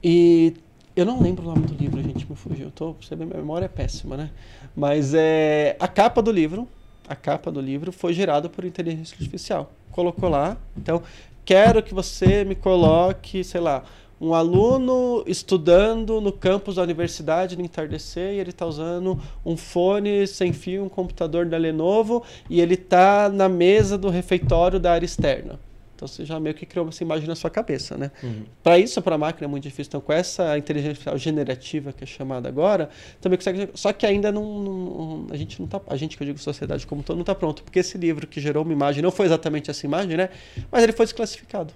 E 0.08 0.53
eu 0.95 1.03
não 1.03 1.20
lembro 1.20 1.41
o 1.41 1.47
nome 1.47 1.66
do 1.66 1.74
livro, 1.74 1.99
gente, 1.99 2.30
me 2.30 2.36
fugiu. 2.36 2.70
Tô, 2.70 2.93
você 2.93 3.16
minha 3.16 3.28
memória 3.28 3.66
é 3.66 3.68
péssima, 3.68 4.16
né? 4.16 4.30
Mas 4.76 5.16
é 5.16 5.76
a 5.80 5.88
capa 5.88 6.22
do 6.22 6.32
livro, 6.32 6.68
a 7.08 7.16
capa 7.16 7.51
do 7.51 7.60
livro 7.60 7.91
foi 7.91 8.14
gerada 8.14 8.47
por 8.47 8.64
inteligência 8.64 9.18
artificial. 9.20 9.72
Colocou 9.91 10.30
lá. 10.30 10.58
Então, 10.78 11.01
quero 11.43 11.82
que 11.82 11.91
você 11.91 12.43
me 12.43 12.53
coloque, 12.53 13.43
sei 13.43 13.60
lá, 13.60 13.84
um 14.22 14.36
aluno 14.36 15.24
estudando 15.26 16.22
no 16.22 16.32
campus 16.32 16.76
da 16.76 16.84
universidade 16.84 17.58
no 17.58 17.64
entardecer 17.66 18.36
e 18.36 18.39
ele 18.39 18.51
está 18.51 18.68
usando 18.68 19.20
um 19.43 19.58
fone 19.58 20.28
sem 20.28 20.53
fio, 20.53 20.84
um 20.84 20.89
computador 20.89 21.47
da 21.47 21.58
Lenovo 21.58 22.24
e 22.47 22.62
ele 22.62 22.76
está 22.76 23.28
na 23.28 23.49
mesa 23.49 23.97
do 23.97 24.10
refeitório 24.10 24.80
da 24.80 24.91
área 24.91 25.06
externa. 25.08 25.60
Então 25.96 26.08
você 26.08 26.26
já 26.26 26.39
meio 26.39 26.54
que 26.54 26.66
criou 26.66 26.88
essa 26.89 27.02
imagem 27.04 27.28
na 27.28 27.36
sua 27.36 27.50
cabeça, 27.50 27.98
né? 27.98 28.12
Uhum. 28.22 28.43
Para 28.62 28.78
isso, 28.78 29.02
para 29.02 29.16
a 29.16 29.18
máquina 29.18 29.46
é 29.46 29.50
muito 29.50 29.64
difícil. 29.64 29.89
Então, 29.89 30.02
com 30.02 30.12
essa 30.12 30.58
inteligência 30.58 30.91
artificial 30.91 31.18
generativa 31.18 31.93
que 31.93 32.04
é 32.04 32.08
chamada 32.08 32.50
agora, 32.50 32.89
também 33.22 33.38
consegue. 33.38 33.70
Só 33.74 33.93
que 33.93 34.06
ainda 34.06 34.32
não, 34.32 34.62
não, 34.62 35.28
a 35.32 35.38
gente 35.38 35.60
não 35.60 35.68
tá, 35.68 35.82
a 35.88 35.96
gente 35.96 36.18
que 36.18 36.24
eu 36.24 36.28
digo 36.28 36.39
sociedade 36.39 36.86
como 36.86 37.02
todo 37.02 37.16
não 37.16 37.22
está 37.22 37.34
pronto, 37.34 37.64
porque 37.64 37.80
esse 37.80 37.98
livro 37.98 38.28
que 38.28 38.41
gerou 38.41 38.64
uma 38.64 38.74
imagem 38.74 39.02
não 39.02 39.12
foi 39.12 39.26
exatamente 39.26 39.72
essa 39.72 39.86
imagem, 39.86 40.18
né? 40.18 40.30
Mas 40.70 40.84
ele 40.84 40.91
foi 40.91 41.06
desclassificado, 41.06 41.74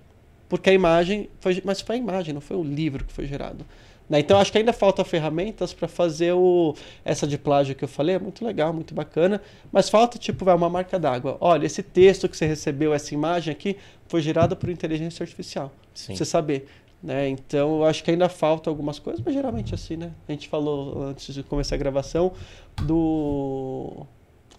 porque 0.50 0.70
a 0.70 0.74
imagem 0.74 1.30
foi, 1.40 1.62
mas 1.64 1.80
foi 1.80 1.96
a 1.96 2.00
imagem, 2.00 2.34
não 2.34 2.42
foi 2.42 2.58
o 2.58 2.64
livro 2.64 3.06
que 3.06 3.14
foi 3.14 3.26
gerado. 3.26 3.66
Né? 4.10 4.20
Então 4.20 4.40
acho 4.40 4.52
que 4.52 4.58
ainda 4.58 4.74
falta 4.74 5.04
ferramentas 5.06 5.72
para 5.72 5.88
fazer 5.88 6.34
o 6.34 6.74
essa 7.06 7.28
de 7.28 7.38
plágio 7.38 7.76
que 7.76 7.84
eu 7.84 7.88
falei, 7.88 8.16
é 8.16 8.20
muito 8.20 8.44
legal, 8.44 8.74
muito 8.74 8.94
bacana, 8.94 9.40
mas 9.72 9.90
falta 9.90 10.18
tipo 10.18 10.44
vai 10.44 10.56
uma 10.56 10.70
marca 10.70 10.98
d'água. 10.98 11.38
Olha, 11.40 11.66
esse 11.66 11.84
texto 11.84 12.28
que 12.28 12.36
você 12.36 12.48
recebeu, 12.48 12.94
essa 12.94 13.14
imagem 13.14 13.52
aqui, 13.52 13.78
foi 14.08 14.22
gerada 14.22 14.56
por 14.56 14.70
inteligência 14.70 15.24
artificial. 15.24 15.72
Sim. 15.94 16.16
Você 16.16 16.26
saber. 16.26 16.68
Né? 17.02 17.30
Então, 17.30 17.78
eu 17.78 17.86
acho 17.86 18.04
que 18.04 18.12
ainda 18.12 18.28
falta 18.28 18.70
algumas 18.70 19.00
coisas, 19.00 19.24
mas 19.24 19.34
geralmente 19.34 19.74
assim, 19.74 19.96
né? 19.96 20.12
A 20.28 20.32
gente 20.34 20.50
falou 20.50 21.04
antes 21.04 21.34
de 21.34 21.44
começar 21.44 21.76
a 21.76 21.78
gravação 21.78 22.34
do 22.82 24.06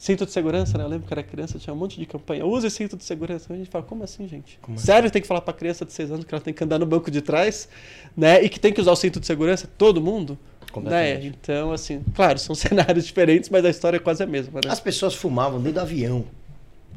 cinto 0.01 0.25
de 0.25 0.33
segurança, 0.33 0.79
né? 0.79 0.85
Eu 0.85 0.89
lembro 0.89 1.07
que 1.07 1.13
era 1.13 1.23
criança, 1.23 1.59
tinha 1.59 1.75
um 1.75 1.77
monte 1.77 2.01
de 2.01 2.07
campanha. 2.07 2.47
Use 2.47 2.71
cinto 2.71 2.97
de 2.97 3.05
segurança. 3.05 3.53
A 3.53 3.57
gente 3.57 3.69
fala, 3.69 3.85
como 3.85 4.03
assim, 4.03 4.27
gente? 4.27 4.59
Como 4.63 4.79
assim? 4.79 4.87
Sério, 4.87 5.11
tem 5.11 5.21
que 5.21 5.29
falar 5.29 5.43
para 5.43 5.53
criança 5.53 5.85
de 5.85 5.93
6 5.93 6.11
anos 6.11 6.25
que 6.25 6.35
ela 6.35 6.41
tem 6.41 6.55
que 6.55 6.65
andar 6.65 6.79
no 6.79 6.87
banco 6.87 7.11
de 7.11 7.21
trás, 7.21 7.69
né? 8.17 8.43
E 8.43 8.49
que 8.49 8.59
tem 8.59 8.73
que 8.73 8.81
usar 8.81 8.93
o 8.93 8.97
cinto 8.97 9.21
de 9.21 9.27
segurança? 9.27 9.69
Todo 9.77 10.01
mundo? 10.01 10.39
Né? 10.83 11.23
Então, 11.27 11.73
assim, 11.73 12.03
claro, 12.15 12.39
são 12.39 12.55
cenários 12.57 13.05
diferentes, 13.05 13.51
mas 13.51 13.63
a 13.63 13.69
história 13.69 13.99
é 13.99 14.01
quase 14.01 14.23
a 14.23 14.27
mesma. 14.27 14.61
Né? 14.65 14.71
As 14.71 14.81
pessoas 14.81 15.15
fumavam 15.15 15.59
dentro 15.59 15.75
do 15.75 15.81
avião. 15.81 16.25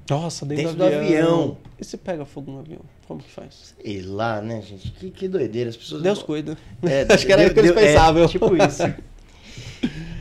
Nossa, 0.10 0.46
dentro, 0.46 0.64
dentro 0.64 0.78
do, 0.78 0.84
avião. 0.86 1.02
do, 1.02 1.06
avião. 1.06 1.58
E 1.80 1.84
se 1.84 1.98
pega 1.98 2.24
fogo 2.24 2.52
no 2.52 2.60
avião? 2.60 2.82
Como 3.06 3.22
que 3.22 3.30
faz? 3.30 3.76
Sei 3.84 4.02
lá, 4.02 4.42
né, 4.42 4.62
gente? 4.62 4.92
Que, 4.92 5.12
que 5.12 5.28
doideira. 5.28 5.70
As 5.70 5.76
pessoas. 5.76 6.02
Deus 6.02 6.24
cuida. 6.24 6.58
É, 6.84 7.06
Acho 7.14 7.26
que 7.26 7.34
era 7.34 7.48
o 7.48 7.54
que 7.54 7.60
eles 7.60 7.72
é, 7.72 7.74
pensavam. 7.74 8.24
É, 8.24 8.28
tipo 8.28 8.56
isso. 8.56 8.84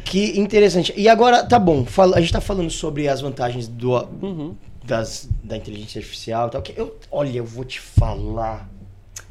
que 0.05 0.39
interessante. 0.39 0.93
E 0.97 1.09
agora, 1.09 1.45
tá 1.45 1.59
bom. 1.59 1.85
A 2.15 2.21
gente 2.21 2.33
tá 2.33 2.41
falando 2.41 2.71
sobre 2.71 3.09
as 3.09 3.21
vantagens 3.21 3.69
do, 3.69 3.93
uhum. 4.23 4.55
das, 4.85 5.29
da 5.43 5.57
inteligência 5.57 5.99
artificial 5.99 6.49
e 6.49 6.51
tal. 6.51 6.63
Que 6.63 6.79
eu, 6.79 6.97
olha, 7.11 7.31
eu 7.37 7.45
vou 7.45 7.65
te 7.65 7.81
falar. 7.81 8.69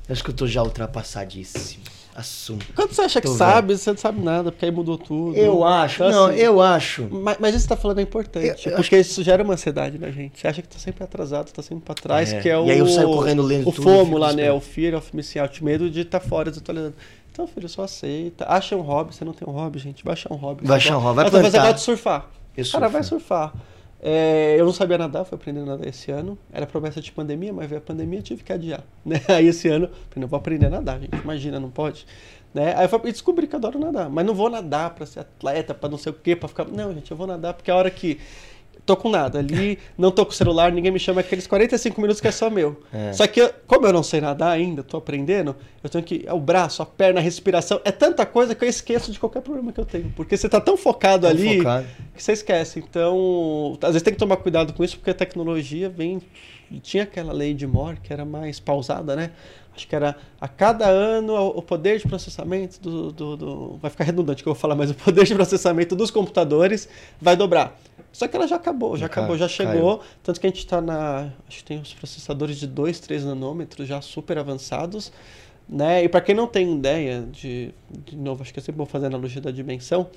Eu 0.07 0.13
acho 0.13 0.23
que 0.23 0.29
eu 0.29 0.35
tô 0.35 0.47
já 0.47 0.63
ultrapassadíssimo 0.63 1.83
assunto. 2.15 2.65
Quando 2.75 2.93
você 2.93 3.01
acha 3.01 3.21
que 3.21 3.27
sabe, 3.27 3.77
você 3.77 3.89
não 3.89 3.97
sabe 3.97 4.21
nada, 4.21 4.51
porque 4.51 4.65
aí 4.65 4.71
mudou 4.71 4.97
tudo. 4.97 5.35
Eu 5.35 5.63
acho, 5.63 6.03
então, 6.03 6.11
não, 6.11 6.25
assim, 6.27 6.39
eu 6.39 6.61
acho. 6.61 7.07
Mas, 7.09 7.37
mas 7.39 7.55
isso 7.55 7.63
que 7.63 7.69
você 7.69 7.75
tá 7.75 7.81
falando 7.81 7.99
é 7.99 8.01
importante, 8.01 8.65
eu, 8.65 8.71
eu 8.71 8.75
porque 8.77 8.97
isso 8.97 9.23
gera 9.23 9.43
uma 9.43 9.53
ansiedade 9.53 9.97
na 9.97 10.11
gente. 10.11 10.39
Você 10.39 10.47
acha 10.47 10.61
que 10.61 10.67
tá 10.67 10.77
sempre 10.77 11.03
atrasado, 11.03 11.51
tá 11.51 11.61
sempre 11.61 11.83
pra 11.85 11.95
trás, 11.95 12.33
é. 12.33 12.41
que 12.41 12.49
é 12.49 12.57
o... 12.57 12.65
E 12.65 12.71
aí 12.71 12.79
eu 12.79 12.87
saio 12.87 13.07
correndo 13.07 13.41
lendo 13.41 13.67
o 13.67 13.71
tudo. 13.71 13.87
O 13.87 13.91
FOMO 13.91 14.17
lá, 14.17 14.33
né, 14.33 14.51
o 14.51 14.59
Fear 14.59 14.95
of 14.95 15.15
Missing 15.15 15.39
Out, 15.39 15.63
medo 15.63 15.89
de 15.89 16.01
estar 16.01 16.19
tá 16.19 16.27
fora 16.27 16.49
desatualizando. 16.49 16.95
Então, 17.31 17.47
filho, 17.47 17.69
só 17.69 17.83
aceita. 17.83 18.45
Acha 18.47 18.75
um 18.75 18.81
hobby, 18.81 19.15
você 19.15 19.23
não 19.23 19.33
tem 19.33 19.47
um 19.47 19.51
hobby, 19.51 19.79
gente, 19.79 20.03
baixa 20.03 20.31
um 20.31 20.35
hobby. 20.35 20.65
Baixa 20.65 20.95
um 20.95 20.99
hobby, 20.99 21.15
vai 21.15 21.29
plantar. 21.29 21.49
Você 21.49 21.59
vai 21.59 21.77
surfar. 21.77 22.27
Eu 22.55 22.65
Cara, 22.69 22.89
vai 22.89 23.03
surfar. 23.03 23.53
É, 24.03 24.55
eu 24.59 24.65
não 24.65 24.73
sabia 24.73 24.97
nadar, 24.97 25.23
fui 25.23 25.35
aprendendo 25.35 25.69
a 25.69 25.77
nadar 25.77 25.87
esse 25.87 26.11
ano. 26.11 26.37
Era 26.51 26.65
promessa 26.65 26.99
de 26.99 27.11
pandemia, 27.11 27.53
mas 27.53 27.69
veio 27.69 27.79
a 27.79 27.83
pandemia 27.83 28.21
tive 28.21 28.43
que 28.43 28.51
adiar. 28.51 28.83
Né? 29.05 29.21
Aí 29.29 29.47
esse 29.47 29.67
ano, 29.67 29.89
eu 30.15 30.27
vou 30.27 30.37
aprender 30.37 30.65
a 30.65 30.69
nadar, 30.69 30.99
gente. 30.99 31.15
Imagina, 31.15 31.59
não 31.59 31.69
pode. 31.69 32.05
Né? 32.53 32.75
Aí 32.75 32.89
eu 32.91 32.99
descobri 32.99 33.47
que 33.47 33.55
adoro 33.55 33.79
nadar, 33.79 34.09
mas 34.09 34.25
não 34.25 34.33
vou 34.33 34.49
nadar 34.49 34.89
para 34.93 35.05
ser 35.05 35.21
atleta, 35.21 35.73
para 35.73 35.89
não 35.89 35.97
sei 35.97 36.11
o 36.11 36.15
quê, 36.15 36.35
para 36.35 36.49
ficar. 36.49 36.65
Não, 36.65 36.93
gente, 36.93 37.09
eu 37.11 37.15
vou 37.15 37.25
nadar 37.25 37.53
porque 37.53 37.71
a 37.71 37.75
hora 37.75 37.89
que 37.89 38.19
tô 38.85 38.97
com 38.97 39.09
nada 39.09 39.39
ali, 39.39 39.77
não 39.97 40.11
tô 40.11 40.25
com 40.25 40.31
o 40.31 40.35
celular, 40.35 40.71
ninguém 40.71 40.91
me 40.91 40.99
chama 40.99 41.21
aqueles 41.21 41.47
45 41.47 42.01
minutos 42.01 42.19
que 42.19 42.27
é 42.27 42.31
só 42.31 42.49
meu. 42.49 42.81
É. 42.91 43.13
Só 43.13 43.27
que, 43.27 43.47
como 43.67 43.85
eu 43.85 43.93
não 43.93 44.03
sei 44.03 44.21
nadar 44.21 44.51
ainda, 44.51 44.83
tô 44.83 44.97
aprendendo, 44.97 45.55
eu 45.83 45.89
tenho 45.89 46.03
que. 46.03 46.25
O 46.29 46.39
braço, 46.39 46.81
a 46.81 46.85
perna, 46.85 47.19
a 47.19 47.23
respiração, 47.23 47.79
é 47.85 47.91
tanta 47.91 48.25
coisa 48.25 48.55
que 48.55 48.65
eu 48.65 48.69
esqueço 48.69 49.11
de 49.11 49.19
qualquer 49.19 49.41
problema 49.41 49.71
que 49.71 49.79
eu 49.79 49.85
tenho. 49.85 50.11
Porque 50.15 50.35
você 50.35 50.49
tá 50.49 50.59
tão 50.59 50.75
focado 50.75 51.21
tão 51.21 51.29
ali 51.29 51.57
focado. 51.57 51.87
que 52.15 52.23
você 52.23 52.33
esquece. 52.33 52.79
Então, 52.79 53.77
às 53.81 53.89
vezes 53.89 54.01
tem 54.01 54.13
que 54.13 54.19
tomar 54.19 54.37
cuidado 54.37 54.73
com 54.73 54.83
isso, 54.83 54.97
porque 54.97 55.11
a 55.11 55.15
tecnologia 55.15 55.89
vem. 55.89 56.21
Tinha 56.81 57.03
aquela 57.03 57.33
lei 57.33 57.53
de 57.53 57.67
Moore 57.67 57.97
que 58.01 58.13
era 58.13 58.23
mais 58.23 58.57
pausada, 58.57 59.13
né? 59.13 59.31
acho 59.75 59.87
que 59.87 59.95
era 59.95 60.15
a 60.39 60.47
cada 60.47 60.87
ano 60.87 61.33
o 61.33 61.61
poder 61.61 61.97
de 61.97 62.07
processamento 62.07 62.79
do, 62.79 63.11
do, 63.11 63.37
do, 63.37 63.77
vai 63.81 63.89
ficar 63.89 64.03
redundante 64.03 64.43
que 64.43 64.49
eu 64.49 64.53
vou 64.53 64.59
falar, 64.59 64.75
mas 64.75 64.91
o 64.91 64.93
poder 64.93 65.25
de 65.25 65.33
processamento 65.33 65.95
dos 65.95 66.11
computadores 66.11 66.87
vai 67.19 67.35
dobrar. 67.35 67.79
Só 68.11 68.27
que 68.27 68.35
ela 68.35 68.47
já 68.47 68.57
acabou, 68.57 68.97
já 68.97 69.05
acabou, 69.05 69.37
já 69.37 69.47
chegou, 69.47 69.99
caiu. 69.99 70.09
tanto 70.21 70.39
que 70.39 70.47
a 70.47 70.49
gente 70.49 70.59
está 70.59 70.81
na, 70.81 71.31
acho 71.47 71.59
que 71.59 71.63
tem 71.63 71.79
os 71.79 71.93
processadores 71.93 72.57
de 72.57 72.67
2, 72.67 72.99
3 72.99 73.25
nanômetros 73.25 73.87
já 73.87 74.01
super 74.01 74.37
avançados, 74.37 75.11
né? 75.67 76.03
E 76.03 76.09
para 76.09 76.19
quem 76.19 76.35
não 76.35 76.47
tem 76.47 76.75
ideia 76.75 77.25
de, 77.31 77.73
de 77.89 78.17
novo, 78.17 78.41
acho 78.41 78.53
que 78.53 78.59
é 78.59 78.63
sempre 78.63 78.79
bom 78.79 78.85
fazer 78.85 79.05
a 79.05 79.07
analogia 79.09 79.41
da 79.41 79.51
dimensão, 79.51 80.09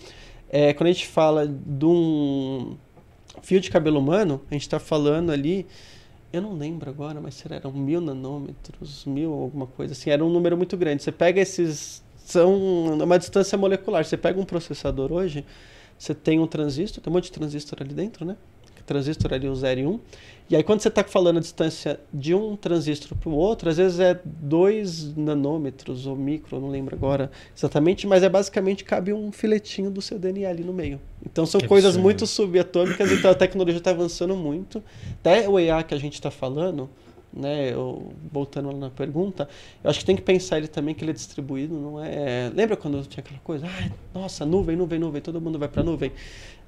é, 0.50 0.72
quando 0.72 0.88
a 0.88 0.92
gente 0.92 1.06
fala 1.06 1.46
de 1.46 1.86
um 1.86 2.76
fio 3.42 3.60
de 3.60 3.70
cabelo 3.70 3.98
humano, 4.00 4.40
a 4.50 4.54
gente 4.54 4.62
está 4.62 4.80
falando 4.80 5.30
ali 5.30 5.66
eu 6.34 6.42
não 6.42 6.52
lembro 6.54 6.90
agora, 6.90 7.20
mas 7.20 7.34
será 7.34 7.56
eram 7.56 7.70
mil 7.70 8.00
nanômetros, 8.00 9.04
mil 9.04 9.32
alguma 9.32 9.68
coisa 9.68 9.92
assim, 9.92 10.10
era 10.10 10.24
um 10.24 10.28
número 10.28 10.56
muito 10.56 10.76
grande. 10.76 11.00
Você 11.00 11.12
pega 11.12 11.40
esses, 11.40 12.02
são 12.16 12.96
uma 12.96 13.18
distância 13.18 13.56
molecular. 13.56 14.04
Você 14.04 14.16
pega 14.16 14.40
um 14.40 14.44
processador 14.44 15.12
hoje, 15.12 15.44
você 15.98 16.14
tem 16.14 16.40
um 16.40 16.46
transistor, 16.46 17.02
tem 17.02 17.10
um 17.10 17.14
monte 17.14 17.24
de 17.24 17.32
transistor 17.32 17.78
ali 17.80 17.94
dentro, 17.94 18.24
né? 18.24 18.36
Transistor 18.86 19.32
ali 19.32 19.48
o 19.48 19.54
0 19.54 19.80
e 19.80 19.86
1. 19.86 19.90
Um, 19.90 20.00
e 20.50 20.54
aí, 20.54 20.62
quando 20.62 20.80
você 20.80 20.88
está 20.88 21.02
falando 21.02 21.38
a 21.38 21.40
distância 21.40 21.98
de 22.12 22.34
um 22.34 22.54
transistor 22.54 23.16
para 23.16 23.30
o 23.30 23.32
outro, 23.32 23.70
às 23.70 23.78
vezes 23.78 23.98
é 23.98 24.20
2 24.22 25.16
nanômetros 25.16 26.06
ou 26.06 26.14
micro, 26.14 26.60
não 26.60 26.68
lembro 26.68 26.94
agora 26.94 27.30
exatamente, 27.56 28.06
mas 28.06 28.22
é 28.22 28.28
basicamente 28.28 28.84
cabe 28.84 29.10
um 29.10 29.32
filetinho 29.32 29.90
do 29.90 30.02
seu 30.02 30.18
DNA 30.18 30.46
ali 30.50 30.62
no 30.62 30.74
meio. 30.74 31.00
Então 31.24 31.46
são 31.46 31.58
que 31.58 31.66
coisas 31.66 31.92
absurdo. 31.92 32.02
muito 32.02 32.26
subatômicas, 32.26 33.10
então 33.10 33.30
a 33.30 33.34
tecnologia 33.34 33.78
está 33.78 33.90
avançando 33.90 34.36
muito. 34.36 34.84
Até 35.20 35.48
o 35.48 35.58
EA 35.58 35.82
que 35.82 35.94
a 35.94 35.98
gente 35.98 36.14
está 36.14 36.30
falando, 36.30 36.90
né, 37.36 37.72
eu, 37.72 38.12
voltando 38.32 38.70
lá 38.70 38.78
na 38.78 38.90
pergunta, 38.90 39.48
eu 39.82 39.90
acho 39.90 39.98
que 40.00 40.04
tem 40.04 40.16
que 40.16 40.22
pensar 40.22 40.58
ele 40.58 40.68
também 40.68 40.94
que 40.94 41.04
ele 41.04 41.10
é 41.10 41.14
distribuído, 41.14 41.74
não 41.74 42.02
é... 42.02 42.50
Lembra 42.54 42.76
quando 42.76 43.04
tinha 43.06 43.22
aquela 43.22 43.40
coisa, 43.40 43.66
ah, 43.66 43.90
nossa, 44.14 44.44
nuvem, 44.46 44.76
nuvem, 44.76 44.98
nuvem, 44.98 45.20
todo 45.20 45.40
mundo 45.40 45.58
vai 45.58 45.68
para 45.68 45.82
nuvem? 45.82 46.12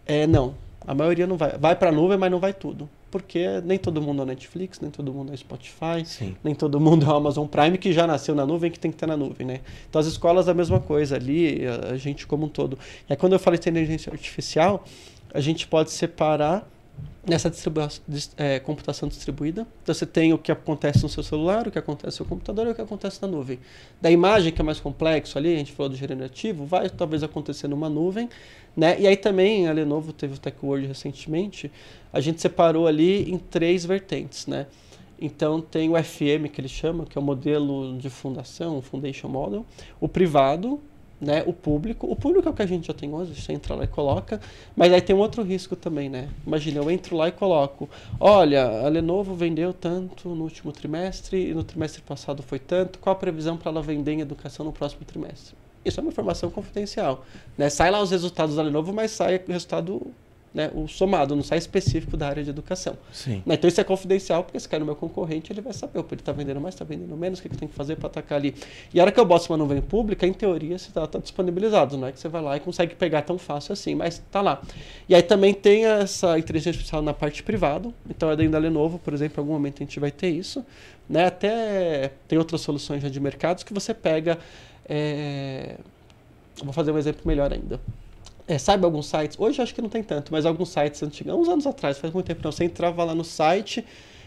É, 0.06 0.26
não, 0.26 0.54
a 0.86 0.94
maioria 0.94 1.26
não 1.26 1.36
vai. 1.36 1.58
Vai 1.58 1.74
para 1.74 1.90
nuvem, 1.90 2.16
mas 2.16 2.30
não 2.30 2.38
vai 2.38 2.52
tudo. 2.52 2.88
Porque 3.10 3.60
nem 3.64 3.78
todo 3.78 4.00
mundo 4.00 4.22
é 4.22 4.24
Netflix, 4.24 4.80
nem 4.80 4.90
todo 4.90 5.12
mundo 5.12 5.32
é 5.32 5.36
Spotify, 5.36 6.04
Sim. 6.04 6.36
nem 6.44 6.54
todo 6.54 6.78
mundo 6.78 7.04
é 7.04 7.08
Amazon 7.08 7.46
Prime, 7.46 7.76
que 7.76 7.92
já 7.92 8.06
nasceu 8.06 8.34
na 8.34 8.46
nuvem, 8.46 8.70
que 8.70 8.78
tem 8.78 8.90
que 8.90 8.96
estar 8.96 9.06
na 9.06 9.16
nuvem, 9.16 9.46
né? 9.46 9.60
Então 9.88 10.00
as 10.00 10.06
escolas 10.06 10.48
a 10.48 10.54
mesma 10.54 10.78
coisa 10.78 11.16
ali, 11.16 11.62
a 11.90 11.96
gente 11.96 12.26
como 12.26 12.46
um 12.46 12.48
todo. 12.48 12.78
E 13.08 13.12
aí, 13.12 13.16
quando 13.16 13.32
eu 13.32 13.38
falei 13.38 13.58
de 13.58 13.68
inteligência 13.68 14.12
artificial, 14.12 14.84
a 15.34 15.40
gente 15.40 15.66
pode 15.66 15.90
separar 15.90 16.68
nessa 17.28 17.52
é, 18.36 18.60
computação 18.60 19.08
distribuída. 19.08 19.66
Então 19.82 19.94
você 19.94 20.06
tem 20.06 20.32
o 20.32 20.38
que 20.38 20.52
acontece 20.52 21.02
no 21.02 21.08
seu 21.08 21.22
celular, 21.22 21.66
o 21.66 21.70
que 21.70 21.78
acontece 21.78 22.06
no 22.06 22.12
seu 22.12 22.26
computador 22.26 22.68
e 22.68 22.70
o 22.70 22.74
que 22.74 22.80
acontece 22.80 23.20
na 23.20 23.26
nuvem. 23.26 23.58
Da 24.00 24.10
imagem, 24.10 24.52
que 24.52 24.60
é 24.60 24.64
mais 24.64 24.78
complexo 24.78 25.36
ali, 25.36 25.54
a 25.54 25.58
gente 25.58 25.72
falou 25.72 25.90
do 25.90 25.96
generativo, 25.96 26.64
vai 26.64 26.88
talvez 26.88 27.22
acontecer 27.22 27.66
numa 27.66 27.88
nuvem. 27.88 28.28
Né? 28.76 29.00
E 29.00 29.06
aí 29.06 29.16
também, 29.16 29.66
a 29.66 29.72
Lenovo 29.72 30.12
teve 30.12 30.34
o 30.34 30.38
Tech 30.38 30.56
World 30.62 30.86
recentemente, 30.86 31.70
a 32.12 32.20
gente 32.20 32.40
separou 32.40 32.86
ali 32.86 33.28
em 33.30 33.38
três 33.38 33.84
vertentes. 33.84 34.46
Né? 34.46 34.66
Então 35.20 35.60
tem 35.60 35.88
o 35.88 36.02
FM, 36.02 36.50
que 36.52 36.60
ele 36.60 36.68
chama, 36.68 37.06
que 37.06 37.18
é 37.18 37.20
o 37.20 37.24
modelo 37.24 37.96
de 37.98 38.08
fundação, 38.10 38.78
o 38.78 38.82
Foundation 38.82 39.28
Model, 39.28 39.66
o 39.98 40.06
privado, 40.06 40.80
né, 41.20 41.42
o 41.46 41.52
público. 41.52 42.10
O 42.10 42.16
público 42.16 42.48
é 42.48 42.50
o 42.50 42.54
que 42.54 42.62
a 42.62 42.66
gente 42.66 42.86
já 42.86 42.94
tem 42.94 43.12
hoje, 43.12 43.34
você 43.34 43.52
entra 43.52 43.74
lá 43.74 43.84
e 43.84 43.86
coloca, 43.86 44.40
mas 44.74 44.92
aí 44.92 45.00
tem 45.00 45.14
um 45.14 45.18
outro 45.18 45.42
risco 45.42 45.74
também, 45.74 46.08
né? 46.08 46.28
Imagina, 46.46 46.78
eu 46.78 46.90
entro 46.90 47.16
lá 47.16 47.28
e 47.28 47.32
coloco, 47.32 47.88
olha, 48.20 48.84
a 48.84 48.88
Lenovo 48.88 49.34
vendeu 49.34 49.72
tanto 49.72 50.28
no 50.30 50.44
último 50.44 50.72
trimestre 50.72 51.50
e 51.50 51.54
no 51.54 51.64
trimestre 51.64 52.02
passado 52.02 52.42
foi 52.42 52.58
tanto, 52.58 52.98
qual 52.98 53.14
a 53.14 53.18
previsão 53.18 53.56
para 53.56 53.70
ela 53.70 53.82
vender 53.82 54.12
em 54.12 54.20
educação 54.20 54.64
no 54.64 54.72
próximo 54.72 55.04
trimestre? 55.04 55.54
Isso 55.84 56.00
é 56.00 56.02
uma 56.02 56.10
informação 56.10 56.50
confidencial, 56.50 57.24
né? 57.56 57.70
Sai 57.70 57.90
lá 57.90 58.02
os 58.02 58.10
resultados 58.10 58.56
da 58.56 58.62
Lenovo, 58.62 58.92
mas 58.92 59.12
sai 59.12 59.36
o 59.36 59.52
resultado 59.52 60.02
né, 60.56 60.70
o 60.74 60.88
somado, 60.88 61.36
não 61.36 61.42
sai 61.42 61.58
específico 61.58 62.16
da 62.16 62.26
área 62.26 62.42
de 62.42 62.48
educação. 62.48 62.96
Sim. 63.12 63.42
Né, 63.44 63.56
então 63.56 63.68
isso 63.68 63.78
é 63.78 63.84
confidencial, 63.84 64.42
porque 64.42 64.58
se 64.58 64.66
cai 64.66 64.78
no 64.78 64.86
meu 64.86 64.96
concorrente, 64.96 65.52
ele 65.52 65.60
vai 65.60 65.74
saber, 65.74 65.98
ele 65.98 66.06
está 66.14 66.32
vendendo 66.32 66.58
mais, 66.62 66.74
está 66.74 66.82
vendendo 66.82 67.14
menos, 67.14 67.38
o 67.38 67.42
que, 67.42 67.50
que 67.50 67.58
tem 67.58 67.68
que 67.68 67.74
fazer 67.74 67.96
para 67.96 68.06
atacar 68.06 68.38
ali. 68.38 68.54
E 68.92 68.98
a 68.98 69.02
hora 69.02 69.12
que 69.12 69.20
eu 69.20 69.24
boto 69.26 69.52
uma 69.52 69.58
nuvem 69.58 69.82
pública, 69.82 70.26
em 70.26 70.32
teoria, 70.32 70.78
você 70.78 70.88
está 70.88 71.06
tá 71.06 71.18
disponibilizado, 71.18 71.98
não 71.98 72.08
é 72.08 72.12
que 72.12 72.18
você 72.18 72.26
vai 72.26 72.40
lá 72.40 72.56
e 72.56 72.60
consegue 72.60 72.94
pegar 72.94 73.20
tão 73.20 73.36
fácil 73.36 73.74
assim, 73.74 73.94
mas 73.94 74.14
está 74.14 74.40
lá. 74.40 74.62
E 75.06 75.14
aí 75.14 75.22
também 75.22 75.52
tem 75.52 75.84
essa 75.84 76.38
inteligência 76.38 76.70
artificial 76.70 77.02
na 77.02 77.12
parte 77.12 77.42
privada, 77.42 77.92
então 78.08 78.30
é 78.30 78.34
dentro 78.34 78.52
da 78.52 78.58
Lenovo, 78.58 78.98
por 78.98 79.12
exemplo, 79.12 79.38
em 79.38 79.40
algum 79.42 79.52
momento 79.52 79.82
a 79.82 79.84
gente 79.84 80.00
vai 80.00 80.10
ter 80.10 80.30
isso. 80.30 80.64
Né? 81.06 81.26
Até 81.26 82.12
tem 82.26 82.38
outras 82.38 82.62
soluções 82.62 83.02
já 83.02 83.10
de 83.10 83.20
mercados 83.20 83.62
que 83.62 83.74
você 83.74 83.92
pega. 83.92 84.38
É... 84.88 85.76
Vou 86.64 86.72
fazer 86.72 86.92
um 86.92 86.96
exemplo 86.98 87.20
melhor 87.26 87.52
ainda. 87.52 87.78
É, 88.48 88.58
sabe 88.58 88.84
alguns 88.84 89.06
sites? 89.06 89.38
Hoje 89.38 89.60
acho 89.60 89.74
que 89.74 89.82
não 89.82 89.88
tem 89.88 90.02
tanto, 90.02 90.32
mas 90.32 90.46
alguns 90.46 90.68
sites 90.68 91.02
antigos, 91.02 91.34
uns 91.34 91.48
anos 91.48 91.66
atrás, 91.66 91.98
faz 91.98 92.12
muito 92.12 92.26
tempo 92.26 92.40
não. 92.44 92.52
Você 92.52 92.64
entrava 92.64 93.02
lá 93.04 93.14
no 93.14 93.24
site 93.24 93.84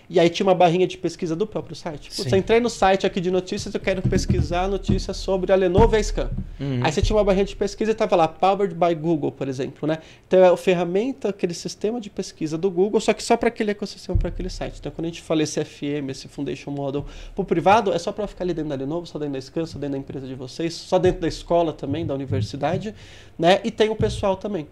e 0.09 0.19
aí 0.19 0.27
tinha 0.27 0.45
uma 0.45 0.55
barrinha 0.55 0.87
de 0.87 0.97
pesquisa 0.97 1.35
do 1.35 1.45
próprio 1.45 1.75
site. 1.75 2.09
Putz, 2.09 2.33
entrei 2.33 2.59
no 2.59 2.69
site 2.69 3.05
aqui 3.05 3.21
de 3.21 3.29
notícias, 3.29 3.73
eu 3.73 3.79
quero 3.79 4.01
pesquisar 4.01 4.67
notícias 4.67 5.15
sobre 5.17 5.51
a 5.53 5.55
Lenovo 5.55 5.95
e 5.95 5.99
a 5.99 6.03
Scan. 6.03 6.31
Uhum. 6.59 6.79
Aí 6.83 6.91
você 6.91 6.99
tinha 6.99 7.15
uma 7.15 7.23
barrinha 7.23 7.45
de 7.45 7.55
pesquisa 7.55 7.91
e 7.91 7.93
estava 7.93 8.15
lá, 8.15 8.27
Powered 8.27 8.73
by 8.73 8.95
Google, 8.95 9.31
por 9.31 9.47
exemplo. 9.47 9.87
Né? 9.87 9.99
Então 10.27 10.39
é 10.39 10.47
a 10.47 10.57
ferramenta, 10.57 11.29
aquele 11.29 11.53
sistema 11.53 12.01
de 12.01 12.09
pesquisa 12.09 12.57
do 12.57 12.71
Google, 12.71 12.99
só 12.99 13.13
que 13.13 13.21
só 13.21 13.37
para 13.37 13.49
aquele 13.49 13.69
ecossistema, 13.69 14.17
para 14.17 14.29
aquele 14.29 14.49
site. 14.49 14.77
Então 14.79 14.91
quando 14.91 15.05
a 15.05 15.09
gente 15.09 15.21
fala 15.21 15.43
esse 15.43 15.63
FM, 15.63 16.09
esse 16.09 16.27
Foundation 16.27 16.71
Model 16.71 17.05
para 17.35 17.41
o 17.43 17.45
privado, 17.45 17.93
é 17.93 17.99
só 17.99 18.11
para 18.11 18.25
ficar 18.25 18.43
ali 18.43 18.53
dentro 18.53 18.69
da 18.69 18.75
Lenovo, 18.75 19.05
só 19.05 19.19
dentro 19.19 19.33
da 19.33 19.41
Scan, 19.41 19.67
só 19.67 19.77
dentro 19.77 19.91
da 19.93 19.97
empresa 19.99 20.25
de 20.25 20.33
vocês, 20.33 20.73
só 20.73 20.97
dentro 20.97 21.21
da 21.21 21.27
escola 21.27 21.71
também, 21.71 22.03
da 22.03 22.15
universidade. 22.15 22.95
Né? 23.37 23.61
E 23.63 23.69
tem 23.69 23.89
o 23.89 23.95
pessoal 23.95 24.35
também. 24.35 24.67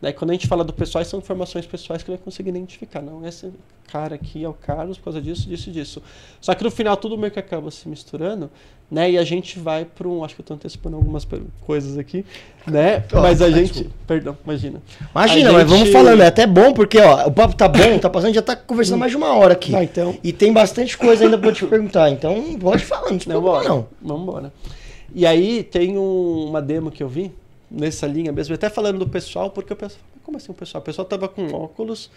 Daí 0.00 0.14
quando 0.14 0.30
a 0.30 0.32
gente 0.32 0.46
fala 0.46 0.64
do 0.64 0.72
pessoal, 0.72 1.04
são 1.04 1.18
informações 1.18 1.66
pessoais 1.66 2.02
que 2.02 2.10
ele 2.10 2.16
vai 2.16 2.24
conseguir 2.24 2.48
identificar. 2.48 3.02
Não, 3.02 3.26
esse 3.26 3.52
cara 3.92 4.14
aqui 4.14 4.42
é 4.42 4.48
o 4.48 4.54
Carlos 4.54 4.96
por 4.96 5.04
causa 5.04 5.20
disso, 5.20 5.46
disso 5.46 5.68
e 5.68 5.72
disso. 5.72 6.02
Só 6.40 6.54
que 6.54 6.64
no 6.64 6.70
final 6.70 6.96
tudo 6.96 7.18
meio 7.18 7.30
que 7.30 7.38
acaba 7.38 7.70
se 7.70 7.86
misturando, 7.86 8.50
né? 8.90 9.10
E 9.10 9.18
a 9.18 9.24
gente 9.24 9.58
vai 9.58 9.84
para 9.84 10.08
um. 10.08 10.24
Acho 10.24 10.34
que 10.34 10.40
eu 10.40 10.44
estou 10.44 10.54
antecipando 10.54 10.96
algumas 10.96 11.26
coisas 11.66 11.98
aqui, 11.98 12.24
né? 12.66 13.04
Oh, 13.12 13.20
mas 13.20 13.42
a 13.42 13.44
tá, 13.44 13.50
gente. 13.50 13.72
Desculpa. 13.72 13.96
Perdão, 14.06 14.38
imagina. 14.42 14.82
Imagina, 15.14 15.52
mas 15.52 15.68
vamos 15.68 15.90
falando, 15.90 16.22
é 16.22 16.26
até 16.26 16.46
bom, 16.46 16.72
porque 16.72 16.98
ó, 16.98 17.26
o 17.26 17.32
papo 17.32 17.54
tá 17.54 17.68
bom, 17.68 17.98
tá 17.98 18.08
passando, 18.08 18.32
já 18.32 18.42
tá 18.42 18.56
conversando 18.56 18.98
mais 18.98 19.10
de 19.10 19.18
uma 19.18 19.34
hora 19.34 19.52
aqui. 19.52 19.76
Ah, 19.76 19.84
então. 19.84 20.16
E 20.24 20.32
tem 20.32 20.50
bastante 20.50 20.96
coisa 20.96 21.24
ainda 21.24 21.36
para 21.36 21.52
te 21.52 21.66
perguntar. 21.66 22.10
Então, 22.10 22.58
pode 22.58 22.84
falar, 22.86 23.10
não 23.10 23.40
não, 23.42 23.62
não. 23.62 23.86
Vamos 24.00 24.22
embora. 24.22 24.52
E 25.14 25.26
aí 25.26 25.62
tem 25.62 25.98
um, 25.98 26.46
uma 26.48 26.62
demo 26.62 26.90
que 26.90 27.02
eu 27.02 27.08
vi 27.08 27.32
nessa 27.70 28.06
linha 28.06 28.32
mesmo, 28.32 28.54
até 28.54 28.68
falando 28.68 28.98
do 28.98 29.08
pessoal, 29.08 29.50
porque 29.50 29.72
o 29.72 29.76
pessoal, 29.76 30.02
como 30.24 30.36
assim 30.36 30.50
o 30.50 30.54
pessoal? 30.54 30.80
O 30.80 30.84
pessoal 30.84 31.06
tava 31.06 31.28
com 31.28 31.46
óculos, 31.52 32.10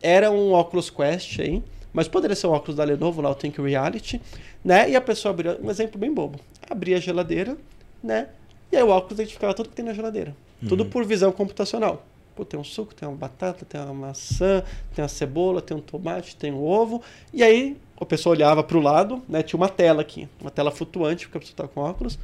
era 0.00 0.30
um 0.30 0.52
óculos 0.52 0.90
Quest 0.90 1.40
aí, 1.40 1.62
mas 1.92 2.08
poderia 2.08 2.36
ser 2.36 2.46
um 2.46 2.52
óculos 2.52 2.76
da 2.76 2.84
Lenovo, 2.84 3.20
lá 3.20 3.30
o 3.30 3.34
Think 3.34 3.60
Reality, 3.60 4.20
né? 4.64 4.90
E 4.90 4.96
a 4.96 5.00
pessoa 5.00 5.30
abria, 5.32 5.58
um 5.62 5.70
exemplo 5.70 5.98
bem 5.98 6.12
bobo, 6.12 6.38
abria 6.70 6.96
a 6.96 7.00
geladeira, 7.00 7.56
né? 8.02 8.28
E 8.70 8.76
aí 8.76 8.82
o 8.82 8.88
óculos 8.88 9.18
identificava 9.18 9.54
tudo 9.54 9.68
que 9.68 9.74
tem 9.74 9.84
na 9.84 9.92
geladeira. 9.92 10.34
Uhum. 10.62 10.68
Tudo 10.68 10.86
por 10.86 11.04
visão 11.04 11.30
computacional. 11.32 12.04
Pô, 12.34 12.44
tem 12.44 12.58
um 12.58 12.64
suco, 12.64 12.92
tem 12.94 13.08
uma 13.08 13.16
batata, 13.16 13.64
tem 13.64 13.80
uma 13.80 13.94
maçã, 13.94 14.64
tem 14.92 15.02
uma 15.02 15.08
cebola, 15.08 15.62
tem 15.62 15.76
um 15.76 15.80
tomate, 15.80 16.34
tem 16.34 16.52
um 16.52 16.64
ovo. 16.64 17.00
E 17.32 17.44
aí 17.44 17.76
a 17.96 18.04
pessoa 18.04 18.34
olhava 18.34 18.62
para 18.64 18.76
o 18.76 18.80
lado, 18.80 19.22
né? 19.28 19.42
Tinha 19.42 19.56
uma 19.56 19.68
tela 19.68 20.02
aqui, 20.02 20.28
uma 20.40 20.50
tela 20.50 20.72
flutuante, 20.72 21.26
porque 21.26 21.38
a 21.38 21.40
pessoa 21.40 21.54
estava 21.54 21.68
com 21.68 21.80
óculos. 21.80 22.18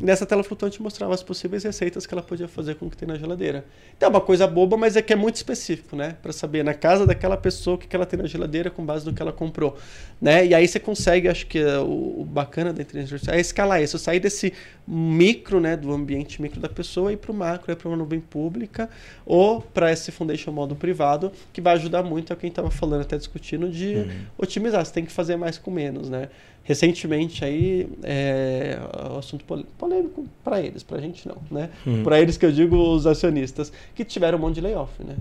Nessa 0.00 0.26
tela 0.26 0.42
flutuante 0.42 0.82
mostrava 0.82 1.14
as 1.14 1.22
possíveis 1.22 1.62
receitas 1.62 2.04
que 2.04 2.12
ela 2.12 2.22
podia 2.22 2.48
fazer 2.48 2.74
com 2.74 2.86
o 2.86 2.90
que 2.90 2.96
tem 2.96 3.06
na 3.06 3.16
geladeira. 3.16 3.64
Então 3.96 4.08
é 4.08 4.10
uma 4.10 4.20
coisa 4.20 4.44
boba, 4.44 4.76
mas 4.76 4.96
é 4.96 5.02
que 5.02 5.12
é 5.12 5.16
muito 5.16 5.36
específico, 5.36 5.94
né? 5.94 6.16
Para 6.20 6.32
saber 6.32 6.64
na 6.64 6.74
casa 6.74 7.06
daquela 7.06 7.36
pessoa 7.36 7.76
o 7.76 7.78
que, 7.78 7.94
ela 7.94 8.04
tem 8.04 8.18
na 8.18 8.26
geladeira 8.26 8.70
com 8.70 8.84
base 8.84 9.06
no 9.06 9.14
que 9.14 9.22
ela 9.22 9.32
comprou, 9.32 9.76
né? 10.20 10.44
E 10.44 10.52
aí 10.52 10.66
você 10.66 10.80
consegue, 10.80 11.28
acho 11.28 11.46
que 11.46 11.60
é 11.60 11.78
o, 11.78 12.22
o, 12.22 12.24
bacana 12.24 12.72
da 12.72 12.82
inteligência 12.82 13.14
artificial 13.14 13.36
é 13.36 13.40
escalar 13.40 13.82
isso, 13.82 13.96
sair 13.96 14.18
desse 14.18 14.52
micro, 14.86 15.60
né, 15.60 15.76
do 15.76 15.92
ambiente 15.92 16.42
micro 16.42 16.60
da 16.60 16.68
pessoa 16.68 17.12
e 17.12 17.16
para 17.16 17.30
o 17.30 17.34
macro, 17.34 17.70
é 17.70 17.76
para 17.76 17.88
uma 17.88 17.96
nuvem 17.96 18.20
pública 18.20 18.90
ou 19.24 19.60
para 19.60 19.92
esse 19.92 20.10
foundation 20.10 20.50
modo 20.50 20.74
privado, 20.74 21.30
que 21.52 21.60
vai 21.60 21.74
ajudar 21.74 22.02
muito 22.02 22.32
a 22.32 22.36
quem 22.36 22.50
estava 22.50 22.70
falando 22.70 23.02
até 23.02 23.16
discutindo 23.16 23.70
de 23.70 23.94
uhum. 23.94 24.10
otimizar. 24.38 24.84
Você 24.84 24.92
tem 24.92 25.04
que 25.04 25.12
fazer 25.12 25.36
mais 25.36 25.56
com 25.56 25.70
menos, 25.70 26.10
né? 26.10 26.28
Recentemente 26.64 27.44
aí 27.44 27.88
é 28.02 28.78
o 29.12 29.18
assunto 29.18 29.44
polêmico 29.78 30.24
para 30.42 30.60
eles, 30.60 30.82
para 30.82 30.98
a 30.98 31.00
gente 31.00 31.28
não, 31.28 31.36
né? 31.50 31.70
Uhum. 31.86 32.02
Para 32.02 32.20
eles 32.20 32.36
que 32.36 32.44
eu 32.44 32.50
digo 32.50 32.76
os 32.76 33.06
acionistas 33.06 33.72
que 33.94 34.04
tiveram 34.04 34.38
um 34.38 34.40
monte 34.40 34.56
de 34.56 34.60
layoff, 34.62 35.02
né? 35.04 35.14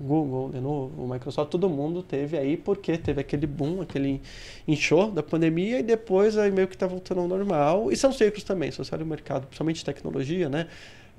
Google, 0.00 0.50
Lenovo, 0.52 1.08
Microsoft, 1.08 1.50
todo 1.50 1.68
mundo 1.68 2.02
teve 2.02 2.38
aí 2.38 2.56
porque 2.56 2.96
teve 2.96 3.20
aquele 3.20 3.46
boom, 3.46 3.80
aquele 3.80 4.20
inchou 4.66 5.10
da 5.10 5.22
pandemia 5.22 5.80
e 5.80 5.82
depois 5.82 6.38
aí 6.38 6.50
meio 6.52 6.68
que 6.68 6.74
está 6.74 6.86
voltando 6.86 7.20
ao 7.20 7.28
normal. 7.28 7.90
E 7.90 7.96
são 7.96 8.12
ciclos 8.12 8.44
também, 8.44 8.70
se 8.70 8.78
você 8.78 8.94
olha 8.94 9.04
o 9.04 9.06
mercado, 9.06 9.46
principalmente 9.46 9.84
tecnologia, 9.84 10.48
né? 10.48 10.68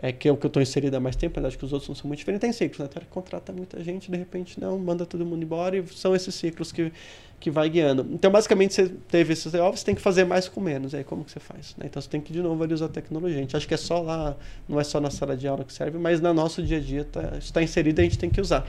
É 0.02 0.14
que 0.14 0.30
é 0.30 0.32
o 0.32 0.38
que 0.38 0.46
eu 0.46 0.48
estou 0.48 0.62
inserido 0.62 0.96
há 0.96 1.00
mais 1.00 1.16
tempo, 1.16 1.46
acho 1.46 1.58
que 1.58 1.66
os 1.66 1.74
outros 1.74 1.90
não 1.90 1.96
são 1.96 2.08
muito 2.08 2.20
diferentes, 2.20 2.42
tem 2.42 2.54
ciclos, 2.54 2.80
né? 2.80 2.86
Até 2.86 3.02
contrata 3.10 3.52
muita 3.52 3.84
gente, 3.84 4.10
de 4.10 4.18
repente 4.18 4.60
não, 4.60 4.80
manda 4.80 5.06
todo 5.06 5.26
mundo 5.26 5.44
embora 5.44 5.78
e 5.78 5.86
são 5.88 6.16
esses 6.16 6.34
ciclos 6.34 6.72
que 6.72 6.92
que 7.40 7.50
vai 7.50 7.70
guiando. 7.70 8.06
Então, 8.12 8.30
basicamente, 8.30 8.74
você 8.74 8.90
teve 9.08 9.34
esses 9.34 9.52
layoffs, 9.54 9.80
você 9.80 9.86
tem 9.86 9.96
que 9.96 10.02
fazer 10.02 10.26
mais 10.26 10.48
com 10.48 10.60
menos. 10.60 10.94
Aí, 10.94 11.04
como 11.04 11.24
que 11.24 11.32
você 11.32 11.40
faz? 11.40 11.74
Né? 11.78 11.86
Então, 11.86 12.02
você 12.02 12.10
tem 12.10 12.20
que, 12.20 12.34
de 12.34 12.42
novo, 12.42 12.62
ali 12.62 12.74
usar 12.74 12.88
a 12.88 12.90
tecnologia. 12.90 13.38
A 13.38 13.42
gente 13.42 13.56
acha 13.56 13.66
que 13.66 13.74
é 13.74 13.78
só 13.78 14.02
lá, 14.02 14.36
não 14.68 14.80
é 14.80 14.84
só 14.84 15.00
na 15.00 15.10
sala 15.10 15.38
de 15.38 15.48
aula 15.48 15.64
que 15.64 15.72
serve, 15.72 15.98
mas 15.98 16.20
no 16.20 16.34
nosso 16.34 16.62
dia 16.62 16.78
a 16.78 16.82
dia 16.82 17.06
tá, 17.06 17.38
está 17.38 17.64
inserido 17.64 18.00
e 18.00 18.02
a 18.02 18.04
gente 18.04 18.20
tem 18.20 18.30
que 18.30 18.42
usar. 18.42 18.66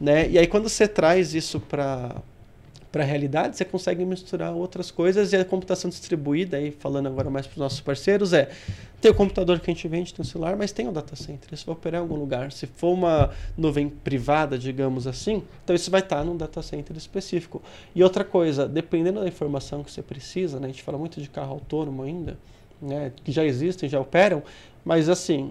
Né? 0.00 0.30
E 0.30 0.38
aí, 0.38 0.46
quando 0.46 0.68
você 0.68 0.88
traz 0.88 1.34
isso 1.34 1.60
para 1.60 2.16
para 2.96 3.04
a 3.04 3.06
realidade, 3.06 3.58
você 3.58 3.64
consegue 3.66 4.06
misturar 4.06 4.54
outras 4.54 4.90
coisas 4.90 5.30
e 5.30 5.36
a 5.36 5.44
computação 5.44 5.90
distribuída, 5.90 6.56
aí 6.56 6.70
falando 6.70 7.08
agora 7.08 7.28
mais 7.28 7.46
para 7.46 7.52
os 7.52 7.58
nossos 7.58 7.78
parceiros, 7.78 8.32
é 8.32 8.48
tem 9.02 9.10
o 9.10 9.14
computador 9.14 9.60
que 9.60 9.70
a 9.70 9.74
gente 9.74 9.86
vende, 9.86 10.14
tem 10.14 10.22
o 10.22 10.26
celular, 10.26 10.56
mas 10.56 10.72
tem 10.72 10.88
o 10.88 10.92
data 10.92 11.14
center. 11.14 11.52
Isso 11.52 11.66
vai 11.66 11.74
operar 11.74 12.00
em 12.00 12.02
algum 12.02 12.14
lugar. 12.14 12.50
Se 12.50 12.66
for 12.66 12.94
uma 12.94 13.30
nuvem 13.54 13.90
privada, 13.90 14.58
digamos 14.58 15.06
assim, 15.06 15.42
então 15.62 15.76
isso 15.76 15.90
vai 15.90 16.00
estar 16.00 16.24
num 16.24 16.34
data 16.34 16.62
center 16.62 16.96
específico. 16.96 17.60
E 17.94 18.02
outra 18.02 18.24
coisa, 18.24 18.66
dependendo 18.66 19.20
da 19.20 19.28
informação 19.28 19.84
que 19.84 19.92
você 19.92 20.00
precisa, 20.00 20.58
né, 20.58 20.68
a 20.68 20.70
gente 20.70 20.82
fala 20.82 20.96
muito 20.96 21.20
de 21.20 21.28
carro 21.28 21.52
autônomo 21.52 22.02
ainda, 22.02 22.38
né, 22.80 23.12
que 23.22 23.30
já 23.30 23.44
existem, 23.44 23.90
já 23.90 24.00
operam, 24.00 24.42
mas 24.82 25.10
assim, 25.10 25.50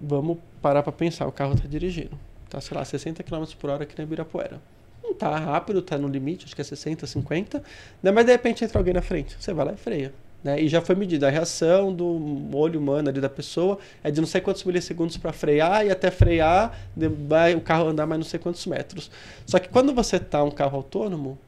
vamos 0.00 0.38
parar 0.62 0.84
para 0.84 0.92
pensar, 0.92 1.26
o 1.26 1.32
carro 1.32 1.54
está 1.54 1.66
dirigindo, 1.66 2.16
tá, 2.48 2.60
sei 2.60 2.76
lá, 2.76 2.84
60 2.84 3.24
km 3.24 3.44
por 3.58 3.70
hora 3.70 3.82
aqui 3.82 3.98
na 3.98 4.04
Ibirapuera 4.04 4.60
não 5.06 5.14
tá 5.14 5.36
rápido, 5.36 5.80
tá 5.82 5.96
no 5.96 6.08
limite, 6.08 6.44
acho 6.44 6.54
que 6.54 6.60
é 6.60 6.64
60, 6.64 7.06
50, 7.06 7.62
né? 8.02 8.10
mas 8.10 8.24
de 8.24 8.32
repente 8.32 8.64
entra 8.64 8.78
alguém 8.78 8.94
na 8.94 9.02
frente, 9.02 9.36
você 9.38 9.52
vai 9.52 9.66
lá 9.66 9.72
e 9.72 9.76
freia. 9.76 10.12
Né? 10.42 10.60
E 10.60 10.68
já 10.68 10.80
foi 10.80 10.94
medida 10.94 11.26
a 11.26 11.30
reação 11.30 11.92
do 11.92 12.56
olho 12.56 12.78
humano 12.78 13.08
ali 13.08 13.20
da 13.20 13.28
pessoa 13.28 13.78
é 14.04 14.10
de 14.10 14.20
não 14.20 14.28
sei 14.28 14.40
quantos 14.40 14.62
milissegundos 14.64 15.16
para 15.16 15.32
frear 15.32 15.84
e 15.84 15.90
até 15.90 16.10
frear 16.10 16.78
vai 17.26 17.54
o 17.54 17.60
carro 17.60 17.88
andar 17.88 18.06
mais 18.06 18.20
não 18.20 18.26
sei 18.26 18.38
quantos 18.38 18.64
metros. 18.66 19.10
Só 19.44 19.58
que 19.58 19.68
quando 19.68 19.92
você 19.92 20.20
tá 20.20 20.44
um 20.44 20.50
carro 20.50 20.76
autônomo, 20.76 21.38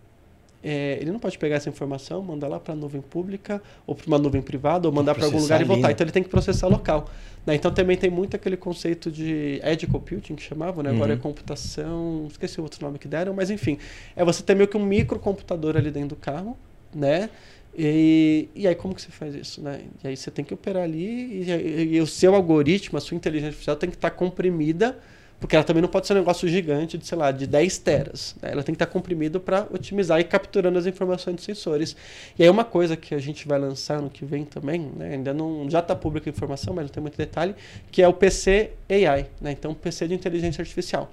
é, 0.63 0.99
ele 1.01 1.13
não 1.13 1.21
pode 1.21 1.39
pegar 1.39 1.57
essa 1.57 1.69
informação, 1.69 2.21
mandar 2.21 2.49
lá 2.49 2.59
para 2.59 2.73
a 2.73 2.77
nuvem 2.77 3.01
pública 3.01 3.63
ou 3.87 3.95
para 3.95 4.07
uma 4.07 4.19
nuvem 4.19 4.43
privada 4.43 4.89
ou 4.89 4.95
mandar 4.95 5.15
para 5.15 5.25
algum 5.25 5.39
lugar 5.39 5.61
e 5.61 5.65
voltar. 5.65 5.93
Então 5.93 6.05
ele 6.05 6.13
tem 6.13 6.23
que 6.23 6.29
processar 6.29 6.67
local. 6.67 7.09
Né? 7.47 7.55
Então 7.55 7.73
também 7.73 7.97
tem 7.97 8.11
muito 8.11 8.35
aquele 8.35 8.57
conceito 8.57 9.11
de 9.11 9.61
edge 9.63 9.87
computing 9.87 10.35
que 10.35 10.43
chamavam, 10.43 10.83
né? 10.83 10.91
agora 10.91 11.13
é 11.13 11.15
uhum. 11.15 11.21
computação, 11.21 12.27
esqueci 12.29 12.59
o 12.59 12.65
outro 12.65 12.85
nome 12.85 12.99
que 12.99 13.07
deram, 13.07 13.33
mas 13.33 13.51
enfim, 13.51 13.79
é 14.17 14.25
você 14.25 14.43
ter 14.43 14.57
meio 14.57 14.69
que 14.69 14.77
um 14.77 14.85
microcomputador 14.85 15.77
ali 15.77 15.91
dentro 15.91 16.11
do 16.11 16.17
carro, 16.17 16.57
né? 16.95 17.31
E, 17.77 18.49
e 18.57 18.67
aí 18.67 18.75
como 18.75 18.93
que 18.93 19.01
você 19.01 19.11
faz 19.13 19.37
isso, 19.37 19.63
né? 19.63 19.83
E 20.03 20.09
aí 20.09 20.17
você 20.17 20.33
tem 20.33 20.45
que 20.45 20.53
operar 20.53 20.83
ali 20.83 21.45
e, 21.45 21.51
e, 21.51 21.95
e 21.95 22.01
o 22.01 22.07
seu 22.07 22.35
algoritmo, 22.35 22.99
a 22.99 23.01
sua 23.01 23.17
inteligência 23.17 23.51
artificial 23.51 23.77
tem 23.77 23.89
que 23.89 23.95
estar 23.97 24.11
tá 24.11 24.17
comprimida 24.17 24.99
porque 25.41 25.55
ela 25.55 25.65
também 25.65 25.81
não 25.81 25.89
pode 25.89 26.07
ser 26.07 26.15
um 26.15 26.17
negócio 26.17 26.49
gigante 26.49 26.99
de, 26.99 27.07
sei 27.07 27.17
lá, 27.17 27.31
de 27.31 27.47
10 27.47 27.79
teras. 27.79 28.35
Né? 28.43 28.51
Ela 28.53 28.63
tem 28.63 28.75
que 28.75 28.83
estar 28.83 28.93
comprimido 28.93 29.39
para 29.39 29.67
otimizar 29.71 30.19
e 30.19 30.25
capturando 30.25 30.79
as 30.79 30.87
informações 30.87 31.37
dos 31.37 31.45
sensores. 31.45 31.95
E 32.39 32.43
aí 32.43 32.51
uma 32.51 32.65
coisa 32.65 32.97
que 32.97 33.15
a 33.15 33.19
gente 33.19 33.47
vai 33.47 33.59
lançar 33.59 34.03
no 34.03 34.11
que 34.11 34.25
vem 34.25 34.45
também, 34.45 34.91
né? 34.97 35.15
ainda 35.15 35.33
não 35.33 35.71
já 35.71 35.79
está 35.79 35.95
pública 35.95 36.29
a 36.29 36.33
informação, 36.33 36.75
mas 36.75 36.87
não 36.87 36.91
tem 36.91 37.01
muito 37.01 37.17
detalhe, 37.17 37.55
que 37.91 38.03
é 38.03 38.09
o 38.09 38.13
PC 38.13 38.73
AI, 38.91 39.27
né? 39.41 39.53
então 39.53 39.73
PC 39.75 40.09
de 40.09 40.15
inteligência 40.15 40.61
artificial. 40.61 41.11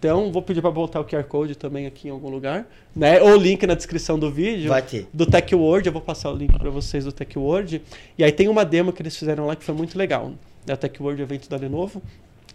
Então, 0.00 0.32
vou 0.32 0.40
pedir 0.40 0.62
para 0.62 0.70
botar 0.70 0.98
o 0.98 1.04
QR 1.04 1.24
Code 1.24 1.54
também 1.54 1.86
aqui 1.86 2.08
em 2.08 2.10
algum 2.10 2.30
lugar, 2.30 2.66
né? 2.96 3.20
Ou 3.20 3.32
o 3.32 3.36
link 3.36 3.66
na 3.66 3.74
descrição 3.74 4.18
do 4.18 4.30
vídeo. 4.30 4.70
Vai 4.70 4.80
ter. 4.80 5.06
Do 5.12 5.26
Tech 5.26 5.54
World, 5.54 5.86
eu 5.86 5.92
vou 5.92 6.00
passar 6.00 6.30
o 6.30 6.34
link 6.34 6.58
para 6.58 6.70
vocês 6.70 7.04
do 7.04 7.12
Tech 7.12 7.38
World. 7.38 7.82
E 8.16 8.24
aí 8.24 8.32
tem 8.32 8.48
uma 8.48 8.64
demo 8.64 8.94
que 8.94 9.02
eles 9.02 9.14
fizeram 9.14 9.44
lá 9.44 9.54
que 9.54 9.62
foi 9.62 9.74
muito 9.74 9.98
legal. 9.98 10.32
É 10.66 10.72
o 10.72 10.76
Tech 10.78 11.02
World 11.02 11.20
evento 11.20 11.50
da 11.50 11.58
Lenovo. 11.58 12.02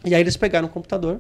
E 0.06 0.14
aí 0.14 0.22
eles 0.22 0.38
pegaram 0.38 0.68
o 0.68 0.70
computador, 0.70 1.20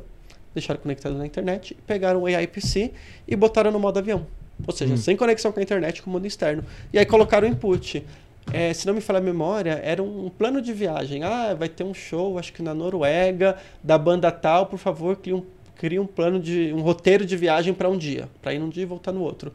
deixaram 0.54 0.80
conectado 0.80 1.16
na 1.18 1.26
internet, 1.26 1.76
pegaram 1.86 2.22
o 2.22 2.26
AI 2.26 2.48
PC 2.48 2.92
e 3.28 3.36
botaram 3.36 3.72
no 3.72 3.80
modo 3.80 3.98
avião. 3.98 4.26
Ou 4.66 4.74
seja, 4.74 4.94
hum. 4.94 4.98
sem 4.98 5.18
conexão 5.18 5.52
com 5.52 5.60
a 5.60 5.64
internet, 5.64 6.02
com 6.02 6.10
o 6.10 6.14
mundo 6.14 6.26
externo. 6.26 6.64
E 6.94 7.00
aí 7.00 7.06
colocaram 7.06 7.48
o 7.48 7.52
input. 7.52 8.06
É, 8.54 8.72
se 8.74 8.86
não 8.86 8.94
me 8.94 9.02
falar 9.02 9.20
a 9.20 9.22
memória, 9.22 9.82
era 9.84 10.02
um 10.04 10.30
plano 10.30 10.62
de 10.62 10.72
viagem. 10.72 11.24
Ah, 11.24 11.56
vai 11.56 11.68
ter 11.68 11.84
um 11.84 11.94
show, 11.94 12.38
acho 12.38 12.54
que 12.54 12.62
na 12.62 12.74
Noruega, 12.74 13.58
da 13.84 13.98
banda 13.98 14.32
tal, 14.32 14.68
por 14.68 14.78
favor, 14.78 15.18
crie 15.18 15.34
um 15.34 15.44
cria 15.76 16.02
um 16.02 16.08
plano 16.08 16.40
de 16.40 16.74
um 16.74 16.82
roteiro 16.82 17.26
de 17.26 17.36
viagem 17.36 17.74
para 17.74 17.90
um 17.90 17.98
dia, 17.98 18.30
para 18.42 18.54
ir 18.54 18.60
num 18.60 18.70
dia 18.70 18.84
e 18.84 18.86
voltar 18.86 19.12
no 19.12 19.22
outro. 19.22 19.52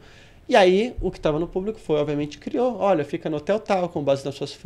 E 0.49 0.55
aí, 0.55 0.95
o 0.99 1.09
que 1.09 1.17
estava 1.17 1.39
no 1.39 1.47
público 1.47 1.79
foi, 1.79 1.97
obviamente, 1.97 2.37
criou. 2.37 2.77
Olha, 2.77 3.05
fica 3.05 3.29
no 3.29 3.37
hotel 3.37 3.59
tal, 3.59 3.87
com 3.87 4.03
base 4.03 4.25
nas 4.25 4.35
suas 4.35 4.57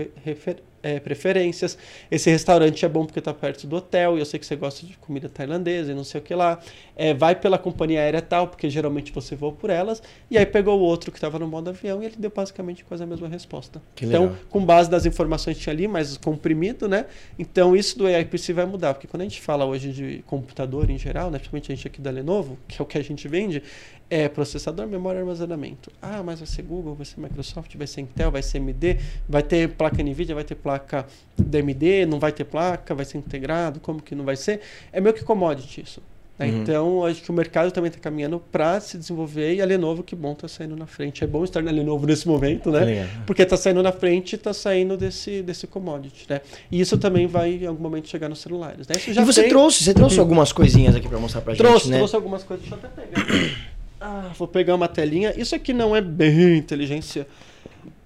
é, 0.85 0.99
preferências. 0.99 1.77
Esse 2.11 2.29
restaurante 2.29 2.85
é 2.85 2.87
bom 2.87 3.05
porque 3.05 3.17
está 3.17 3.33
perto 3.33 3.65
do 3.65 3.75
hotel, 3.75 4.17
e 4.17 4.19
eu 4.19 4.25
sei 4.25 4.39
que 4.39 4.45
você 4.45 4.55
gosta 4.55 4.85
de 4.85 4.95
comida 4.97 5.27
tailandesa 5.27 5.91
e 5.91 5.95
não 5.95 6.03
sei 6.03 6.21
o 6.21 6.23
que 6.23 6.33
lá. 6.35 6.59
É, 6.95 7.13
vai 7.13 7.35
pela 7.35 7.57
companhia 7.57 7.99
aérea 7.99 8.21
tal, 8.21 8.47
porque 8.47 8.69
geralmente 8.69 9.11
você 9.11 9.35
voa 9.35 9.51
por 9.51 9.71
elas. 9.71 10.01
E 10.29 10.37
aí 10.37 10.45
pegou 10.45 10.79
o 10.79 10.83
outro 10.83 11.11
que 11.11 11.17
estava 11.17 11.39
no 11.39 11.47
modo 11.47 11.71
avião 11.71 12.03
e 12.03 12.05
ele 12.05 12.15
deu 12.17 12.31
basicamente 12.33 12.85
quase 12.85 13.03
a 13.03 13.07
mesma 13.07 13.27
resposta. 13.27 13.81
Que 13.95 14.05
então, 14.05 14.23
legal. 14.23 14.37
com 14.49 14.63
base 14.63 14.91
nas 14.91 15.05
informações 15.07 15.57
que 15.57 15.63
tinha 15.63 15.73
ali, 15.73 15.87
mais 15.87 16.17
comprimido, 16.17 16.87
né? 16.87 17.07
Então, 17.37 17.75
isso 17.75 17.97
do 17.97 18.05
AIPC 18.05 18.53
vai 18.53 18.65
mudar, 18.65 18.93
porque 18.93 19.07
quando 19.07 19.21
a 19.21 19.25
gente 19.25 19.41
fala 19.41 19.65
hoje 19.65 19.91
de 19.91 20.23
computador 20.27 20.89
em 20.91 20.97
geral, 20.99 21.31
né, 21.31 21.39
principalmente 21.39 21.71
a 21.71 21.75
gente 21.75 21.87
aqui 21.87 21.99
da 21.99 22.11
Lenovo, 22.11 22.59
que 22.67 22.79
é 22.79 22.83
o 22.83 22.85
que 22.85 22.97
a 22.97 23.03
gente 23.03 23.27
vende, 23.27 23.63
é 24.09 24.27
processador, 24.27 24.87
memória 24.87 25.17
e 25.17 25.21
armazenamento. 25.21 25.91
Ah, 26.01 26.21
mas 26.23 26.39
vai 26.39 26.47
ser 26.47 26.61
Google, 26.61 26.95
vai 26.95 27.05
ser 27.05 27.19
Microsoft, 27.19 27.75
vai 27.75 27.87
ser 27.87 28.01
Intel, 28.01 28.31
vai 28.31 28.43
ser 28.43 28.59
AMD, 28.59 28.99
vai 29.27 29.43
ter 29.43 29.69
placa 29.69 30.03
NVIDIA, 30.03 30.35
vai 30.35 30.43
ter 30.43 30.55
placa 30.55 31.05
DMD, 31.37 32.05
não 32.05 32.19
vai 32.19 32.31
ter 32.31 32.43
placa, 32.43 32.93
vai 32.93 33.05
ser 33.05 33.17
integrado, 33.17 33.79
como 33.79 34.01
que 34.01 34.13
não 34.13 34.23
vai 34.23 34.35
ser? 34.35 34.61
É 34.91 35.01
meio 35.01 35.13
que 35.13 35.23
commodity 35.23 35.81
isso. 35.81 36.01
Né? 36.37 36.47
Uhum. 36.47 36.61
Então, 36.61 37.05
acho 37.05 37.21
que 37.21 37.29
o 37.29 37.33
mercado 37.33 37.71
também 37.71 37.87
está 37.87 37.99
caminhando 37.99 38.41
para 38.51 38.79
se 38.79 38.97
desenvolver 38.97 39.55
e 39.55 39.61
a 39.61 39.65
Lenovo, 39.65 40.03
que 40.03 40.15
bom, 40.15 40.33
está 40.33 40.47
saindo 40.47 40.75
na 40.75 40.85
frente. 40.85 41.23
É 41.23 41.27
bom 41.27 41.43
estar 41.43 41.61
na 41.61 41.71
Lenovo 41.71 42.05
nesse 42.05 42.27
momento, 42.27 42.71
né? 42.71 43.07
Porque 43.25 43.41
está 43.41 43.55
saindo 43.55 43.81
na 43.81 43.91
frente 43.91 44.33
e 44.33 44.35
está 44.35 44.53
saindo 44.53 44.97
desse, 44.97 45.41
desse 45.41 45.65
commodity, 45.65 46.25
né? 46.29 46.41
E 46.69 46.79
isso 46.79 46.97
também 46.97 47.25
vai, 47.25 47.53
em 47.53 47.65
algum 47.65 47.81
momento, 47.81 48.09
chegar 48.09 48.27
nos 48.27 48.39
celulares. 48.39 48.87
Né? 48.87 48.95
e 49.07 49.13
você 49.23 49.41
tem... 49.41 49.49
trouxe, 49.49 49.83
você 49.83 49.93
trouxe 49.93 50.19
algumas 50.19 50.51
coisinhas 50.51 50.95
aqui 50.95 51.07
para 51.07 51.19
mostrar 51.19 51.41
para 51.41 51.53
a 51.53 51.55
gente, 51.55 51.65
Trouxe, 51.65 51.89
né? 51.89 51.97
trouxe 51.97 52.15
algumas 52.15 52.43
coisas. 52.43 52.67
Deixa 52.67 52.85
eu 52.85 52.89
até 52.89 53.01
pegar. 53.01 53.64
Ah, 54.07 54.31
vou 54.37 54.47
pegar 54.47 54.75
uma 54.75 54.87
telinha. 54.87 55.33
Isso 55.35 55.55
aqui 55.55 55.73
não 55.73 55.95
é 55.95 55.99
bem 55.99 56.57
inteligência 56.57 57.25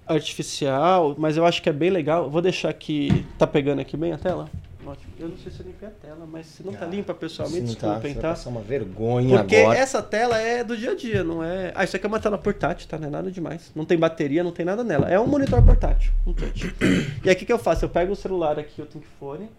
artificial, 0.06 1.14
mas 1.18 1.36
eu 1.36 1.44
acho 1.44 1.60
que 1.60 1.68
é 1.68 1.72
bem 1.72 1.90
legal. 1.90 2.30
Vou 2.30 2.40
deixar 2.40 2.70
aqui. 2.70 3.26
Tá 3.36 3.46
pegando 3.46 3.80
aqui 3.80 3.98
bem 3.98 4.10
a 4.10 4.16
tela? 4.16 4.48
Ótimo. 4.86 5.12
Eu 5.18 5.28
não 5.28 5.36
sei 5.36 5.52
se 5.52 5.60
eu 5.60 5.66
limpei 5.66 5.86
a 5.86 5.90
tela, 5.90 6.26
mas 6.26 6.46
se 6.46 6.64
não 6.64 6.72
tá 6.72 6.86
ah, 6.86 6.88
limpa, 6.88 7.12
pessoal, 7.12 7.50
me 7.50 7.60
desculpem, 7.60 8.14
tá? 8.14 8.20
tá? 8.22 8.28
Passar 8.30 8.48
uma 8.48 8.62
vergonha 8.62 9.40
Porque 9.40 9.56
agora. 9.56 9.78
essa 9.78 10.02
tela 10.02 10.38
é 10.38 10.64
do 10.64 10.74
dia 10.74 10.92
a 10.92 10.94
dia, 10.96 11.22
não 11.22 11.44
é. 11.44 11.70
Ah, 11.74 11.84
isso 11.84 11.94
aqui 11.94 12.06
é 12.06 12.08
uma 12.08 12.18
tela 12.18 12.38
portátil, 12.38 12.88
tá? 12.88 12.96
Não 12.96 13.08
é 13.08 13.10
nada 13.10 13.30
demais. 13.30 13.70
Não 13.74 13.84
tem 13.84 13.98
bateria, 13.98 14.42
não 14.42 14.52
tem 14.52 14.64
nada 14.64 14.82
nela. 14.82 15.06
É 15.06 15.20
um 15.20 15.26
monitor 15.26 15.62
portátil, 15.62 16.10
um 16.26 16.32
touch. 16.32 16.74
e 17.22 17.28
aqui 17.28 17.44
que 17.44 17.52
eu 17.52 17.58
faço? 17.58 17.84
Eu 17.84 17.90
pego 17.90 18.14
o 18.14 18.16
celular 18.16 18.58
aqui, 18.58 18.80
o 18.80 18.86
ThinkPhone 18.86 19.50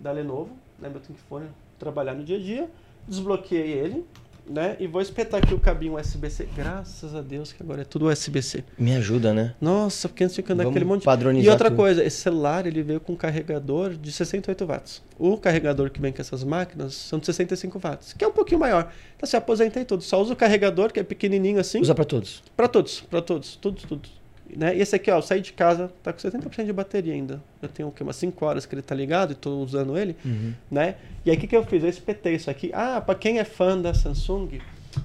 da 0.00 0.12
Lenovo, 0.12 0.56
né? 0.78 0.88
Meu 0.88 1.00
ThinkPhone, 1.00 1.46
trabalhar 1.76 2.14
no 2.14 2.22
dia 2.22 2.36
a 2.36 2.40
dia, 2.40 2.70
desbloqueei 3.08 3.72
ele, 3.72 4.06
né? 4.48 4.76
E 4.78 4.86
vou 4.86 5.00
espetar 5.00 5.42
aqui 5.42 5.54
o 5.54 5.60
cabinho 5.60 5.96
USB-C. 5.96 6.48
Graças 6.54 7.14
a 7.14 7.20
Deus 7.20 7.52
que 7.52 7.62
agora 7.62 7.82
é 7.82 7.84
tudo 7.84 8.08
USB-C. 8.08 8.64
Me 8.78 8.94
ajuda, 8.96 9.32
né? 9.32 9.54
Nossa, 9.60 10.08
porque 10.08 10.24
antes 10.24 10.36
Vamos 10.36 10.66
aquele 10.66 10.84
monte 10.84 11.04
padronizar 11.04 11.46
E 11.46 11.50
outra 11.50 11.68
tudo. 11.70 11.76
coisa, 11.76 12.04
esse 12.04 12.18
celular 12.18 12.66
ele 12.66 12.82
veio 12.82 13.00
com 13.00 13.12
um 13.12 13.16
carregador 13.16 13.94
de 13.94 14.10
68 14.10 14.66
watts. 14.66 15.02
O 15.18 15.36
carregador 15.36 15.90
que 15.90 16.00
vem 16.00 16.12
com 16.12 16.20
essas 16.20 16.42
máquinas 16.44 16.94
são 16.94 17.18
de 17.18 17.26
65 17.26 17.78
watts, 17.78 18.12
que 18.12 18.24
é 18.24 18.28
um 18.28 18.32
pouquinho 18.32 18.60
maior. 18.60 18.92
Então 19.16 19.26
se 19.28 19.36
aposentei 19.36 19.84
tudo. 19.84 20.02
Só 20.02 20.20
usa 20.20 20.32
o 20.32 20.36
carregador, 20.36 20.92
que 20.92 21.00
é 21.00 21.02
pequenininho 21.02 21.60
assim. 21.60 21.80
Usa 21.80 21.94
para 21.94 22.04
todos. 22.04 22.42
Para 22.56 22.68
todos, 22.68 23.00
para 23.00 23.22
todos, 23.22 23.56
tudo, 23.56 23.80
tudo. 23.86 24.08
Né? 24.56 24.76
E 24.76 24.80
esse 24.80 24.94
aqui, 24.94 25.10
ó, 25.10 25.18
eu 25.18 25.22
saí 25.22 25.40
de 25.40 25.52
casa, 25.52 25.92
tá 26.02 26.12
com 26.12 26.18
70% 26.18 26.64
de 26.64 26.72
bateria 26.72 27.14
ainda. 27.14 27.42
Eu 27.60 27.68
tenho 27.68 27.88
o 27.88 27.92
quê? 27.92 28.02
umas 28.02 28.16
5 28.16 28.44
horas 28.44 28.66
que 28.66 28.74
ele 28.74 28.82
tá 28.82 28.94
ligado 28.94 29.32
e 29.32 29.34
tô 29.34 29.56
usando 29.58 29.96
ele, 29.96 30.16
Uhum. 30.24 30.52
né? 30.70 30.96
E 31.24 31.30
aí 31.30 31.36
o 31.36 31.40
que, 31.40 31.46
que 31.46 31.56
eu 31.56 31.64
fiz? 31.64 31.82
Eu 31.82 31.88
espetei 31.88 32.34
isso 32.34 32.50
aqui. 32.50 32.70
Ah, 32.74 33.00
para 33.00 33.14
quem 33.14 33.38
é 33.38 33.44
fã 33.44 33.80
da 33.80 33.94
Samsung 33.94 34.60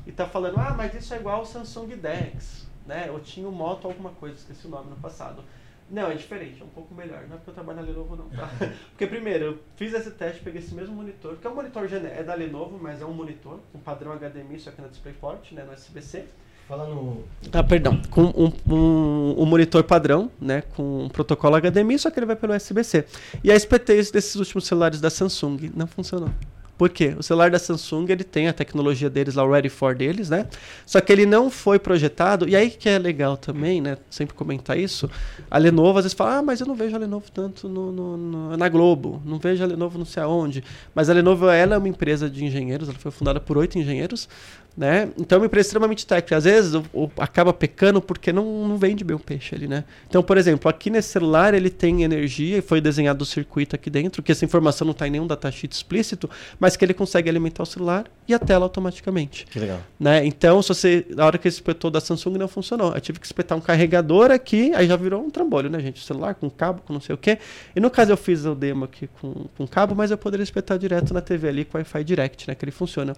e 0.05 0.11
tá 0.11 0.25
falando, 0.25 0.57
ah, 0.59 0.73
mas 0.75 0.93
isso 0.93 1.13
é 1.13 1.17
igual 1.17 1.37
ao 1.39 1.45
Samsung 1.45 1.95
Dex, 1.95 2.67
né? 2.85 3.05
Eu 3.07 3.19
tinha 3.19 3.47
o 3.47 3.51
Moto 3.51 3.87
alguma 3.87 4.09
coisa, 4.11 4.35
esqueci 4.35 4.67
o 4.67 4.69
nome 4.69 4.89
no 4.89 4.97
passado. 4.97 5.43
Não, 5.89 6.11
é 6.11 6.15
diferente, 6.15 6.61
é 6.61 6.65
um 6.65 6.69
pouco 6.69 6.93
melhor. 6.93 7.21
Não 7.29 7.35
é 7.35 7.37
porque 7.37 7.49
eu 7.49 7.53
trabalho 7.53 7.79
na 7.79 7.85
Lenovo, 7.87 8.15
não, 8.17 8.27
tá? 8.29 8.49
Porque 8.91 9.07
primeiro, 9.07 9.45
eu 9.45 9.59
fiz 9.77 9.93
esse 9.93 10.11
teste, 10.11 10.41
peguei 10.43 10.59
esse 10.59 10.75
mesmo 10.75 10.93
monitor, 10.93 11.37
que 11.37 11.47
é 11.47 11.49
um 11.49 11.55
monitor 11.55 11.87
é 11.93 12.23
da 12.23 12.33
Lenovo, 12.33 12.77
mas 12.77 13.01
é 13.01 13.05
um 13.05 13.13
monitor, 13.13 13.61
um 13.73 13.79
padrão 13.79 14.11
HDMI, 14.17 14.59
só 14.59 14.71
que 14.71 14.81
na 14.81 14.89
DisplayPort, 14.89 15.53
né, 15.53 15.63
no 15.63 15.71
USB-C. 15.71 16.25
Fala 16.67 16.85
no. 16.87 17.23
Ah, 17.53 17.63
perdão. 17.63 18.01
Com 18.09 18.23
um, 18.23 18.51
um, 18.73 19.35
um 19.41 19.45
monitor 19.45 19.83
padrão, 19.83 20.29
né? 20.39 20.63
Com 20.75 21.05
um 21.05 21.09
protocolo 21.09 21.55
HDMI, 21.55 21.97
só 21.97 22.11
que 22.11 22.19
ele 22.19 22.25
vai 22.25 22.35
pelo 22.35 22.53
USB-C. 22.53 23.05
E 23.43 23.51
a 23.51 23.55
SPT 23.55 23.95
desses 24.11 24.35
últimos 24.35 24.65
celulares 24.67 24.99
da 24.99 25.09
Samsung 25.09 25.71
não 25.75 25.87
funcionou. 25.87 26.29
Por 26.77 26.89
quê? 26.89 27.15
O 27.17 27.23
celular 27.23 27.49
da 27.49 27.57
Samsung 27.57 28.05
ele 28.11 28.23
tem 28.23 28.47
a 28.47 28.53
tecnologia 28.53 29.09
deles 29.09 29.33
lá, 29.33 29.43
o 29.43 29.51
Ready 29.51 29.67
for 29.69 29.95
deles, 29.95 30.29
né? 30.29 30.45
Só 30.85 31.01
que 31.01 31.11
ele 31.11 31.25
não 31.25 31.49
foi 31.49 31.79
projetado. 31.79 32.47
E 32.47 32.55
aí 32.55 32.69
que 32.69 32.87
é 32.87 32.99
legal 32.99 33.35
também, 33.35 33.81
né? 33.81 33.97
Sempre 34.11 34.35
comentar 34.35 34.77
isso. 34.77 35.09
A 35.49 35.57
Lenovo 35.57 35.97
às 35.97 36.05
vezes 36.05 36.15
fala: 36.15 36.37
Ah, 36.37 36.41
mas 36.43 36.59
eu 36.59 36.67
não 36.67 36.75
vejo 36.75 36.95
a 36.95 36.99
Lenovo 36.99 37.31
tanto 37.33 37.67
no, 37.67 37.91
no- 37.91 38.17
no- 38.17 38.57
na 38.57 38.69
Globo, 38.69 39.19
não 39.25 39.39
vejo 39.39 39.63
a 39.63 39.67
Lenovo 39.67 39.97
não 39.97 40.05
sei 40.05 40.21
aonde. 40.21 40.63
Mas 40.93 41.09
a 41.09 41.13
Lenovo 41.13 41.47
ela 41.49 41.75
é 41.75 41.77
uma 41.79 41.87
empresa 41.89 42.29
de 42.29 42.45
engenheiros, 42.45 42.89
ela 42.89 42.99
foi 42.99 43.09
fundada 43.11 43.39
por 43.39 43.57
oito 43.57 43.79
engenheiros, 43.79 44.29
né? 44.77 45.09
Então 45.17 45.37
é 45.37 45.39
uma 45.39 45.45
empresa 45.47 45.67
extremamente 45.69 46.05
técnica. 46.05 46.37
Às 46.37 46.43
vezes 46.43 46.75
o- 46.75 46.83
o- 46.93 47.09
acaba 47.17 47.51
pecando 47.51 47.99
porque 47.99 48.31
não, 48.31 48.67
não 48.67 48.77
vende 48.77 49.03
bem 49.03 49.15
o 49.15 49.19
peixe 49.19 49.55
ali, 49.55 49.67
né? 49.67 49.83
Então, 50.07 50.21
por 50.21 50.37
exemplo, 50.37 50.69
aqui 50.69 50.89
nesse 50.91 51.09
celular 51.09 51.53
ele 51.55 51.69
tem 51.71 52.03
energia 52.03 52.57
e 52.57 52.61
foi 52.61 52.79
desenhado 52.79 53.23
o 53.23 53.25
circuito 53.25 53.75
aqui 53.75 53.89
dentro, 53.89 54.21
que 54.21 54.31
essa 54.31 54.45
informação 54.45 54.85
não 54.85 54.91
está 54.91 55.07
em 55.07 55.11
nenhum 55.11 55.25
datasheet 55.25 55.73
explícito, 55.73 56.29
mas 56.59 56.77
que 56.77 56.85
ele 56.85 56.93
consegue 56.93 57.27
alimentar 57.27 57.63
o 57.63 57.65
celular 57.65 58.05
e 58.27 58.33
a 58.33 58.39
tela 58.39 58.65
automaticamente. 58.65 59.45
Que 59.45 59.59
legal. 59.59 59.79
Né? 59.97 60.25
Então, 60.25 60.61
se 60.61 60.67
você, 60.69 61.05
na 61.09 61.25
hora 61.25 61.37
que 61.37 61.47
espetou 61.47 61.89
da 61.89 62.01
Samsung 62.01 62.37
não 62.37 62.47
funcionou. 62.47 62.93
Eu 62.93 62.99
tive 62.99 63.19
que 63.19 63.25
espetar 63.25 63.57
um 63.57 63.61
carregador 63.61 64.31
aqui, 64.31 64.73
aí 64.75 64.85
já 64.85 64.97
virou 64.97 65.23
um 65.23 65.29
trambolho, 65.29 65.69
né, 65.69 65.79
gente? 65.79 66.01
O 66.01 66.03
celular 66.03 66.35
com 66.35 66.49
cabo, 66.49 66.81
com 66.85 66.91
não 66.91 66.99
sei 66.99 67.15
o 67.15 67.17
quê. 67.17 67.37
E 67.75 67.79
no 67.79 67.89
caso 67.89 68.11
eu 68.11 68.17
fiz 68.17 68.45
o 68.45 68.53
demo 68.53 68.85
aqui 68.85 69.07
com, 69.21 69.45
com 69.57 69.65
cabo, 69.65 69.95
mas 69.95 70.11
eu 70.11 70.17
poderia 70.17 70.43
espetar 70.43 70.77
direto 70.77 71.13
na 71.13 71.21
TV 71.21 71.47
ali 71.47 71.65
com 71.65 71.77
Wi-Fi 71.77 72.03
Direct, 72.03 72.47
né? 72.49 72.55
Que 72.55 72.65
ele 72.65 72.71
funciona. 72.71 73.15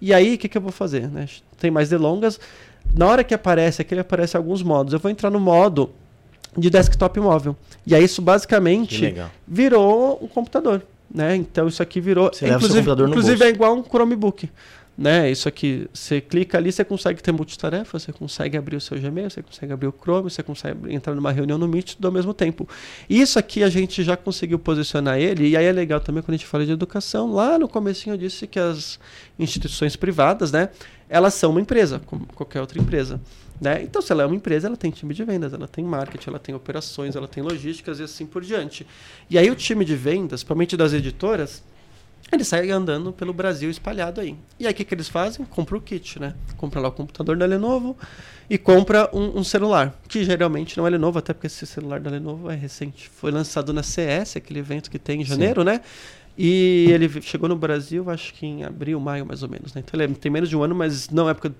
E 0.00 0.14
aí, 0.14 0.34
o 0.34 0.38
que, 0.38 0.48
que 0.48 0.56
eu 0.56 0.62
vou 0.62 0.72
fazer? 0.72 1.08
Né? 1.08 1.26
Tem 1.58 1.70
mais 1.70 1.88
delongas. 1.88 2.38
Na 2.94 3.06
hora 3.06 3.24
que 3.24 3.34
aparece 3.34 3.82
aqui, 3.82 3.94
ele 3.94 4.00
aparece 4.00 4.36
alguns 4.36 4.62
modos. 4.62 4.92
Eu 4.92 5.00
vou 5.00 5.10
entrar 5.10 5.30
no 5.30 5.40
modo 5.40 5.90
de 6.56 6.70
desktop 6.70 7.18
móvel. 7.18 7.56
E 7.84 7.94
aí, 7.94 8.04
isso 8.04 8.22
basicamente 8.22 9.14
virou 9.46 10.18
um 10.22 10.28
computador, 10.28 10.82
né? 11.14 11.36
Então 11.36 11.68
isso 11.68 11.82
aqui 11.82 12.00
virou, 12.00 12.30
Você 12.32 12.48
inclusive, 12.48 12.90
inclusive 12.90 13.44
é 13.44 13.48
igual 13.48 13.76
um 13.76 13.82
Chromebook, 13.82 14.48
né? 14.96 15.30
Isso 15.30 15.48
aqui, 15.48 15.88
você 15.92 16.20
clica 16.20 16.58
ali, 16.58 16.70
você 16.70 16.84
consegue 16.84 17.22
ter 17.22 17.32
multitarefa, 17.32 17.98
você 17.98 18.12
consegue 18.12 18.56
abrir 18.56 18.76
o 18.76 18.80
seu 18.80 18.98
Gmail, 18.98 19.30
você 19.30 19.42
consegue 19.42 19.72
abrir 19.72 19.86
o 19.86 19.94
Chrome, 19.98 20.30
você 20.30 20.42
consegue 20.42 20.94
entrar 20.94 21.14
numa 21.14 21.32
reunião 21.32 21.58
no 21.58 21.68
Meet 21.68 21.94
tudo 21.94 22.06
ao 22.06 22.12
mesmo 22.12 22.32
tempo. 22.32 22.68
Isso 23.08 23.38
aqui 23.38 23.62
a 23.62 23.68
gente 23.68 24.02
já 24.02 24.16
conseguiu 24.16 24.58
posicionar 24.58 25.18
ele, 25.18 25.48
e 25.48 25.56
aí 25.56 25.64
é 25.64 25.72
legal 25.72 26.00
também 26.00 26.22
quando 26.22 26.34
a 26.34 26.36
gente 26.38 26.46
fala 26.46 26.64
de 26.64 26.72
educação, 26.72 27.32
lá 27.32 27.58
no 27.58 27.68
comecinho 27.68 28.14
eu 28.14 28.18
disse 28.18 28.46
que 28.46 28.58
as 28.58 28.98
instituições 29.38 29.96
privadas, 29.96 30.52
né, 30.52 30.68
elas 31.08 31.34
são 31.34 31.50
uma 31.50 31.60
empresa, 31.60 32.00
como 32.06 32.26
qualquer 32.34 32.60
outra 32.60 32.78
empresa. 32.78 33.20
Né? 33.60 33.82
Então, 33.82 34.02
se 34.02 34.10
ela 34.10 34.24
é 34.24 34.26
uma 34.26 34.34
empresa, 34.34 34.66
ela 34.66 34.76
tem 34.76 34.90
time 34.90 35.14
de 35.14 35.22
vendas, 35.24 35.52
ela 35.52 35.68
tem 35.68 35.84
marketing, 35.84 36.30
ela 36.30 36.38
tem 36.38 36.54
operações, 36.54 37.14
ela 37.14 37.28
tem 37.28 37.42
logísticas 37.42 38.00
e 38.00 38.02
assim 38.02 38.26
por 38.26 38.42
diante. 38.42 38.86
E 39.30 39.38
aí 39.38 39.50
o 39.50 39.54
time 39.54 39.84
de 39.84 39.94
vendas, 39.94 40.42
principalmente 40.42 40.76
das 40.76 40.92
editoras, 40.92 41.62
ele 42.32 42.44
sai 42.44 42.70
andando 42.70 43.12
pelo 43.12 43.32
Brasil 43.32 43.70
espalhado 43.70 44.20
aí. 44.20 44.34
E 44.58 44.66
aí 44.66 44.72
o 44.72 44.74
que, 44.74 44.84
que 44.84 44.94
eles 44.94 45.08
fazem? 45.08 45.44
Compra 45.44 45.76
o 45.76 45.80
kit, 45.80 46.18
né? 46.18 46.34
Compra 46.56 46.80
lá 46.80 46.88
o 46.88 46.92
computador 46.92 47.36
da 47.36 47.44
Lenovo 47.46 47.96
e 48.48 48.56
compra 48.56 49.08
um, 49.12 49.38
um 49.40 49.44
celular, 49.44 49.94
que 50.08 50.24
geralmente 50.24 50.76
não 50.78 50.86
é 50.86 50.90
Lenovo, 50.90 51.18
até 51.18 51.32
porque 51.32 51.46
esse 51.46 51.66
celular 51.66 52.00
da 52.00 52.10
Lenovo 52.10 52.50
é 52.50 52.54
recente. 52.54 53.08
Foi 53.08 53.30
lançado 53.30 53.72
na 53.72 53.82
CS, 53.82 54.36
aquele 54.38 54.60
evento 54.60 54.90
que 54.90 54.98
tem 54.98 55.20
em 55.20 55.24
janeiro, 55.24 55.62
né? 55.62 55.82
E 56.36 56.86
ele 56.90 57.20
chegou 57.20 57.48
no 57.48 57.56
Brasil, 57.56 58.08
acho 58.08 58.32
que 58.32 58.46
em 58.46 58.64
abril, 58.64 58.98
maio, 58.98 59.26
mais 59.26 59.42
ou 59.42 59.48
menos. 59.48 59.74
Né? 59.74 59.82
Então 59.86 60.00
ele 60.00 60.10
é- 60.12 60.16
tem 60.16 60.32
menos 60.32 60.48
de 60.48 60.56
um 60.56 60.62
ano, 60.62 60.74
mas 60.74 61.10
não 61.10 61.28
é 61.28 61.34
porque 61.34 61.48
eu 61.48 61.54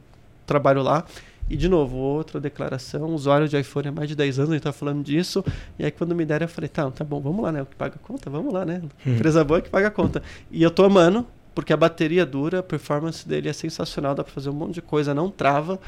trabalho 0.47 0.83
lá. 0.83 1.05
E 1.53 1.57
de 1.57 1.69
novo, 1.69 1.99
outra 1.99 2.41
declaração, 2.41 3.15
usuário 3.15 3.47
de 3.47 3.59
iPhone 3.61 3.89
há 3.89 3.93
mais 3.93 4.09
de 4.09 4.17
10 4.17 4.39
anos, 4.39 4.51
a 4.53 4.55
gente 4.55 4.63
tá 4.63 4.73
falando 4.73 5.05
disso. 5.05 5.45
E 5.79 5.85
aí 5.85 5.91
quando 5.91 6.15
me 6.15 6.25
deram, 6.25 6.45
eu 6.45 6.49
falei, 6.49 6.67
tá, 6.67 6.91
tá 6.91 7.05
bom, 7.05 7.21
vamos 7.21 7.43
lá, 7.43 7.53
né? 7.53 7.61
O 7.61 7.67
que 7.67 7.77
paga 7.77 7.97
a 7.97 7.99
conta, 7.99 8.31
vamos 8.31 8.55
lá, 8.55 8.65
né? 8.65 8.81
Empresa 9.07 9.45
boa 9.45 9.59
é 9.59 9.61
que 9.61 9.69
paga 9.69 9.89
a 9.89 9.91
conta. 9.91 10.23
E 10.51 10.63
eu 10.63 10.71
tô 10.71 10.83
amando, 10.83 11.27
porque 11.55 11.71
a 11.71 11.77
bateria 11.77 12.25
dura, 12.25 12.61
a 12.61 12.63
performance 12.63 13.29
dele 13.29 13.51
é 13.51 13.53
sensacional, 13.53 14.15
dá 14.15 14.25
pra 14.25 14.33
fazer 14.33 14.49
um 14.49 14.55
monte 14.55 14.77
de 14.77 14.81
coisa, 14.81 15.13
não 15.13 15.31
trava, 15.31 15.79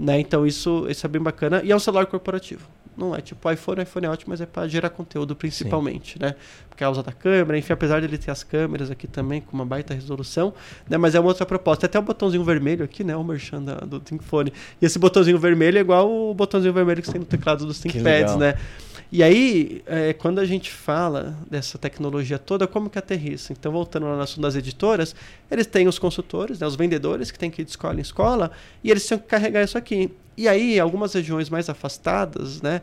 né? 0.00 0.18
Então 0.18 0.46
isso, 0.46 0.86
isso 0.88 1.04
é 1.04 1.08
bem 1.08 1.20
bacana. 1.20 1.60
E 1.62 1.70
é 1.70 1.76
um 1.76 1.78
celular 1.78 2.06
corporativo, 2.06 2.66
Não 2.96 3.14
é 3.14 3.20
tipo 3.20 3.50
iPhone, 3.50 3.82
iPhone 3.82 4.06
é 4.06 4.08
ótimo, 4.08 4.30
mas 4.30 4.40
é 4.40 4.46
para 4.46 4.66
gerar 4.66 4.88
conteúdo 4.88 5.36
principalmente, 5.36 6.14
Sim. 6.14 6.20
né? 6.20 6.34
Por 6.70 6.76
causa 6.76 7.02
da 7.02 7.12
câmera, 7.12 7.58
enfim, 7.58 7.74
apesar 7.74 8.00
dele 8.00 8.16
ter 8.16 8.30
as 8.30 8.42
câmeras 8.42 8.90
aqui 8.90 9.06
também 9.06 9.42
com 9.42 9.52
uma 9.52 9.66
baita 9.66 9.92
resolução, 9.92 10.54
né? 10.88 10.96
Mas 10.96 11.14
é 11.14 11.20
uma 11.20 11.28
outra 11.28 11.44
proposta. 11.44 11.86
Tem 11.86 11.88
até 11.88 11.98
o 11.98 12.02
botãozinho 12.02 12.42
vermelho 12.42 12.82
aqui, 12.82 13.04
né? 13.04 13.14
O 13.14 13.22
merchan 13.22 13.62
da, 13.62 13.74
do 13.74 14.00
ThinkPhone. 14.00 14.50
E 14.80 14.86
esse 14.86 14.98
botãozinho 14.98 15.38
vermelho 15.38 15.76
é 15.76 15.80
igual 15.82 16.10
o 16.10 16.32
botãozinho 16.32 16.72
vermelho 16.72 17.02
que 17.02 17.10
tem 17.12 17.20
no 17.20 17.26
teclado 17.26 17.66
dos 17.66 17.78
ThinkPads, 17.78 18.36
né? 18.36 18.54
E 19.12 19.24
aí, 19.24 19.82
é, 19.86 20.12
quando 20.12 20.38
a 20.38 20.44
gente 20.44 20.70
fala 20.70 21.36
dessa 21.50 21.76
tecnologia 21.76 22.38
toda, 22.38 22.68
como 22.68 22.88
que 22.88 22.96
aterrissa? 22.96 23.52
Então, 23.52 23.72
voltando 23.72 24.06
lá 24.06 24.14
no 24.14 24.22
assunto 24.22 24.42
das 24.42 24.54
editoras, 24.54 25.16
eles 25.50 25.66
têm 25.66 25.88
os 25.88 25.98
consultores, 25.98 26.60
né, 26.60 26.66
os 26.66 26.76
vendedores 26.76 27.32
que 27.32 27.38
têm 27.38 27.50
que 27.50 27.60
ir 27.60 27.64
de 27.64 27.72
escola 27.72 27.98
em 27.98 28.02
escola, 28.02 28.52
e 28.84 28.90
eles 28.90 29.04
têm 29.04 29.18
que 29.18 29.26
carregar 29.26 29.64
isso 29.64 29.76
aqui. 29.76 29.89
E 30.36 30.48
aí, 30.48 30.80
algumas 30.80 31.12
regiões 31.12 31.50
mais 31.50 31.68
afastadas, 31.68 32.62
né, 32.62 32.80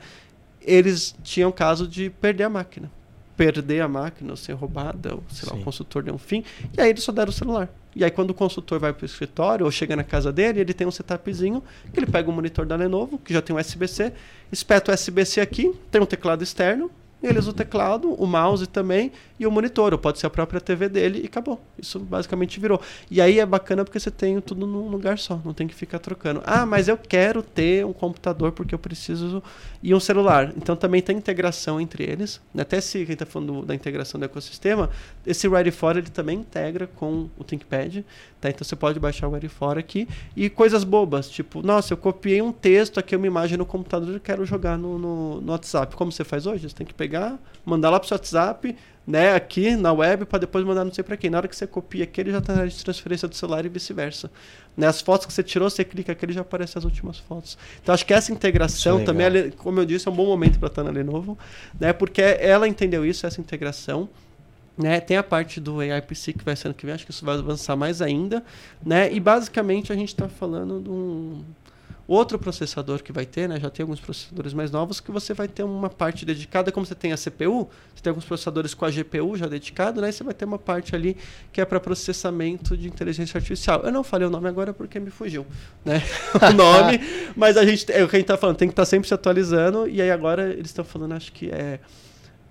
eles 0.62 1.16
tinham 1.24 1.52
caso 1.52 1.88
de 1.88 2.10
perder 2.10 2.44
a 2.44 2.50
máquina. 2.50 2.92
Perder 3.36 3.82
a 3.82 3.88
máquina, 3.88 4.32
ou 4.32 4.38
ser 4.38 4.54
roubada, 4.54 5.16
ou 5.16 5.24
sei 5.30 5.48
Sim. 5.48 5.56
lá, 5.56 5.62
o 5.62 5.64
consultor 5.64 6.04
deu 6.04 6.14
um 6.14 6.18
fim, 6.18 6.44
e 6.76 6.82
aí 6.82 6.90
eles 6.90 7.04
só 7.04 7.12
deram 7.12 7.30
o 7.30 7.34
celular. 7.34 7.70
E 7.96 8.04
aí, 8.04 8.12
quando 8.12 8.30
o 8.30 8.34
consultor 8.34 8.80
vai 8.80 8.94
para 8.94 9.04
o 9.04 9.06
escritório 9.06 9.66
ou 9.66 9.72
chega 9.72 9.96
na 9.96 10.04
casa 10.04 10.32
dele, 10.32 10.60
ele 10.60 10.74
tem 10.74 10.86
um 10.86 10.92
setupzinho 10.92 11.64
que 11.92 12.00
ele 12.00 12.06
pega 12.06 12.30
o 12.30 12.34
monitor 12.34 12.66
da 12.66 12.76
Lenovo, 12.76 13.18
que 13.18 13.34
já 13.34 13.42
tem 13.42 13.56
um 13.56 13.60
USB-C, 13.60 14.14
espeta 14.52 14.92
o 14.92 14.94
USB-C 14.94 15.42
aqui, 15.42 15.74
tem 15.90 16.00
um 16.00 16.06
teclado 16.06 16.44
externo, 16.44 16.92
ele 17.28 17.40
usa 17.40 17.52
o 17.52 17.54
teclado, 17.54 18.14
o 18.14 18.26
mouse 18.26 18.68
também 18.68 19.12
e 19.40 19.46
o 19.46 19.52
monitor, 19.52 19.94
ou 19.94 20.00
pode 20.00 20.20
ser 20.20 20.28
a 20.28 20.30
própria 20.30 20.60
TV 20.60 20.90
dele 20.90 21.22
e 21.24 21.26
acabou. 21.26 21.62
Isso 21.78 22.00
basicamente 22.00 22.60
virou. 22.60 22.82
E 23.10 23.22
aí 23.22 23.40
é 23.40 23.46
bacana 23.46 23.84
porque 23.84 24.00
você 24.00 24.12
tem 24.12 24.40
tudo 24.42 24.66
num 24.66 24.88
lugar 24.88 25.20
só, 25.20 25.40
não 25.46 25.54
tem 25.54 25.68
que 25.68 25.76
ficar 25.76 26.00
trocando. 26.00 26.42
Ah, 26.46 26.66
mas 26.66 26.88
eu 26.88 26.98
quero 26.98 27.42
ter 27.42 27.86
um 27.86 27.94
computador 27.94 28.52
porque 28.52 28.74
eu 28.74 28.80
preciso 28.80 29.44
e 29.82 29.94
um 29.94 30.00
celular. 30.00 30.54
Então 30.58 30.76
também 30.76 31.02
tem 31.02 31.18
integração 31.18 31.80
entre 31.80 32.04
eles. 32.04 32.42
Até 32.58 32.82
se 32.82 33.06
quem 33.06 33.14
está 33.14 33.26
falando 33.26 33.66
da 33.66 33.76
integração 33.76 34.20
do 34.20 34.26
ecossistema, 34.26 34.90
esse 35.26 35.48
Ready 35.48 35.72
For 35.72 35.98
ele 35.98 36.10
também 36.10 36.40
integra 36.40 36.88
com 36.88 37.30
o 37.38 37.44
ThinkPad. 37.44 38.04
Tá? 38.40 38.50
Então 38.50 38.64
você 38.64 38.76
pode 38.76 39.00
baixar 39.00 39.28
o 39.28 39.32
Ready 39.32 39.48
For 39.48 39.78
aqui 39.78 40.08
e 40.36 40.50
coisas 40.50 40.84
bobas, 40.84 41.30
tipo, 41.30 41.62
nossa, 41.66 41.94
eu 41.94 41.98
copiei 41.98 42.42
um 42.42 42.52
texto 42.52 43.00
aqui, 43.00 43.16
uma 43.16 43.26
imagem 43.26 43.58
no 43.58 43.66
computador 43.66 44.16
e 44.16 44.20
quero 44.20 44.46
jogar 44.46 44.78
no, 44.78 45.00
no, 45.00 45.42
no 45.42 45.52
WhatsApp. 45.52 45.96
Como 45.96 46.12
você 46.12 46.24
faz 46.24 46.46
hoje? 46.46 46.70
Você 46.70 46.76
tem 46.76 46.86
que 46.86 46.94
pegar, 46.94 47.17
mandar 47.66 47.90
lá 47.90 48.00
para 48.00 48.08
o 48.08 48.14
WhatsApp, 48.14 48.76
né, 49.06 49.34
aqui 49.34 49.76
na 49.78 49.94
web 49.94 50.26
para 50.26 50.40
depois 50.40 50.66
mandar 50.66 50.84
não 50.84 50.94
sei 50.94 51.04
para 51.04 51.16
quem. 51.16 51.30
Na 51.30 51.38
hora 51.38 51.48
que 51.48 51.56
você 51.56 51.66
copia 51.66 52.04
aqui, 52.04 52.20
ele 52.20 52.32
já 52.32 52.40
está 52.40 52.54
na 52.54 52.60
área 52.60 52.72
de 52.72 52.84
transferência 52.84 53.28
do 53.28 53.36
celular 53.36 53.66
e 53.66 53.70
vice-versa. 53.70 54.30
Né, 54.76 54.86
as 54.86 55.02
fotos 55.02 55.26
que 55.26 55.34
você 55.34 55.42
tirou, 55.42 55.70
você 55.70 55.84
clica 55.84 56.12
aqui, 56.12 56.32
já 56.32 56.42
aparece 56.42 56.78
as 56.78 56.84
últimas 56.84 57.18
fotos. 57.18 57.58
Então 57.82 57.96
acho 57.96 58.06
que 58.06 58.14
essa 58.14 58.32
integração 58.32 59.00
é 59.00 59.04
também, 59.04 59.52
como 59.52 59.80
eu 59.80 59.86
disse, 59.86 60.08
é 60.08 60.12
um 60.12 60.16
bom 60.16 60.26
momento 60.26 60.60
para 60.60 60.68
estar 60.68 60.84
na 60.84 60.92
Lenovo, 60.92 61.38
né, 61.80 61.94
porque 61.94 62.22
ela 62.22 62.68
entendeu 62.68 63.06
isso, 63.06 63.26
essa 63.26 63.40
integração. 63.40 64.10
Né, 64.78 65.00
tem 65.00 65.18
a 65.18 65.24
parte 65.24 65.60
do 65.60 65.80
AI 65.80 66.00
PC 66.04 66.34
que 66.34 66.46
vai 66.46 66.56
ser 66.56 66.68
ano 66.68 66.76
que 66.76 66.86
vem, 66.86 66.94
acho 66.94 67.04
que 67.04 67.10
isso 67.10 67.26
vai 67.26 67.36
avançar 67.36 67.76
mais 67.76 68.00
ainda, 68.00 68.44
né? 68.86 69.12
E 69.12 69.20
basicamente 69.20 69.92
a 69.92 69.96
gente 69.96 70.10
está 70.10 70.30
falando 70.30 70.80
de 70.80 70.88
um, 70.88 71.44
Outro 72.08 72.40
processador 72.40 73.04
que 73.04 73.12
vai 73.12 73.26
ter, 73.26 73.50
né, 73.50 73.60
já 73.60 73.70
tem 73.70 73.84
alguns 73.84 74.00
processadores 74.00 74.54
mais 74.54 74.72
novos, 74.72 75.02
que 75.02 75.12
você 75.12 75.34
vai 75.34 75.48
ter 75.48 75.64
uma 75.64 75.90
parte 75.90 76.26
dedicada, 76.26 76.72
como 76.72 76.86
você 76.86 76.96
tem 76.96 77.12
a 77.12 77.18
CPU, 77.18 77.70
você 77.94 78.02
tem 78.02 78.12
alguns 78.12 78.24
processadores 78.24 78.74
com 78.74 78.86
a 78.86 78.90
GPU 78.90 79.36
já 79.36 79.46
dedicado, 79.46 80.00
né, 80.00 80.08
e 80.08 80.14
você 80.14 80.24
vai 80.24 80.34
ter 80.34 80.46
uma 80.46 80.58
parte 80.58 80.96
ali 80.96 81.18
que 81.52 81.60
é 81.60 81.66
para 81.66 81.82
processamento 81.82 82.78
de 82.78 82.88
inteligência 82.88 83.38
artificial. 83.38 83.82
Eu 83.84 83.92
não 83.92 84.06
falei 84.06 84.26
o 84.26 84.32
nome 84.32 84.48
agora 84.48 84.74
porque 84.74 85.02
me 85.02 85.10
fugiu, 85.10 85.46
né, 85.84 86.02
o 86.50 86.54
nome, 86.54 87.02
mas 87.36 87.58
a 87.58 87.66
gente, 87.66 87.92
é 87.92 88.02
o 88.04 88.08
que 88.08 88.16
a 88.16 88.20
gente 88.20 88.24
está 88.24 88.38
falando, 88.38 88.56
tem 88.56 88.70
que 88.70 88.72
estar 88.72 88.84
tá 88.84 88.86
sempre 88.86 89.08
se 89.08 89.14
atualizando, 89.14 89.86
e 89.90 90.02
aí 90.02 90.10
agora 90.10 90.54
eles 90.54 90.68
estão 90.68 90.86
falando, 90.86 91.14
acho 91.14 91.34
que 91.34 91.50
é 91.50 91.80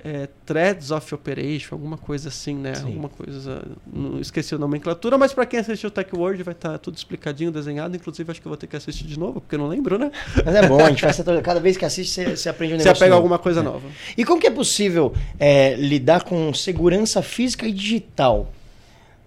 é, 0.06 0.28
Threads 0.44 0.92
of 0.92 1.12
Operation, 1.12 1.74
alguma 1.74 1.98
coisa 1.98 2.28
assim, 2.28 2.54
né? 2.54 2.76
Sim. 2.76 2.84
Alguma 2.84 3.08
coisa. 3.08 3.64
Não 3.92 4.20
esqueci 4.20 4.54
a 4.54 4.58
nomenclatura, 4.58 5.18
mas 5.18 5.34
para 5.34 5.44
quem 5.44 5.58
assistiu 5.58 5.88
o 5.88 5.90
Tech 5.90 6.14
World 6.14 6.40
vai 6.44 6.54
estar 6.54 6.70
tá 6.70 6.78
tudo 6.78 6.96
explicadinho, 6.96 7.50
desenhado. 7.50 7.96
Inclusive, 7.96 8.30
acho 8.30 8.40
que 8.40 8.46
eu 8.46 8.50
vou 8.50 8.56
ter 8.56 8.68
que 8.68 8.76
assistir 8.76 9.04
de 9.04 9.18
novo, 9.18 9.40
porque 9.40 9.56
eu 9.56 9.58
não 9.58 9.66
lembro, 9.66 9.98
né? 9.98 10.12
Mas 10.44 10.54
é 10.54 10.68
bom, 10.68 10.78
a 10.78 10.90
gente 10.90 11.02
faz 11.02 11.20
cada 11.42 11.58
vez 11.58 11.76
que 11.76 11.84
assiste, 11.84 12.12
você, 12.12 12.36
você 12.36 12.48
aprende 12.48 12.74
um 12.74 12.76
negócio. 12.76 12.94
Você 12.94 13.04
pega 13.04 13.16
alguma 13.16 13.36
coisa 13.36 13.58
é. 13.58 13.62
nova. 13.64 13.88
E 14.16 14.24
como 14.24 14.40
que 14.40 14.46
é 14.46 14.50
possível 14.50 15.12
é, 15.40 15.74
lidar 15.74 16.22
com 16.22 16.54
segurança 16.54 17.20
física 17.20 17.66
e 17.66 17.72
digital? 17.72 18.52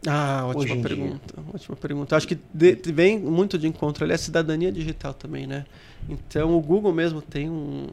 Ah, 0.07 0.45
ótima 0.47 0.81
pergunta. 0.81 1.33
Dia. 1.35 1.45
Ótima 1.53 1.75
pergunta. 1.75 2.15
Acho 2.15 2.27
que 2.27 2.37
de, 2.53 2.79
vem 2.85 3.19
muito 3.19 3.57
de 3.57 3.67
encontro 3.67 4.05
ali 4.05 4.13
a 4.13 4.17
cidadania 4.17 4.71
digital 4.71 5.13
também, 5.13 5.45
né? 5.45 5.65
Então 6.07 6.57
o 6.57 6.61
Google 6.61 6.93
mesmo 6.93 7.21
tem 7.21 7.49
um, 7.49 7.87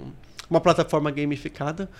uma 0.48 0.60
plataforma 0.60 1.10
gamificada 1.10 1.90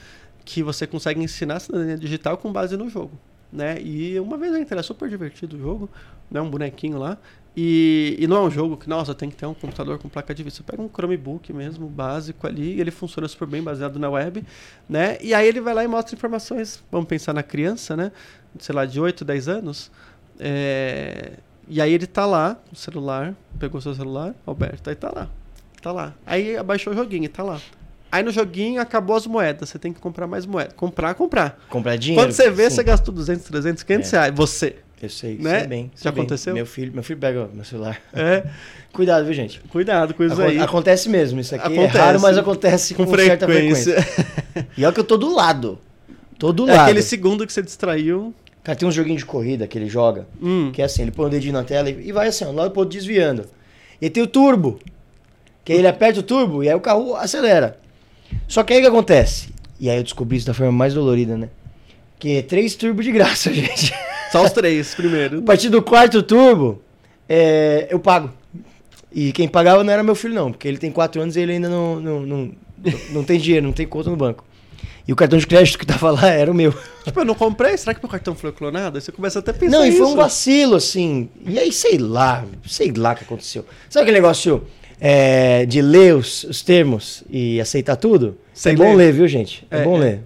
que 0.46 0.62
você 0.62 0.86
consegue 0.86 1.20
ensinar 1.22 1.56
a 1.56 1.60
cidadania 1.60 1.98
digital 1.98 2.38
com 2.38 2.52
base 2.52 2.76
no 2.76 2.88
jogo. 2.88 3.18
Né? 3.52 3.80
E 3.82 4.18
uma 4.20 4.38
vez 4.38 4.54
entrei, 4.54 4.78
é 4.78 4.82
super 4.82 5.08
divertido 5.08 5.56
o 5.56 5.58
jogo, 5.58 5.90
né? 6.30 6.40
um 6.40 6.48
bonequinho 6.48 6.98
lá. 6.98 7.18
E, 7.56 8.16
e, 8.18 8.26
não 8.26 8.36
é 8.36 8.40
um 8.40 8.50
jogo 8.50 8.76
que, 8.76 8.88
nossa, 8.88 9.14
tem 9.14 9.28
que 9.28 9.36
ter 9.36 9.46
um 9.46 9.54
computador 9.54 9.98
com 9.98 10.08
placa 10.08 10.34
de 10.34 10.42
vídeo. 10.42 10.56
Você 10.56 10.62
pega 10.62 10.80
um 10.80 10.88
Chromebook 10.88 11.52
mesmo, 11.52 11.88
básico 11.88 12.46
ali, 12.46 12.76
e 12.76 12.80
ele 12.80 12.90
funciona 12.90 13.26
super 13.26 13.48
bem, 13.48 13.62
baseado 13.62 13.98
na 13.98 14.08
web, 14.10 14.44
né? 14.88 15.16
E 15.22 15.32
aí 15.32 15.48
ele 15.48 15.60
vai 15.60 15.74
lá 15.74 15.82
e 15.82 15.88
mostra 15.88 16.14
informações, 16.14 16.82
vamos 16.92 17.08
pensar 17.08 17.32
na 17.32 17.42
criança, 17.42 17.96
né? 17.96 18.12
Sei 18.58 18.74
lá, 18.74 18.84
de 18.84 19.00
8, 19.00 19.24
10 19.24 19.48
anos. 19.48 19.90
É... 20.38 21.38
E 21.66 21.80
aí 21.80 21.92
ele 21.92 22.06
tá 22.06 22.26
lá, 22.26 22.58
o 22.70 22.76
celular, 22.76 23.34
pegou 23.58 23.80
seu 23.80 23.94
celular, 23.94 24.34
Alberto, 24.46 24.90
aí 24.90 24.94
tá 24.94 25.10
lá. 25.10 25.28
Tá 25.80 25.92
lá. 25.92 26.14
Aí 26.26 26.56
abaixou 26.56 26.92
o 26.92 26.96
joguinho, 26.96 27.28
tá 27.28 27.42
lá. 27.42 27.58
Aí 28.16 28.22
no 28.22 28.30
joguinho 28.30 28.80
acabou 28.80 29.14
as 29.14 29.26
moedas. 29.26 29.68
Você 29.68 29.78
tem 29.78 29.92
que 29.92 30.00
comprar 30.00 30.26
mais 30.26 30.46
moedas. 30.46 30.72
Comprar, 30.72 31.12
comprar. 31.14 31.62
Comprar 31.68 31.96
dinheiro. 31.96 32.24
Quando 32.24 32.32
você 32.32 32.50
vê, 32.50 32.70
sim. 32.70 32.76
você 32.76 32.82
gastou 32.82 33.12
200, 33.14 33.44
300, 33.44 33.82
500 33.82 34.12
é. 34.12 34.16
reais. 34.16 34.34
Você. 34.34 34.76
Eu 35.02 35.10
sei, 35.10 35.36
né? 35.36 35.58
sei 35.58 35.68
bem. 35.68 35.90
Sei 35.94 36.04
Já 36.04 36.10
bem. 36.10 36.22
aconteceu? 36.22 36.54
Meu 36.54 36.64
filho, 36.64 36.92
meu 36.94 37.02
filho 37.02 37.20
pega 37.20 37.46
meu 37.52 37.64
celular. 37.64 38.00
É. 38.14 38.44
Cuidado, 38.90 39.26
viu, 39.26 39.34
gente? 39.34 39.60
Cuidado 39.68 40.14
com 40.14 40.24
isso 40.24 40.40
aí. 40.40 40.58
Acontece 40.58 41.10
mesmo. 41.10 41.38
Isso 41.38 41.54
aqui 41.54 41.66
acontece. 41.66 41.98
é 41.98 42.00
raro, 42.00 42.20
mas 42.20 42.38
acontece 42.38 42.94
com, 42.94 43.04
com 43.04 43.12
frequência. 43.12 43.38
certa 43.38 43.46
frequência. 43.46 44.66
e 44.78 44.82
é 44.82 44.88
o 44.88 44.92
que 44.94 45.00
eu 45.00 45.04
tô 45.04 45.18
do 45.18 45.34
lado. 45.34 45.78
Tô 46.38 46.54
do 46.54 46.66
é 46.66 46.72
lado. 46.72 46.84
aquele 46.84 47.02
segundo 47.02 47.46
que 47.46 47.52
você 47.52 47.60
distraiu. 47.60 48.34
Cara, 48.64 48.78
tem 48.78 48.88
um 48.88 48.92
joguinho 48.92 49.18
de 49.18 49.26
corrida 49.26 49.66
que 49.66 49.76
ele 49.76 49.88
joga, 49.88 50.26
hum. 50.42 50.72
que 50.72 50.80
é 50.80 50.86
assim, 50.86 51.02
ele 51.02 51.12
põe 51.12 51.26
o 51.26 51.28
dedinho 51.28 51.52
na 51.52 51.64
tela 51.64 51.90
e 51.90 52.10
vai 52.10 52.28
assim, 52.28 52.46
ó, 52.46 52.50
lado 52.50 52.70
pro 52.70 52.80
outro 52.80 52.98
desviando. 52.98 53.44
E 54.00 54.08
tem 54.08 54.22
o 54.22 54.26
turbo, 54.26 54.80
que 55.66 55.72
ele 55.72 55.86
aperta 55.86 56.20
o 56.20 56.22
turbo 56.22 56.64
e 56.64 56.68
aí 56.68 56.74
o 56.74 56.80
carro 56.80 57.14
acelera. 57.16 57.78
Só 58.48 58.62
que 58.62 58.72
aí 58.72 58.78
o 58.78 58.82
que 58.82 58.88
acontece? 58.88 59.48
E 59.78 59.90
aí 59.90 59.96
eu 59.96 60.02
descobri 60.02 60.36
isso 60.36 60.46
da 60.46 60.54
forma 60.54 60.72
mais 60.72 60.94
dolorida, 60.94 61.36
né? 61.36 61.48
Que 62.18 62.38
é 62.38 62.42
três 62.42 62.74
turbos 62.74 63.04
de 63.04 63.12
graça, 63.12 63.52
gente. 63.54 63.92
Só 64.32 64.44
os 64.44 64.52
três 64.52 64.94
primeiro. 64.94 65.38
A 65.38 65.42
partir 65.42 65.68
do 65.68 65.82
quarto 65.82 66.22
turbo, 66.22 66.82
é, 67.28 67.86
eu 67.90 67.98
pago. 67.98 68.30
E 69.12 69.32
quem 69.32 69.48
pagava 69.48 69.82
não 69.82 69.92
era 69.92 70.02
meu 70.02 70.14
filho, 70.14 70.34
não, 70.34 70.52
porque 70.52 70.68
ele 70.68 70.78
tem 70.78 70.90
quatro 70.90 71.20
anos 71.20 71.36
e 71.36 71.40
ele 71.40 71.52
ainda 71.52 71.68
não, 71.68 72.00
não, 72.00 72.20
não, 72.20 72.52
não 73.10 73.24
tem 73.24 73.38
dinheiro, 73.38 73.64
não 73.64 73.72
tem 73.72 73.86
conta 73.86 74.10
no 74.10 74.16
banco. 74.16 74.44
E 75.08 75.12
o 75.12 75.16
cartão 75.16 75.38
de 75.38 75.46
crédito 75.46 75.78
que 75.78 75.86
tava 75.86 76.10
lá 76.10 76.28
era 76.28 76.50
o 76.50 76.54
meu. 76.54 76.74
Tipo, 77.04 77.20
eu 77.20 77.24
não 77.24 77.34
comprei, 77.34 77.76
será 77.76 77.94
que 77.94 78.02
meu 78.02 78.10
cartão 78.10 78.34
foi 78.34 78.50
clonado? 78.50 78.96
Aí 78.96 79.00
você 79.00 79.12
começa 79.12 79.38
até 79.38 79.52
a 79.52 79.54
pensar 79.54 79.78
Não, 79.78 79.86
e 79.86 79.92
foi 79.92 80.04
um 80.04 80.16
vacilo, 80.16 80.74
assim. 80.74 81.28
E 81.46 81.58
aí, 81.58 81.72
sei 81.72 81.96
lá, 81.96 82.44
sei 82.66 82.92
lá 82.92 83.12
o 83.12 83.16
que 83.16 83.22
aconteceu. 83.22 83.64
Sabe 83.88 84.02
aquele 84.02 84.18
negócio 84.18 84.66
é, 85.00 85.66
de 85.66 85.82
ler 85.82 86.14
os, 86.14 86.44
os, 86.44 86.62
termos 86.62 87.22
e 87.28 87.60
aceitar 87.60 87.96
tudo, 87.96 88.36
Sem 88.54 88.72
é 88.72 88.76
bom 88.76 88.94
ler. 88.94 89.06
ler, 89.06 89.12
viu, 89.12 89.28
gente? 89.28 89.66
É, 89.70 89.80
é 89.80 89.84
bom 89.84 89.98
ler. 89.98 90.20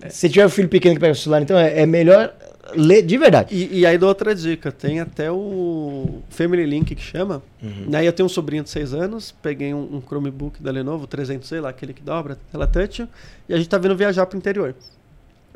É. 0.00 0.08
Se 0.08 0.28
tiver 0.28 0.46
um 0.46 0.50
filho 0.50 0.68
pequeno 0.68 0.94
que 0.94 1.00
pega 1.00 1.12
o 1.12 1.16
celular, 1.16 1.42
então 1.42 1.58
é, 1.58 1.80
é 1.80 1.86
melhor 1.86 2.34
ler 2.74 3.02
de 3.02 3.18
verdade. 3.18 3.54
E, 3.54 3.80
e, 3.80 3.86
aí 3.86 3.98
dou 3.98 4.08
outra 4.08 4.34
dica, 4.34 4.70
tem 4.70 5.00
até 5.00 5.30
o 5.30 6.22
Family 6.30 6.64
Link 6.64 6.94
que 6.94 7.02
chama. 7.02 7.42
Uhum. 7.62 7.88
Aí 7.92 8.06
eu 8.06 8.12
tenho 8.12 8.26
um 8.26 8.30
sobrinho 8.30 8.62
de 8.62 8.70
6 8.70 8.94
anos, 8.94 9.34
peguei 9.42 9.74
um, 9.74 9.96
um, 9.96 10.00
Chromebook 10.00 10.62
da 10.62 10.70
Lenovo, 10.70 11.06
300, 11.06 11.48
sei 11.48 11.60
lá, 11.60 11.70
aquele 11.70 11.92
que 11.92 12.02
dobra, 12.02 12.38
tela 12.50 12.66
touch, 12.66 13.06
e 13.48 13.54
a 13.54 13.56
gente 13.56 13.68
tá 13.68 13.78
vindo 13.78 13.96
viajar 13.96 14.26
pro 14.26 14.38
interior. 14.38 14.74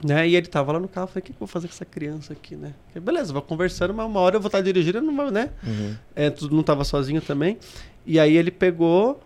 Né? 0.04 0.28
E 0.28 0.36
ele 0.36 0.46
tava 0.46 0.72
lá 0.72 0.80
no 0.80 0.88
carro, 0.88 1.06
falei, 1.06 1.20
o 1.20 1.24
que, 1.24 1.32
que 1.32 1.36
eu 1.36 1.46
vou 1.46 1.48
fazer 1.48 1.68
com 1.68 1.74
essa 1.74 1.84
criança 1.84 2.34
aqui, 2.34 2.54
né? 2.54 2.74
beleza, 3.00 3.32
vou 3.32 3.40
conversando, 3.40 3.94
mas 3.94 4.06
uma 4.06 4.20
hora 4.20 4.36
eu 4.36 4.40
vou 4.40 4.48
estar 4.48 4.60
dirigindo, 4.60 5.00
não, 5.00 5.30
né? 5.30 5.50
Uhum. 5.66 5.96
É, 6.14 6.28
tudo 6.28 6.54
não 6.54 6.62
tava 6.62 6.84
sozinho 6.84 7.20
também. 7.22 7.58
E 8.04 8.20
aí 8.20 8.36
ele 8.36 8.50
pegou, 8.50 9.20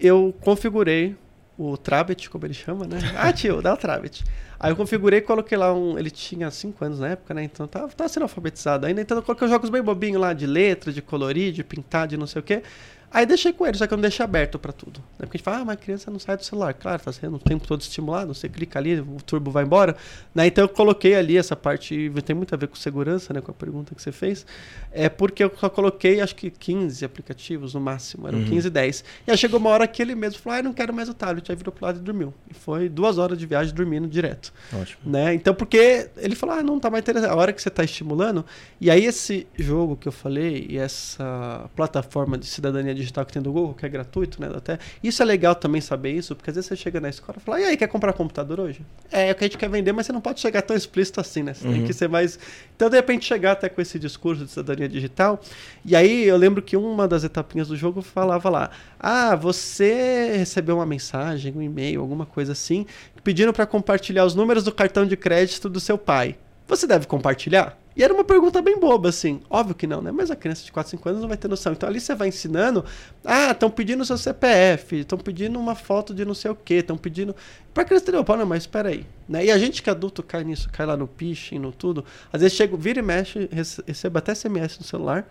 eu 0.00 0.34
configurei 0.40 1.14
o 1.58 1.76
Trabet, 1.76 2.30
como 2.30 2.46
ele 2.46 2.54
chama, 2.54 2.86
né? 2.86 2.98
Ah, 3.18 3.32
tio, 3.32 3.60
dá 3.60 3.74
o 3.74 3.76
Trabet. 3.76 4.24
Aí 4.60 4.72
eu 4.72 4.76
configurei 4.76 5.18
e 5.18 5.22
coloquei 5.22 5.58
lá 5.58 5.72
um. 5.74 5.98
Ele 5.98 6.10
tinha 6.10 6.50
5 6.50 6.84
anos 6.84 7.00
na 7.00 7.08
época, 7.08 7.34
né? 7.34 7.44
Então 7.44 7.66
tava, 7.66 7.88
tava 7.88 8.08
sendo 8.08 8.22
alfabetizado 8.22 8.86
ainda. 8.86 9.00
Então 9.00 9.18
eu 9.18 9.22
coloquei 9.22 9.46
jogos 9.48 9.70
bem 9.70 9.82
bobinhos 9.82 10.20
lá, 10.20 10.32
de 10.32 10.46
letra, 10.46 10.92
de 10.92 11.02
colorir, 11.02 11.52
de 11.52 11.62
pintar, 11.62 12.08
de 12.08 12.16
não 12.16 12.26
sei 12.26 12.40
o 12.40 12.42
quê. 12.42 12.62
Aí 13.10 13.24
deixei 13.24 13.52
com 13.52 13.66
ele, 13.66 13.76
só 13.76 13.86
que 13.86 13.94
eu 13.94 13.96
não 13.96 14.02
deixei 14.02 14.22
aberto 14.22 14.58
para 14.58 14.72
tudo. 14.72 15.00
Né? 15.18 15.26
Porque 15.26 15.36
a 15.36 15.38
gente 15.38 15.44
fala, 15.44 15.58
ah, 15.58 15.64
mas 15.64 15.74
a 15.74 15.80
criança 15.80 16.10
não 16.10 16.18
sai 16.18 16.36
do 16.36 16.44
celular. 16.44 16.74
Claro, 16.74 17.02
tá 17.02 17.10
sendo 17.10 17.36
o 17.36 17.38
tempo 17.38 17.66
todo 17.66 17.80
estimulado, 17.80 18.34
você 18.34 18.48
clica 18.48 18.78
ali, 18.78 19.00
o 19.00 19.16
turbo 19.24 19.50
vai 19.50 19.64
embora. 19.64 19.96
Né? 20.34 20.46
Então 20.46 20.64
eu 20.64 20.68
coloquei 20.68 21.14
ali 21.14 21.36
essa 21.36 21.56
parte, 21.56 22.12
tem 22.24 22.36
muito 22.36 22.54
a 22.54 22.58
ver 22.58 22.68
com 22.68 22.76
segurança, 22.76 23.32
né? 23.32 23.40
Com 23.40 23.50
a 23.50 23.54
pergunta 23.54 23.94
que 23.94 24.02
você 24.02 24.12
fez. 24.12 24.44
É 24.92 25.08
porque 25.08 25.42
eu 25.42 25.50
só 25.58 25.70
coloquei, 25.70 26.20
acho 26.20 26.36
que 26.36 26.50
15 26.50 27.04
aplicativos 27.04 27.72
no 27.72 27.80
máximo, 27.80 28.28
eram 28.28 28.40
uhum. 28.40 28.44
15, 28.44 28.68
10. 28.68 29.04
E 29.26 29.30
aí 29.30 29.38
chegou 29.38 29.58
uma 29.58 29.70
hora 29.70 29.86
que 29.86 30.02
ele 30.02 30.14
mesmo 30.14 30.40
falou, 30.40 30.58
ah, 30.58 30.62
não 30.62 30.74
quero 30.74 30.92
mais 30.92 31.08
o 31.08 31.14
tablet. 31.14 31.50
Aí 31.50 31.56
virou 31.56 31.72
pro 31.72 31.86
lado 31.86 31.98
e 31.98 32.02
dormiu. 32.02 32.34
E 32.50 32.54
foi 32.54 32.88
duas 32.90 33.16
horas 33.16 33.38
de 33.38 33.46
viagem 33.46 33.74
dormindo 33.74 34.06
direto. 34.06 34.52
Ótimo. 34.72 35.10
Né? 35.10 35.32
Então, 35.32 35.54
porque 35.54 36.10
ele 36.18 36.34
falou, 36.34 36.56
ah, 36.56 36.62
não 36.62 36.78
tá 36.78 36.90
mais 36.90 37.02
interessante. 37.02 37.30
A 37.30 37.36
hora 37.36 37.52
que 37.52 37.62
você 37.62 37.70
tá 37.70 37.82
estimulando. 37.82 38.44
E 38.78 38.90
aí 38.90 39.06
esse 39.06 39.46
jogo 39.56 39.96
que 39.96 40.06
eu 40.06 40.12
falei, 40.12 40.66
e 40.68 40.76
essa 40.76 41.70
plataforma 41.74 42.36
de 42.36 42.46
cidadania 42.46 42.97
digital 42.98 43.24
que 43.24 43.32
tem 43.32 43.40
do 43.40 43.52
Google, 43.52 43.74
que 43.74 43.86
é 43.86 43.88
gratuito, 43.88 44.40
né? 44.40 44.50
Até. 44.54 44.78
Isso 45.02 45.22
é 45.22 45.24
legal 45.24 45.54
também 45.54 45.80
saber 45.80 46.12
isso, 46.12 46.34
porque 46.34 46.50
às 46.50 46.56
vezes 46.56 46.68
você 46.68 46.76
chega 46.76 47.00
na 47.00 47.08
escola 47.08 47.38
e 47.38 47.40
fala, 47.40 47.60
e 47.60 47.64
aí, 47.64 47.76
quer 47.76 47.88
comprar 47.88 48.12
computador 48.12 48.60
hoje? 48.60 48.80
É, 49.10 49.28
é 49.28 49.32
o 49.32 49.34
que 49.34 49.44
a 49.44 49.46
gente 49.46 49.58
quer 49.58 49.68
vender, 49.68 49.92
mas 49.92 50.06
você 50.06 50.12
não 50.12 50.20
pode 50.20 50.40
chegar 50.40 50.62
tão 50.62 50.76
explícito 50.76 51.20
assim, 51.20 51.42
né? 51.42 51.54
Você 51.54 51.66
uhum. 51.66 51.74
tem 51.74 51.84
que 51.84 51.92
ser 51.92 52.08
mais. 52.08 52.38
Então, 52.76 52.90
de 52.90 52.96
repente, 52.96 53.24
chegar 53.24 53.52
até 53.52 53.68
com 53.68 53.80
esse 53.80 53.98
discurso 53.98 54.44
de 54.44 54.50
cidadania 54.50 54.88
digital. 54.88 55.40
E 55.84 55.96
aí 55.96 56.24
eu 56.24 56.36
lembro 56.36 56.62
que 56.62 56.76
uma 56.76 57.08
das 57.08 57.24
etapinhas 57.24 57.68
do 57.68 57.76
jogo 57.76 58.02
falava 58.02 58.48
lá: 58.48 58.70
Ah, 58.98 59.34
você 59.36 60.36
recebeu 60.36 60.76
uma 60.76 60.86
mensagem, 60.86 61.52
um 61.56 61.62
e-mail, 61.62 62.00
alguma 62.00 62.26
coisa 62.26 62.52
assim, 62.52 62.86
pedindo 63.22 63.52
para 63.52 63.66
compartilhar 63.66 64.24
os 64.24 64.34
números 64.34 64.64
do 64.64 64.72
cartão 64.72 65.06
de 65.06 65.16
crédito 65.16 65.68
do 65.68 65.80
seu 65.80 65.96
pai. 65.96 66.36
Você 66.66 66.86
deve 66.86 67.06
compartilhar? 67.06 67.78
E 67.98 68.04
era 68.04 68.14
uma 68.14 68.22
pergunta 68.22 68.62
bem 68.62 68.78
boba, 68.78 69.08
assim. 69.08 69.40
Óbvio 69.50 69.74
que 69.74 69.84
não, 69.84 70.00
né? 70.00 70.12
Mas 70.12 70.30
a 70.30 70.36
criança 70.36 70.64
de 70.64 70.70
4, 70.70 70.90
5 70.92 71.08
anos 71.08 71.20
não 71.20 71.28
vai 71.28 71.36
ter 71.36 71.48
noção. 71.48 71.72
Então 71.72 71.88
ali 71.88 71.98
você 71.98 72.14
vai 72.14 72.28
ensinando. 72.28 72.84
Ah, 73.24 73.50
estão 73.50 73.68
pedindo 73.68 74.04
seu 74.04 74.16
CPF, 74.16 75.00
estão 75.00 75.18
pedindo 75.18 75.58
uma 75.58 75.74
foto 75.74 76.14
de 76.14 76.24
não 76.24 76.32
sei 76.32 76.48
o 76.48 76.54
quê, 76.54 76.74
estão 76.74 76.96
pedindo. 76.96 77.34
Pra 77.74 77.84
criança 77.84 78.06
ter 78.06 78.24
pô, 78.24 78.36
não, 78.36 78.46
mas 78.46 78.62
espera 78.62 78.90
aí. 78.90 79.04
Né? 79.28 79.46
E 79.46 79.50
a 79.50 79.58
gente 79.58 79.82
que 79.82 79.90
é 79.90 79.92
adulto 79.92 80.22
cai 80.22 80.44
nisso, 80.44 80.68
cai 80.70 80.86
lá 80.86 80.96
no 80.96 81.10
phishing, 81.16 81.58
no 81.58 81.72
tudo. 81.72 82.04
Às 82.32 82.40
vezes 82.40 82.56
chega, 82.56 82.76
vira 82.76 83.00
e 83.00 83.02
mexe, 83.02 83.50
recebe 83.84 84.16
até 84.16 84.32
SMS 84.32 84.78
no 84.78 84.84
celular. 84.84 85.28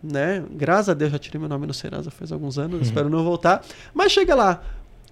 Né? 0.00 0.44
Graças 0.52 0.90
a 0.90 0.94
Deus 0.94 1.10
já 1.10 1.18
tirei 1.18 1.40
meu 1.40 1.48
nome 1.48 1.66
no 1.66 1.74
Serasa 1.74 2.12
faz 2.12 2.30
alguns 2.30 2.58
anos, 2.58 2.76
uhum. 2.76 2.82
espero 2.82 3.10
não 3.10 3.24
voltar. 3.24 3.64
Mas 3.92 4.12
chega 4.12 4.36
lá. 4.36 4.62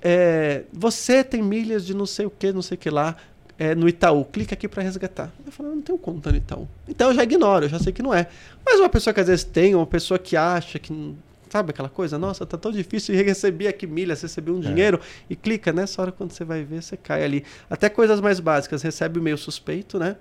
É, 0.04 0.64
você 0.72 1.22
tem 1.22 1.40
milhas 1.42 1.84
de 1.86 1.94
não 1.94 2.06
sei 2.06 2.26
o 2.26 2.30
que, 2.30 2.52
não 2.52 2.62
sei 2.62 2.76
o 2.76 2.78
que 2.78 2.90
lá 2.90 3.16
é, 3.62 3.76
no 3.76 3.88
Itaú, 3.88 4.24
clica 4.24 4.54
aqui 4.54 4.66
para 4.66 4.82
resgatar. 4.82 5.32
Eu 5.46 5.52
falo, 5.52 5.68
não 5.68 5.80
tenho 5.80 5.96
conta 5.96 6.32
no 6.32 6.36
Itaú. 6.36 6.66
Então 6.88 7.10
eu 7.10 7.14
já 7.14 7.22
ignoro, 7.22 7.66
eu 7.66 7.68
já 7.68 7.78
sei 7.78 7.92
que 7.92 8.02
não 8.02 8.12
é. 8.12 8.26
Mas 8.66 8.80
uma 8.80 8.88
pessoa 8.88 9.14
que 9.14 9.20
às 9.20 9.28
vezes 9.28 9.44
tem, 9.44 9.72
uma 9.72 9.86
pessoa 9.86 10.18
que 10.18 10.36
acha 10.36 10.80
que. 10.80 11.14
Sabe 11.48 11.70
aquela 11.70 11.88
coisa? 11.88 12.18
Nossa, 12.18 12.44
tá 12.44 12.58
tão 12.58 12.72
difícil 12.72 13.14
receber 13.14 13.68
aqui 13.68 13.86
milhas, 13.86 14.20
receber 14.20 14.50
um 14.50 14.58
é. 14.58 14.62
dinheiro. 14.62 14.98
E 15.30 15.36
clica, 15.36 15.72
nessa 15.72 16.02
hora 16.02 16.10
quando 16.10 16.32
você 16.32 16.44
vai 16.44 16.64
ver, 16.64 16.82
você 16.82 16.96
cai 16.96 17.22
ali. 17.22 17.44
Até 17.70 17.88
coisas 17.88 18.20
mais 18.20 18.40
básicas, 18.40 18.82
recebe 18.82 19.20
o 19.20 19.20
e-mail 19.20 19.38
suspeito, 19.38 19.96
né? 19.96 20.16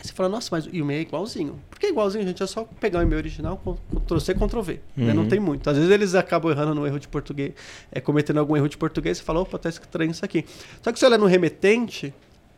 Você 0.00 0.12
fala, 0.12 0.28
nossa, 0.28 0.48
mas 0.52 0.66
o 0.66 0.74
e-mail 0.74 0.98
é 0.98 1.02
igualzinho. 1.02 1.58
Por 1.68 1.80
que 1.80 1.86
é 1.86 1.88
igualzinho, 1.88 2.24
gente? 2.24 2.40
É 2.40 2.46
só 2.46 2.64
pegar 2.80 3.00
o 3.00 3.02
e-mail 3.02 3.18
original, 3.18 3.60
Ctrl-C, 4.06 4.34
Ctrl-V. 4.34 4.80
Uhum. 4.96 5.06
Né? 5.06 5.12
Não 5.12 5.22
uhum. 5.22 5.28
tem 5.28 5.40
muito. 5.40 5.68
Às 5.68 5.76
vezes 5.76 5.90
eles 5.90 6.14
acabam 6.14 6.52
errando 6.52 6.74
no 6.74 6.86
erro 6.86 7.00
de 7.00 7.08
português, 7.08 7.52
é, 7.90 8.00
cometendo 8.00 8.38
algum 8.38 8.56
erro 8.56 8.68
de 8.68 8.76
português, 8.76 9.18
você 9.18 9.24
fala, 9.24 9.40
opa, 9.40 9.58
tá 9.58 9.68
estranho 9.68 10.12
isso 10.12 10.24
aqui. 10.24 10.44
Só 10.82 10.92
que 10.92 10.98
se 11.00 11.04
olha 11.04 11.18
no 11.18 11.26
remetente, 11.26 12.12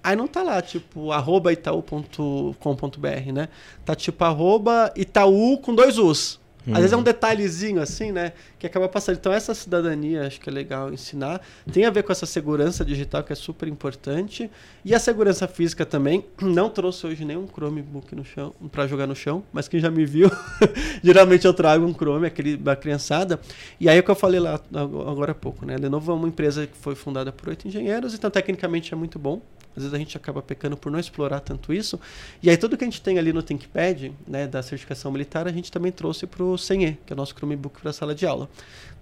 Aí 0.07 0.15
não 0.15 0.29
tá 0.29 0.41
lá, 0.41 0.63
tipo, 0.63 1.11
arroba 1.11 1.53
itaú.com.br, 1.53 3.33
né? 3.35 3.49
Tá 3.85 3.93
tipo 3.93 4.23
arroba 4.23 4.93
Itaú 4.95 5.59
com 5.59 5.75
dois 5.75 5.99
U's. 5.99 6.39
Às 6.69 6.79
vezes 6.79 6.93
é 6.93 6.97
um 6.97 6.99
uhum. 6.99 7.05
detalhezinho 7.05 7.81
assim, 7.81 8.13
né? 8.13 8.33
Que 8.57 8.69
acaba 8.69 8.89
passando. 8.89 9.17
Então, 9.17 9.33
essa 9.33 9.53
cidadania 9.53 10.27
acho 10.27 10.41
que 10.41 10.49
é 10.49 10.53
legal 10.53 10.93
ensinar. 10.93 11.41
Tem 11.73 11.85
a 11.85 11.91
ver 11.91 12.05
com 12.05 12.13
essa 12.13 12.25
segurança 12.25 12.85
digital 12.85 13.25
que 13.25 13.33
é 13.33 13.37
super 13.37 13.69
importante. 13.69 14.49
E 14.85 14.95
a 14.95 14.99
segurança 15.01 15.49
física 15.49 15.85
também. 15.85 16.25
Não 16.41 16.71
trouxe 16.71 17.05
hoje 17.05 17.25
nenhum 17.25 17.49
Chromebook 17.49 18.15
no 18.15 18.25
chão 18.25 18.53
para 18.71 18.87
jogar 18.87 19.09
no 19.09 19.15
chão, 19.15 19.43
mas 19.53 19.67
quem 19.67 19.81
já 19.81 19.91
me 19.91 20.07
viu, 20.07 20.31
geralmente 21.03 21.47
eu 21.47 21.55
trago 21.55 21.85
um 21.85 21.93
Chrome, 21.93 22.27
aquele 22.27 22.57
da 22.57 22.77
criançada. 22.77 23.41
E 23.81 23.89
aí 23.89 23.97
é 23.97 24.01
o 24.01 24.05
que 24.05 24.11
eu 24.11 24.17
falei 24.17 24.39
lá 24.39 24.61
agora 24.73 25.33
há 25.33 25.35
pouco, 25.35 25.67
né? 25.67 25.75
A 25.75 25.79
Lenovo 25.79 26.13
é 26.13 26.15
uma 26.15 26.29
empresa 26.29 26.67
que 26.67 26.77
foi 26.77 26.95
fundada 26.95 27.33
por 27.33 27.49
oito 27.49 27.67
engenheiros, 27.67 28.15
então 28.15 28.31
tecnicamente 28.31 28.95
é 28.95 28.97
muito 28.97 29.19
bom. 29.19 29.41
Às 29.77 29.83
vezes 29.83 29.95
a 29.95 29.99
gente 29.99 30.17
acaba 30.17 30.41
pecando 30.41 30.77
por 30.77 30.91
não 30.91 30.99
explorar 30.99 31.41
tanto 31.41 31.73
isso. 31.73 32.01
E 32.43 32.49
aí 32.49 32.57
tudo 32.57 32.77
que 32.77 32.85
a 32.85 32.87
gente 32.87 33.03
tem 33.03 33.19
ali 33.19 33.33
no 33.33 33.43
ThinkPad, 33.43 34.11
né, 34.27 34.47
da 34.47 34.63
certificação 34.63 35.13
militar, 35.13 35.47
a 35.47 35.53
gente 35.53 35.71
também 35.71 35.93
trouxe 35.93 36.27
para 36.27 36.43
o 36.43 36.57
CENE, 36.57 36.99
que 37.05 37.13
é 37.13 37.15
o 37.15 37.17
nosso 37.17 37.35
Chromebook 37.35 37.81
para 37.81 37.91
a 37.91 37.93
sala 37.93 38.15
de 38.15 38.27
aula. 38.27 38.49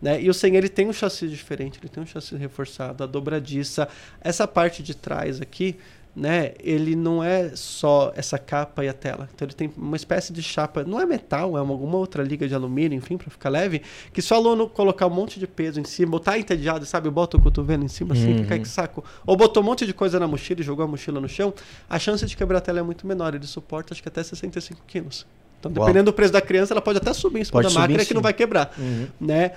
Né? 0.03 0.21
E 0.21 0.29
o 0.29 0.35
CENE 0.35 0.57
ele 0.57 0.69
tem 0.69 0.89
um 0.89 0.93
chassi 0.93 1.29
diferente, 1.29 1.79
ele 1.81 1.89
tem 1.89 2.03
um 2.03 2.07
chassi 2.07 2.37
reforçado, 2.37 3.05
a 3.05 3.07
dobradiça. 3.07 3.89
Essa 4.21 4.47
parte 4.47 4.83
de 4.83 4.95
trás 4.95 5.41
aqui, 5.41 5.77
né, 6.15 6.53
ele 6.61 6.95
não 6.95 7.25
é 7.25 7.51
só 7.57 8.13
essa 8.15 8.39
capa 8.39 8.85
e 8.85 8.89
a 8.89 8.93
tela. 8.93 9.29
Então 9.35 9.47
ele 9.47 9.55
tem 9.55 9.73
uma 9.77 9.97
espécie 9.97 10.33
de 10.33 10.43
chapa, 10.43 10.85
não 10.85 11.01
é 11.01 11.07
metal, 11.07 11.59
é 11.59 11.61
uma, 11.61 11.73
alguma 11.73 11.99
outra 11.99 12.23
liga 12.23 12.47
de 12.47 12.55
alumínio, 12.55 12.97
enfim, 12.97 13.17
para 13.17 13.29
ficar 13.31 13.49
leve, 13.49 13.83
que 14.13 14.23
se 14.23 14.33
o 14.33 14.37
aluno 14.37 14.69
colocar 14.69 15.07
um 15.07 15.11
monte 15.11 15.41
de 15.41 15.47
peso 15.47 15.81
em 15.81 15.85
cima, 15.85 16.13
botar 16.13 16.39
entediado, 16.39 16.87
sabe, 16.87 17.11
bota 17.11 17.37
o 17.37 17.41
cotovelo 17.41 17.85
em 17.85 17.89
cima 17.89 18.15
assim, 18.15 18.39
uhum. 18.39 18.47
cai 18.47 18.61
que 18.61 18.69
saco, 18.69 19.05
ou 19.27 19.37
botou 19.37 19.63
um 19.63 19.67
monte 19.67 19.85
de 19.85 19.93
coisa 19.93 20.21
na 20.21 20.29
mochila 20.29 20.61
e 20.61 20.65
jogou 20.65 20.85
a 20.85 20.89
mochila 20.89 21.21
no 21.21 21.29
chão, 21.29 21.53
a 21.91 21.99
chance 21.99 22.25
de 22.25 22.37
quebrar 22.37 22.59
a 22.59 22.61
tela 22.61 22.79
é 22.79 22.83
muito 22.83 23.07
menor, 23.07 23.35
ele 23.35 23.47
suporta 23.47 23.93
acho 23.93 24.03
que 24.03 24.09
até 24.09 24.23
65 24.23 24.83
quilos. 24.87 25.27
Então, 25.59 25.73
dependendo 25.73 25.99
Uau. 25.99 26.05
do 26.05 26.13
preço 26.13 26.33
da 26.33 26.43
criança, 26.43 26.75
ela 26.75 26.83
pode 26.83 26.99
até 26.99 27.13
subir 27.13 27.41
em 27.41 27.45
cima 27.45 27.63
pode 27.63 27.75
da 27.75 27.81
máquina 27.81 28.05
que 28.05 28.15
não 28.15 28.21
vai 28.21 28.35
quebrar, 28.35 28.73
uhum. 28.79 29.09
né? 29.21 29.53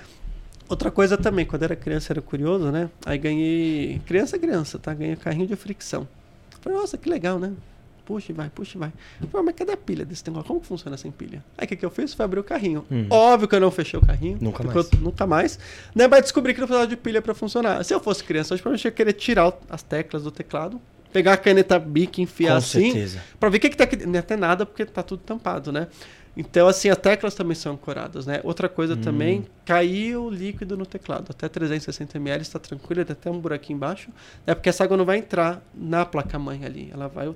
Outra 0.68 0.90
coisa 0.90 1.16
também, 1.16 1.46
quando 1.46 1.62
era 1.62 1.74
criança 1.74 2.12
era 2.12 2.20
curioso, 2.20 2.70
né? 2.70 2.90
Aí 3.06 3.16
ganhei. 3.16 4.00
Criança 4.04 4.36
é 4.36 4.38
criança, 4.38 4.78
tá? 4.78 4.92
Ganhei 4.92 5.16
carrinho 5.16 5.46
de 5.46 5.56
fricção. 5.56 6.06
Falei, 6.60 6.78
nossa, 6.78 6.96
que 6.98 7.08
legal, 7.08 7.38
né? 7.38 7.52
Puxa 8.04 8.32
e 8.32 8.34
vai, 8.34 8.48
puxa 8.48 8.78
e 8.78 8.80
vai. 8.80 8.92
Falei, 9.30 9.44
mas 9.44 9.54
cadê 9.54 9.72
a 9.72 9.76
pilha 9.76 10.02
desse 10.02 10.26
negócio? 10.26 10.48
Como 10.48 10.60
funciona 10.60 10.96
sem 10.96 11.10
pilha? 11.10 11.44
Aí 11.58 11.66
o 11.66 11.68
que, 11.68 11.76
que 11.76 11.84
eu 11.84 11.90
fiz? 11.90 12.14
Foi 12.14 12.24
abrir 12.24 12.40
o 12.40 12.44
carrinho. 12.44 12.82
Hum. 12.90 13.06
Óbvio 13.10 13.46
que 13.46 13.54
eu 13.54 13.60
não 13.60 13.70
fechei 13.70 13.98
o 13.98 14.02
carrinho. 14.04 14.38
Nunca 14.40 14.64
mais. 14.64 14.92
Eu, 14.92 15.00
nunca 15.00 15.26
mais. 15.26 15.58
Né? 15.94 16.08
Mas 16.08 16.22
descobri 16.22 16.54
que 16.54 16.60
não 16.60 16.66
precisava 16.66 16.88
de 16.88 16.96
pilha 16.96 17.20
para 17.20 17.34
funcionar. 17.34 17.84
Se 17.84 17.92
eu 17.92 18.00
fosse 18.00 18.24
criança, 18.24 18.54
hoje 18.54 18.62
provavelmente 18.62 18.86
eu 18.86 18.90
ia 18.90 18.94
querer 18.94 19.12
tirar 19.12 19.52
as 19.68 19.82
teclas 19.82 20.22
do 20.22 20.30
teclado, 20.30 20.80
pegar 21.12 21.34
a 21.34 21.36
caneta 21.36 21.78
Bic, 21.78 22.22
enfiar 22.22 22.52
Com 22.52 22.56
assim. 22.56 22.92
Certeza. 22.92 23.20
Pra 23.38 23.50
ver 23.50 23.58
o 23.58 23.60
que, 23.60 23.68
que 23.68 23.76
tá 23.76 23.84
aqui. 23.84 24.06
Não 24.06 24.14
ia 24.14 24.22
ter 24.22 24.38
nada 24.38 24.64
porque 24.64 24.86
tá 24.86 25.02
tudo 25.02 25.20
tampado, 25.22 25.70
né? 25.70 25.88
Então, 26.38 26.68
assim, 26.68 26.88
as 26.88 26.96
teclas 26.96 27.34
também 27.34 27.56
são 27.56 27.72
ancoradas, 27.72 28.24
né? 28.24 28.40
Outra 28.44 28.68
coisa 28.68 28.94
hum. 28.94 29.00
também, 29.00 29.44
caiu 29.64 30.30
líquido 30.30 30.76
no 30.76 30.86
teclado. 30.86 31.26
Até 31.30 31.48
360 31.48 32.16
ml 32.16 32.42
está 32.42 32.60
tranquilo, 32.60 33.04
tem 33.04 33.12
até 33.12 33.28
um 33.28 33.40
buraquinho 33.40 33.76
embaixo. 33.76 34.08
É 34.46 34.54
porque 34.54 34.68
essa 34.68 34.84
água 34.84 34.96
não 34.96 35.04
vai 35.04 35.18
entrar 35.18 35.60
na 35.74 36.06
placa-mãe 36.06 36.64
ali. 36.64 36.90
Ela 36.92 37.08
vai 37.08 37.34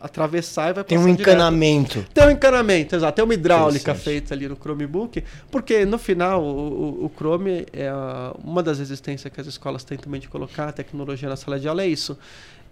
atravessar 0.00 0.70
e 0.70 0.72
vai 0.72 0.82
Tem 0.82 0.98
um 0.98 1.06
encanamento. 1.06 2.00
Direto. 2.00 2.10
Tem 2.10 2.26
um 2.26 2.30
encanamento, 2.30 2.96
exato. 2.96 3.14
Tem 3.14 3.24
uma 3.24 3.32
hidráulica 3.34 3.94
feita 3.94 4.34
ali 4.34 4.48
no 4.48 4.56
Chromebook, 4.56 5.22
porque 5.48 5.86
no 5.86 5.96
final 5.96 6.42
o, 6.42 7.04
o, 7.04 7.06
o 7.06 7.12
Chrome 7.16 7.64
é 7.72 7.92
uma 8.42 8.60
das 8.60 8.80
resistências 8.80 9.32
que 9.32 9.40
as 9.40 9.46
escolas 9.46 9.84
têm 9.84 9.96
também 9.96 10.20
de 10.20 10.28
colocar 10.28 10.68
a 10.68 10.72
tecnologia 10.72 11.28
na 11.28 11.36
sala 11.36 11.60
de 11.60 11.68
aula 11.68 11.84
é 11.84 11.86
isso. 11.86 12.18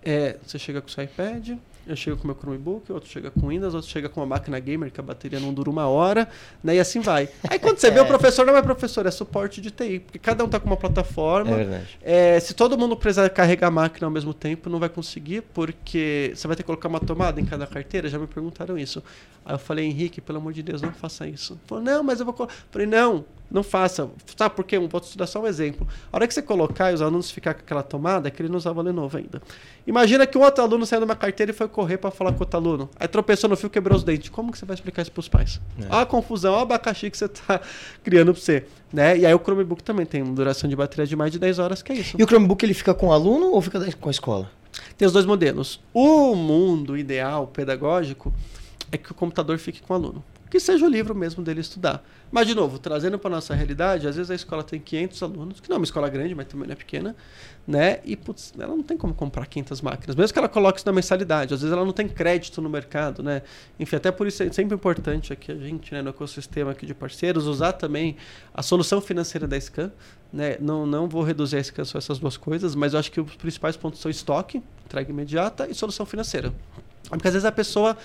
É, 0.03 0.37
você 0.45 0.59
chega 0.59 0.81
com 0.81 0.89
o 0.89 0.91
seu 0.91 1.05
iPad, 1.05 1.51
eu 1.87 1.97
chego 1.97 2.17
com 2.17 2.25
o 2.25 2.27
meu 2.27 2.37
Chromebook, 2.37 2.93
outro 2.93 3.09
chega 3.09 3.31
com 3.31 3.49
Windows, 3.49 3.75
outro 3.75 3.89
chega 3.91 4.09
com 4.09 4.21
uma 4.21 4.27
máquina 4.27 4.59
gamer 4.59 4.91
que 4.91 5.01
a 5.01 5.03
bateria 5.03 5.41
não 5.41 5.53
dura 5.53 5.71
uma 5.71 5.87
hora, 5.87 6.29
né? 6.63 6.77
E 6.77 6.81
assim 6.81 7.01
vai. 7.01 7.29
Aí 7.49 7.59
quando 7.59 7.79
você 7.79 7.89
é. 7.89 7.91
vê 7.93 8.01
o 8.01 8.07
professor 8.07 8.47
não 8.47 8.57
é 8.57 8.63
professor, 8.63 9.07
é 9.07 9.11
suporte 9.11 9.61
de 9.61 9.71
TI, 9.71 10.01
porque 10.01 10.19
cada 10.19 10.45
um 10.45 10.49
tá 10.49 10.61
com 10.61 10.67
uma 10.67 10.77
plataforma. 10.77 11.53
É 11.53 11.57
verdade. 11.57 11.99
É, 12.03 12.41
se 12.41 12.55
todo 12.55 12.77
mundo 12.79 12.97
precisar 12.97 13.29
carregar 13.31 13.69
a 13.69 13.71
máquina 13.71 14.07
ao 14.07 14.11
mesmo 14.11 14.35
tempo, 14.35 14.69
não 14.69 14.79
vai 14.79 14.89
conseguir, 14.89 15.43
porque 15.55 16.33
você 16.35 16.47
vai 16.47 16.57
ter 16.57 16.63
que 16.63 16.67
colocar 16.67 16.89
uma 16.89 17.01
tomada 17.01 17.41
em 17.41 17.45
cada 17.45 17.67
carteira. 17.67 18.09
Já 18.09 18.19
me 18.19 18.27
perguntaram 18.27 18.79
isso. 18.79 19.03
Aí 19.45 19.55
eu 19.55 19.59
falei, 19.59 19.87
Henrique, 19.87 20.21
pelo 20.21 20.39
amor 20.39 20.53
de 20.53 20.63
Deus, 20.63 20.83
não 20.83 20.93
faça 20.93 21.27
isso. 21.27 21.59
Falou, 21.67 21.83
não, 21.83 22.03
mas 22.03 22.21
eu 22.21 22.27
vou. 22.27 22.49
Falei, 22.71 22.87
não, 22.87 23.25
não 23.51 23.63
faça. 23.63 24.09
Sabe 24.37 24.55
por 24.55 24.65
quê? 24.65 24.79
Um, 24.79 24.87
vou 24.87 25.01
te 25.01 25.17
dar 25.19 25.27
só 25.27 25.41
um 25.41 25.47
exemplo. 25.47 25.87
A 26.13 26.17
hora 26.17 26.27
que 26.27 26.35
você 26.35 26.43
colocar 26.43 26.91
e 26.91 26.95
os 26.95 27.03
alunos 27.03 27.31
ficar 27.31 27.55
com 27.55 27.61
aquela 27.61 27.83
tomada, 27.83 28.29
é 28.29 28.31
que 28.31 28.41
ele 28.41 28.49
não 28.49 28.57
usava 28.57 28.81
Lenovo 28.81 29.17
ainda. 29.17 29.43
Imagina 29.87 30.27
que 30.27 30.39
um 30.39 30.43
outro 30.43 30.63
aluno 30.63 30.87
saiu 30.87 31.01
de 31.01 31.05
uma 31.05 31.17
carteira 31.17 31.51
e 31.51 31.55
foi 31.55 31.69
correr 31.69 31.99
para 31.99 32.11
falar 32.11 32.33
com 32.33 32.41
outro 32.41 32.59
aluno. 32.59 32.91
Aí 32.99 33.09
tropeçou 33.09 33.51
no 33.51 33.57
fio, 33.57 33.69
quebrou 33.69 33.97
os 33.97 34.05
dentes. 34.05 34.29
Como 34.29 34.53
que 34.53 34.59
você 34.59 34.65
vai 34.65 34.75
explicar 34.75 35.03
isso 35.03 35.13
para 35.13 35.21
os 35.21 35.29
pais? 35.29 35.61
É. 35.81 35.87
Olha 35.87 36.03
a 36.03 36.07
confusão, 36.07 36.53
olha 36.53 36.61
o 36.61 36.63
abacaxi 36.63 37.11
que 37.11 37.19
você 37.19 37.25
está 37.25 37.61
criando 38.05 38.33
para 38.33 38.41
você. 38.41 38.67
Né? 38.93 39.19
E 39.19 39.27
aí 39.27 39.35
o 39.35 39.39
Chromebook 39.39 39.83
também 39.83 40.07
tem 40.07 40.23
uma 40.23 40.35
duração 40.35 40.69
de 40.69 40.77
bateria 40.77 41.07
de 41.07 41.17
mais 41.17 41.33
de 41.33 41.39
10 41.39 41.59
horas, 41.59 41.83
que 41.83 41.93
é 41.93 41.97
isso. 41.97 42.17
E 42.19 42.23
o 42.23 42.27
Chromebook 42.27 42.65
ele 42.65 42.75
fica 42.75 42.95
com 42.95 43.09
o 43.09 43.13
aluno 43.13 43.51
ou 43.53 43.61
fica 43.61 43.81
com 43.93 44.09
a 44.09 44.13
escola? 44.13 44.51
Tem 44.97 45.07
os 45.07 45.13
dois 45.13 45.27
modelos. 45.27 45.81
O 45.93 46.35
mundo 46.35 46.97
ideal 46.97 47.47
pedagógico 47.47 48.33
é 48.93 48.99
que 48.99 49.11
o 49.11 49.15
computador 49.15 49.59
fique 49.59 49.81
com 49.83 49.93
o 49.93 49.97
aluno. 49.97 50.25
Que 50.51 50.59
seja 50.59 50.85
o 50.85 50.89
livro 50.89 51.15
mesmo 51.15 51.45
dele 51.45 51.61
estudar. 51.61 52.05
Mas, 52.31 52.47
de 52.47 52.55
novo, 52.55 52.79
trazendo 52.79 53.19
para 53.19 53.31
nossa 53.31 53.55
realidade, 53.55 54.07
às 54.07 54.17
vezes 54.17 54.31
a 54.31 54.35
escola 54.35 54.63
tem 54.63 54.81
500 54.81 55.23
alunos, 55.23 55.61
que 55.61 55.69
não 55.69 55.77
é 55.77 55.79
uma 55.79 55.85
escola 55.85 56.09
grande, 56.09 56.35
mas 56.35 56.47
também 56.47 56.67
não 56.67 56.73
é 56.73 56.77
pequena, 56.77 57.17
né? 57.67 58.01
E, 58.05 58.17
putz, 58.17 58.53
ela 58.59 58.75
não 58.75 58.83
tem 58.83 58.97
como 58.97 59.15
comprar 59.15 59.47
500 59.47 59.81
máquinas, 59.81 60.17
mesmo 60.17 60.33
que 60.33 60.39
ela 60.39 60.49
coloque 60.49 60.79
isso 60.79 60.87
na 60.87 60.93
mensalidade. 60.93 61.55
Às 61.55 61.61
vezes 61.61 61.73
ela 61.73 61.85
não 61.85 61.93
tem 61.93 62.09
crédito 62.09 62.61
no 62.61 62.69
mercado, 62.69 63.23
né? 63.23 63.43
Enfim, 63.79 63.97
até 63.97 64.11
por 64.11 64.27
isso 64.27 64.43
é 64.43 64.51
sempre 64.53 64.75
importante 64.75 65.33
aqui 65.33 65.53
a 65.53 65.57
gente, 65.57 65.93
né, 65.95 66.03
no 66.03 66.11
ecossistema 66.11 66.73
aqui 66.73 66.85
de 66.85 66.95
parceiros, 66.95 67.47
usar 67.47 67.73
também 67.73 68.17
a 68.53 68.63
solução 68.63 69.01
financeira 69.01 69.47
da 69.47 69.61
Scan, 69.61 69.93
né? 70.33 70.57
Não, 70.61 70.85
não 70.85 71.09
vou 71.09 71.23
reduzir 71.23 71.57
a 71.57 71.63
Scan 71.63 71.85
só 71.85 71.99
essas 71.99 72.19
duas 72.19 72.37
coisas, 72.37 72.75
mas 72.75 72.93
eu 72.93 73.01
acho 73.01 73.11
que 73.11 73.21
os 73.21 73.37
principais 73.37 73.77
pontos 73.77 74.01
são 74.01 74.11
estoque, 74.11 74.63
entrega 74.85 75.11
imediata 75.11 75.69
e 75.69 75.75
solução 75.75 76.05
financeira. 76.05 76.53
Porque 77.09 77.27
às 77.27 77.35
vezes 77.35 77.45
a 77.45 77.53
pessoa 77.53 77.97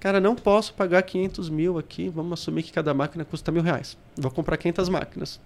Cara, 0.00 0.18
não 0.18 0.34
posso 0.34 0.72
pagar 0.72 1.02
500 1.02 1.50
mil 1.50 1.78
aqui. 1.78 2.08
Vamos 2.08 2.40
assumir 2.40 2.62
que 2.62 2.72
cada 2.72 2.94
máquina 2.94 3.22
custa 3.22 3.52
mil 3.52 3.62
reais. 3.62 3.98
Vou 4.16 4.30
comprar 4.30 4.56
500 4.56 4.88
máquinas. 4.88 5.40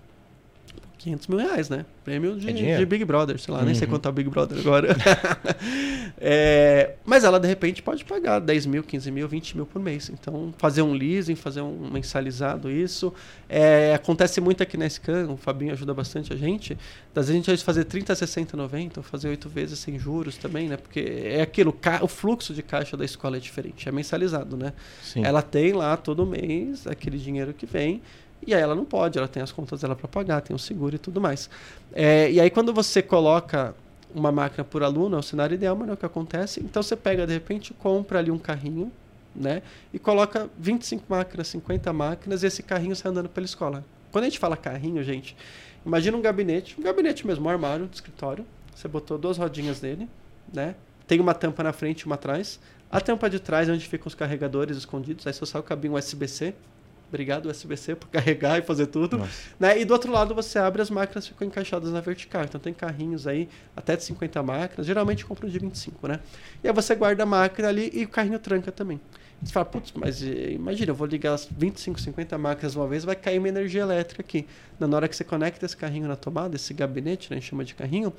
500 1.04 1.26
mil 1.26 1.38
reais, 1.38 1.68
né? 1.68 1.84
Prêmio 2.02 2.34
de, 2.36 2.48
é 2.48 2.78
de 2.78 2.86
Big 2.86 3.04
Brother, 3.04 3.38
sei 3.38 3.52
lá, 3.52 3.60
uhum. 3.60 3.66
nem 3.66 3.74
sei 3.74 3.86
uhum. 3.86 3.92
quanto 3.92 4.06
é 4.06 4.08
o 4.08 4.12
Big 4.12 4.30
Brother 4.30 4.58
agora. 4.58 4.96
é, 6.18 6.94
mas 7.04 7.24
ela, 7.24 7.38
de 7.38 7.46
repente, 7.46 7.82
pode 7.82 8.04
pagar 8.06 8.38
10 8.38 8.64
mil, 8.64 8.82
15 8.82 9.10
mil, 9.10 9.28
20 9.28 9.56
mil 9.56 9.66
por 9.66 9.80
mês. 9.80 10.10
Então, 10.10 10.54
fazer 10.56 10.80
um 10.80 10.94
leasing, 10.94 11.34
fazer 11.34 11.60
um 11.60 11.90
mensalizado, 11.90 12.70
isso. 12.70 13.12
É, 13.48 13.94
acontece 13.94 14.40
muito 14.40 14.62
aqui 14.62 14.78
na 14.78 14.88
Scan, 14.88 15.28
o 15.30 15.36
Fabinho 15.36 15.72
ajuda 15.72 15.92
bastante 15.92 16.32
a 16.32 16.36
gente. 16.36 16.72
Às 17.14 17.28
vezes 17.28 17.30
a 17.30 17.34
gente 17.34 17.46
vai 17.46 17.56
fazer 17.58 17.84
30, 17.84 18.14
60, 18.14 18.56
90, 18.56 19.00
ou 19.00 19.04
fazer 19.04 19.28
8 19.28 19.48
vezes 19.48 19.78
sem 19.78 19.98
juros 19.98 20.38
também, 20.38 20.68
né? 20.68 20.78
Porque 20.78 21.00
é 21.00 21.42
aquilo, 21.42 21.76
o 22.00 22.08
fluxo 22.08 22.54
de 22.54 22.62
caixa 22.62 22.96
da 22.96 23.04
escola 23.04 23.36
é 23.36 23.40
diferente, 23.40 23.88
é 23.88 23.92
mensalizado, 23.92 24.56
né? 24.56 24.72
Sim. 25.02 25.22
Ela 25.22 25.42
tem 25.42 25.72
lá 25.74 25.96
todo 25.98 26.24
mês 26.24 26.86
aquele 26.86 27.18
dinheiro 27.18 27.52
que 27.52 27.66
vem 27.66 28.00
e 28.46 28.54
aí 28.54 28.60
ela 28.60 28.74
não 28.74 28.84
pode, 28.84 29.18
ela 29.18 29.28
tem 29.28 29.42
as 29.42 29.52
contas 29.52 29.80
dela 29.80 29.96
para 29.96 30.08
pagar, 30.08 30.40
tem 30.40 30.54
o 30.54 30.58
seguro 30.58 30.94
e 30.94 30.98
tudo 30.98 31.20
mais. 31.20 31.48
É, 31.92 32.30
e 32.30 32.40
aí 32.40 32.50
quando 32.50 32.72
você 32.72 33.02
coloca 33.02 33.74
uma 34.14 34.30
máquina 34.30 34.64
por 34.64 34.82
aluno, 34.82 35.16
é 35.16 35.18
o 35.18 35.22
cenário 35.22 35.54
ideal, 35.54 35.74
mas 35.74 35.86
não 35.86 35.92
é 35.92 35.94
o 35.94 35.98
que 35.98 36.06
acontece. 36.06 36.60
Então 36.60 36.82
você 36.82 36.94
pega, 36.94 37.26
de 37.26 37.32
repente, 37.32 37.74
compra 37.74 38.20
ali 38.20 38.30
um 38.30 38.38
carrinho, 38.38 38.90
né? 39.34 39.62
E 39.92 39.98
coloca 39.98 40.48
25 40.56 41.04
máquinas, 41.08 41.48
50 41.48 41.92
máquinas, 41.92 42.42
e 42.42 42.46
esse 42.46 42.62
carrinho 42.62 42.94
sai 42.94 43.10
andando 43.10 43.28
pela 43.28 43.44
escola. 43.44 43.84
Quando 44.12 44.24
a 44.24 44.28
gente 44.28 44.38
fala 44.38 44.56
carrinho, 44.56 45.02
gente, 45.02 45.36
imagina 45.84 46.16
um 46.16 46.22
gabinete, 46.22 46.78
um 46.78 46.82
gabinete 46.84 47.26
mesmo, 47.26 47.46
um 47.46 47.48
armário 47.48 47.86
de 47.86 47.96
escritório. 47.96 48.46
Você 48.74 48.86
botou 48.86 49.18
duas 49.18 49.36
rodinhas 49.36 49.80
nele, 49.80 50.08
né? 50.52 50.76
Tem 51.06 51.20
uma 51.20 51.34
tampa 51.34 51.62
na 51.64 51.72
frente 51.72 52.02
e 52.02 52.06
uma 52.06 52.14
atrás. 52.14 52.60
A 52.90 53.00
tampa 53.00 53.28
de 53.28 53.40
trás 53.40 53.68
é 53.68 53.72
onde 53.72 53.86
ficam 53.86 54.06
os 54.06 54.14
carregadores 54.14 54.76
escondidos. 54.76 55.26
Aí 55.26 55.32
só 55.32 55.44
sai 55.44 55.60
o 55.60 55.64
cabinho 55.64 55.94
USB-C 55.94 56.54
Obrigado, 57.08 57.46
USB-C, 57.46 57.96
por 57.96 58.08
carregar 58.10 58.58
e 58.58 58.62
fazer 58.62 58.86
tudo. 58.86 59.22
Né? 59.58 59.80
E 59.80 59.84
do 59.84 59.92
outro 59.92 60.10
lado 60.10 60.34
você 60.34 60.58
abre 60.58 60.82
as 60.82 60.90
máquinas 60.90 61.26
ficam 61.26 61.46
encaixadas 61.46 61.92
na 61.92 62.00
vertical. 62.00 62.44
Então 62.44 62.60
tem 62.60 62.72
carrinhos 62.72 63.26
aí 63.26 63.48
até 63.76 63.96
de 63.96 64.02
50 64.04 64.42
máquinas, 64.42 64.86
geralmente 64.86 65.24
compram 65.24 65.48
de 65.48 65.58
25, 65.58 66.08
né? 66.08 66.20
E 66.62 66.68
aí 66.68 66.74
você 66.74 66.94
guarda 66.94 67.22
a 67.22 67.26
máquina 67.26 67.68
ali 67.68 67.90
e 67.94 68.04
o 68.04 68.08
carrinho 68.08 68.38
tranca 68.38 68.72
também. 68.72 69.00
Você 69.42 69.52
fala, 69.52 69.66
putz, 69.66 69.92
mas 69.92 70.22
eh, 70.22 70.52
imagina, 70.52 70.90
eu 70.90 70.94
vou 70.94 71.06
ligar 71.06 71.34
as 71.34 71.46
25, 71.46 72.00
50 72.00 72.38
máquinas 72.38 72.74
uma 72.74 72.86
vez, 72.86 73.04
vai 73.04 73.14
cair 73.14 73.38
uma 73.38 73.48
energia 73.48 73.82
elétrica 73.82 74.22
aqui. 74.22 74.46
Na 74.78 74.96
hora 74.96 75.08
que 75.08 75.16
você 75.16 75.24
conecta 75.24 75.64
esse 75.64 75.76
carrinho 75.76 76.08
na 76.08 76.16
tomada, 76.16 76.56
esse 76.56 76.74
gabinete, 76.74 77.30
né, 77.30 77.36
a 77.36 77.40
gente 77.40 77.48
chama 77.48 77.64
de 77.64 77.74
carrinho, 77.74 78.12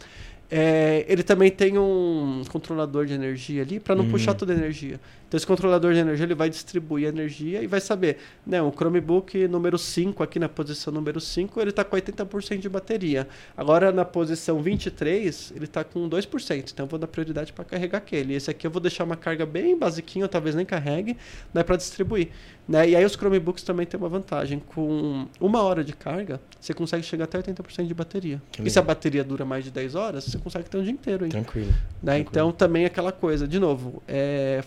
é, 0.49 1.03
ele 1.09 1.23
também 1.23 1.49
tem 1.49 1.77
um 1.77 2.43
controlador 2.49 3.05
de 3.05 3.13
energia 3.13 3.63
ali 3.63 3.79
para 3.79 3.95
não 3.95 4.07
puxar 4.09 4.35
toda 4.35 4.53
a 4.53 4.55
energia. 4.55 4.99
Então 5.27 5.37
esse 5.37 5.47
controlador 5.47 5.91
de 5.91 5.99
energia 5.99 6.23
ele 6.23 6.35
vai 6.35 6.49
distribuir 6.51 7.07
a 7.07 7.09
energia 7.09 7.63
e 7.63 7.67
vai 7.67 7.81
saber, 7.81 8.17
né, 8.45 8.61
o 8.61 8.71
Chromebook 8.71 9.47
número 9.47 9.77
5 9.77 10.21
aqui 10.21 10.37
na 10.37 10.47
posição 10.47 10.93
número 10.93 11.19
5, 11.19 11.59
ele 11.59 11.71
está 11.71 11.83
com 11.83 11.95
80% 11.95 12.59
de 12.59 12.69
bateria. 12.69 13.27
Agora 13.57 13.91
na 13.91 14.05
posição 14.05 14.61
23, 14.61 15.53
ele 15.55 15.65
está 15.65 15.83
com 15.83 16.07
2%. 16.07 16.71
Então 16.71 16.85
eu 16.85 16.89
vou 16.89 16.99
dar 16.99 17.07
prioridade 17.07 17.51
para 17.51 17.65
carregar 17.65 17.97
aquele. 17.97 18.35
Esse 18.35 18.51
aqui 18.51 18.67
eu 18.67 18.71
vou 18.71 18.79
deixar 18.79 19.03
uma 19.03 19.15
carga 19.15 19.47
bem 19.47 19.77
basiquinha, 19.77 20.27
talvez 20.27 20.53
nem 20.53 20.65
carregue, 20.65 21.17
né, 21.51 21.63
para 21.63 21.75
distribuir. 21.75 22.29
Né? 22.67 22.89
E 22.89 22.95
aí 22.95 23.03
os 23.03 23.13
Chromebooks 23.13 23.63
também 23.63 23.85
tem 23.85 23.99
uma 23.99 24.09
vantagem. 24.09 24.59
Com 24.59 25.27
uma 25.39 25.63
hora 25.63 25.83
de 25.83 25.93
carga, 25.93 26.39
você 26.59 26.73
consegue 26.73 27.03
chegar 27.03 27.25
até 27.25 27.37
80% 27.37 27.87
de 27.87 27.93
bateria. 27.93 28.41
E 28.63 28.69
se 28.69 28.79
a 28.79 28.81
bateria 28.81 29.23
dura 29.23 29.45
mais 29.45 29.63
de 29.63 29.71
10 29.71 29.95
horas, 29.95 30.23
você 30.23 30.37
consegue 30.37 30.69
ter 30.69 30.77
um 30.77 30.83
dia 30.83 30.91
inteiro. 30.91 31.25
Hein? 31.25 31.31
Tranquilo, 31.31 31.67
né? 31.67 31.73
Tranquilo. 32.13 32.29
Então 32.29 32.51
também 32.51 32.83
é 32.83 32.87
aquela 32.87 33.11
coisa, 33.11 33.47
de 33.47 33.59
novo, 33.59 34.01
é 34.07 34.63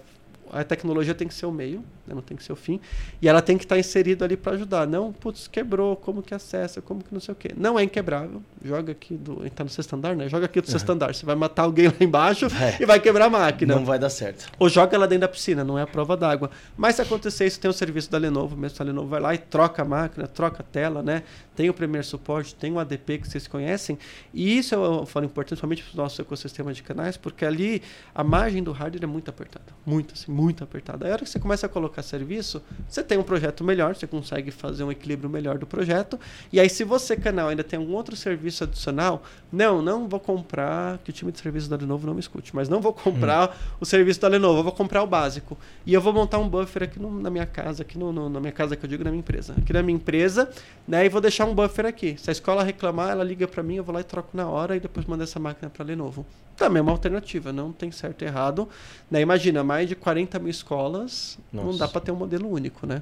a 0.53 0.65
tecnologia 0.65 1.15
tem 1.15 1.29
que 1.29 1.35
ser 1.35 1.47
o 1.47 1.53
meio, 1.53 1.81
né? 2.07 2.15
não 2.15 2.23
tem 2.23 2.37
que 2.37 2.43
ser 2.43 2.53
o 2.53 2.57
fim. 2.57 2.81
E 3.21 3.29
ela 3.29 3.43
tem 3.43 3.57
que 3.57 3.65
estar 3.65 3.79
inserida 3.79 4.25
ali 4.25 4.37
para 4.37 4.53
ajudar. 4.53 4.87
Não, 4.87 5.13
putz, 5.13 5.49
quebrou, 5.49 5.97
como 5.97 6.23
que 6.23 6.35
acessa, 6.35 6.81
como 6.81 7.03
que 7.03 7.13
não 7.13 7.21
sei 7.21 7.33
o 7.33 7.37
quê. 7.37 7.51
Não 7.57 7.79
é 7.79 7.83
inquebrável. 7.83 8.43
Joga 8.65 8.93
aqui 8.93 9.15
do. 9.15 9.47
Está 9.47 9.65
no 9.65 9.71
seu 9.71 9.83
standard, 9.83 10.17
né? 10.17 10.29
Joga 10.29 10.47
aqui 10.47 10.61
do 10.61 10.67
seu 10.67 10.75
uhum. 10.75 10.79
standard. 10.79 11.17
Você 11.17 11.27
vai 11.27 11.37
matar 11.37 11.63
alguém 11.63 11.89
lá 11.89 11.95
embaixo 12.01 12.47
é. 12.61 12.83
e 12.83 12.87
vai 12.87 12.99
quebrar 12.99 13.27
a 13.27 13.31
máquina. 13.31 13.75
Não 13.75 13.85
vai 13.85 13.99
dar 13.99 14.11
certo. 14.11 14.51
Ou 14.59 14.69
joga 14.69 14.97
ela 14.97 15.07
dentro 15.07 15.23
da 15.23 15.29
piscina, 15.29 15.63
não 15.63 15.79
é 15.79 15.83
a 15.83 15.87
prova 15.87 16.17
d'água. 16.17 16.51
Mas 16.77 16.97
se 16.97 17.03
acontecer 17.03 17.47
isso, 17.47 17.61
tem 17.61 17.71
o 17.71 17.75
serviço 17.75 18.11
da 18.11 18.19
Lenovo, 18.19 18.57
mesmo 18.57 18.77
a 18.81 18.85
Lenovo 18.85 19.09
vai 19.09 19.21
lá 19.21 19.35
e 19.35 19.39
troca 19.39 19.83
a 19.83 19.85
máquina, 19.85 20.27
troca 20.27 20.63
a 20.63 20.65
tela, 20.65 21.03
né? 21.03 21.23
Tem 21.55 21.69
o 21.69 21.75
Premier 21.75 22.05
Support, 22.05 22.55
tem 22.55 22.73
o 22.73 22.79
ADP 22.79 23.19
que 23.19 23.29
vocês 23.29 23.47
conhecem. 23.49 23.99
E 24.33 24.59
isso 24.59 24.75
eu 24.75 25.05
falo 25.07 25.27
importante, 25.27 25.59
principalmente 25.59 25.83
para 25.83 25.95
o 25.95 26.03
nosso 26.03 26.21
ecossistema 26.21 26.73
de 26.73 26.83
canais, 26.83 27.17
porque 27.17 27.45
ali 27.45 27.83
a 28.15 28.23
margem 28.23 28.63
do 28.63 28.73
hardware 28.73 29.03
é 29.03 29.07
muito 29.07 29.29
apertada. 29.29 29.67
Muito, 29.85 30.15
assim, 30.15 30.31
muito 30.39 30.63
apertada. 30.63 31.05
Aí 31.05 31.11
a 31.11 31.15
hora 31.15 31.25
que 31.25 31.31
você 31.31 31.41
começa 31.41 31.67
a 31.67 31.69
colocar 31.69 32.01
serviço, 32.01 32.63
você 32.89 33.03
tem 33.03 33.19
um 33.19 33.25
projeto 33.25 33.65
melhor, 33.65 33.97
você 33.97 34.07
consegue 34.07 34.53
fazer 34.53 34.85
um 34.85 34.93
equilíbrio 34.93 35.29
melhor 35.29 35.59
do 35.59 35.67
projeto. 35.67 36.19
E 36.53 36.61
aí, 36.61 36.71
se 36.71 36.85
você, 36.85 37.17
canal, 37.17 37.49
ainda 37.49 37.65
tem 37.65 37.77
algum 37.77 37.95
outro 37.95 38.15
serviço 38.15 38.63
adicional, 38.63 39.25
não, 39.53 39.83
não 39.83 40.09
vou 40.09 40.21
comprar, 40.21 40.99
que 40.99 41.11
o 41.11 41.13
time 41.13 41.33
de 41.33 41.41
serviço 41.41 41.69
da 41.69 41.77
Lenovo 41.77 42.07
não 42.07 42.15
me 42.15 42.21
escute, 42.21 42.55
mas 42.55 42.69
não 42.69 42.81
vou 42.81 42.93
comprar 42.93 43.51
hum. 43.51 43.77
o 43.81 43.85
serviço 43.85 44.21
da 44.21 44.29
Lenovo, 44.29 44.61
eu 44.61 44.65
vou 44.65 44.73
comprar 44.73 45.03
o 45.03 45.07
básico. 45.09 45.59
E 45.85 45.93
eu 45.93 46.01
vou 46.01 46.13
montar 46.13 46.39
um 46.39 46.49
buffer 46.49 46.85
aqui 46.85 47.01
no, 47.01 47.11
na 47.21 47.31
minha 47.31 47.47
casa, 47.47 47.83
aqui 47.83 47.99
no, 47.99 48.13
no, 48.13 48.29
na 48.29 48.39
minha 48.39 48.53
casa 48.53 48.77
que 48.77 48.85
eu 48.85 48.89
digo, 48.89 49.03
na 49.03 49.11
minha 49.11 49.21
empresa. 49.21 49.55
Aqui 49.59 49.73
na 49.73 49.83
minha 49.83 49.97
empresa, 49.97 50.49
né? 50.87 51.05
E 51.05 51.09
vou 51.09 51.21
deixar 51.21 51.47
um 51.47 51.55
buffer 51.55 51.85
aqui. 51.85 52.17
Se 52.17 52.31
a 52.31 52.33
escola 52.33 52.63
reclamar, 52.63 53.11
ela 53.11 53.25
liga 53.25 53.49
para 53.49 53.63
mim, 53.63 53.75
eu 53.75 53.85
vou 53.85 53.93
lá 53.93 54.01
e 54.01 54.05
troco 54.05 54.37
na 54.37 54.49
hora 54.49 54.77
e 54.77 54.81
depois 54.81 55.05
mando 55.05 55.25
essa 55.25 55.41
máquina 55.41 55.69
para 55.69 55.85
Lenovo. 55.85 56.25
Também 56.59 56.81
é 56.81 56.83
uma 56.83 56.91
alternativa, 56.91 57.53
não 57.53 57.73
tem 57.73 57.93
certo 57.93 58.23
e 58.23 58.25
errado. 58.27 58.69
Né? 59.09 59.21
Imagina, 59.21 59.63
mais 59.63 59.89
de 59.89 59.95
40 59.95 60.41
mil 60.41 60.51
escolas, 60.51 61.39
Nossa. 61.53 61.67
não 61.67 61.77
dá 61.77 61.87
para 61.87 62.01
ter 62.01 62.11
um 62.11 62.17
modelo 62.17 62.51
único, 62.51 62.85
né? 62.85 63.01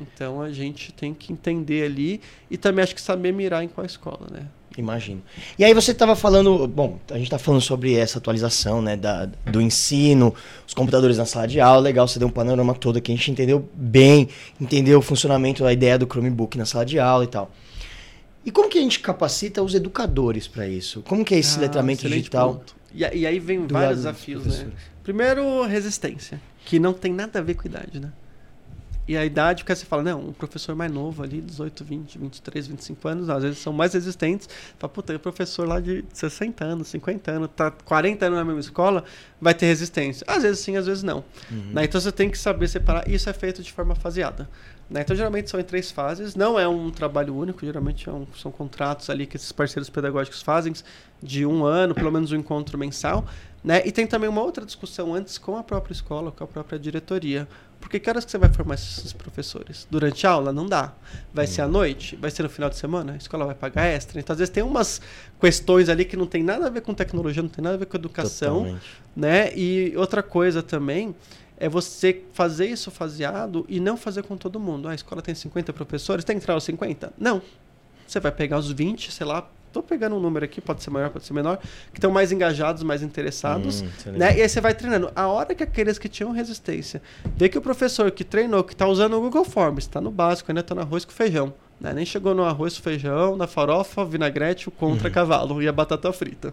Então 0.00 0.42
a 0.42 0.50
gente 0.52 0.92
tem 0.92 1.14
que 1.14 1.32
entender 1.32 1.84
ali 1.84 2.20
e 2.50 2.56
também 2.56 2.82
acho 2.82 2.94
que 2.94 3.00
saber 3.00 3.32
mirar 3.32 3.62
em 3.64 3.68
qual 3.68 3.84
escola, 3.84 4.26
né? 4.30 4.46
Imagino. 4.76 5.22
E 5.58 5.64
aí 5.64 5.74
você 5.74 5.90
estava 5.90 6.14
falando, 6.14 6.68
bom, 6.68 7.00
a 7.10 7.14
gente 7.14 7.24
está 7.24 7.38
falando 7.38 7.60
sobre 7.60 7.96
essa 7.96 8.18
atualização, 8.18 8.80
né, 8.80 8.96
da, 8.96 9.26
do 9.26 9.60
ensino, 9.60 10.32
os 10.64 10.72
computadores 10.72 11.18
na 11.18 11.26
sala 11.26 11.48
de 11.48 11.60
aula, 11.60 11.80
legal, 11.80 12.06
você 12.06 12.16
deu 12.16 12.28
um 12.28 12.30
panorama 12.30 12.74
todo 12.74 12.96
aqui, 12.96 13.10
a 13.10 13.16
gente 13.16 13.32
entendeu 13.32 13.68
bem, 13.74 14.28
entendeu 14.60 15.00
o 15.00 15.02
funcionamento, 15.02 15.64
a 15.64 15.72
ideia 15.72 15.98
do 15.98 16.06
Chromebook 16.06 16.56
na 16.56 16.64
sala 16.64 16.86
de 16.86 16.96
aula 17.00 17.24
e 17.24 17.26
tal. 17.26 17.50
E 18.44 18.52
como 18.52 18.68
que 18.68 18.78
a 18.78 18.80
gente 18.80 19.00
capacita 19.00 19.62
os 19.62 19.74
educadores 19.74 20.46
para 20.46 20.68
isso? 20.68 21.02
Como 21.02 21.24
que 21.24 21.34
é 21.34 21.38
esse 21.38 21.58
ah, 21.58 21.62
letramento 21.62 22.08
digital? 22.08 22.62
E, 22.94 23.00
e, 23.00 23.26
aí 23.26 23.38
vem 23.38 23.66
vários 23.66 23.98
desafios, 23.98 24.46
né? 24.46 24.70
Primeiro, 25.02 25.64
resistência, 25.64 26.40
que 26.64 26.78
não 26.78 26.92
tem 26.92 27.12
nada 27.12 27.38
a 27.38 27.42
ver 27.42 27.54
com 27.54 27.66
idade, 27.66 28.00
né? 28.00 28.12
E 29.08 29.16
a 29.16 29.24
idade, 29.24 29.64
porque 29.64 29.74
você 29.74 29.86
fala, 29.86 30.02
não, 30.02 30.20
um 30.20 30.32
professor 30.34 30.76
mais 30.76 30.92
novo 30.92 31.22
ali, 31.22 31.40
18, 31.40 31.82
20, 31.82 32.18
23, 32.18 32.66
25 32.66 33.08
anos, 33.08 33.30
às 33.30 33.42
vezes 33.42 33.58
são 33.58 33.72
mais 33.72 33.94
resistentes. 33.94 34.46
Fala, 34.78 34.92
puta, 34.92 35.16
o 35.16 35.18
professor 35.18 35.66
lá 35.66 35.80
de 35.80 36.04
60 36.12 36.62
anos, 36.62 36.88
50 36.88 37.30
anos, 37.30 37.48
tá 37.56 37.70
40 37.70 38.26
anos 38.26 38.38
na 38.38 38.44
mesma 38.44 38.60
escola, 38.60 39.02
vai 39.40 39.54
ter 39.54 39.64
resistência. 39.64 40.26
Às 40.28 40.42
vezes 40.42 40.60
sim, 40.60 40.76
às 40.76 40.84
vezes 40.84 41.02
não. 41.02 41.24
Uhum. 41.50 41.70
Né? 41.72 41.84
Então 41.84 41.98
você 41.98 42.12
tem 42.12 42.28
que 42.28 42.36
saber 42.36 42.68
separar. 42.68 43.08
Isso 43.08 43.30
é 43.30 43.32
feito 43.32 43.62
de 43.62 43.72
forma 43.72 43.94
faseada. 43.94 44.46
Né? 44.90 45.02
Então, 45.02 45.14
geralmente 45.14 45.50
são 45.50 45.60
em 45.60 45.64
três 45.64 45.90
fases. 45.90 46.34
Não 46.34 46.58
é 46.58 46.66
um 46.66 46.90
trabalho 46.90 47.36
único, 47.36 47.64
geralmente 47.64 48.08
é 48.08 48.12
um, 48.12 48.26
são 48.36 48.50
contratos 48.50 49.10
ali 49.10 49.26
que 49.26 49.36
esses 49.36 49.52
parceiros 49.52 49.90
pedagógicos 49.90 50.42
fazem 50.42 50.72
de 51.22 51.44
um 51.44 51.64
ano, 51.64 51.94
pelo 51.94 52.10
menos 52.10 52.32
um 52.32 52.36
encontro 52.36 52.78
mensal. 52.78 53.26
Né? 53.62 53.82
E 53.84 53.92
tem 53.92 54.06
também 54.06 54.30
uma 54.30 54.42
outra 54.42 54.64
discussão 54.64 55.14
antes 55.14 55.36
com 55.36 55.56
a 55.56 55.62
própria 55.62 55.92
escola, 55.92 56.32
com 56.32 56.42
a 56.42 56.46
própria 56.46 56.78
diretoria. 56.78 57.46
Porque 57.80 58.00
que 58.00 58.08
horas 58.08 58.24
que 58.24 58.30
você 58.30 58.38
vai 58.38 58.52
formar 58.52 58.74
esses 58.74 59.12
professores? 59.12 59.86
Durante 59.90 60.26
a 60.26 60.30
aula? 60.30 60.52
Não 60.52 60.66
dá. 60.66 60.92
Vai 61.32 61.44
hum. 61.44 61.48
ser 61.48 61.62
à 61.62 61.66
uhum. 61.66 61.72
noite? 61.72 62.16
Vai 62.16 62.30
ser 62.30 62.42
no 62.42 62.48
final 62.48 62.70
de 62.70 62.76
semana? 62.76 63.12
A 63.12 63.16
escola 63.16 63.44
vai 63.44 63.54
pagar 63.54 63.84
extra? 63.84 64.18
Então, 64.18 64.32
às 64.32 64.38
vezes, 64.38 64.52
tem 64.52 64.62
umas 64.62 65.00
questões 65.40 65.88
ali 65.88 66.04
que 66.04 66.16
não 66.16 66.26
tem 66.26 66.42
nada 66.42 66.66
a 66.66 66.70
ver 66.70 66.80
com 66.80 66.94
tecnologia, 66.94 67.42
não 67.42 67.48
tem 67.48 67.62
nada 67.62 67.76
a 67.76 67.78
ver 67.78 67.86
com 67.86 67.96
educação. 67.96 68.60
Totalmente. 68.60 68.86
Né? 69.14 69.52
E 69.56 69.92
outra 69.96 70.22
coisa 70.22 70.62
também 70.62 71.14
é 71.58 71.68
você 71.68 72.22
fazer 72.32 72.66
isso 72.66 72.90
faseado 72.90 73.66
e 73.68 73.80
não 73.80 73.96
fazer 73.96 74.22
com 74.22 74.36
todo 74.36 74.58
mundo. 74.60 74.88
Ah, 74.88 74.92
a 74.92 74.94
escola 74.94 75.20
tem 75.20 75.34
50 75.34 75.72
professores, 75.72 76.24
tem 76.24 76.36
que 76.36 76.42
entrar 76.42 76.56
os 76.56 76.64
50? 76.64 77.12
Não. 77.18 77.42
Você 78.06 78.20
vai 78.20 78.32
pegar 78.32 78.58
os 78.58 78.70
20, 78.70 79.12
sei 79.12 79.26
lá, 79.26 79.46
tô 79.72 79.82
pegando 79.82 80.16
um 80.16 80.20
número 80.20 80.44
aqui, 80.44 80.60
pode 80.60 80.82
ser 80.82 80.88
maior, 80.90 81.10
pode 81.10 81.26
ser 81.26 81.34
menor, 81.34 81.58
que 81.92 81.98
estão 81.98 82.10
mais 82.10 82.32
engajados, 82.32 82.82
mais 82.82 83.02
interessados, 83.02 83.82
Hum, 83.82 84.12
né? 84.12 84.38
E 84.38 84.42
aí 84.42 84.48
você 84.48 84.60
vai 84.60 84.72
treinando. 84.74 85.10
A 85.14 85.26
hora 85.26 85.54
que 85.54 85.62
aqueles 85.62 85.98
que 85.98 86.08
tinham 86.08 86.32
resistência, 86.32 87.02
vê 87.36 87.48
que 87.48 87.58
o 87.58 87.60
professor 87.60 88.10
que 88.10 88.24
treinou, 88.24 88.64
que 88.64 88.74
tá 88.74 88.86
usando 88.86 89.14
o 89.18 89.20
Google 89.20 89.44
Forms, 89.44 89.86
tá 89.86 90.00
no 90.00 90.10
básico, 90.10 90.50
ainda 90.50 90.62
tá 90.62 90.74
no 90.74 90.80
arroz 90.80 91.04
com 91.04 91.12
feijão. 91.12 91.52
Né? 91.80 91.92
Nem 91.92 92.04
chegou 92.04 92.34
no 92.34 92.42
arroz, 92.44 92.76
feijão, 92.76 93.36
na 93.36 93.46
farofa, 93.46 94.04
vinagrete, 94.04 94.68
o 94.68 94.72
contra 94.72 95.08
cavalo 95.10 95.62
e 95.62 95.68
a 95.68 95.72
batata 95.72 96.12
frita. 96.12 96.52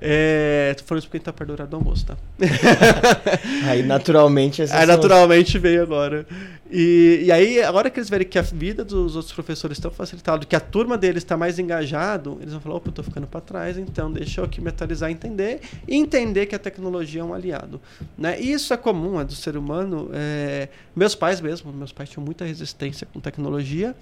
É, 0.00 0.74
tô 0.78 0.84
falando 0.84 1.00
isso 1.00 1.08
porque 1.08 1.16
a 1.16 1.18
gente 1.18 1.24
tá 1.24 1.32
perto 1.32 1.48
do 1.48 1.52
horário 1.54 1.70
do 1.70 1.76
almoço, 1.76 2.06
tá? 2.06 2.16
Aí 3.68 3.82
naturalmente 3.82 4.62
essas 4.62 4.76
Aí 4.76 4.86
são- 4.86 4.94
naturalmente 4.96 5.58
veio 5.58 5.82
agora. 5.82 6.26
E, 6.72 7.22
e 7.24 7.32
aí, 7.32 7.60
a 7.60 7.72
hora 7.72 7.90
que 7.90 7.98
eles 7.98 8.08
verem 8.08 8.24
que 8.28 8.38
a 8.38 8.42
vida 8.42 8.84
dos 8.84 9.16
outros 9.16 9.32
professores 9.34 9.76
estão 9.76 9.90
facilitada, 9.90 10.44
que 10.46 10.54
a 10.54 10.60
turma 10.60 10.96
deles 10.96 11.24
está 11.24 11.36
mais 11.36 11.58
engajado, 11.58 12.38
eles 12.40 12.52
vão 12.52 12.60
falar, 12.60 12.76
opa, 12.76 12.90
eu 12.90 12.92
tô 12.92 13.02
ficando 13.02 13.26
para 13.26 13.40
trás, 13.40 13.76
então 13.76 14.10
deixa 14.12 14.40
eu 14.40 14.44
aqui 14.44 14.60
me 14.60 14.68
atualizar 14.68 15.10
e 15.10 15.12
entender, 15.12 15.60
e 15.88 15.96
entender 15.96 16.46
que 16.46 16.54
a 16.54 16.60
tecnologia 16.60 17.22
é 17.22 17.24
um 17.24 17.34
aliado. 17.34 17.80
Né? 18.16 18.40
E 18.40 18.52
isso 18.52 18.72
é 18.72 18.76
comum, 18.76 19.20
é 19.20 19.24
do 19.24 19.34
ser 19.34 19.56
humano. 19.56 20.10
é, 20.12 20.68
Meus 20.94 21.16
pais 21.16 21.40
mesmo, 21.40 21.72
meus 21.72 21.90
pais 21.90 22.08
tinham 22.08 22.24
muita 22.24 22.44
resistência 22.44 23.04
com 23.12 23.18
tecnologia, 23.18 23.92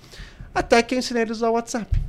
até 0.58 0.82
que 0.82 0.94
eu 0.94 0.98
ensinei 0.98 1.22
eles 1.22 1.32
a 1.32 1.34
usar 1.36 1.50
o 1.50 1.52
WhatsApp. 1.54 2.08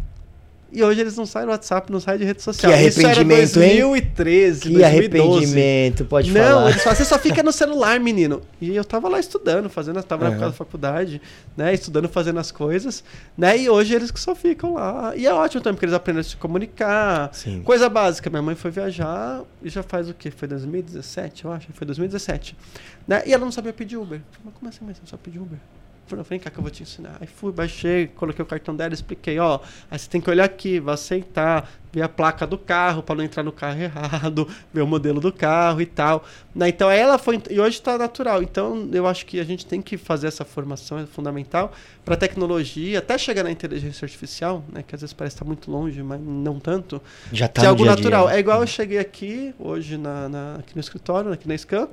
E 0.72 0.84
hoje 0.84 1.02
eles 1.02 1.18
não 1.18 1.26
saem 1.26 1.48
do 1.48 1.52
WhatsApp, 1.52 1.92
não 1.92 2.00
saem 2.00 2.20
de 2.20 2.26
rede 2.26 2.44
social. 2.44 2.72
Isso 2.72 3.00
era 3.00 3.10
arrependimento, 3.10 3.60
hein? 3.60 3.80
2013, 3.82 4.60
Que 4.62 4.70
2012. 4.70 4.84
arrependimento, 4.86 6.06
pode 6.06 6.32
Não, 6.32 6.44
falar. 6.44 6.70
eles 6.70 6.84
falam, 6.84 6.96
você 6.96 7.06
só 7.06 7.18
fica 7.18 7.42
no 7.42 7.52
celular, 7.52 8.00
menino. 8.00 8.44
E 8.62 8.76
eu 8.76 8.86
tava 8.86 9.10
lá 9.10 9.20
estudando, 9.20 9.68
fazendo, 9.68 10.04
tava 10.04 10.26
na 10.26 10.28
Aham. 10.28 10.36
época 10.36 10.52
da 10.52 10.54
faculdade, 10.56 11.20
né? 11.58 11.74
Estudando, 11.74 12.08
fazendo 12.08 12.40
as 12.40 12.52
coisas, 12.52 13.04
né? 13.36 13.58
E 13.58 13.68
hoje 13.68 13.96
eles 13.96 14.12
que 14.12 14.20
só 14.20 14.36
ficam 14.36 14.76
lá. 14.76 15.12
E 15.16 15.26
é 15.26 15.34
ótimo 15.34 15.60
também, 15.64 15.74
porque 15.74 15.86
eles 15.86 15.96
aprendem 15.96 16.20
a 16.22 16.24
se 16.24 16.38
comunicar. 16.38 17.32
Sim. 17.34 17.64
Coisa 17.64 17.90
básica, 17.90 18.30
minha 18.30 18.44
mãe 18.44 18.54
foi 18.54 18.70
viajar 18.70 19.42
e 19.64 19.70
já 19.70 19.82
faz 19.82 20.08
o 20.08 20.14
quê? 20.14 20.30
Foi 20.30 20.48
2017, 20.48 21.46
eu 21.46 21.52
acho? 21.52 21.68
Foi 21.74 21.88
2017. 21.88 22.56
Né? 23.08 23.24
E 23.26 23.34
ela 23.34 23.44
não 23.44 23.52
sabia 23.52 23.74
pedir 23.74 23.98
Uber. 23.98 24.22
Falei, 24.32 24.44
Mas 24.46 24.54
como 24.54 24.70
assim, 24.70 24.86
mãe? 24.86 24.94
Você 24.94 25.02
não 25.02 25.08
sabe 25.10 25.24
pedir 25.24 25.40
Uber? 25.40 25.58
Falei, 26.10 26.26
vem 26.28 26.40
cá 26.40 26.50
que 26.50 26.58
eu 26.58 26.62
vou 26.64 26.72
te 26.72 26.82
ensinar. 26.84 27.18
Aí 27.22 27.28
fui, 27.28 27.52
baixei, 27.52 28.08
coloquei 28.08 28.42
o 28.44 28.46
cartão 28.46 28.76
dela, 28.76 28.94
expliquei, 28.94 29.38
ó, 29.40 29.60
aí 29.92 30.00
você 30.00 30.10
tem 30.10 30.20
que 30.20 30.30
olhar 30.30 30.44
aqui, 30.46 30.80
vai 30.80 30.96
aceitar, 30.96 31.70
ver 31.94 32.02
a 32.02 32.10
placa 32.10 32.46
do 32.48 32.58
carro 32.58 33.02
para 33.04 33.16
não 33.16 33.24
entrar 33.24 33.44
no 33.44 33.52
carro 33.52 33.80
errado, 33.82 34.48
ver 34.74 34.82
o 34.82 34.88
modelo 34.88 35.20
do 35.22 35.32
carro 35.32 35.82
e 35.82 35.86
tal. 35.86 36.24
Né? 36.56 36.70
Então 36.70 36.90
ela 36.90 37.18
foi, 37.20 37.42
e 37.50 37.60
hoje 37.60 37.78
está 37.78 37.98
natural. 37.98 38.42
Então 38.42 38.90
eu 38.92 39.06
acho 39.08 39.26
que 39.26 39.40
a 39.40 39.44
gente 39.44 39.66
tem 39.66 39.82
que 39.82 39.98
fazer 39.98 40.28
essa 40.28 40.44
formação, 40.44 40.98
é 41.00 41.06
fundamental 41.06 41.72
para 42.04 42.16
tecnologia, 42.18 42.98
até 43.00 43.18
chegar 43.18 43.44
na 43.44 43.52
inteligência 43.52 44.04
artificial, 44.04 44.64
né? 44.74 44.84
Que 44.86 44.96
às 44.96 45.02
vezes 45.02 45.14
parece 45.14 45.36
estar 45.36 45.46
muito 45.46 45.70
longe, 45.70 46.02
mas 46.02 46.20
não 46.20 46.60
tanto. 46.60 47.00
Já 47.32 47.48
tá 47.48 47.62
no 47.62 47.70
algo 47.70 47.84
dia 47.84 47.94
dia, 47.94 48.04
natural. 48.04 48.28
né? 48.28 48.36
É 48.36 48.40
igual 48.40 48.62
eu 48.62 48.68
cheguei 48.68 48.98
aqui 48.98 49.54
hoje 49.60 49.96
na, 49.98 50.28
na- 50.28 50.56
aqui 50.56 50.74
no 50.76 50.80
escritório, 50.82 51.32
aqui 51.32 51.48
na 51.48 51.56
Scan. 51.56 51.88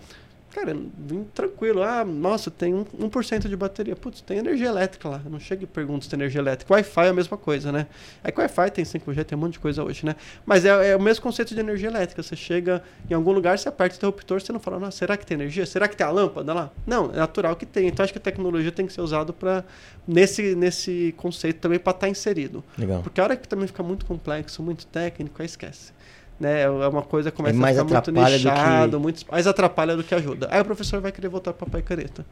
Cara, 0.57 0.75
vim 0.75 1.23
tranquilo. 1.35 1.83
Ah, 1.83 2.03
nossa, 2.03 2.51
tem 2.51 2.73
um, 2.73 2.83
1% 2.83 3.47
de 3.47 3.55
bateria. 3.55 3.95
Putz, 3.95 4.23
tem 4.23 4.39
energia 4.39 4.69
elétrica 4.69 5.07
lá. 5.07 5.21
Eu 5.23 5.31
não 5.31 5.39
chego 5.39 5.65
e 5.65 5.67
pergunto 5.67 6.07
se 6.07 6.11
tem 6.11 6.19
energia 6.19 6.41
elétrica. 6.41 6.73
Wi-Fi 6.73 7.05
é 7.05 7.09
a 7.11 7.13
mesma 7.13 7.37
coisa, 7.37 7.71
né? 7.71 7.87
É 8.25 8.33
que 8.33 8.41
Wi-Fi 8.41 8.71
tem 8.71 8.83
5G, 8.83 9.23
tem 9.23 9.37
um 9.37 9.41
monte 9.43 9.53
de 9.53 9.59
coisa 9.59 9.85
hoje, 9.85 10.07
né? 10.07 10.17
Mas 10.47 10.65
é, 10.65 10.93
é 10.93 10.97
o 10.97 11.01
mesmo 11.01 11.23
conceito 11.23 11.55
de 11.55 11.61
energia 11.61 11.91
elétrica. 11.91 12.23
Você 12.23 12.35
chega 12.35 12.83
em 13.11 13.13
algum 13.13 13.33
lugar, 13.33 13.59
você 13.59 13.69
aperta 13.69 13.97
o 13.97 13.99
interruptor, 13.99 14.41
você 14.41 14.51
não 14.51 14.59
fala, 14.59 14.79
nossa, 14.81 14.97
será 14.97 15.15
que 15.19 15.27
tem 15.27 15.35
energia? 15.35 15.67
Será 15.67 15.87
que 15.87 15.95
tem 15.95 16.07
a 16.07 16.11
lâmpada 16.11 16.55
lá? 16.55 16.73
Não, 16.87 17.13
é 17.13 17.17
natural 17.17 17.55
que 17.55 17.67
tem. 17.67 17.89
Então 17.89 18.03
acho 18.03 18.15
que 18.15 18.19
a 18.19 18.23
tecnologia 18.23 18.73
tem 18.73 18.87
que 18.87 18.95
ser 18.95 19.03
usada 19.03 19.35
para 19.35 19.63
nesse, 20.09 20.55
nesse 20.55 21.15
conceito 21.19 21.61
também 21.61 21.79
para 21.79 21.91
estar 21.95 22.09
inserido. 22.09 22.65
Legal. 22.79 23.03
Porque 23.03 23.21
a 23.21 23.25
hora 23.25 23.37
que 23.37 23.47
também 23.47 23.67
fica 23.67 23.83
muito 23.83 24.07
complexo, 24.07 24.63
muito 24.63 24.87
técnico, 24.87 25.43
aí 25.43 25.45
esquece. 25.45 25.93
Né? 26.39 26.63
É 26.63 26.69
uma 26.69 27.03
coisa 27.03 27.31
que 27.31 27.37
começa 27.37 27.57
É 27.57 27.59
mais 27.61 27.79
a 27.79 27.85
ficar 27.85 27.95
muito 27.95 28.09
atrapalha 28.11 28.37
do 28.39 28.43
que- 28.43 28.49
nichado, 28.51 29.01
muito, 29.01 29.25
mais 29.31 29.47
atrapalha 29.47 29.97
do 29.97 30.05
que 30.05 30.15
ajuda. 30.15 30.49
Aí 30.51 30.61
o 30.61 30.65
professor 30.65 31.01
vai 31.01 31.11
querer 31.11 31.29
voltar 31.29 31.53
para 31.55 31.65
papel 31.67 31.81
e 31.81 31.83
caneta. 31.83 32.27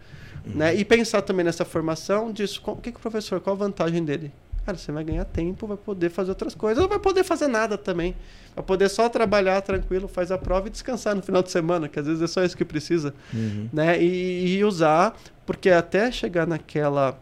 Uhum. 0.47 0.52
Né? 0.56 0.74
E 0.74 0.85
pensar 0.85 1.22
também 1.22 1.44
nessa 1.44 1.64
formação 1.64 2.31
disso. 2.31 2.60
O 2.66 2.76
que, 2.76 2.93
que 2.93 2.98
o 2.98 3.01
professor, 3.01 3.40
qual 3.40 3.56
a 3.56 3.59
vantagem 3.59 4.05
dele? 4.05 4.31
Cara, 4.66 4.76
você 4.78 4.90
vai 4.93 5.05
ganhar 5.05 5.24
tempo, 5.26 5.66
vai 5.66 5.76
poder 5.76 6.09
fazer 6.10 6.31
outras 6.31 6.55
coisas, 6.55 6.82
ou 6.82 6.89
vai 6.89 6.98
poder 6.98 7.22
fazer 7.24 7.48
nada 7.48 7.76
também. 7.78 8.14
Vai 8.55 8.64
poder 8.64 8.89
só 8.89 9.09
trabalhar 9.10 9.60
tranquilo, 9.62 10.06
faz 10.09 10.31
a 10.31 10.39
prova 10.39 10.68
e 10.68 10.70
descansar 10.70 11.14
no 11.14 11.22
final 11.22 11.43
de 11.43 11.51
semana, 11.51 11.86
que 11.89 11.98
às 11.98 12.06
vezes 12.06 12.22
é 12.22 12.26
só 12.26 12.43
isso 12.44 12.56
que 12.56 12.64
precisa 12.64 13.14
Uhum. 13.32 13.68
né? 13.72 14.02
E, 14.02 14.56
e 14.59 14.64
usar, 14.64 15.16
porque 15.47 15.68
até 15.70 16.10
chegar 16.10 16.47
naquela 16.47 17.18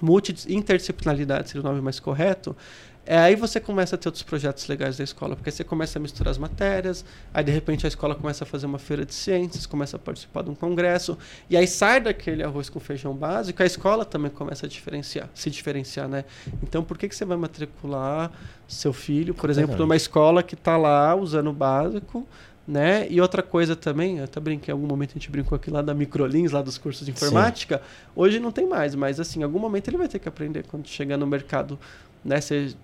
multi-interdisciplinaridade, 0.00 1.48
seria 1.50 1.60
o 1.60 1.64
nome 1.64 1.80
mais 1.80 2.00
correto, 2.00 2.56
é 3.04 3.18
aí 3.18 3.34
você 3.34 3.58
começa 3.58 3.96
a 3.96 3.98
ter 3.98 4.08
outros 4.08 4.22
projetos 4.22 4.66
legais 4.68 4.96
da 4.96 5.04
escola, 5.04 5.34
porque 5.34 5.50
você 5.50 5.64
começa 5.64 5.98
a 5.98 6.02
misturar 6.02 6.30
as 6.30 6.38
matérias, 6.38 7.04
aí 7.34 7.42
de 7.42 7.50
repente 7.50 7.84
a 7.84 7.88
escola 7.88 8.14
começa 8.14 8.44
a 8.44 8.46
fazer 8.46 8.66
uma 8.66 8.78
feira 8.78 9.04
de 9.04 9.12
ciências, 9.12 9.66
começa 9.66 9.96
a 9.96 9.98
participar 9.98 10.42
de 10.42 10.50
um 10.50 10.54
congresso, 10.54 11.18
e 11.50 11.56
aí 11.56 11.66
sai 11.66 12.00
daquele 12.00 12.44
arroz 12.44 12.68
com 12.68 12.78
feijão 12.78 13.12
básico, 13.12 13.60
a 13.62 13.66
escola 13.66 14.04
também 14.04 14.30
começa 14.30 14.66
a 14.66 14.68
diferenciar, 14.68 15.28
se 15.34 15.50
diferenciar, 15.50 16.08
né? 16.08 16.24
Então 16.62 16.84
por 16.84 16.96
que, 16.96 17.08
que 17.08 17.16
você 17.16 17.24
vai 17.24 17.36
matricular 17.36 18.30
seu 18.68 18.92
filho, 18.92 19.34
por 19.34 19.50
exemplo, 19.50 19.76
numa 19.76 19.96
escola 19.96 20.42
que 20.42 20.54
está 20.54 20.76
lá 20.76 21.14
usando 21.16 21.50
o 21.50 21.52
básico, 21.52 22.26
né? 22.66 23.06
E 23.10 23.20
outra 23.20 23.42
coisa 23.42 23.74
também, 23.74 24.18
eu 24.18 24.24
até 24.24 24.38
brinquei, 24.38 24.70
em 24.72 24.74
algum 24.74 24.86
momento 24.86 25.10
a 25.10 25.14
gente 25.14 25.30
brincou 25.30 25.56
aqui 25.56 25.70
lá 25.70 25.82
da 25.82 25.92
Microlins, 25.92 26.52
lá 26.52 26.62
dos 26.62 26.78
cursos 26.78 27.04
de 27.04 27.10
informática. 27.10 27.82
Hoje 28.14 28.38
não 28.38 28.52
tem 28.52 28.66
mais, 28.66 28.94
mas 28.94 29.18
assim, 29.18 29.40
em 29.40 29.42
algum 29.42 29.58
momento 29.58 29.88
ele 29.88 29.96
vai 29.96 30.06
ter 30.08 30.20
que 30.20 30.28
aprender 30.28 30.64
quando 30.68 30.86
chegar 30.86 31.16
no 31.16 31.26
mercado, 31.26 31.78
né? 32.24 32.40
Se 32.40 32.74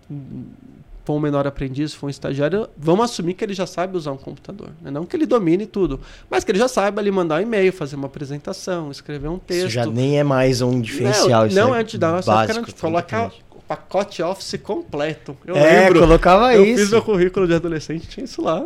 for 1.04 1.14
um 1.14 1.20
menor 1.20 1.46
aprendiz, 1.46 1.94
for 1.94 2.06
um 2.06 2.10
estagiário, 2.10 2.68
vamos 2.76 3.06
assumir 3.06 3.32
que 3.32 3.42
ele 3.42 3.54
já 3.54 3.66
sabe 3.66 3.96
usar 3.96 4.12
um 4.12 4.16
computador. 4.18 4.68
Né? 4.82 4.90
Não 4.90 5.06
que 5.06 5.16
ele 5.16 5.24
domine 5.24 5.64
tudo, 5.64 5.98
mas 6.28 6.44
que 6.44 6.50
ele 6.50 6.58
já 6.58 6.68
saiba 6.68 7.00
ali 7.00 7.10
mandar 7.10 7.36
um 7.40 7.42
e-mail, 7.42 7.72
fazer 7.72 7.96
uma 7.96 8.06
apresentação, 8.06 8.90
escrever 8.90 9.28
um 9.28 9.38
texto. 9.38 9.60
Isso 9.68 9.70
já 9.70 9.86
nem 9.86 10.18
é 10.18 10.22
mais 10.24 10.60
um 10.60 10.78
diferencial. 10.80 11.46
Não, 11.46 11.68
não 11.68 11.74
é 11.74 11.80
antes 11.80 11.98
da 11.98 12.12
nossa 12.12 12.44
época, 12.44 12.62
de 12.66 12.74
colocar 12.74 13.22
completamente. 13.30 13.44
o 13.56 13.62
pacote 13.62 14.22
Office 14.22 14.60
completo. 14.62 15.34
Eu 15.46 15.56
É, 15.56 15.84
lembro. 15.84 16.00
colocava 16.00 16.54
eu 16.54 16.62
isso. 16.64 16.80
fiz 16.82 16.90
meu 16.90 17.00
currículo 17.02 17.46
de 17.46 17.54
adolescente, 17.54 18.06
tinha 18.06 18.24
isso 18.24 18.42
lá. 18.42 18.62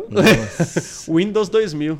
Windows 1.07 1.47
2000. 1.47 1.97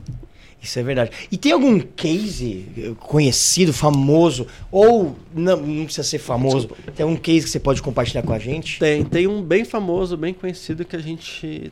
Isso 0.63 0.79
é 0.79 0.83
verdade. 0.83 1.11
E 1.29 1.37
tem 1.37 1.51
algum 1.51 1.77
case 1.77 2.65
eh, 2.77 2.93
conhecido, 2.97 3.73
famoso, 3.73 4.47
ou 4.71 5.13
não, 5.35 5.57
não 5.57 5.83
precisa 5.83 6.07
ser 6.07 6.19
famoso, 6.19 6.69
tem 6.95 7.03
algum 7.03 7.17
case 7.17 7.41
que 7.41 7.49
você 7.49 7.59
pode 7.59 7.81
compartilhar 7.81 8.23
com 8.23 8.31
a 8.31 8.39
gente? 8.39 8.79
Tem, 8.79 9.03
tem 9.03 9.27
um 9.27 9.43
bem 9.43 9.65
famoso, 9.65 10.15
bem 10.15 10.33
conhecido 10.33 10.85
que 10.85 10.95
a 10.95 10.99
gente. 10.99 11.71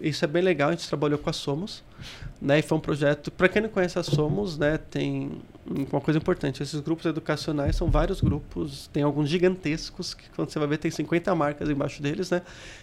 Isso 0.00 0.24
é 0.24 0.28
bem 0.28 0.42
legal, 0.42 0.70
a 0.70 0.72
gente 0.72 0.88
trabalhou 0.88 1.18
com 1.18 1.28
a 1.28 1.32
Somos. 1.34 1.82
Né, 2.40 2.60
e 2.60 2.62
foi 2.62 2.78
um 2.78 2.80
projeto. 2.80 3.30
Para 3.30 3.50
quem 3.50 3.60
não 3.60 3.68
conhece 3.68 3.98
a 3.98 4.02
Somos, 4.02 4.56
né, 4.56 4.78
tem 4.78 5.30
uma 5.92 6.00
coisa 6.00 6.16
importante: 6.16 6.62
esses 6.62 6.80
grupos 6.80 7.04
educacionais 7.04 7.76
são 7.76 7.90
vários 7.90 8.22
grupos, 8.22 8.88
tem 8.90 9.02
alguns 9.02 9.28
gigantescos, 9.28 10.14
que 10.14 10.24
quando 10.34 10.48
você 10.48 10.58
vai 10.58 10.66
ver, 10.66 10.78
tem 10.78 10.90
50 10.90 11.34
marcas 11.34 11.68
embaixo 11.68 12.00
deles. 12.00 12.30
Né? 12.30 12.40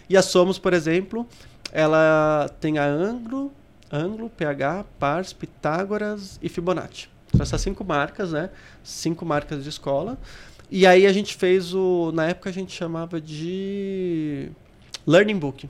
E 0.08 0.16
a 0.16 0.22
Somos, 0.22 0.56
por 0.56 0.72
exemplo, 0.72 1.26
ela 1.72 2.48
tem 2.60 2.78
a 2.78 2.86
Anglo, 2.86 3.52
Anglo, 3.90 4.30
PH, 4.30 4.84
Pars, 4.98 5.32
Pitágoras 5.32 6.38
e 6.42 6.48
Fibonacci. 6.48 7.08
São 7.32 7.42
essas 7.42 7.60
cinco 7.60 7.84
marcas, 7.84 8.32
né? 8.32 8.50
Cinco 8.82 9.24
marcas 9.24 9.62
de 9.62 9.68
escola. 9.68 10.18
E 10.70 10.86
aí 10.86 11.06
a 11.06 11.12
gente 11.12 11.34
fez 11.34 11.74
o. 11.74 12.12
Na 12.12 12.26
época 12.26 12.50
a 12.50 12.52
gente 12.52 12.72
chamava 12.72 13.20
de 13.20 14.50
Learning 15.06 15.38
Book. 15.38 15.68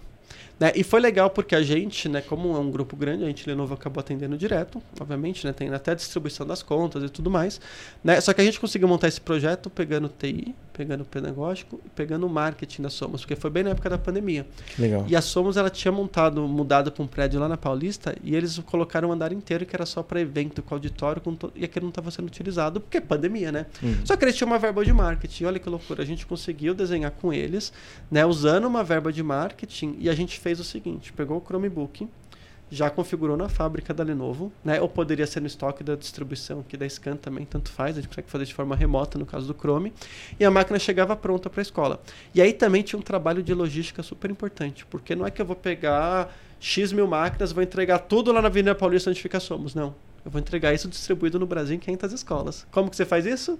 Né? 0.58 0.72
E 0.74 0.82
foi 0.82 0.98
legal 1.00 1.30
porque 1.30 1.54
a 1.54 1.62
gente, 1.62 2.08
né, 2.08 2.20
como 2.20 2.56
é 2.56 2.58
um 2.58 2.70
grupo 2.70 2.96
grande, 2.96 3.22
a 3.22 3.28
gente 3.28 3.48
Lenovo 3.48 3.74
acabou 3.74 4.00
atendendo 4.00 4.36
direto, 4.36 4.82
obviamente, 5.00 5.46
né, 5.46 5.52
tem 5.52 5.72
até 5.72 5.92
a 5.92 5.94
distribuição 5.94 6.44
das 6.44 6.64
contas 6.64 7.04
e 7.04 7.08
tudo 7.08 7.30
mais. 7.30 7.60
Né? 8.02 8.20
Só 8.20 8.32
que 8.32 8.40
a 8.40 8.44
gente 8.44 8.58
conseguiu 8.58 8.88
montar 8.88 9.06
esse 9.06 9.20
projeto 9.20 9.70
pegando 9.70 10.08
TI, 10.08 10.54
pegando 10.78 11.00
o 11.00 11.04
pedagógico 11.04 11.80
e 11.84 11.88
pegando 11.88 12.24
o 12.24 12.30
marketing 12.30 12.82
da 12.82 12.88
Somos, 12.88 13.22
porque 13.22 13.34
foi 13.34 13.50
bem 13.50 13.64
na 13.64 13.70
época 13.70 13.90
da 13.90 13.98
pandemia. 13.98 14.46
Legal. 14.78 15.04
E 15.08 15.16
a 15.16 15.20
Somos 15.20 15.56
ela 15.56 15.68
tinha 15.68 15.90
montado, 15.90 16.46
mudado 16.46 16.92
para 16.92 17.02
um 17.02 17.06
prédio 17.08 17.40
lá 17.40 17.48
na 17.48 17.56
Paulista 17.56 18.14
e 18.22 18.36
eles 18.36 18.60
colocaram 18.60 19.08
um 19.08 19.12
andar 19.12 19.32
inteiro 19.32 19.66
que 19.66 19.74
era 19.74 19.84
só 19.84 20.04
para 20.04 20.20
evento, 20.20 20.62
com 20.62 20.76
auditório, 20.76 21.20
com 21.20 21.34
to... 21.34 21.52
e 21.56 21.64
aquele 21.64 21.82
não 21.82 21.90
estava 21.90 22.12
sendo 22.12 22.28
utilizado 22.28 22.80
porque 22.80 22.98
é 22.98 23.00
pandemia, 23.00 23.50
né? 23.50 23.66
Hum. 23.82 23.96
Só 24.04 24.16
que 24.16 24.24
eles 24.24 24.36
tinham 24.36 24.48
uma 24.48 24.58
verba 24.58 24.84
de 24.84 24.92
marketing. 24.92 25.46
Olha 25.46 25.58
que 25.58 25.68
loucura, 25.68 26.04
a 26.04 26.06
gente 26.06 26.24
conseguiu 26.24 26.72
desenhar 26.74 27.10
com 27.10 27.32
eles, 27.32 27.72
né, 28.08 28.24
usando 28.24 28.66
uma 28.66 28.84
verba 28.84 29.12
de 29.12 29.22
marketing 29.22 29.96
e 29.98 30.08
a 30.08 30.14
gente 30.14 30.38
fez 30.38 30.60
o 30.60 30.64
seguinte, 30.64 31.12
pegou 31.12 31.38
o 31.38 31.44
Chromebook, 31.44 32.06
já 32.70 32.90
configurou 32.90 33.36
na 33.36 33.48
fábrica 33.48 33.94
da 33.94 34.04
Lenovo, 34.04 34.52
né? 34.64 34.80
Ou 34.80 34.88
poderia 34.88 35.26
ser 35.26 35.40
no 35.40 35.46
estoque 35.46 35.82
da 35.82 35.94
distribuição 35.94 36.60
aqui 36.60 36.76
da 36.76 36.88
Scan 36.88 37.16
também, 37.16 37.44
tanto 37.44 37.70
faz, 37.70 37.96
a 37.96 38.00
gente 38.00 38.08
consegue 38.08 38.30
fazer 38.30 38.44
de 38.44 38.54
forma 38.54 38.76
remota 38.76 39.18
no 39.18 39.24
caso 39.24 39.46
do 39.46 39.58
Chrome, 39.58 39.92
e 40.38 40.44
a 40.44 40.50
máquina 40.50 40.78
chegava 40.78 41.16
pronta 41.16 41.48
para 41.48 41.60
a 41.60 41.62
escola. 41.62 42.00
E 42.34 42.42
aí 42.42 42.52
também 42.52 42.82
tinha 42.82 42.98
um 42.98 43.02
trabalho 43.02 43.42
de 43.42 43.54
logística 43.54 44.02
super 44.02 44.30
importante, 44.30 44.84
porque 44.86 45.14
não 45.14 45.26
é 45.26 45.30
que 45.30 45.40
eu 45.40 45.46
vou 45.46 45.56
pegar 45.56 46.34
X 46.60 46.92
mil 46.92 47.06
máquinas, 47.06 47.52
vou 47.52 47.62
entregar 47.62 48.00
tudo 48.00 48.32
lá 48.32 48.42
na 48.42 48.48
Avenida 48.48 48.74
Paulista 48.74 49.10
onde 49.10 49.20
fica 49.20 49.40
Somos, 49.40 49.74
não. 49.74 49.94
Eu 50.24 50.30
vou 50.30 50.40
entregar 50.40 50.74
isso 50.74 50.88
distribuído 50.88 51.38
no 51.38 51.46
Brasil 51.46 51.76
em 51.76 51.78
500 51.78 52.12
escolas. 52.12 52.66
Como 52.70 52.90
que 52.90 52.96
você 52.96 53.06
faz 53.06 53.24
isso? 53.24 53.58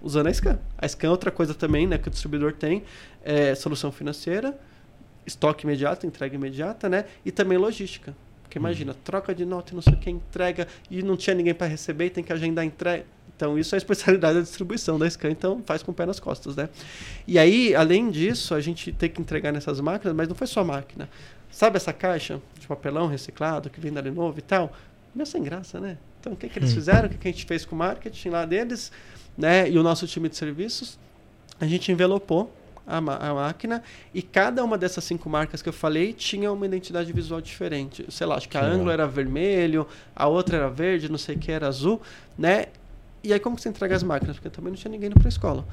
Usando 0.00 0.28
a 0.28 0.32
Scan. 0.32 0.58
A 0.78 0.88
Scan 0.88 1.08
é 1.08 1.10
outra 1.10 1.30
coisa 1.30 1.52
também, 1.52 1.86
né, 1.86 1.98
que 1.98 2.08
o 2.08 2.10
distribuidor 2.10 2.52
tem, 2.52 2.84
é 3.22 3.54
solução 3.54 3.90
financeira, 3.90 4.58
estoque 5.26 5.64
imediato, 5.64 6.06
entrega 6.06 6.34
imediata, 6.34 6.88
né? 6.88 7.06
E 7.24 7.32
também 7.32 7.58
logística. 7.58 8.14
Porque 8.56 8.58
imagina, 8.58 8.94
troca 9.04 9.34
de 9.34 9.44
nota 9.44 9.72
e 9.72 9.74
não 9.74 9.82
sei 9.82 9.92
o 9.92 9.96
que, 9.98 10.08
entrega, 10.08 10.66
e 10.90 11.02
não 11.02 11.14
tinha 11.14 11.34
ninguém 11.34 11.52
para 11.52 11.66
receber, 11.66 12.06
e 12.06 12.10
tem 12.10 12.24
que 12.24 12.32
agendar 12.32 12.62
a 12.62 12.66
entrega. 12.66 13.04
Então, 13.36 13.58
isso 13.58 13.74
é 13.74 13.76
a 13.76 13.78
especialidade 13.78 14.38
da 14.38 14.40
distribuição 14.40 14.98
da 14.98 15.08
Scan, 15.08 15.30
então 15.30 15.62
faz 15.66 15.82
com 15.82 15.92
o 15.92 15.94
pé 15.94 16.06
nas 16.06 16.18
costas, 16.18 16.56
né? 16.56 16.70
E 17.26 17.38
aí, 17.38 17.74
além 17.74 18.10
disso, 18.10 18.54
a 18.54 18.60
gente 18.62 18.92
tem 18.92 19.10
que 19.10 19.20
entregar 19.20 19.52
nessas 19.52 19.78
máquinas, 19.78 20.16
mas 20.16 20.26
não 20.26 20.34
foi 20.34 20.46
só 20.46 20.64
máquina. 20.64 21.06
Sabe 21.50 21.76
essa 21.76 21.92
caixa 21.92 22.40
de 22.58 22.66
papelão 22.66 23.08
reciclado 23.08 23.68
que 23.68 23.78
vem 23.78 23.92
da 23.92 24.00
Lenovo 24.00 24.38
e 24.38 24.42
tal? 24.42 24.72
Meio 25.14 25.26
sem 25.26 25.42
graça, 25.42 25.78
né? 25.78 25.98
Então, 26.18 26.32
o 26.32 26.36
que, 26.36 26.48
que 26.48 26.58
eles 26.58 26.72
hum. 26.72 26.76
fizeram? 26.76 27.08
O 27.08 27.10
que, 27.10 27.18
que 27.18 27.28
a 27.28 27.30
gente 27.30 27.44
fez 27.44 27.66
com 27.66 27.74
o 27.74 27.78
marketing 27.78 28.30
lá 28.30 28.46
deles, 28.46 28.90
né? 29.36 29.68
E 29.68 29.78
o 29.78 29.82
nosso 29.82 30.06
time 30.06 30.30
de 30.30 30.36
serviços? 30.36 30.98
A 31.60 31.66
gente 31.66 31.92
envelopou 31.92 32.50
a, 32.86 32.98
a, 32.98 33.34
máquina 33.34 33.82
e 34.14 34.22
cada 34.22 34.62
uma 34.64 34.78
dessas 34.78 35.02
cinco 35.02 35.28
marcas 35.28 35.60
que 35.60 35.68
eu 35.68 35.72
falei 35.72 36.12
tinha 36.12 36.52
uma 36.52 36.64
identidade 36.66 37.12
visual 37.12 37.40
diferente. 37.40 38.06
Sei 38.08 38.26
lá, 38.26 38.36
acho 38.36 38.48
que, 38.48 38.56
a 38.56 38.64
Anglo 38.64 38.90
era 38.90 39.06
vermelho, 39.06 39.86
a 40.14 40.28
outra 40.28 40.56
era 40.58 40.70
verde, 40.70 41.10
não 41.10 41.18
sei 41.18 41.34
o 41.34 41.38
que 41.38 41.50
era 41.50 41.66
azul, 41.66 42.00
né? 42.38 42.66
E 43.24 43.32
aí 43.32 43.40
como 43.40 43.56
que 43.56 43.62
você 43.62 43.68
entrega 43.68 43.96
as 43.96 44.02
máquinas? 44.02 44.36
Porque 44.36 44.50
também 44.50 44.70
não 44.70 44.78
tinha 44.78 44.90
ninguém 44.90 45.10
para 45.10 45.26
a 45.26 45.28
escola. 45.28 45.66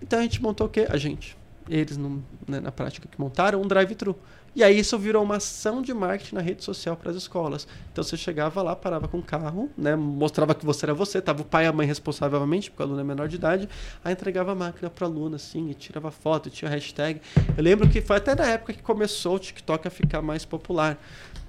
Então 0.00 0.18
a 0.18 0.22
gente 0.22 0.40
montou 0.40 0.66
o 0.66 0.70
quê? 0.70 0.86
A 0.88 0.96
gente. 0.96 1.36
Eles, 1.68 1.96
no, 1.96 2.22
né, 2.46 2.60
na 2.60 2.70
prática, 2.70 3.08
que 3.10 3.18
montaram 3.18 3.60
um 3.60 3.66
drive-thru. 3.66 4.14
E 4.56 4.62
aí 4.62 4.78
isso 4.78 4.96
virou 4.96 5.24
uma 5.24 5.36
ação 5.36 5.82
de 5.82 5.92
marketing 5.92 6.36
na 6.36 6.40
rede 6.40 6.62
social 6.62 6.96
para 6.96 7.10
as 7.10 7.16
escolas. 7.16 7.66
Então 7.92 8.04
você 8.04 8.16
chegava 8.16 8.62
lá, 8.62 8.76
parava 8.76 9.08
com 9.08 9.18
o 9.18 9.22
carro, 9.22 9.68
né, 9.76 9.96
mostrava 9.96 10.54
que 10.54 10.64
você 10.64 10.86
era 10.86 10.94
você, 10.94 11.20
tava 11.20 11.42
o 11.42 11.44
pai 11.44 11.64
e 11.64 11.66
a 11.66 11.72
mãe 11.72 11.86
responsavelmente, 11.86 12.70
porque 12.70 12.82
o 12.82 12.86
aluno 12.86 13.00
é 13.00 13.04
menor 13.04 13.26
de 13.26 13.34
idade, 13.34 13.68
aí 14.04 14.12
entregava 14.12 14.52
a 14.52 14.54
máquina 14.54 14.88
para 14.88 15.08
o 15.08 15.10
aluno 15.10 15.34
assim, 15.34 15.70
e 15.70 15.74
tirava 15.74 16.10
foto, 16.10 16.48
e 16.48 16.52
tinha 16.52 16.70
hashtag. 16.70 17.20
Eu 17.56 17.64
lembro 17.64 17.88
que 17.88 18.00
foi 18.00 18.16
até 18.16 18.34
na 18.34 18.46
época 18.46 18.72
que 18.72 18.82
começou 18.82 19.36
o 19.36 19.38
TikTok 19.38 19.88
a 19.88 19.90
ficar 19.90 20.22
mais 20.22 20.44
popular. 20.44 20.98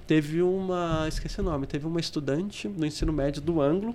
Teve 0.06 0.42
uma, 0.42 1.06
esqueci 1.08 1.40
o 1.40 1.44
nome, 1.44 1.66
teve 1.66 1.86
uma 1.86 2.00
estudante 2.00 2.68
no 2.68 2.86
ensino 2.86 3.12
médio 3.12 3.40
do 3.40 3.60
Anglo, 3.60 3.94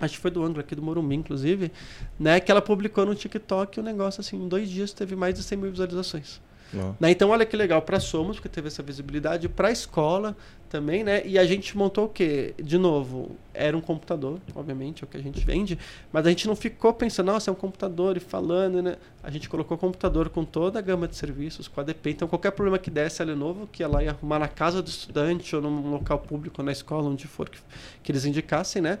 acho 0.00 0.14
que 0.14 0.20
foi 0.20 0.30
do 0.30 0.44
ângulo 0.44 0.60
aqui 0.60 0.76
do 0.76 0.82
Morumbi, 0.82 1.16
inclusive, 1.16 1.72
né, 2.18 2.38
que 2.38 2.50
ela 2.52 2.62
publicou 2.62 3.04
no 3.04 3.14
TikTok 3.16 3.80
o 3.80 3.82
um 3.82 3.84
negócio 3.84 4.20
assim, 4.20 4.36
em 4.36 4.48
dois 4.48 4.68
dias 4.68 4.92
teve 4.92 5.16
mais 5.16 5.34
de 5.34 5.42
100 5.42 5.58
mil 5.58 5.70
visualizações. 5.70 6.40
Né? 7.00 7.10
Então, 7.10 7.30
olha 7.30 7.46
que 7.46 7.56
legal 7.56 7.80
para 7.82 7.98
Somos, 7.98 8.36
porque 8.36 8.48
teve 8.48 8.68
essa 8.68 8.82
visibilidade, 8.82 9.48
para 9.48 9.68
a 9.68 9.72
escola 9.72 10.36
também, 10.68 11.02
né? 11.02 11.26
E 11.26 11.38
a 11.38 11.44
gente 11.44 11.76
montou 11.76 12.04
o 12.04 12.08
quê? 12.08 12.54
De 12.62 12.76
novo, 12.76 13.36
era 13.54 13.76
um 13.76 13.80
computador, 13.80 14.38
obviamente, 14.54 15.02
é 15.02 15.06
o 15.06 15.08
que 15.08 15.16
a 15.16 15.22
gente 15.22 15.44
vende, 15.44 15.78
mas 16.12 16.26
a 16.26 16.28
gente 16.28 16.46
não 16.46 16.54
ficou 16.54 16.92
pensando, 16.92 17.26
nossa, 17.32 17.50
é 17.50 17.52
um 17.52 17.56
computador 17.56 18.16
e 18.16 18.20
falando, 18.20 18.82
né? 18.82 18.96
A 19.22 19.30
gente 19.30 19.48
colocou 19.48 19.76
o 19.76 19.80
computador 19.80 20.28
com 20.28 20.44
toda 20.44 20.78
a 20.78 20.82
gama 20.82 21.08
de 21.08 21.16
serviços, 21.16 21.66
com 21.66 21.80
a 21.80 21.84
DP, 21.84 22.10
então 22.10 22.28
qualquer 22.28 22.52
problema 22.52 22.78
que 22.78 22.90
desse 22.90 23.22
a 23.22 23.24
Lenovo, 23.24 23.66
que 23.66 23.82
ela 23.82 24.02
ia 24.02 24.10
arrumar 24.10 24.38
na 24.38 24.48
casa 24.48 24.82
do 24.82 24.88
estudante 24.88 25.56
ou 25.56 25.62
num 25.62 25.90
local 25.90 26.18
público, 26.18 26.62
na 26.62 26.72
escola, 26.72 27.08
onde 27.08 27.26
for 27.26 27.48
que, 27.48 27.58
que 28.02 28.12
eles 28.12 28.24
indicassem, 28.24 28.82
né? 28.82 28.98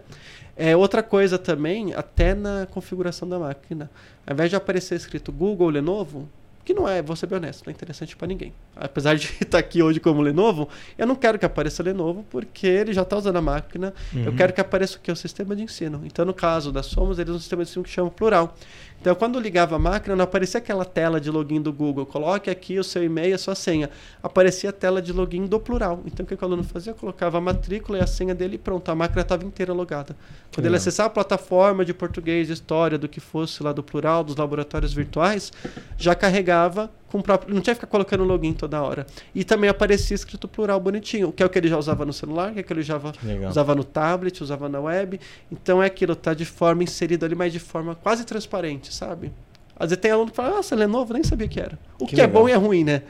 É, 0.56 0.76
outra 0.76 1.02
coisa 1.02 1.38
também, 1.38 1.94
até 1.94 2.34
na 2.34 2.66
configuração 2.66 3.28
da 3.28 3.38
máquina, 3.38 3.90
ao 4.26 4.34
invés 4.34 4.50
de 4.50 4.56
aparecer 4.56 4.96
escrito 4.96 5.30
Google 5.30 5.68
Lenovo, 5.68 6.28
que 6.68 6.74
não 6.74 6.86
é, 6.86 7.00
vou 7.00 7.16
ser 7.16 7.26
bem 7.26 7.38
honesto, 7.38 7.64
não 7.64 7.70
é 7.70 7.74
interessante 7.74 8.14
para 8.14 8.28
ninguém. 8.28 8.52
Apesar 8.76 9.16
de 9.16 9.24
estar 9.40 9.56
aqui 9.56 9.82
hoje 9.82 9.98
como 9.98 10.20
Lenovo, 10.20 10.68
eu 10.98 11.06
não 11.06 11.16
quero 11.16 11.38
que 11.38 11.46
apareça 11.46 11.82
Lenovo 11.82 12.26
porque 12.28 12.66
ele 12.66 12.92
já 12.92 13.00
está 13.00 13.16
usando 13.16 13.36
a 13.36 13.40
máquina. 13.40 13.94
Uhum. 14.12 14.24
Eu 14.24 14.36
quero 14.36 14.52
que 14.52 14.60
apareça 14.60 14.98
o 14.98 15.00
que? 15.00 15.10
O 15.10 15.16
sistema 15.16 15.56
de 15.56 15.62
ensino. 15.62 16.02
Então, 16.04 16.26
no 16.26 16.34
caso 16.34 16.70
da 16.70 16.82
Somos, 16.82 17.18
eles 17.18 17.30
usam 17.30 17.38
um 17.38 17.40
sistema 17.40 17.64
de 17.64 17.70
ensino 17.70 17.82
que 17.82 17.88
chama 17.88 18.10
Plural. 18.10 18.54
Então, 19.00 19.14
quando 19.14 19.38
ligava 19.38 19.76
a 19.76 19.78
máquina, 19.78 20.16
não 20.16 20.24
aparecia 20.24 20.58
aquela 20.58 20.84
tela 20.84 21.20
de 21.20 21.30
login 21.30 21.62
do 21.62 21.72
Google. 21.72 22.04
Coloque 22.04 22.50
aqui 22.50 22.78
o 22.78 22.84
seu 22.84 23.04
e-mail 23.04 23.34
a 23.34 23.38
sua 23.38 23.54
senha. 23.54 23.88
Aparecia 24.20 24.70
a 24.70 24.72
tela 24.72 25.00
de 25.00 25.12
login 25.12 25.46
do 25.46 25.60
plural. 25.60 26.02
Então, 26.04 26.24
o 26.24 26.26
que 26.26 26.34
o 26.34 26.44
aluno 26.44 26.64
fazia? 26.64 26.92
Colocava 26.92 27.38
a 27.38 27.40
matrícula 27.40 27.98
e 27.98 28.00
a 28.02 28.06
senha 28.06 28.34
dele 28.34 28.56
e 28.56 28.58
pronto. 28.58 28.90
A 28.90 28.94
máquina 28.96 29.22
estava 29.22 29.44
inteira 29.44 29.72
logada. 29.72 30.16
Quando 30.52 30.66
ele 30.66 30.76
acessava 30.76 31.06
a 31.06 31.10
plataforma 31.10 31.84
de 31.84 31.94
português, 31.94 32.50
história, 32.50 32.98
do 32.98 33.08
que 33.08 33.20
fosse 33.20 33.62
lá 33.62 33.72
do 33.72 33.84
plural, 33.84 34.24
dos 34.24 34.34
laboratórios 34.34 34.92
virtuais, 34.92 35.52
já 35.96 36.14
carregava 36.16 36.90
com 37.10 37.22
próprio, 37.22 37.54
não 37.54 37.60
tinha 37.60 37.74
que 37.74 37.80
ficar 37.80 37.90
colocando 37.90 38.24
login 38.24 38.52
toda 38.52 38.82
hora. 38.82 39.06
E 39.34 39.42
também 39.44 39.68
aparecia 39.68 40.14
escrito 40.14 40.46
plural 40.46 40.78
bonitinho, 40.78 41.32
que 41.32 41.42
é 41.42 41.46
o 41.46 41.48
que 41.48 41.58
ele 41.58 41.68
já 41.68 41.78
usava 41.78 42.04
no 42.04 42.12
celular, 42.12 42.52
que 42.52 42.58
é 42.58 42.62
o 42.62 42.64
que 42.64 42.72
ele 42.72 42.82
já 42.82 43.00
usava 43.48 43.74
no 43.74 43.84
tablet, 43.84 44.42
usava 44.42 44.68
na 44.68 44.80
web. 44.80 45.18
Então 45.50 45.82
é 45.82 45.86
aquilo, 45.86 46.14
tá 46.14 46.34
de 46.34 46.44
forma 46.44 46.82
inserida 46.82 47.26
ali, 47.26 47.34
mas 47.34 47.52
de 47.52 47.58
forma 47.58 47.94
quase 47.94 48.24
transparente, 48.24 48.94
sabe? 48.94 49.32
Às 49.78 49.90
vezes 49.90 50.02
tem 50.02 50.10
aluno 50.10 50.30
que 50.30 50.36
fala, 50.36 50.56
nossa, 50.56 50.74
ele 50.74 50.84
é 50.84 50.86
novo, 50.86 51.12
nem 51.12 51.22
sabia 51.22 51.48
que 51.48 51.60
era. 51.60 51.78
O 51.98 52.06
que, 52.06 52.16
que 52.16 52.20
é 52.20 52.26
bom 52.26 52.48
e 52.48 52.52
é 52.52 52.56
ruim, 52.56 52.84
né? 52.84 53.02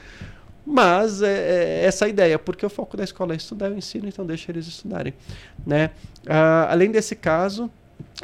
Mas 0.65 1.23
é, 1.23 1.81
é, 1.81 1.85
essa 1.87 2.05
a 2.05 2.09
ideia, 2.09 2.39
porque 2.39 2.65
o 2.65 2.69
foco 2.69 2.95
da 2.95 3.03
escola 3.03 3.33
é 3.33 3.37
estudar 3.37 3.71
o 3.71 3.77
ensino, 3.77 4.07
então 4.07 4.27
deixa 4.27 4.53
eles 4.53 4.67
estudarem. 4.67 5.15
Né? 5.67 5.91
Ah, 6.27 6.69
além 6.71 6.91
desse 6.91 7.17
caso, 7.17 7.71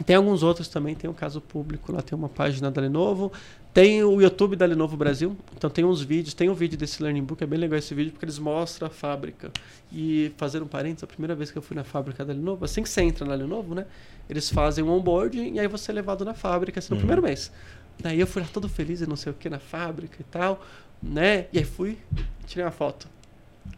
tem 0.05 0.15
alguns 0.15 0.43
outros 0.43 0.69
também, 0.69 0.95
tem 0.95 1.09
um 1.09 1.15
caso 1.15 1.41
público, 1.41 1.91
lá 1.91 2.03
tem 2.03 2.17
uma 2.17 2.29
página 2.29 2.71
da 2.71 2.83
Lenovo, 2.83 3.33
tem 3.75 4.05
o 4.05 4.23
YouTube 4.23 4.55
da 4.55 4.65
Lenovo 4.65 4.97
Brasil, 4.97 5.37
então 5.57 5.69
tem 5.69 5.85
uns 5.85 6.01
vídeos, 6.01 6.33
tem 6.33 6.49
um 6.49 6.55
vídeo 6.55 6.79
desse 6.79 7.03
Learning 7.03 7.25
Book, 7.25 7.43
é 7.43 7.47
bem 7.47 7.59
legal 7.59 7.77
esse 7.77 7.93
vídeo, 7.93 8.13
porque 8.13 8.25
eles 8.25 8.39
mostram 8.39 8.87
a 8.87 8.91
fábrica. 8.91 9.51
E 9.93 10.33
fazer 10.37 10.63
um 10.63 10.67
parênteses, 10.67 11.03
a 11.03 11.09
primeira 11.09 11.35
vez 11.35 11.51
que 11.51 11.59
eu 11.59 11.63
fui 11.63 11.75
na 11.75 11.83
fábrica 11.83 12.25
da 12.25 12.33
Lenovo, 12.33 12.65
assim 12.65 12.85
que 12.85 12.89
você 12.89 13.03
entra 13.03 13.27
na 13.27 13.35
Lenovo, 13.35 13.75
né? 13.75 13.85
Eles 14.31 14.49
fazem 14.49 14.85
um 14.85 14.91
onboard 14.91 15.37
e 15.37 15.59
aí 15.59 15.67
você 15.67 15.91
é 15.91 15.95
levado 15.95 16.25
na 16.25 16.35
fábrica, 16.35 16.79
assim, 16.79 16.91
no 16.91 16.95
uhum. 16.95 17.01
primeiro 17.01 17.21
mês. 17.23 17.51
Daí 17.99 18.21
eu 18.21 18.29
fui 18.29 18.43
lá 18.43 18.49
todo 18.53 18.69
feliz 18.69 19.01
e 19.01 19.09
não 19.09 19.17
sei 19.17 19.33
o 19.33 19.35
que 19.35 19.51
na 19.51 19.59
fábrica 19.59 20.19
e 20.21 20.25
tal, 20.25 20.65
né? 21.03 21.47
E 21.53 21.59
aí 21.59 21.65
fui, 21.65 21.99
tirei 22.47 22.65
uma 22.65 22.71
foto. 22.71 23.09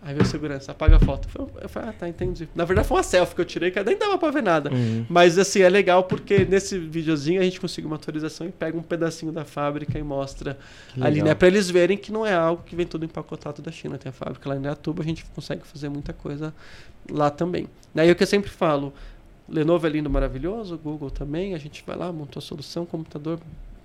Aí 0.02 0.14
veio 0.14 0.24
segurança, 0.24 0.70
apaga 0.70 0.96
a 0.96 1.00
foto. 1.00 1.28
Eu 1.60 1.68
falei, 1.68 1.88
ah, 1.88 1.92
tá, 1.92 2.08
entendi. 2.08 2.48
Na 2.54 2.64
verdade 2.64 2.86
foi 2.86 2.96
uma 2.96 3.02
selfie 3.02 3.34
que 3.34 3.40
eu 3.40 3.44
tirei, 3.44 3.70
que 3.72 3.82
nem 3.82 3.98
dava 3.98 4.16
pra 4.16 4.30
ver 4.30 4.42
nada. 4.42 4.70
Uhum. 4.70 5.04
Mas 5.08 5.36
assim, 5.36 5.62
é 5.62 5.68
legal 5.68 6.04
porque 6.04 6.44
nesse 6.44 6.78
videozinho 6.78 7.40
a 7.40 7.44
gente 7.44 7.60
consegue 7.60 7.86
uma 7.86 7.96
atualização 7.96 8.46
e 8.46 8.52
pega 8.52 8.78
um 8.78 8.82
pedacinho 8.82 9.32
da 9.32 9.44
fábrica 9.44 9.98
e 9.98 10.02
mostra 10.04 10.56
ali, 11.00 11.22
né? 11.22 11.34
Pra 11.34 11.48
eles 11.48 11.68
verem 11.68 11.98
que 11.98 12.12
não 12.12 12.24
é 12.24 12.34
algo 12.34 12.62
que 12.64 12.76
vem 12.76 12.86
tudo 12.86 13.04
empacotado 13.04 13.60
da 13.60 13.72
China. 13.72 13.98
Tem 13.98 14.10
a 14.10 14.12
fábrica 14.12 14.48
lá 14.48 14.56
em 14.56 14.60
Neatuba, 14.60 15.02
a 15.02 15.06
gente 15.06 15.24
consegue 15.34 15.66
fazer 15.66 15.88
muita 15.88 16.12
coisa 16.12 16.54
lá 17.10 17.28
também. 17.28 17.66
E 17.94 18.10
o 18.10 18.14
que 18.14 18.22
eu 18.22 18.28
sempre 18.28 18.50
falo, 18.50 18.92
Lenovo 19.48 19.86
é 19.86 19.90
lindo, 19.90 20.08
maravilhoso, 20.08 20.78
Google 20.78 21.10
também, 21.10 21.54
a 21.54 21.58
gente 21.58 21.82
vai 21.86 21.96
lá, 21.96 22.12
montou 22.12 22.38
a 22.38 22.42
solução, 22.42 22.86
computador 22.86 23.40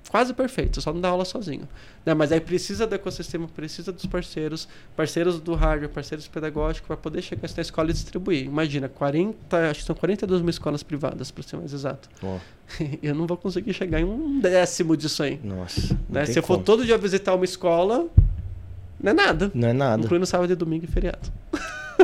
quase 0.10 0.34
perfeito, 0.34 0.82
só 0.82 0.94
não 0.94 1.00
dá 1.00 1.10
aula 1.10 1.26
sozinho. 1.26 1.68
Né? 2.06 2.14
Mas 2.14 2.32
aí 2.32 2.40
precisa 2.40 2.86
do 2.86 2.96
ecossistema, 2.96 3.48
precisa 3.48 3.92
dos 3.92 4.06
parceiros, 4.06 4.68
parceiros 4.96 5.40
do 5.40 5.54
hardware, 5.54 5.90
parceiros 5.90 6.28
pedagógicos, 6.28 6.88
para 6.88 6.98
poder 6.98 7.22
chegar 7.22 7.50
na 7.56 7.62
escola 7.62 7.90
e 7.90 7.94
distribuir. 7.94 8.46
Imagina, 8.46 8.90
40, 8.90 9.70
acho 9.70 9.80
que 9.82 9.86
são 9.86 9.96
42 9.96 10.42
mil 10.42 10.50
escolas 10.50 10.84
privadas, 10.84 11.32
para 11.32 11.44
ser 11.44 11.58
mais 11.58 11.74
exato. 11.74 12.10
Oh. 12.22 12.38
eu 13.02 13.16
não 13.16 13.28
vou 13.28 13.38
conseguir 13.38 13.74
chegar 13.74 14.00
em 14.00 14.04
um 14.04 14.40
décimo 14.40 14.98
disso 14.98 15.24
aí. 15.24 15.40
Nossa. 15.44 15.98
Né? 16.10 16.26
Se 16.26 16.40
eu 16.40 16.44
for 16.44 16.58
todo 16.58 16.86
dia 16.86 16.98
visitar 16.98 17.34
uma 17.36 17.46
escola, 17.46 18.08
não 19.02 19.12
é 19.12 19.14
nada. 19.14 19.52
Não 19.54 19.68
é 19.68 19.74
nada. 19.74 20.04
Incluindo 20.04 20.26
sábado 20.26 20.52
e 20.52 20.56
domingo 20.56 20.86
e 20.86 20.88
feriado. 20.88 21.32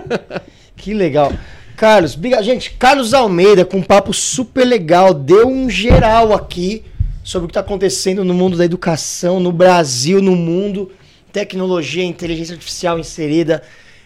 que 0.76 0.94
legal. 0.94 1.32
Carlos, 1.76 2.18
gente, 2.42 2.72
Carlos 2.72 3.14
Almeida 3.14 3.64
com 3.64 3.78
um 3.78 3.84
papo 3.84 4.12
super 4.12 4.66
legal, 4.66 5.14
deu 5.14 5.48
um 5.48 5.70
geral 5.70 6.34
aqui 6.34 6.84
sobre 7.28 7.44
o 7.44 7.48
que 7.50 7.52
está 7.52 7.60
acontecendo 7.60 8.24
no 8.24 8.34
mundo 8.34 8.56
da 8.56 8.64
educação, 8.64 9.38
no 9.38 9.52
Brasil, 9.52 10.22
no 10.22 10.34
mundo. 10.34 10.90
Tecnologia, 11.34 12.02
inteligência 12.06 12.54
artificial 12.54 12.98
inserida, 12.98 13.62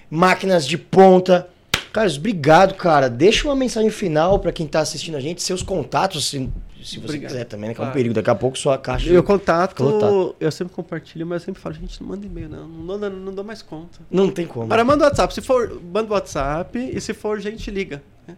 máquinas 0.09 0.67
de 0.67 0.75
ponta. 0.75 1.47
Carlos, 1.93 2.17
obrigado, 2.17 2.73
cara. 2.73 3.07
Deixa 3.07 3.47
uma 3.47 3.55
mensagem 3.55 3.91
final 3.91 4.39
para 4.39 4.51
quem 4.51 4.65
está 4.65 4.79
assistindo 4.79 5.17
a 5.17 5.19
gente, 5.19 5.43
seus 5.43 5.61
contatos, 5.61 6.31
se, 6.31 6.49
se 6.83 6.97
você 6.97 7.05
obrigado. 7.05 7.31
quiser 7.31 7.45
também, 7.45 7.69
né? 7.69 7.75
Que 7.75 7.81
é 7.81 7.83
um 7.83 7.91
perigo. 7.91 8.15
Daqui 8.15 8.31
a 8.31 8.33
pouco 8.33 8.57
sua 8.57 8.75
caixa. 8.79 9.11
Meu 9.11 9.21
contato, 9.21 10.35
eu 10.39 10.51
sempre 10.51 10.73
compartilho, 10.73 11.27
mas 11.27 11.43
eu 11.43 11.45
sempre 11.45 11.61
falo, 11.61 11.75
gente, 11.75 12.01
não 12.01 12.09
manda 12.09 12.25
e-mail, 12.25 12.49
não. 12.49 12.67
Não, 12.67 12.97
não, 12.97 13.09
não 13.11 13.33
dou 13.35 13.45
mais 13.45 13.61
conta. 13.61 13.99
Não 14.09 14.31
tem 14.31 14.47
como. 14.47 14.67
Para, 14.67 14.83
manda 14.83 15.03
WhatsApp. 15.03 15.31
Se 15.31 15.41
for, 15.41 15.79
manda 15.93 16.11
WhatsApp 16.11 16.75
e 16.91 16.99
se 16.99 17.13
for, 17.13 17.39
gente 17.39 17.69
liga. 17.69 18.01
Né? 18.27 18.35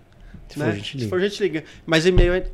Se, 0.49 0.59
for, 0.59 0.73
gente 0.73 0.97
liga. 0.97 1.05
se 1.05 1.09
for, 1.09 1.21
gente 1.21 1.41
liga. 1.41 1.63
Mas 1.85 2.05
e-mail 2.05 2.33
é 2.33 2.45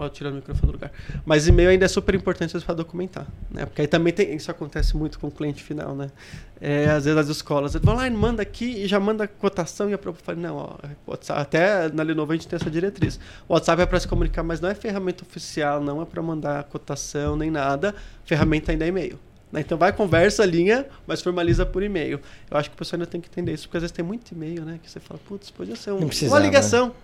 Ó, 0.00 0.08
tirando 0.08 0.32
o 0.32 0.36
microfone 0.36 0.72
do 0.72 0.72
lugar. 0.72 0.90
Mas 1.26 1.46
e-mail 1.46 1.68
ainda 1.68 1.84
é 1.84 1.88
super 1.88 2.14
importante 2.14 2.58
para 2.58 2.74
documentar, 2.74 3.26
né? 3.50 3.66
Porque 3.66 3.82
aí 3.82 3.86
também 3.86 4.14
tem, 4.14 4.34
isso 4.34 4.50
acontece 4.50 4.96
muito 4.96 5.18
com 5.18 5.26
o 5.26 5.30
cliente 5.30 5.62
final, 5.62 5.94
né? 5.94 6.10
É, 6.58 6.86
às 6.86 7.04
vezes 7.04 7.18
as 7.18 7.28
escolas 7.28 7.74
vão 7.74 7.94
lá 7.94 8.06
e 8.06 8.10
manda 8.10 8.40
aqui 8.40 8.64
e 8.64 8.86
já 8.86 8.98
manda 8.98 9.28
cotação 9.28 9.90
e 9.90 9.92
a 9.92 9.98
própria 9.98 10.24
fala, 10.24 10.38
não, 10.38 10.56
ó, 10.56 10.76
WhatsApp, 11.06 11.40
até 11.42 11.92
na 11.92 12.02
Lenovo 12.02 12.32
a 12.32 12.34
gente 12.34 12.48
tem 12.48 12.56
essa 12.56 12.70
diretriz. 12.70 13.20
O 13.46 13.52
WhatsApp 13.52 13.82
é 13.82 13.86
para 13.86 14.00
se 14.00 14.08
comunicar, 14.08 14.42
mas 14.42 14.58
não 14.58 14.70
é 14.70 14.74
ferramenta 14.74 15.22
oficial, 15.22 15.82
não 15.82 16.00
é 16.00 16.06
para 16.06 16.22
mandar 16.22 16.64
cotação 16.64 17.36
nem 17.36 17.50
nada. 17.50 17.94
Ferramenta 18.24 18.72
ainda 18.72 18.86
é 18.86 18.88
e-mail. 18.88 19.18
Né? 19.52 19.60
Então 19.60 19.76
vai, 19.76 19.92
conversa, 19.92 20.46
linha, 20.46 20.86
mas 21.06 21.20
formaliza 21.20 21.66
por 21.66 21.82
e-mail. 21.82 22.20
Eu 22.50 22.56
acho 22.56 22.70
que 22.70 22.74
o 22.74 22.78
pessoal 22.78 23.00
ainda 23.00 23.10
tem 23.10 23.20
que 23.20 23.28
entender 23.28 23.52
isso, 23.52 23.64
porque 23.64 23.76
às 23.76 23.82
vezes 23.82 23.92
tem 23.92 24.04
muito 24.04 24.32
e-mail, 24.32 24.64
né? 24.64 24.80
Que 24.82 24.90
você 24.90 25.00
fala, 25.00 25.20
putz, 25.28 25.50
podia 25.50 25.76
ser 25.76 25.92
um, 25.92 26.08
uma 26.28 26.38
ligação, 26.38 26.94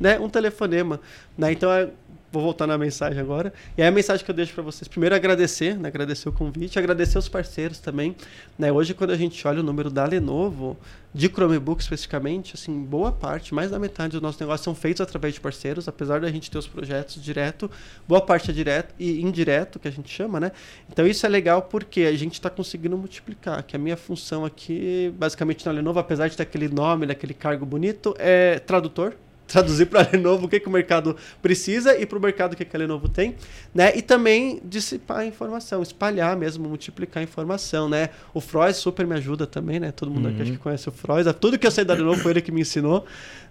né? 0.00 0.16
né? 0.16 0.18
Um 0.20 0.28
telefonema. 0.28 1.00
Né? 1.36 1.52
Então 1.52 1.70
é 1.70 1.90
vou 2.36 2.44
voltar 2.44 2.66
na 2.66 2.76
mensagem 2.76 3.18
agora. 3.18 3.52
E 3.76 3.82
aí 3.82 3.88
a 3.88 3.90
mensagem 3.90 4.24
que 4.24 4.30
eu 4.30 4.34
deixo 4.34 4.52
para 4.54 4.62
vocês, 4.62 4.86
primeiro 4.86 5.14
agradecer, 5.14 5.78
né? 5.78 5.88
agradecer 5.88 6.28
o 6.28 6.32
convite, 6.32 6.78
agradecer 6.78 7.18
os 7.18 7.28
parceiros 7.28 7.78
também. 7.78 8.14
Né? 8.58 8.70
Hoje, 8.70 8.94
quando 8.94 9.10
a 9.10 9.16
gente 9.16 9.46
olha 9.46 9.60
o 9.60 9.62
número 9.62 9.90
da 9.90 10.04
Lenovo, 10.04 10.76
de 11.14 11.28
Chromebook 11.28 11.80
especificamente, 11.80 12.54
assim, 12.54 12.84
boa 12.84 13.10
parte, 13.10 13.54
mais 13.54 13.70
da 13.70 13.78
metade 13.78 14.12
dos 14.12 14.20
nossos 14.20 14.38
negócios 14.38 14.62
são 14.62 14.74
feitos 14.74 15.00
através 15.00 15.32
de 15.32 15.40
parceiros, 15.40 15.88
apesar 15.88 16.20
da 16.20 16.30
gente 16.30 16.50
ter 16.50 16.58
os 16.58 16.66
projetos 16.66 17.22
direto, 17.22 17.70
boa 18.06 18.20
parte 18.20 18.50
é 18.50 18.52
direto 18.52 18.94
e 18.98 19.22
indireto, 19.22 19.78
que 19.78 19.88
a 19.88 19.90
gente 19.90 20.10
chama, 20.12 20.38
né? 20.38 20.52
Então 20.92 21.06
isso 21.06 21.24
é 21.24 21.28
legal 21.28 21.62
porque 21.62 22.02
a 22.02 22.12
gente 22.12 22.34
está 22.34 22.50
conseguindo 22.50 22.98
multiplicar, 22.98 23.62
que 23.62 23.74
a 23.74 23.78
minha 23.78 23.96
função 23.96 24.44
aqui, 24.44 25.10
basicamente 25.16 25.64
na 25.64 25.72
Lenovo, 25.72 25.98
apesar 25.98 26.28
de 26.28 26.36
ter 26.36 26.42
aquele 26.42 26.68
nome, 26.68 27.10
aquele 27.10 27.32
cargo 27.32 27.64
bonito, 27.64 28.14
é 28.18 28.58
tradutor, 28.58 29.14
traduzir 29.48 29.86
para 29.86 30.00
a 30.00 30.08
Lenovo 30.10 30.46
o 30.46 30.48
que, 30.48 30.60
que 30.60 30.68
o 30.68 30.70
mercado 30.70 31.16
precisa 31.40 31.96
e 31.98 32.04
para 32.04 32.18
o 32.18 32.20
mercado 32.20 32.52
o 32.52 32.56
que, 32.56 32.64
que 32.64 32.76
a 32.76 32.78
Lenovo 32.78 33.08
tem, 33.08 33.36
né? 33.74 33.96
E 33.96 34.02
também 34.02 34.60
dissipar 34.64 35.18
a 35.18 35.26
informação, 35.26 35.82
espalhar 35.82 36.36
mesmo, 36.36 36.68
multiplicar 36.68 37.20
a 37.20 37.24
informação, 37.24 37.88
né? 37.88 38.10
O 38.34 38.40
Frois 38.40 38.76
super 38.76 39.06
me 39.06 39.14
ajuda 39.14 39.46
também, 39.46 39.78
né? 39.78 39.92
Todo 39.92 40.10
mundo 40.10 40.26
uhum. 40.26 40.34
aqui 40.34 40.42
acho 40.42 40.52
que 40.52 40.58
conhece 40.58 40.88
o 40.88 40.92
Frois. 40.92 41.26
Tudo 41.40 41.58
que 41.58 41.66
eu 41.66 41.70
sei 41.70 41.84
da 41.84 41.94
Lenovo 41.94 42.20
foi 42.20 42.32
ele 42.32 42.42
que 42.42 42.50
me 42.50 42.60
ensinou, 42.60 43.04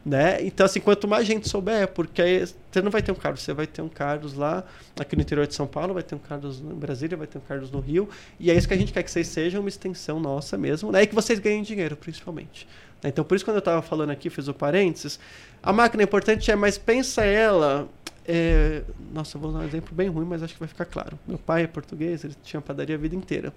né? 0.05 0.38
Então, 0.41 0.65
assim, 0.65 0.80
quanto 0.80 1.07
mais 1.07 1.26
gente 1.26 1.49
souber, 1.49 1.88
porque 1.88 2.22
aí 2.22 2.45
você 2.72 2.81
não 2.81 2.91
vai 2.91 3.01
ter 3.01 3.11
um 3.11 3.15
Carlos, 3.15 3.41
você 3.41 3.53
vai 3.53 3.65
ter 3.65 3.81
um 3.81 3.89
Carlos 3.89 4.34
lá, 4.34 4.63
aqui 4.99 5.15
no 5.15 5.22
interior 5.22 5.47
de 5.47 5.55
São 5.55 5.65
Paulo, 5.65 5.93
vai 5.93 6.03
ter 6.03 6.13
um 6.13 6.19
Carlos 6.19 6.59
em 6.59 6.76
Brasília, 6.76 7.17
vai 7.17 7.26
ter 7.26 7.38
um 7.38 7.41
Carlos 7.41 7.72
no 7.72 7.80
Rio, 7.80 8.07
e 8.39 8.51
é 8.51 8.53
isso 8.53 8.67
que 8.67 8.73
a 8.73 8.77
gente 8.77 8.93
quer 8.93 9.01
que 9.01 9.09
vocês 9.09 9.27
sejam 9.27 9.61
uma 9.61 9.69
extensão 9.69 10.19
nossa 10.19 10.57
mesmo, 10.57 10.91
né? 10.91 11.03
E 11.03 11.07
que 11.07 11.15
vocês 11.15 11.39
ganhem 11.39 11.63
dinheiro, 11.63 11.95
principalmente. 11.95 12.67
Então, 13.03 13.23
por 13.23 13.35
isso, 13.35 13.45
quando 13.45 13.55
eu 13.55 13.59
estava 13.59 13.81
falando 13.81 14.09
aqui, 14.09 14.30
fiz 14.30 14.47
o 14.47 14.53
parênteses, 14.53 15.19
a 15.61 15.72
máquina 15.72 16.03
é 16.03 16.05
importante, 16.05 16.49
é, 16.49 16.55
mas 16.55 16.77
pensa 16.77 17.23
ela. 17.23 17.88
É... 18.27 18.81
Nossa, 19.13 19.38
vou 19.38 19.51
dar 19.51 19.59
um 19.59 19.63
exemplo 19.63 19.93
bem 19.93 20.09
ruim, 20.09 20.26
mas 20.26 20.41
acho 20.41 20.53
que 20.53 20.59
vai 20.59 20.67
ficar 20.67 20.85
claro. 20.85 21.17
Meu 21.27 21.38
pai 21.38 21.63
é 21.63 21.67
português, 21.67 22.23
ele 22.23 22.35
tinha 22.43 22.59
padaria 22.59 22.95
a 22.95 22.97
vida 22.97 23.15
inteira. 23.15 23.53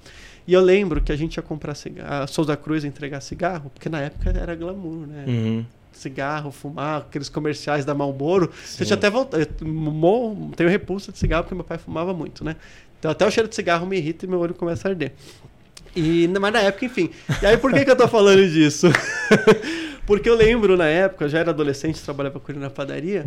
E 0.47 0.53
eu 0.53 0.61
lembro 0.61 1.01
que 1.01 1.11
a 1.11 1.17
gente 1.17 1.37
ia 1.37 1.43
comprar 1.43 1.75
cigarro, 1.75 2.25
a 2.25 2.27
Souza 2.27 2.57
Cruz 2.57 2.85
entregar 2.85 3.21
cigarro, 3.21 3.71
porque 3.71 3.89
na 3.89 4.01
época 4.01 4.31
era 4.31 4.55
glamour, 4.55 5.07
né? 5.07 5.25
Uhum. 5.27 5.67
Cigarro, 5.91 6.53
fumar, 6.53 7.01
aqueles 7.01 7.29
comerciais 7.29 7.85
da 7.85 7.95
Malboro. 7.95 8.53
Você 8.65 8.85
tinha 8.85 8.97
até 8.97 9.09
voltado. 9.09 9.45
Tenho 10.55 10.69
repulsa 10.69 11.11
de 11.11 11.19
cigarro 11.19 11.45
porque 11.45 11.55
meu 11.55 11.65
pai 11.65 11.79
fumava 11.79 12.13
muito, 12.13 12.45
né? 12.45 12.55
Então 12.99 13.11
até 13.11 13.27
o 13.27 13.31
cheiro 13.31 13.49
de 13.49 13.55
cigarro 13.55 13.87
me 13.87 13.97
irrita 13.97 14.27
e 14.27 14.29
meu 14.29 14.39
olho 14.39 14.55
começa 14.55 14.87
a 14.87 14.91
arder. 14.91 15.13
E, 15.95 16.29
mas 16.41 16.53
na 16.53 16.61
época, 16.61 16.85
enfim. 16.85 17.11
E 17.43 17.47
aí, 17.47 17.57
por 17.57 17.73
que, 17.73 17.85
que 17.85 17.91
eu 17.91 17.97
tô 17.97 18.09
falando 18.09 18.47
disso? 18.49 18.89
Porque 20.07 20.29
eu 20.29 20.35
lembro 20.35 20.77
na 20.77 20.87
época, 20.87 21.27
eu 21.27 21.29
já 21.29 21.41
era 21.41 21.51
adolescente, 21.51 22.03
trabalhava 22.03 22.41
com 22.41 22.51
ele 22.51 22.59
na 22.59 22.71
padaria, 22.71 23.27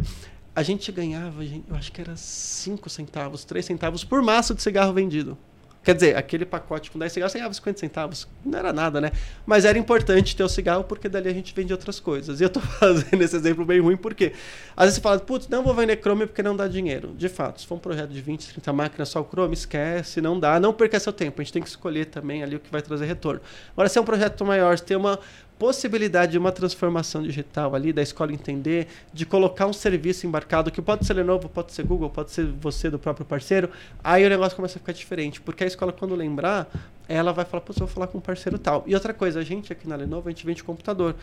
a 0.55 0.63
gente 0.63 0.91
ganhava, 0.91 1.43
eu 1.43 1.75
acho 1.75 1.91
que 1.91 2.01
era 2.01 2.15
5 2.15 2.89
centavos, 2.89 3.45
3 3.45 3.63
centavos 3.63 4.03
por 4.03 4.21
maço 4.21 4.55
de 4.55 4.61
cigarro 4.61 4.91
vendido. 4.91 5.37
Quer 5.83 5.95
dizer, 5.95 6.15
aquele 6.15 6.45
pacote 6.45 6.91
com 6.91 6.99
10 6.99 7.11
cigarros 7.11 7.33
ganhava 7.33 7.53
50 7.53 7.79
centavos. 7.79 8.27
Não 8.45 8.59
era 8.59 8.71
nada, 8.71 9.01
né? 9.01 9.11
Mas 9.45 9.65
era 9.65 9.79
importante 9.79 10.35
ter 10.35 10.43
o 10.43 10.49
cigarro 10.49 10.83
porque 10.83 11.09
dali 11.09 11.27
a 11.27 11.33
gente 11.33 11.55
vende 11.55 11.73
outras 11.73 11.99
coisas. 11.99 12.39
E 12.39 12.43
eu 12.43 12.49
tô 12.51 12.59
fazendo 12.79 13.19
esse 13.19 13.35
exemplo 13.35 13.65
bem 13.65 13.79
ruim 13.79 13.97
porque 13.97 14.33
às 14.77 14.85
vezes 14.85 14.95
você 14.95 15.01
fala, 15.01 15.19
putz, 15.19 15.47
não 15.47 15.63
vou 15.63 15.73
vender 15.73 15.99
Chrome 15.99 16.27
porque 16.27 16.43
não 16.43 16.55
dá 16.55 16.67
dinheiro. 16.67 17.15
De 17.17 17.27
fato, 17.27 17.61
se 17.61 17.65
for 17.67 17.75
um 17.75 17.79
projeto 17.79 18.11
de 18.11 18.21
20, 18.21 18.49
30 18.49 18.71
máquinas 18.71 19.09
só 19.09 19.21
o 19.21 19.25
Chrome, 19.25 19.55
esquece, 19.55 20.21
não 20.21 20.39
dá. 20.39 20.59
Não 20.59 20.71
perca 20.71 20.99
seu 20.99 21.11
tempo. 21.11 21.41
A 21.41 21.43
gente 21.43 21.53
tem 21.53 21.63
que 21.63 21.69
escolher 21.69 22.05
também 22.05 22.43
ali 22.43 22.55
o 22.55 22.59
que 22.59 22.71
vai 22.71 22.83
trazer 22.83 23.05
retorno. 23.05 23.41
Agora, 23.73 23.89
se 23.89 23.97
é 23.97 24.01
um 24.01 24.05
projeto 24.05 24.45
maior, 24.45 24.77
se 24.77 24.83
tem 24.83 24.95
uma 24.95 25.17
possibilidade 25.61 26.31
de 26.31 26.39
uma 26.39 26.51
transformação 26.51 27.21
digital 27.21 27.75
ali, 27.75 27.93
da 27.93 28.01
escola 28.01 28.33
entender, 28.33 28.87
de 29.13 29.27
colocar 29.27 29.67
um 29.67 29.73
serviço 29.73 30.25
embarcado, 30.25 30.71
que 30.71 30.81
pode 30.81 31.05
ser 31.05 31.13
Lenovo, 31.13 31.47
pode 31.47 31.71
ser 31.71 31.83
Google, 31.83 32.09
pode 32.09 32.31
ser 32.31 32.47
você 32.47 32.89
do 32.89 32.97
próprio 32.97 33.23
parceiro, 33.23 33.69
aí 34.03 34.25
o 34.25 34.29
negócio 34.29 34.55
começa 34.55 34.79
a 34.79 34.79
ficar 34.79 34.91
diferente. 34.91 35.39
Porque 35.39 35.63
a 35.63 35.67
escola, 35.67 35.93
quando 35.93 36.15
lembrar, 36.15 36.67
ela 37.07 37.31
vai 37.31 37.45
falar, 37.45 37.61
pô, 37.61 37.73
eu 37.73 37.77
vou 37.77 37.87
falar 37.87 38.07
com 38.07 38.17
um 38.17 38.21
parceiro 38.21 38.57
tal. 38.57 38.83
E 38.87 38.95
outra 38.95 39.13
coisa, 39.13 39.39
a 39.39 39.43
gente 39.43 39.71
aqui 39.71 39.87
na 39.87 39.95
Lenovo, 39.95 40.29
a 40.29 40.31
gente 40.31 40.43
vende 40.43 40.63
computador. 40.63 41.15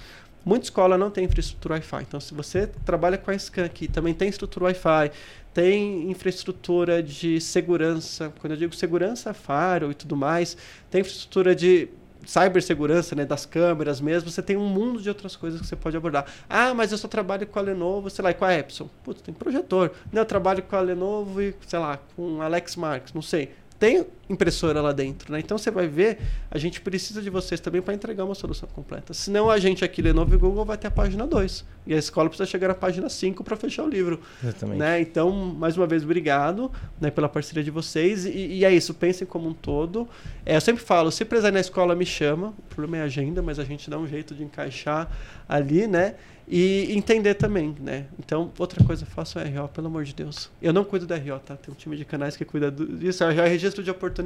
Muita 0.45 0.67
escola 0.67 0.97
não 0.97 1.11
tem 1.11 1.25
infraestrutura 1.25 1.75
Wi-Fi. 1.75 2.03
Então, 2.03 2.21
se 2.21 2.33
você 2.33 2.69
trabalha 2.87 3.19
com 3.19 3.33
a 3.33 3.37
Scan 3.37 3.65
aqui, 3.65 3.89
também 3.89 4.15
tem 4.15 4.29
estrutura 4.29 4.67
Wi-Fi, 4.67 5.11
tem 5.53 6.09
infraestrutura 6.13 7.03
de 7.03 7.41
segurança. 7.41 8.33
Quando 8.39 8.53
eu 8.53 8.57
digo 8.57 8.77
segurança, 8.77 9.35
faro 9.35 9.91
e 9.91 9.95
tudo 9.95 10.17
mais, 10.17 10.57
tem 10.89 11.01
infraestrutura 11.01 11.57
de 11.57 11.89
cibersegurança, 12.29 13.17
né, 13.17 13.25
das 13.25 13.47
câmeras 13.47 14.01
mesmo, 14.01 14.31
você 14.31 14.43
tem 14.43 14.57
um 14.57 14.69
mundo 14.69 15.01
de 15.01 15.09
outras 15.09 15.35
coisas 15.35 15.61
que 15.61 15.67
você 15.67 15.77
pode 15.77 15.97
abordar. 15.97 16.27
Ah, 16.49 16.75
mas 16.75 16.93
eu 16.93 16.99
só 16.99 17.09
trabalho 17.09 17.47
com 17.47 17.59
a 17.59 17.63
Lenovo, 17.63 18.11
sei 18.11 18.23
lá, 18.23 18.31
e 18.31 18.35
com 18.35 18.45
a 18.45 18.55
Epson. 18.55 18.89
Putz, 19.03 19.23
tem 19.23 19.35
projetor. 19.35 19.93
Não, 20.13 20.21
eu 20.23 20.27
trabalho 20.27 20.63
com 20.63 20.77
a 20.77 20.81
Lenovo 20.81 21.41
e, 21.41 21.55
sei 21.67 21.79
lá, 21.79 21.99
com 22.15 22.43
Alex 22.43 22.77
Marks, 22.77 23.15
não 23.15 23.23
sei 23.23 23.51
tem 23.79 24.05
impressora 24.29 24.81
lá 24.81 24.93
dentro, 24.93 25.33
né? 25.33 25.41
Então 25.41 25.57
você 25.57 25.71
vai 25.71 25.87
ver, 25.87 26.19
a 26.51 26.59
gente 26.59 26.81
precisa 26.81 27.23
de 27.23 27.31
vocês 27.31 27.61
também 27.61 27.81
para 27.81 27.95
entregar 27.95 28.25
uma 28.25 28.35
solução 28.35 28.69
completa. 28.69 29.15
Senão 29.15 29.51
a 29.51 29.59
gente 29.59 29.85
aqui, 29.85 30.03
Lenovo 30.03 30.35
e 30.35 30.39
Google, 30.39 30.65
vai 30.65 30.77
ter 30.77 30.89
a 30.89 30.91
página 30.91 31.27
2. 31.27 31.65
E 31.87 31.95
a 31.95 31.97
escola 31.97 32.29
precisa 32.29 32.49
chegar 32.49 32.69
na 32.69 32.75
página 32.75 33.09
5 33.09 33.43
para 33.43 33.57
fechar 33.57 33.85
o 33.85 33.89
livro. 33.89 34.21
Exatamente. 34.43 34.79
Né? 34.79 35.01
Então, 35.01 35.33
mais 35.33 35.77
uma 35.77 35.87
vez, 35.87 36.05
obrigado 36.05 36.71
né, 37.01 37.11
pela 37.11 37.29
parceria 37.29 37.65
de 37.65 37.71
vocês. 37.71 38.27
E, 38.27 38.31
e, 38.31 38.65
é 38.65 38.71
isso, 38.71 38.93
pensem 38.93 39.27
como 39.27 39.49
um 39.49 39.55
todo. 39.55 40.07
É, 40.45 40.57
eu 40.57 40.61
sempre 40.61 40.83
falo, 40.83 41.11
se 41.11 41.25
precisar 41.25 41.51
na 41.51 41.61
escola, 41.61 41.95
me 41.95 42.05
chama. 42.05 42.49
O 42.49 42.75
problema 42.75 42.99
é 42.99 43.01
a 43.03 43.05
agenda, 43.05 43.41
mas 43.41 43.59
a 43.59 43.65
gente 43.65 43.89
dá 43.89 43.99
um 43.99 44.07
jeito 44.07 44.35
de 44.35 44.45
encaixar 44.45 45.11
ali, 45.49 45.87
né? 45.87 46.17
E 46.51 46.97
entender 46.97 47.35
também, 47.35 47.77
né? 47.79 48.07
Então, 48.19 48.51
outra 48.59 48.83
coisa, 48.83 49.05
faço 49.05 49.39
RO, 49.39 49.69
pelo 49.69 49.87
amor 49.87 50.05
de 50.05 50.15
Deus. 50.15 50.51
Eu 50.63 50.73
não 50.73 50.83
cuido 50.83 51.07
da 51.07 51.15
RO, 51.17 51.39
tá? 51.39 51.57
Tem 51.57 51.73
um 51.73 51.77
time 51.77 51.95
de 51.95 52.07
canais 52.07 52.37
que 52.37 52.45
cuida 52.45 52.71
disso. 52.71 53.23
RO 53.23 53.31
é 53.33 53.49
registro 53.49 53.83
de 53.83 53.91
oportunidade. 53.91 54.18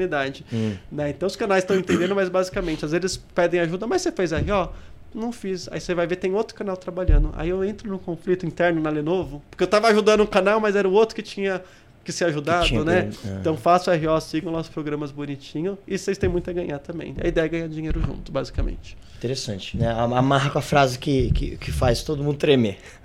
Hum. 0.53 0.75
Né? 0.91 1.11
Então, 1.11 1.27
os 1.27 1.37
canais 1.37 1.63
estão 1.65 1.77
entendendo, 1.77 2.15
mas 2.15 2.29
basicamente, 2.29 2.85
às 2.85 2.93
vezes 2.93 3.17
pedem 3.17 3.61
ajuda, 3.61 3.87
mas 3.87 4.03
você 4.03 4.13
fez 4.13 4.33
RO? 4.33 4.73
Não 5.15 5.31
fiz. 5.31 5.69
Aí 5.71 5.81
você 5.81 5.95
vai 5.95 6.07
ver, 6.07 6.17
tem 6.17 6.35
outro 6.35 6.55
canal 6.55 6.77
trabalhando. 6.77 7.31
Aí 7.37 7.51
eu 7.51 7.63
entro 7.63 7.89
num 7.89 7.99
conflito 7.99 8.47
interno 8.47 8.81
na 8.81 8.91
Lenovo, 8.91 9.43
porque 9.51 9.63
eu 9.63 9.69
tava 9.69 9.89
ajudando 9.89 10.23
um 10.23 10.27
canal, 10.27 10.59
mas 10.59 10.75
era 10.75 10.89
o 10.89 10.93
outro 10.93 11.15
que 11.15 11.23
tinha 11.23 11.63
que 12.05 12.13
ser 12.13 12.25
ajudado, 12.25 12.67
que 12.67 12.79
né? 12.79 13.11
É. 13.25 13.29
Então 13.41 13.57
faço 13.57 13.91
RO, 13.91 14.21
sigam 14.21 14.51
nossos 14.51 14.73
programas 14.73 15.11
bonitinho 15.11 15.79
e 15.87 15.97
vocês 15.97 16.19
têm 16.19 16.29
muito 16.29 16.51
a 16.51 16.53
ganhar 16.53 16.79
também. 16.79 17.15
A 17.23 17.29
ideia 17.29 17.45
é 17.45 17.49
ganhar 17.49 17.69
dinheiro 17.69 18.01
junto, 18.01 18.33
basicamente. 18.33 18.97
Interessante, 19.17 19.77
né? 19.77 19.89
Amarra 19.89 20.51
com 20.51 20.59
a 20.59 20.63
frase 20.63 20.99
que, 20.99 21.31
que, 21.33 21.57
que 21.57 21.71
faz 21.71 22.03
todo 22.03 22.23
mundo 22.23 22.37
tremer. 22.37 22.79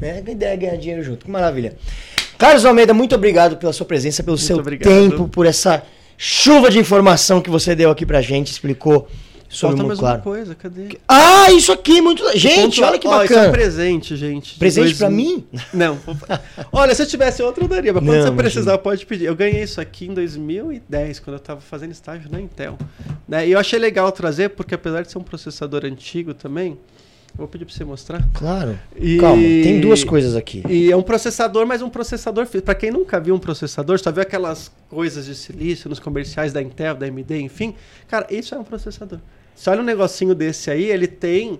Né? 0.00 0.22
A 0.26 0.30
ideia 0.30 0.54
é 0.54 0.56
ganhar 0.56 0.76
dinheiro 0.76 1.02
junto. 1.02 1.26
Que 1.26 1.30
maravilha. 1.30 1.76
Carlos 2.38 2.64
Almeida, 2.64 2.94
muito 2.94 3.14
obrigado 3.14 3.58
pela 3.58 3.74
sua 3.74 3.84
presença, 3.84 4.22
pelo 4.22 4.38
muito 4.38 4.46
seu 4.46 4.56
obrigado. 4.56 4.88
tempo, 4.88 5.28
por 5.28 5.44
essa 5.44 5.82
chuva 6.16 6.70
de 6.70 6.78
informação 6.78 7.40
que 7.40 7.50
você 7.50 7.74
deu 7.74 7.90
aqui 7.90 8.06
pra 8.06 8.20
gente, 8.20 8.50
explicou 8.50 9.08
sobre 9.52 9.76
Falta 9.76 9.88
mais 9.88 9.98
claro. 9.98 10.16
uma 10.16 10.22
coisa, 10.22 10.54
cadê? 10.54 10.98
Ah, 11.06 11.52
isso 11.52 11.70
aqui, 11.70 12.00
muito. 12.00 12.24
Gente, 12.36 12.80
ponto... 12.80 12.88
olha 12.88 12.98
que 12.98 13.06
bacana. 13.06 13.24
Isso 13.24 13.34
é 13.34 13.48
um 13.48 13.52
presente, 13.52 14.16
gente. 14.16 14.58
Presente 14.58 14.84
dois... 14.86 14.98
para 14.98 15.10
mim? 15.10 15.44
Não. 15.74 15.98
olha, 16.72 16.94
se 16.94 17.02
eu 17.02 17.06
tivesse 17.06 17.42
outro, 17.42 17.64
eu 17.64 17.68
daria. 17.68 17.92
Mas 17.92 18.02
quando 18.02 18.16
Não, 18.16 18.22
você 18.24 18.32
precisar, 18.32 18.78
pode 18.78 19.04
pedir. 19.04 19.26
Eu 19.26 19.36
ganhei 19.36 19.62
isso 19.62 19.78
aqui 19.78 20.06
em 20.06 20.14
2010, 20.14 21.20
quando 21.20 21.34
eu 21.34 21.38
estava 21.38 21.60
fazendo 21.60 21.92
estágio 21.92 22.30
na 22.32 22.40
Intel. 22.40 22.78
Né? 23.28 23.46
E 23.46 23.52
eu 23.52 23.58
achei 23.58 23.78
legal 23.78 24.10
trazer, 24.10 24.48
porque 24.50 24.74
apesar 24.74 25.02
de 25.02 25.12
ser 25.12 25.18
um 25.18 25.22
processador 25.22 25.84
antigo 25.84 26.32
também, 26.32 26.78
Vou 27.34 27.48
pedir 27.48 27.64
para 27.64 27.74
você 27.74 27.84
mostrar. 27.84 28.28
Claro. 28.34 28.78
E... 28.94 29.16
Calma, 29.16 29.42
tem 29.42 29.80
duas 29.80 30.04
coisas 30.04 30.36
aqui. 30.36 30.62
E 30.68 30.92
é 30.92 30.96
um 30.96 31.02
processador, 31.02 31.66
mas 31.66 31.80
um 31.80 31.88
processador 31.88 32.46
Para 32.46 32.74
quem 32.74 32.90
nunca 32.90 33.18
viu 33.18 33.34
um 33.34 33.38
processador, 33.38 33.98
só 33.98 34.12
viu 34.12 34.22
aquelas 34.22 34.70
coisas 34.90 35.24
de 35.24 35.34
silício 35.34 35.88
nos 35.88 35.98
comerciais 35.98 36.52
da 36.52 36.60
Intel, 36.60 36.94
da 36.94 37.06
AMD, 37.06 37.40
enfim. 37.40 37.74
Cara, 38.06 38.26
isso 38.30 38.54
é 38.54 38.58
um 38.58 38.64
processador. 38.64 39.18
Você 39.54 39.70
olha 39.70 39.80
um 39.80 39.84
negocinho 39.84 40.34
desse 40.34 40.70
aí, 40.70 40.84
ele 40.84 41.06
tem, 41.06 41.58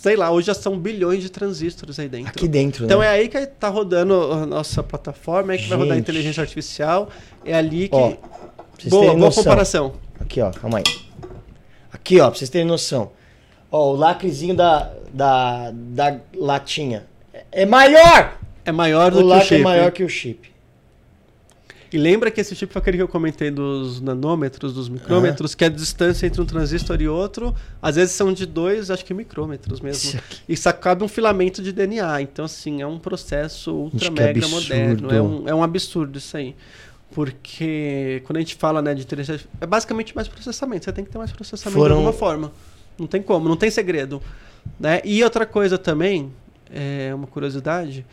sei 0.00 0.16
lá, 0.16 0.30
hoje 0.30 0.46
já 0.46 0.54
são 0.54 0.78
bilhões 0.78 1.22
de 1.22 1.30
transistores 1.30 1.98
aí 1.98 2.08
dentro. 2.08 2.28
Aqui 2.28 2.48
dentro, 2.48 2.86
Então 2.86 3.00
né? 3.00 3.06
é 3.06 3.08
aí 3.10 3.28
que 3.28 3.36
está 3.36 3.68
rodando 3.68 4.14
a 4.32 4.46
nossa 4.46 4.82
plataforma, 4.82 5.52
é 5.52 5.56
que 5.56 5.62
Gente. 5.62 5.70
vai 5.70 5.78
rodar 5.78 5.96
a 5.96 6.00
inteligência 6.00 6.40
artificial, 6.40 7.10
é 7.44 7.54
ali 7.54 7.88
que... 7.88 7.96
Ó, 7.96 8.16
boa, 8.88 9.14
boa 9.14 9.32
comparação. 9.32 9.94
Aqui, 10.18 10.40
ó, 10.40 10.50
calma 10.50 10.78
aí. 10.78 10.84
Aqui, 11.92 12.20
ó, 12.20 12.28
pra 12.30 12.38
vocês 12.38 12.48
terem 12.48 12.66
noção. 12.66 13.12
Ó, 13.76 13.92
o 13.92 13.96
lacrezinho 13.96 14.54
da, 14.54 14.92
da, 15.12 15.72
da 15.72 16.20
latinha 16.36 17.06
é 17.50 17.66
maior! 17.66 18.38
É 18.64 18.70
maior 18.70 19.10
do 19.10 19.18
o 19.18 19.28
que 19.28 19.36
o 19.36 19.40
chip. 19.40 19.54
é 19.54 19.64
maior 19.64 19.90
que 19.90 20.04
o 20.04 20.08
chip. 20.08 20.52
E 21.92 21.98
lembra 21.98 22.30
que 22.30 22.40
esse 22.40 22.54
tipo 22.54 22.72
foi 22.72 22.80
aquele 22.80 22.98
que 22.98 23.02
eu 23.02 23.08
comentei 23.08 23.50
dos 23.50 24.00
nanômetros, 24.00 24.72
dos 24.72 24.88
micrômetros, 24.88 25.50
uhum. 25.50 25.58
que 25.58 25.64
a 25.64 25.68
distância 25.68 26.24
entre 26.24 26.40
um 26.40 26.46
transistor 26.46 27.02
e 27.02 27.08
outro, 27.08 27.52
às 27.82 27.96
vezes 27.96 28.14
são 28.14 28.32
de 28.32 28.46
dois, 28.46 28.92
acho 28.92 29.04
que 29.04 29.12
micrômetros 29.12 29.80
mesmo. 29.80 30.20
E 30.48 30.52
isso 30.52 30.68
acaba 30.68 31.04
um 31.04 31.08
filamento 31.08 31.60
de 31.60 31.72
DNA. 31.72 32.22
Então, 32.22 32.44
assim, 32.44 32.80
é 32.80 32.86
um 32.86 33.00
processo 33.00 33.72
ultra 33.74 34.06
Gente, 34.06 34.12
mega 34.12 34.46
moderno. 34.46 35.12
É 35.12 35.20
um, 35.20 35.48
é 35.48 35.54
um 35.54 35.64
absurdo 35.64 36.16
isso 36.16 36.36
aí. 36.36 36.54
Porque 37.10 38.22
quando 38.24 38.36
a 38.36 38.40
gente 38.40 38.54
fala 38.54 38.80
né, 38.80 38.94
de 38.94 39.02
inteligência, 39.02 39.48
é 39.60 39.66
basicamente 39.66 40.14
mais 40.14 40.28
processamento. 40.28 40.84
Você 40.84 40.92
tem 40.92 41.04
que 41.04 41.10
ter 41.10 41.18
mais 41.18 41.32
processamento 41.32 41.76
Foram... 41.76 41.96
de 41.96 41.98
alguma 41.98 42.12
forma. 42.12 42.52
Não 42.98 43.06
tem 43.06 43.22
como, 43.22 43.48
não 43.48 43.56
tem 43.56 43.70
segredo. 43.70 44.22
Né? 44.78 45.00
E 45.04 45.22
outra 45.22 45.46
coisa 45.46 45.76
também, 45.78 46.32
é 46.70 47.14
uma 47.14 47.26
curiosidade, 47.26 48.04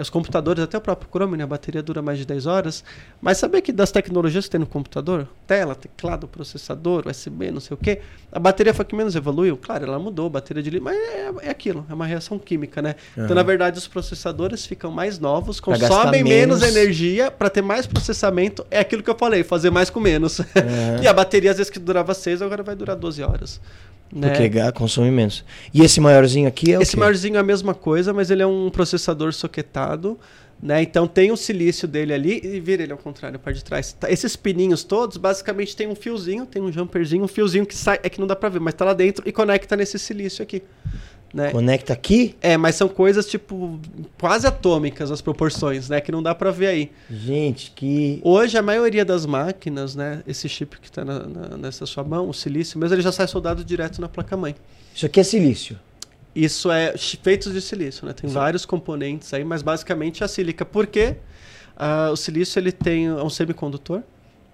os 0.00 0.08
computadores, 0.08 0.62
até 0.62 0.78
o 0.78 0.80
próprio 0.80 1.08
Chrome, 1.10 1.36
né, 1.36 1.44
a 1.44 1.46
bateria 1.46 1.82
dura 1.82 2.00
mais 2.00 2.18
de 2.18 2.24
10 2.24 2.46
horas. 2.46 2.82
Mas 3.20 3.36
saber 3.36 3.60
que 3.60 3.72
das 3.72 3.92
tecnologias 3.92 4.46
que 4.46 4.50
tem 4.50 4.60
no 4.60 4.66
computador, 4.66 5.28
tela, 5.46 5.74
teclado, 5.74 6.26
processador, 6.26 7.06
USB, 7.06 7.50
não 7.50 7.60
sei 7.60 7.74
o 7.74 7.76
quê, 7.76 8.00
a 8.30 8.38
bateria 8.38 8.72
foi 8.72 8.84
a 8.84 8.86
que 8.86 8.96
menos 8.96 9.14
evoluiu. 9.14 9.56
Claro, 9.56 9.84
ela 9.84 9.98
mudou, 9.98 10.30
bateria 10.30 10.62
de 10.62 10.70
lítio, 10.70 10.84
mas 10.84 10.96
é, 10.96 11.30
é, 11.42 11.50
aquilo, 11.50 11.84
é 11.90 11.94
uma 11.94 12.06
reação 12.06 12.38
química, 12.38 12.80
né? 12.80 12.94
Uhum. 13.16 13.24
Então, 13.24 13.36
na 13.36 13.42
verdade, 13.42 13.78
os 13.78 13.86
processadores 13.86 14.64
ficam 14.64 14.90
mais 14.90 15.18
novos, 15.18 15.60
consomem 15.60 16.24
menos. 16.24 16.60
menos 16.60 16.62
energia 16.62 17.30
para 17.30 17.50
ter 17.50 17.62
mais 17.62 17.86
processamento. 17.86 18.66
É 18.70 18.78
aquilo 18.78 19.02
que 19.02 19.10
eu 19.10 19.16
falei, 19.16 19.44
fazer 19.44 19.70
mais 19.70 19.90
com 19.90 20.00
menos. 20.00 20.38
Uhum. 20.38 20.46
e 21.02 21.06
a 21.06 21.12
bateria, 21.12 21.50
às 21.50 21.58
vezes, 21.58 21.70
que 21.70 21.78
durava 21.78 22.14
6, 22.14 22.40
agora 22.40 22.62
vai 22.62 22.74
durar 22.74 22.96
12 22.96 23.22
horas. 23.22 23.60
Né? 24.12 24.28
Porque 24.28 24.72
consome 24.72 25.10
menos. 25.10 25.42
E 25.72 25.82
esse 25.82 26.00
maiorzinho 26.00 26.46
aqui 26.46 26.74
é 26.74 26.82
Esse 26.82 26.98
maiorzinho 26.98 27.36
é 27.36 27.38
a 27.38 27.42
mesma 27.42 27.74
coisa, 27.74 28.12
mas 28.12 28.30
ele 28.30 28.42
é 28.42 28.46
um 28.46 28.68
processador 28.68 29.32
soquetado. 29.32 30.18
Né? 30.62 30.82
Então 30.82 31.08
tem 31.08 31.32
o 31.32 31.36
silício 31.36 31.88
dele 31.88 32.12
ali 32.12 32.40
e 32.44 32.60
vira 32.60 32.82
ele 32.84 32.92
ao 32.92 32.98
contrário, 32.98 33.38
para 33.38 33.52
de 33.52 33.64
trás. 33.64 33.94
Tá, 33.94 34.08
esses 34.10 34.36
pininhos 34.36 34.84
todos, 34.84 35.16
basicamente 35.16 35.74
tem 35.74 35.88
um 35.88 35.94
fiozinho, 35.94 36.46
tem 36.46 36.62
um 36.62 36.70
jumperzinho, 36.70 37.24
um 37.24 37.28
fiozinho 37.28 37.66
que 37.66 37.74
sai, 37.74 37.98
é 38.02 38.08
que 38.08 38.20
não 38.20 38.26
dá 38.28 38.36
para 38.36 38.50
ver, 38.50 38.60
mas 38.60 38.74
tá 38.74 38.84
lá 38.84 38.92
dentro 38.92 39.26
e 39.26 39.32
conecta 39.32 39.74
nesse 39.74 39.98
silício 39.98 40.42
aqui. 40.42 40.62
Né? 41.32 41.50
Conecta 41.50 41.94
aqui? 41.94 42.36
É, 42.42 42.58
mas 42.58 42.74
são 42.74 42.88
coisas 42.88 43.26
tipo 43.26 43.80
quase 44.20 44.46
atômicas 44.46 45.10
as 45.10 45.22
proporções, 45.22 45.88
né? 45.88 45.98
Que 46.00 46.12
não 46.12 46.22
dá 46.22 46.34
para 46.34 46.50
ver 46.50 46.66
aí. 46.66 46.90
Gente, 47.10 47.72
que. 47.74 48.20
Hoje 48.22 48.58
a 48.58 48.62
maioria 48.62 49.04
das 49.04 49.24
máquinas, 49.24 49.96
né? 49.96 50.22
Esse 50.26 50.46
chip 50.46 50.78
que 50.78 50.88
está 50.88 51.02
nessa 51.58 51.86
sua 51.86 52.04
mão, 52.04 52.28
o 52.28 52.34
silício, 52.34 52.78
mesmo 52.78 52.94
ele 52.94 53.02
já 53.02 53.12
sai 53.12 53.26
soldado 53.26 53.64
direto 53.64 53.98
na 53.98 54.08
placa-mãe. 54.08 54.54
Isso 54.94 55.06
aqui 55.06 55.20
é 55.20 55.22
silício? 55.22 55.78
Isso 56.34 56.70
é 56.70 56.94
feitos 56.96 57.52
de 57.52 57.60
silício, 57.60 58.06
né? 58.06 58.12
Tem 58.12 58.28
Sim. 58.28 58.34
vários 58.34 58.66
componentes 58.66 59.32
aí, 59.32 59.44
mas 59.44 59.62
basicamente 59.62 60.22
é 60.22 60.26
a 60.26 60.28
sílica. 60.28 60.64
Por 60.64 60.86
quê? 60.86 61.16
Uh, 61.76 62.12
o 62.12 62.16
silício 62.16 62.58
ele 62.58 62.72
tem 62.72 63.06
é 63.06 63.22
um 63.22 63.30
semicondutor, 63.30 64.02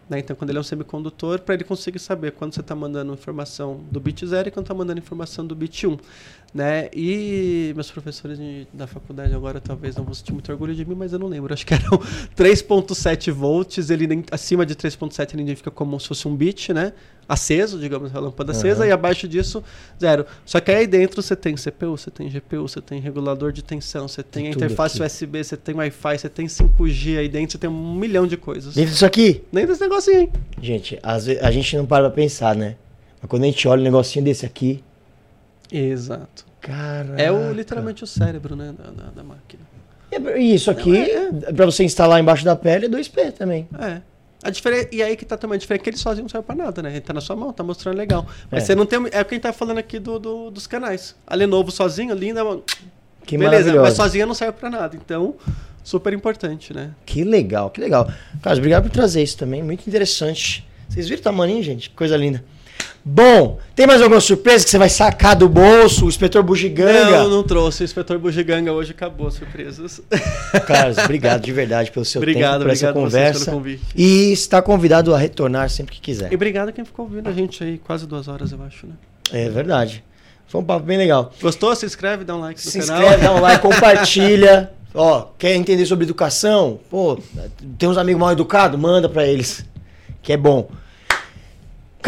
né? 0.09 0.19
Então, 0.19 0.35
quando 0.35 0.51
ele 0.51 0.59
é 0.59 0.61
um 0.61 0.65
semicondutor, 0.65 1.41
para 1.41 1.55
ele 1.55 1.65
conseguir 1.65 1.99
saber 1.99 2.33
quando 2.33 2.55
você 2.55 2.61
está 2.61 2.75
mandando 2.75 3.13
informação 3.13 3.81
do 3.91 4.01
bit 4.01 4.27
0 4.27 4.49
e 4.49 4.51
quando 4.51 4.65
está 4.65 4.75
mandando 4.75 4.99
informação 4.99 5.47
do 5.47 5.55
bit 5.55 5.87
1. 5.87 5.91
Um, 5.93 5.99
né? 6.53 6.89
E 6.95 7.73
meus 7.75 7.91
professores 7.91 8.39
de, 8.39 8.67
da 8.73 8.87
faculdade 8.87 9.35
agora 9.35 9.61
talvez 9.61 9.97
não 9.97 10.05
vão 10.05 10.15
sentir 10.15 10.33
muito 10.33 10.51
orgulho 10.51 10.75
de 10.75 10.85
mim, 10.85 10.95
mas 10.95 11.13
eu 11.13 11.19
não 11.19 11.27
lembro. 11.27 11.53
Acho 11.53 11.67
que 11.67 11.75
eram 11.75 11.99
3.7 12.37 13.31
volts, 13.31 13.91
ele 13.91 14.25
acima 14.31 14.65
de 14.65 14.75
3.7 14.75 15.35
ele 15.35 15.43
identifica 15.43 15.71
como 15.71 15.99
se 16.01 16.09
fosse 16.09 16.27
um 16.27 16.35
bit, 16.35 16.73
né? 16.73 16.93
Aceso, 17.29 17.79
digamos, 17.79 18.15
a 18.15 18.19
lâmpada 18.19 18.53
uhum. 18.53 18.59
acesa, 18.59 18.87
e 18.87 18.91
abaixo 18.91 19.29
disso, 19.29 19.63
zero. 20.01 20.25
Só 20.47 20.61
que 20.61 20.71
aí 20.71 20.87
dentro 20.87 21.21
você 21.21 21.37
tem 21.37 21.55
CPU, 21.57 21.91
você 21.91 22.11
tem 22.11 22.27
GPU, 22.31 22.63
você 22.67 22.81
tem 22.81 22.99
regulador 23.01 23.53
de 23.53 23.63
tensão, 23.63 24.09
você 24.09 24.23
tem, 24.23 24.45
tem 24.45 24.53
a 24.53 24.57
interface 24.57 25.03
aqui. 25.03 25.13
USB, 25.13 25.45
você 25.45 25.57
tem 25.57 25.75
Wi-Fi, 25.75 26.19
você 26.19 26.29
tem 26.31 26.47
5G 26.47 27.19
aí 27.19 27.29
dentro, 27.29 27.53
você 27.53 27.59
tem 27.59 27.69
um 27.69 27.95
milhão 27.95 28.27
de 28.27 28.39
coisas. 28.39 28.75
Dentro 28.75 28.93
disso 28.93 29.05
aqui? 29.05 29.43
Dentro 29.53 29.69
desse 29.69 29.83
negocinho, 29.83 30.21
hein? 30.21 30.33
Gente, 30.63 30.99
às 31.03 31.27
vezes, 31.27 31.43
a 31.43 31.51
gente 31.51 31.77
não 31.77 31.85
para 31.85 32.09
pra 32.09 32.17
pensar, 32.17 32.57
né? 32.57 32.77
Mas 33.21 33.29
quando 33.29 33.43
a 33.43 33.47
gente 33.47 33.69
olha 33.69 33.81
um 33.81 33.85
negocinho 33.85 34.25
desse 34.25 34.47
aqui, 34.47 34.83
Exato. 35.71 36.47
Caraca. 36.61 37.21
É 37.21 37.31
o, 37.31 37.53
literalmente 37.53 38.03
o 38.05 38.07
cérebro 38.07 38.57
né, 38.57 38.75
da, 38.77 38.91
da, 38.91 39.11
da 39.11 39.23
máquina. 39.23 39.63
E 40.37 40.55
isso 40.55 40.71
aqui, 40.71 40.97
é, 40.97 41.29
é. 41.29 41.53
para 41.53 41.67
você 41.67 41.85
instalar 41.85 42.21
embaixo 42.21 42.45
da 42.45 42.57
pele, 42.57 42.87
é 42.87 42.89
2P 42.89 43.33
também. 43.33 43.69
É. 43.79 44.01
A 44.43 44.51
diferença, 44.51 44.89
e 44.93 45.03
aí 45.03 45.17
que 45.17 45.25
tá 45.25 45.37
também 45.37 45.57
a 45.57 45.59
diferença 45.59 45.83
é 45.83 45.85
que 45.85 45.91
ele 45.91 45.97
sozinho 45.97 46.23
não 46.23 46.29
serve 46.29 46.47
pra 46.47 46.55
nada, 46.55 46.81
né? 46.81 46.91
Ele 46.91 47.01
tá 47.01 47.13
na 47.13 47.21
sua 47.21 47.35
mão, 47.35 47.53
tá 47.53 47.63
mostrando 47.65 47.97
legal. 47.97 48.27
Mas 48.51 48.63
é. 48.63 48.67
você 48.67 48.75
não 48.75 48.87
tem. 48.87 48.99
É 49.11 49.21
o 49.21 49.25
que 49.25 49.35
a 49.35 49.37
gente 49.37 49.41
tá 49.41 49.53
falando 49.53 49.79
aqui 49.79 49.99
do, 49.99 50.19
do 50.19 50.51
dos 50.51 50.67
canais. 50.67 51.17
A 51.27 51.35
Lenovo 51.35 51.71
sozinho, 51.71 52.15
linda, 52.15 52.45
mano. 52.45 52.63
Que 53.27 53.37
Beleza, 53.37 53.75
mas 53.83 53.95
sozinha 53.95 54.25
não 54.25 54.35
serve 54.35 54.55
pra 54.55 54.71
nada. 54.71 54.97
Então, 54.97 55.35
super 55.83 56.13
importante, 56.13 56.73
né? 56.73 56.93
Que 57.05 57.25
legal, 57.25 57.69
que 57.69 57.81
legal. 57.81 58.11
Carlos, 58.41 58.59
obrigado 58.59 58.85
por 58.85 58.91
trazer 58.91 59.23
isso 59.23 59.37
também. 59.37 59.63
Muito 59.63 59.87
interessante. 59.87 60.67
Vocês 60.89 61.09
viram 61.09 61.21
o 61.21 61.25
tamanho, 61.25 61.63
gente? 61.63 61.91
Que 61.91 61.97
coisa 61.97 62.17
linda. 62.17 62.43
Bom, 63.05 63.59
tem 63.75 63.87
mais 63.87 64.03
alguma 64.03 64.21
surpresa 64.21 64.65
que 64.65 64.71
você 64.71 64.77
vai 64.77 64.91
sacar 64.91 65.35
do 65.35 65.49
bolso? 65.49 66.05
O 66.05 66.09
inspetor 66.09 66.43
Bugiganga? 66.43 67.23
Não, 67.23 67.29
não 67.31 67.43
trouxe. 67.43 67.83
O 67.83 67.85
inspetor 67.85 68.19
Bugiganga 68.19 68.71
hoje 68.71 68.91
acabou 68.91 69.29
as 69.29 69.35
surpresas. 69.35 70.03
Carlos, 70.67 70.99
obrigado 70.99 71.41
de 71.41 71.53
verdade 71.53 71.91
pelo 71.91 72.05
seu 72.05 72.21
obrigado, 72.21 72.59
tempo, 72.59 72.65
por 72.65 72.71
essa 72.71 72.93
conversa. 72.93 73.63
E 73.97 74.31
está 74.31 74.61
convidado 74.61 75.15
a 75.15 75.19
retornar 75.19 75.71
sempre 75.71 75.95
que 75.95 76.03
quiser. 76.03 76.31
E 76.31 76.35
obrigado 76.35 76.69
a 76.69 76.73
quem 76.73 76.85
ficou 76.85 77.07
ouvindo 77.07 77.29
a 77.29 77.33
gente 77.33 77.65
aí 77.65 77.79
quase 77.79 78.07
duas 78.07 78.29
horas, 78.29 78.53
eu 78.53 78.63
acho, 78.63 78.87
né? 78.87 78.93
É 79.33 79.49
verdade. 79.49 80.05
Foi 80.47 80.61
um 80.61 80.65
papo 80.65 80.85
bem 80.85 80.99
legal. 80.99 81.33
Gostou? 81.41 81.75
Se 81.75 81.87
inscreve, 81.87 82.25
dá 82.25 82.37
um 82.37 82.41
like 82.41 82.63
no 82.63 82.71
Se 82.71 82.79
canal. 82.79 82.97
Se 82.97 83.03
inscreve, 83.05 83.25
dá 83.25 83.35
um 83.35 83.41
like, 83.41 83.63
compartilha. 83.63 84.73
Ó, 84.95 85.29
quer 85.39 85.55
entender 85.55 85.87
sobre 85.87 86.05
educação? 86.05 86.79
Pô, 86.91 87.19
tem 87.79 87.89
uns 87.89 87.97
amigos 87.99 88.21
mal 88.21 88.33
educados? 88.33 88.79
Manda 88.79 89.09
para 89.09 89.27
eles. 89.27 89.65
Que 90.23 90.33
é 90.33 90.37
bom. 90.37 90.69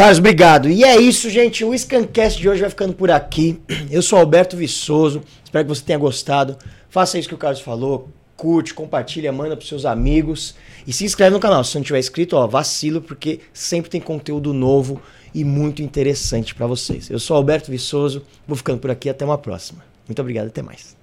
Carlos, 0.00 0.18
obrigado. 0.18 0.70
E 0.70 0.82
é 0.82 0.98
isso, 0.98 1.28
gente. 1.28 1.62
O 1.62 1.76
Scancast 1.76 2.40
de 2.40 2.48
hoje 2.48 2.62
vai 2.62 2.70
ficando 2.70 2.94
por 2.94 3.10
aqui. 3.10 3.60
Eu 3.90 4.00
sou 4.00 4.18
Alberto 4.18 4.56
Viçoso. 4.56 5.20
Espero 5.44 5.62
que 5.62 5.68
você 5.68 5.82
tenha 5.84 5.98
gostado. 5.98 6.56
Faça 6.88 7.18
isso 7.18 7.28
que 7.28 7.34
o 7.34 7.38
Carlos 7.38 7.60
falou. 7.60 8.08
Curte, 8.34 8.72
compartilha, 8.72 9.30
manda 9.30 9.54
para 9.54 9.66
seus 9.66 9.84
amigos. 9.84 10.54
E 10.86 10.92
se 10.94 11.04
inscreve 11.04 11.34
no 11.34 11.38
canal. 11.38 11.62
Se 11.64 11.76
não 11.76 11.84
tiver 11.84 11.98
inscrito, 11.98 12.34
ó, 12.34 12.46
vacilo, 12.46 13.02
porque 13.02 13.40
sempre 13.52 13.90
tem 13.90 14.00
conteúdo 14.00 14.54
novo 14.54 15.02
e 15.34 15.44
muito 15.44 15.82
interessante 15.82 16.54
para 16.54 16.66
vocês. 16.66 17.10
Eu 17.10 17.18
sou 17.18 17.36
Alberto 17.36 17.70
Viçoso. 17.70 18.22
Vou 18.48 18.56
ficando 18.56 18.78
por 18.78 18.90
aqui. 18.90 19.10
Até 19.10 19.22
uma 19.22 19.36
próxima. 19.36 19.84
Muito 20.08 20.18
obrigado. 20.18 20.46
Até 20.46 20.62
mais. 20.62 20.99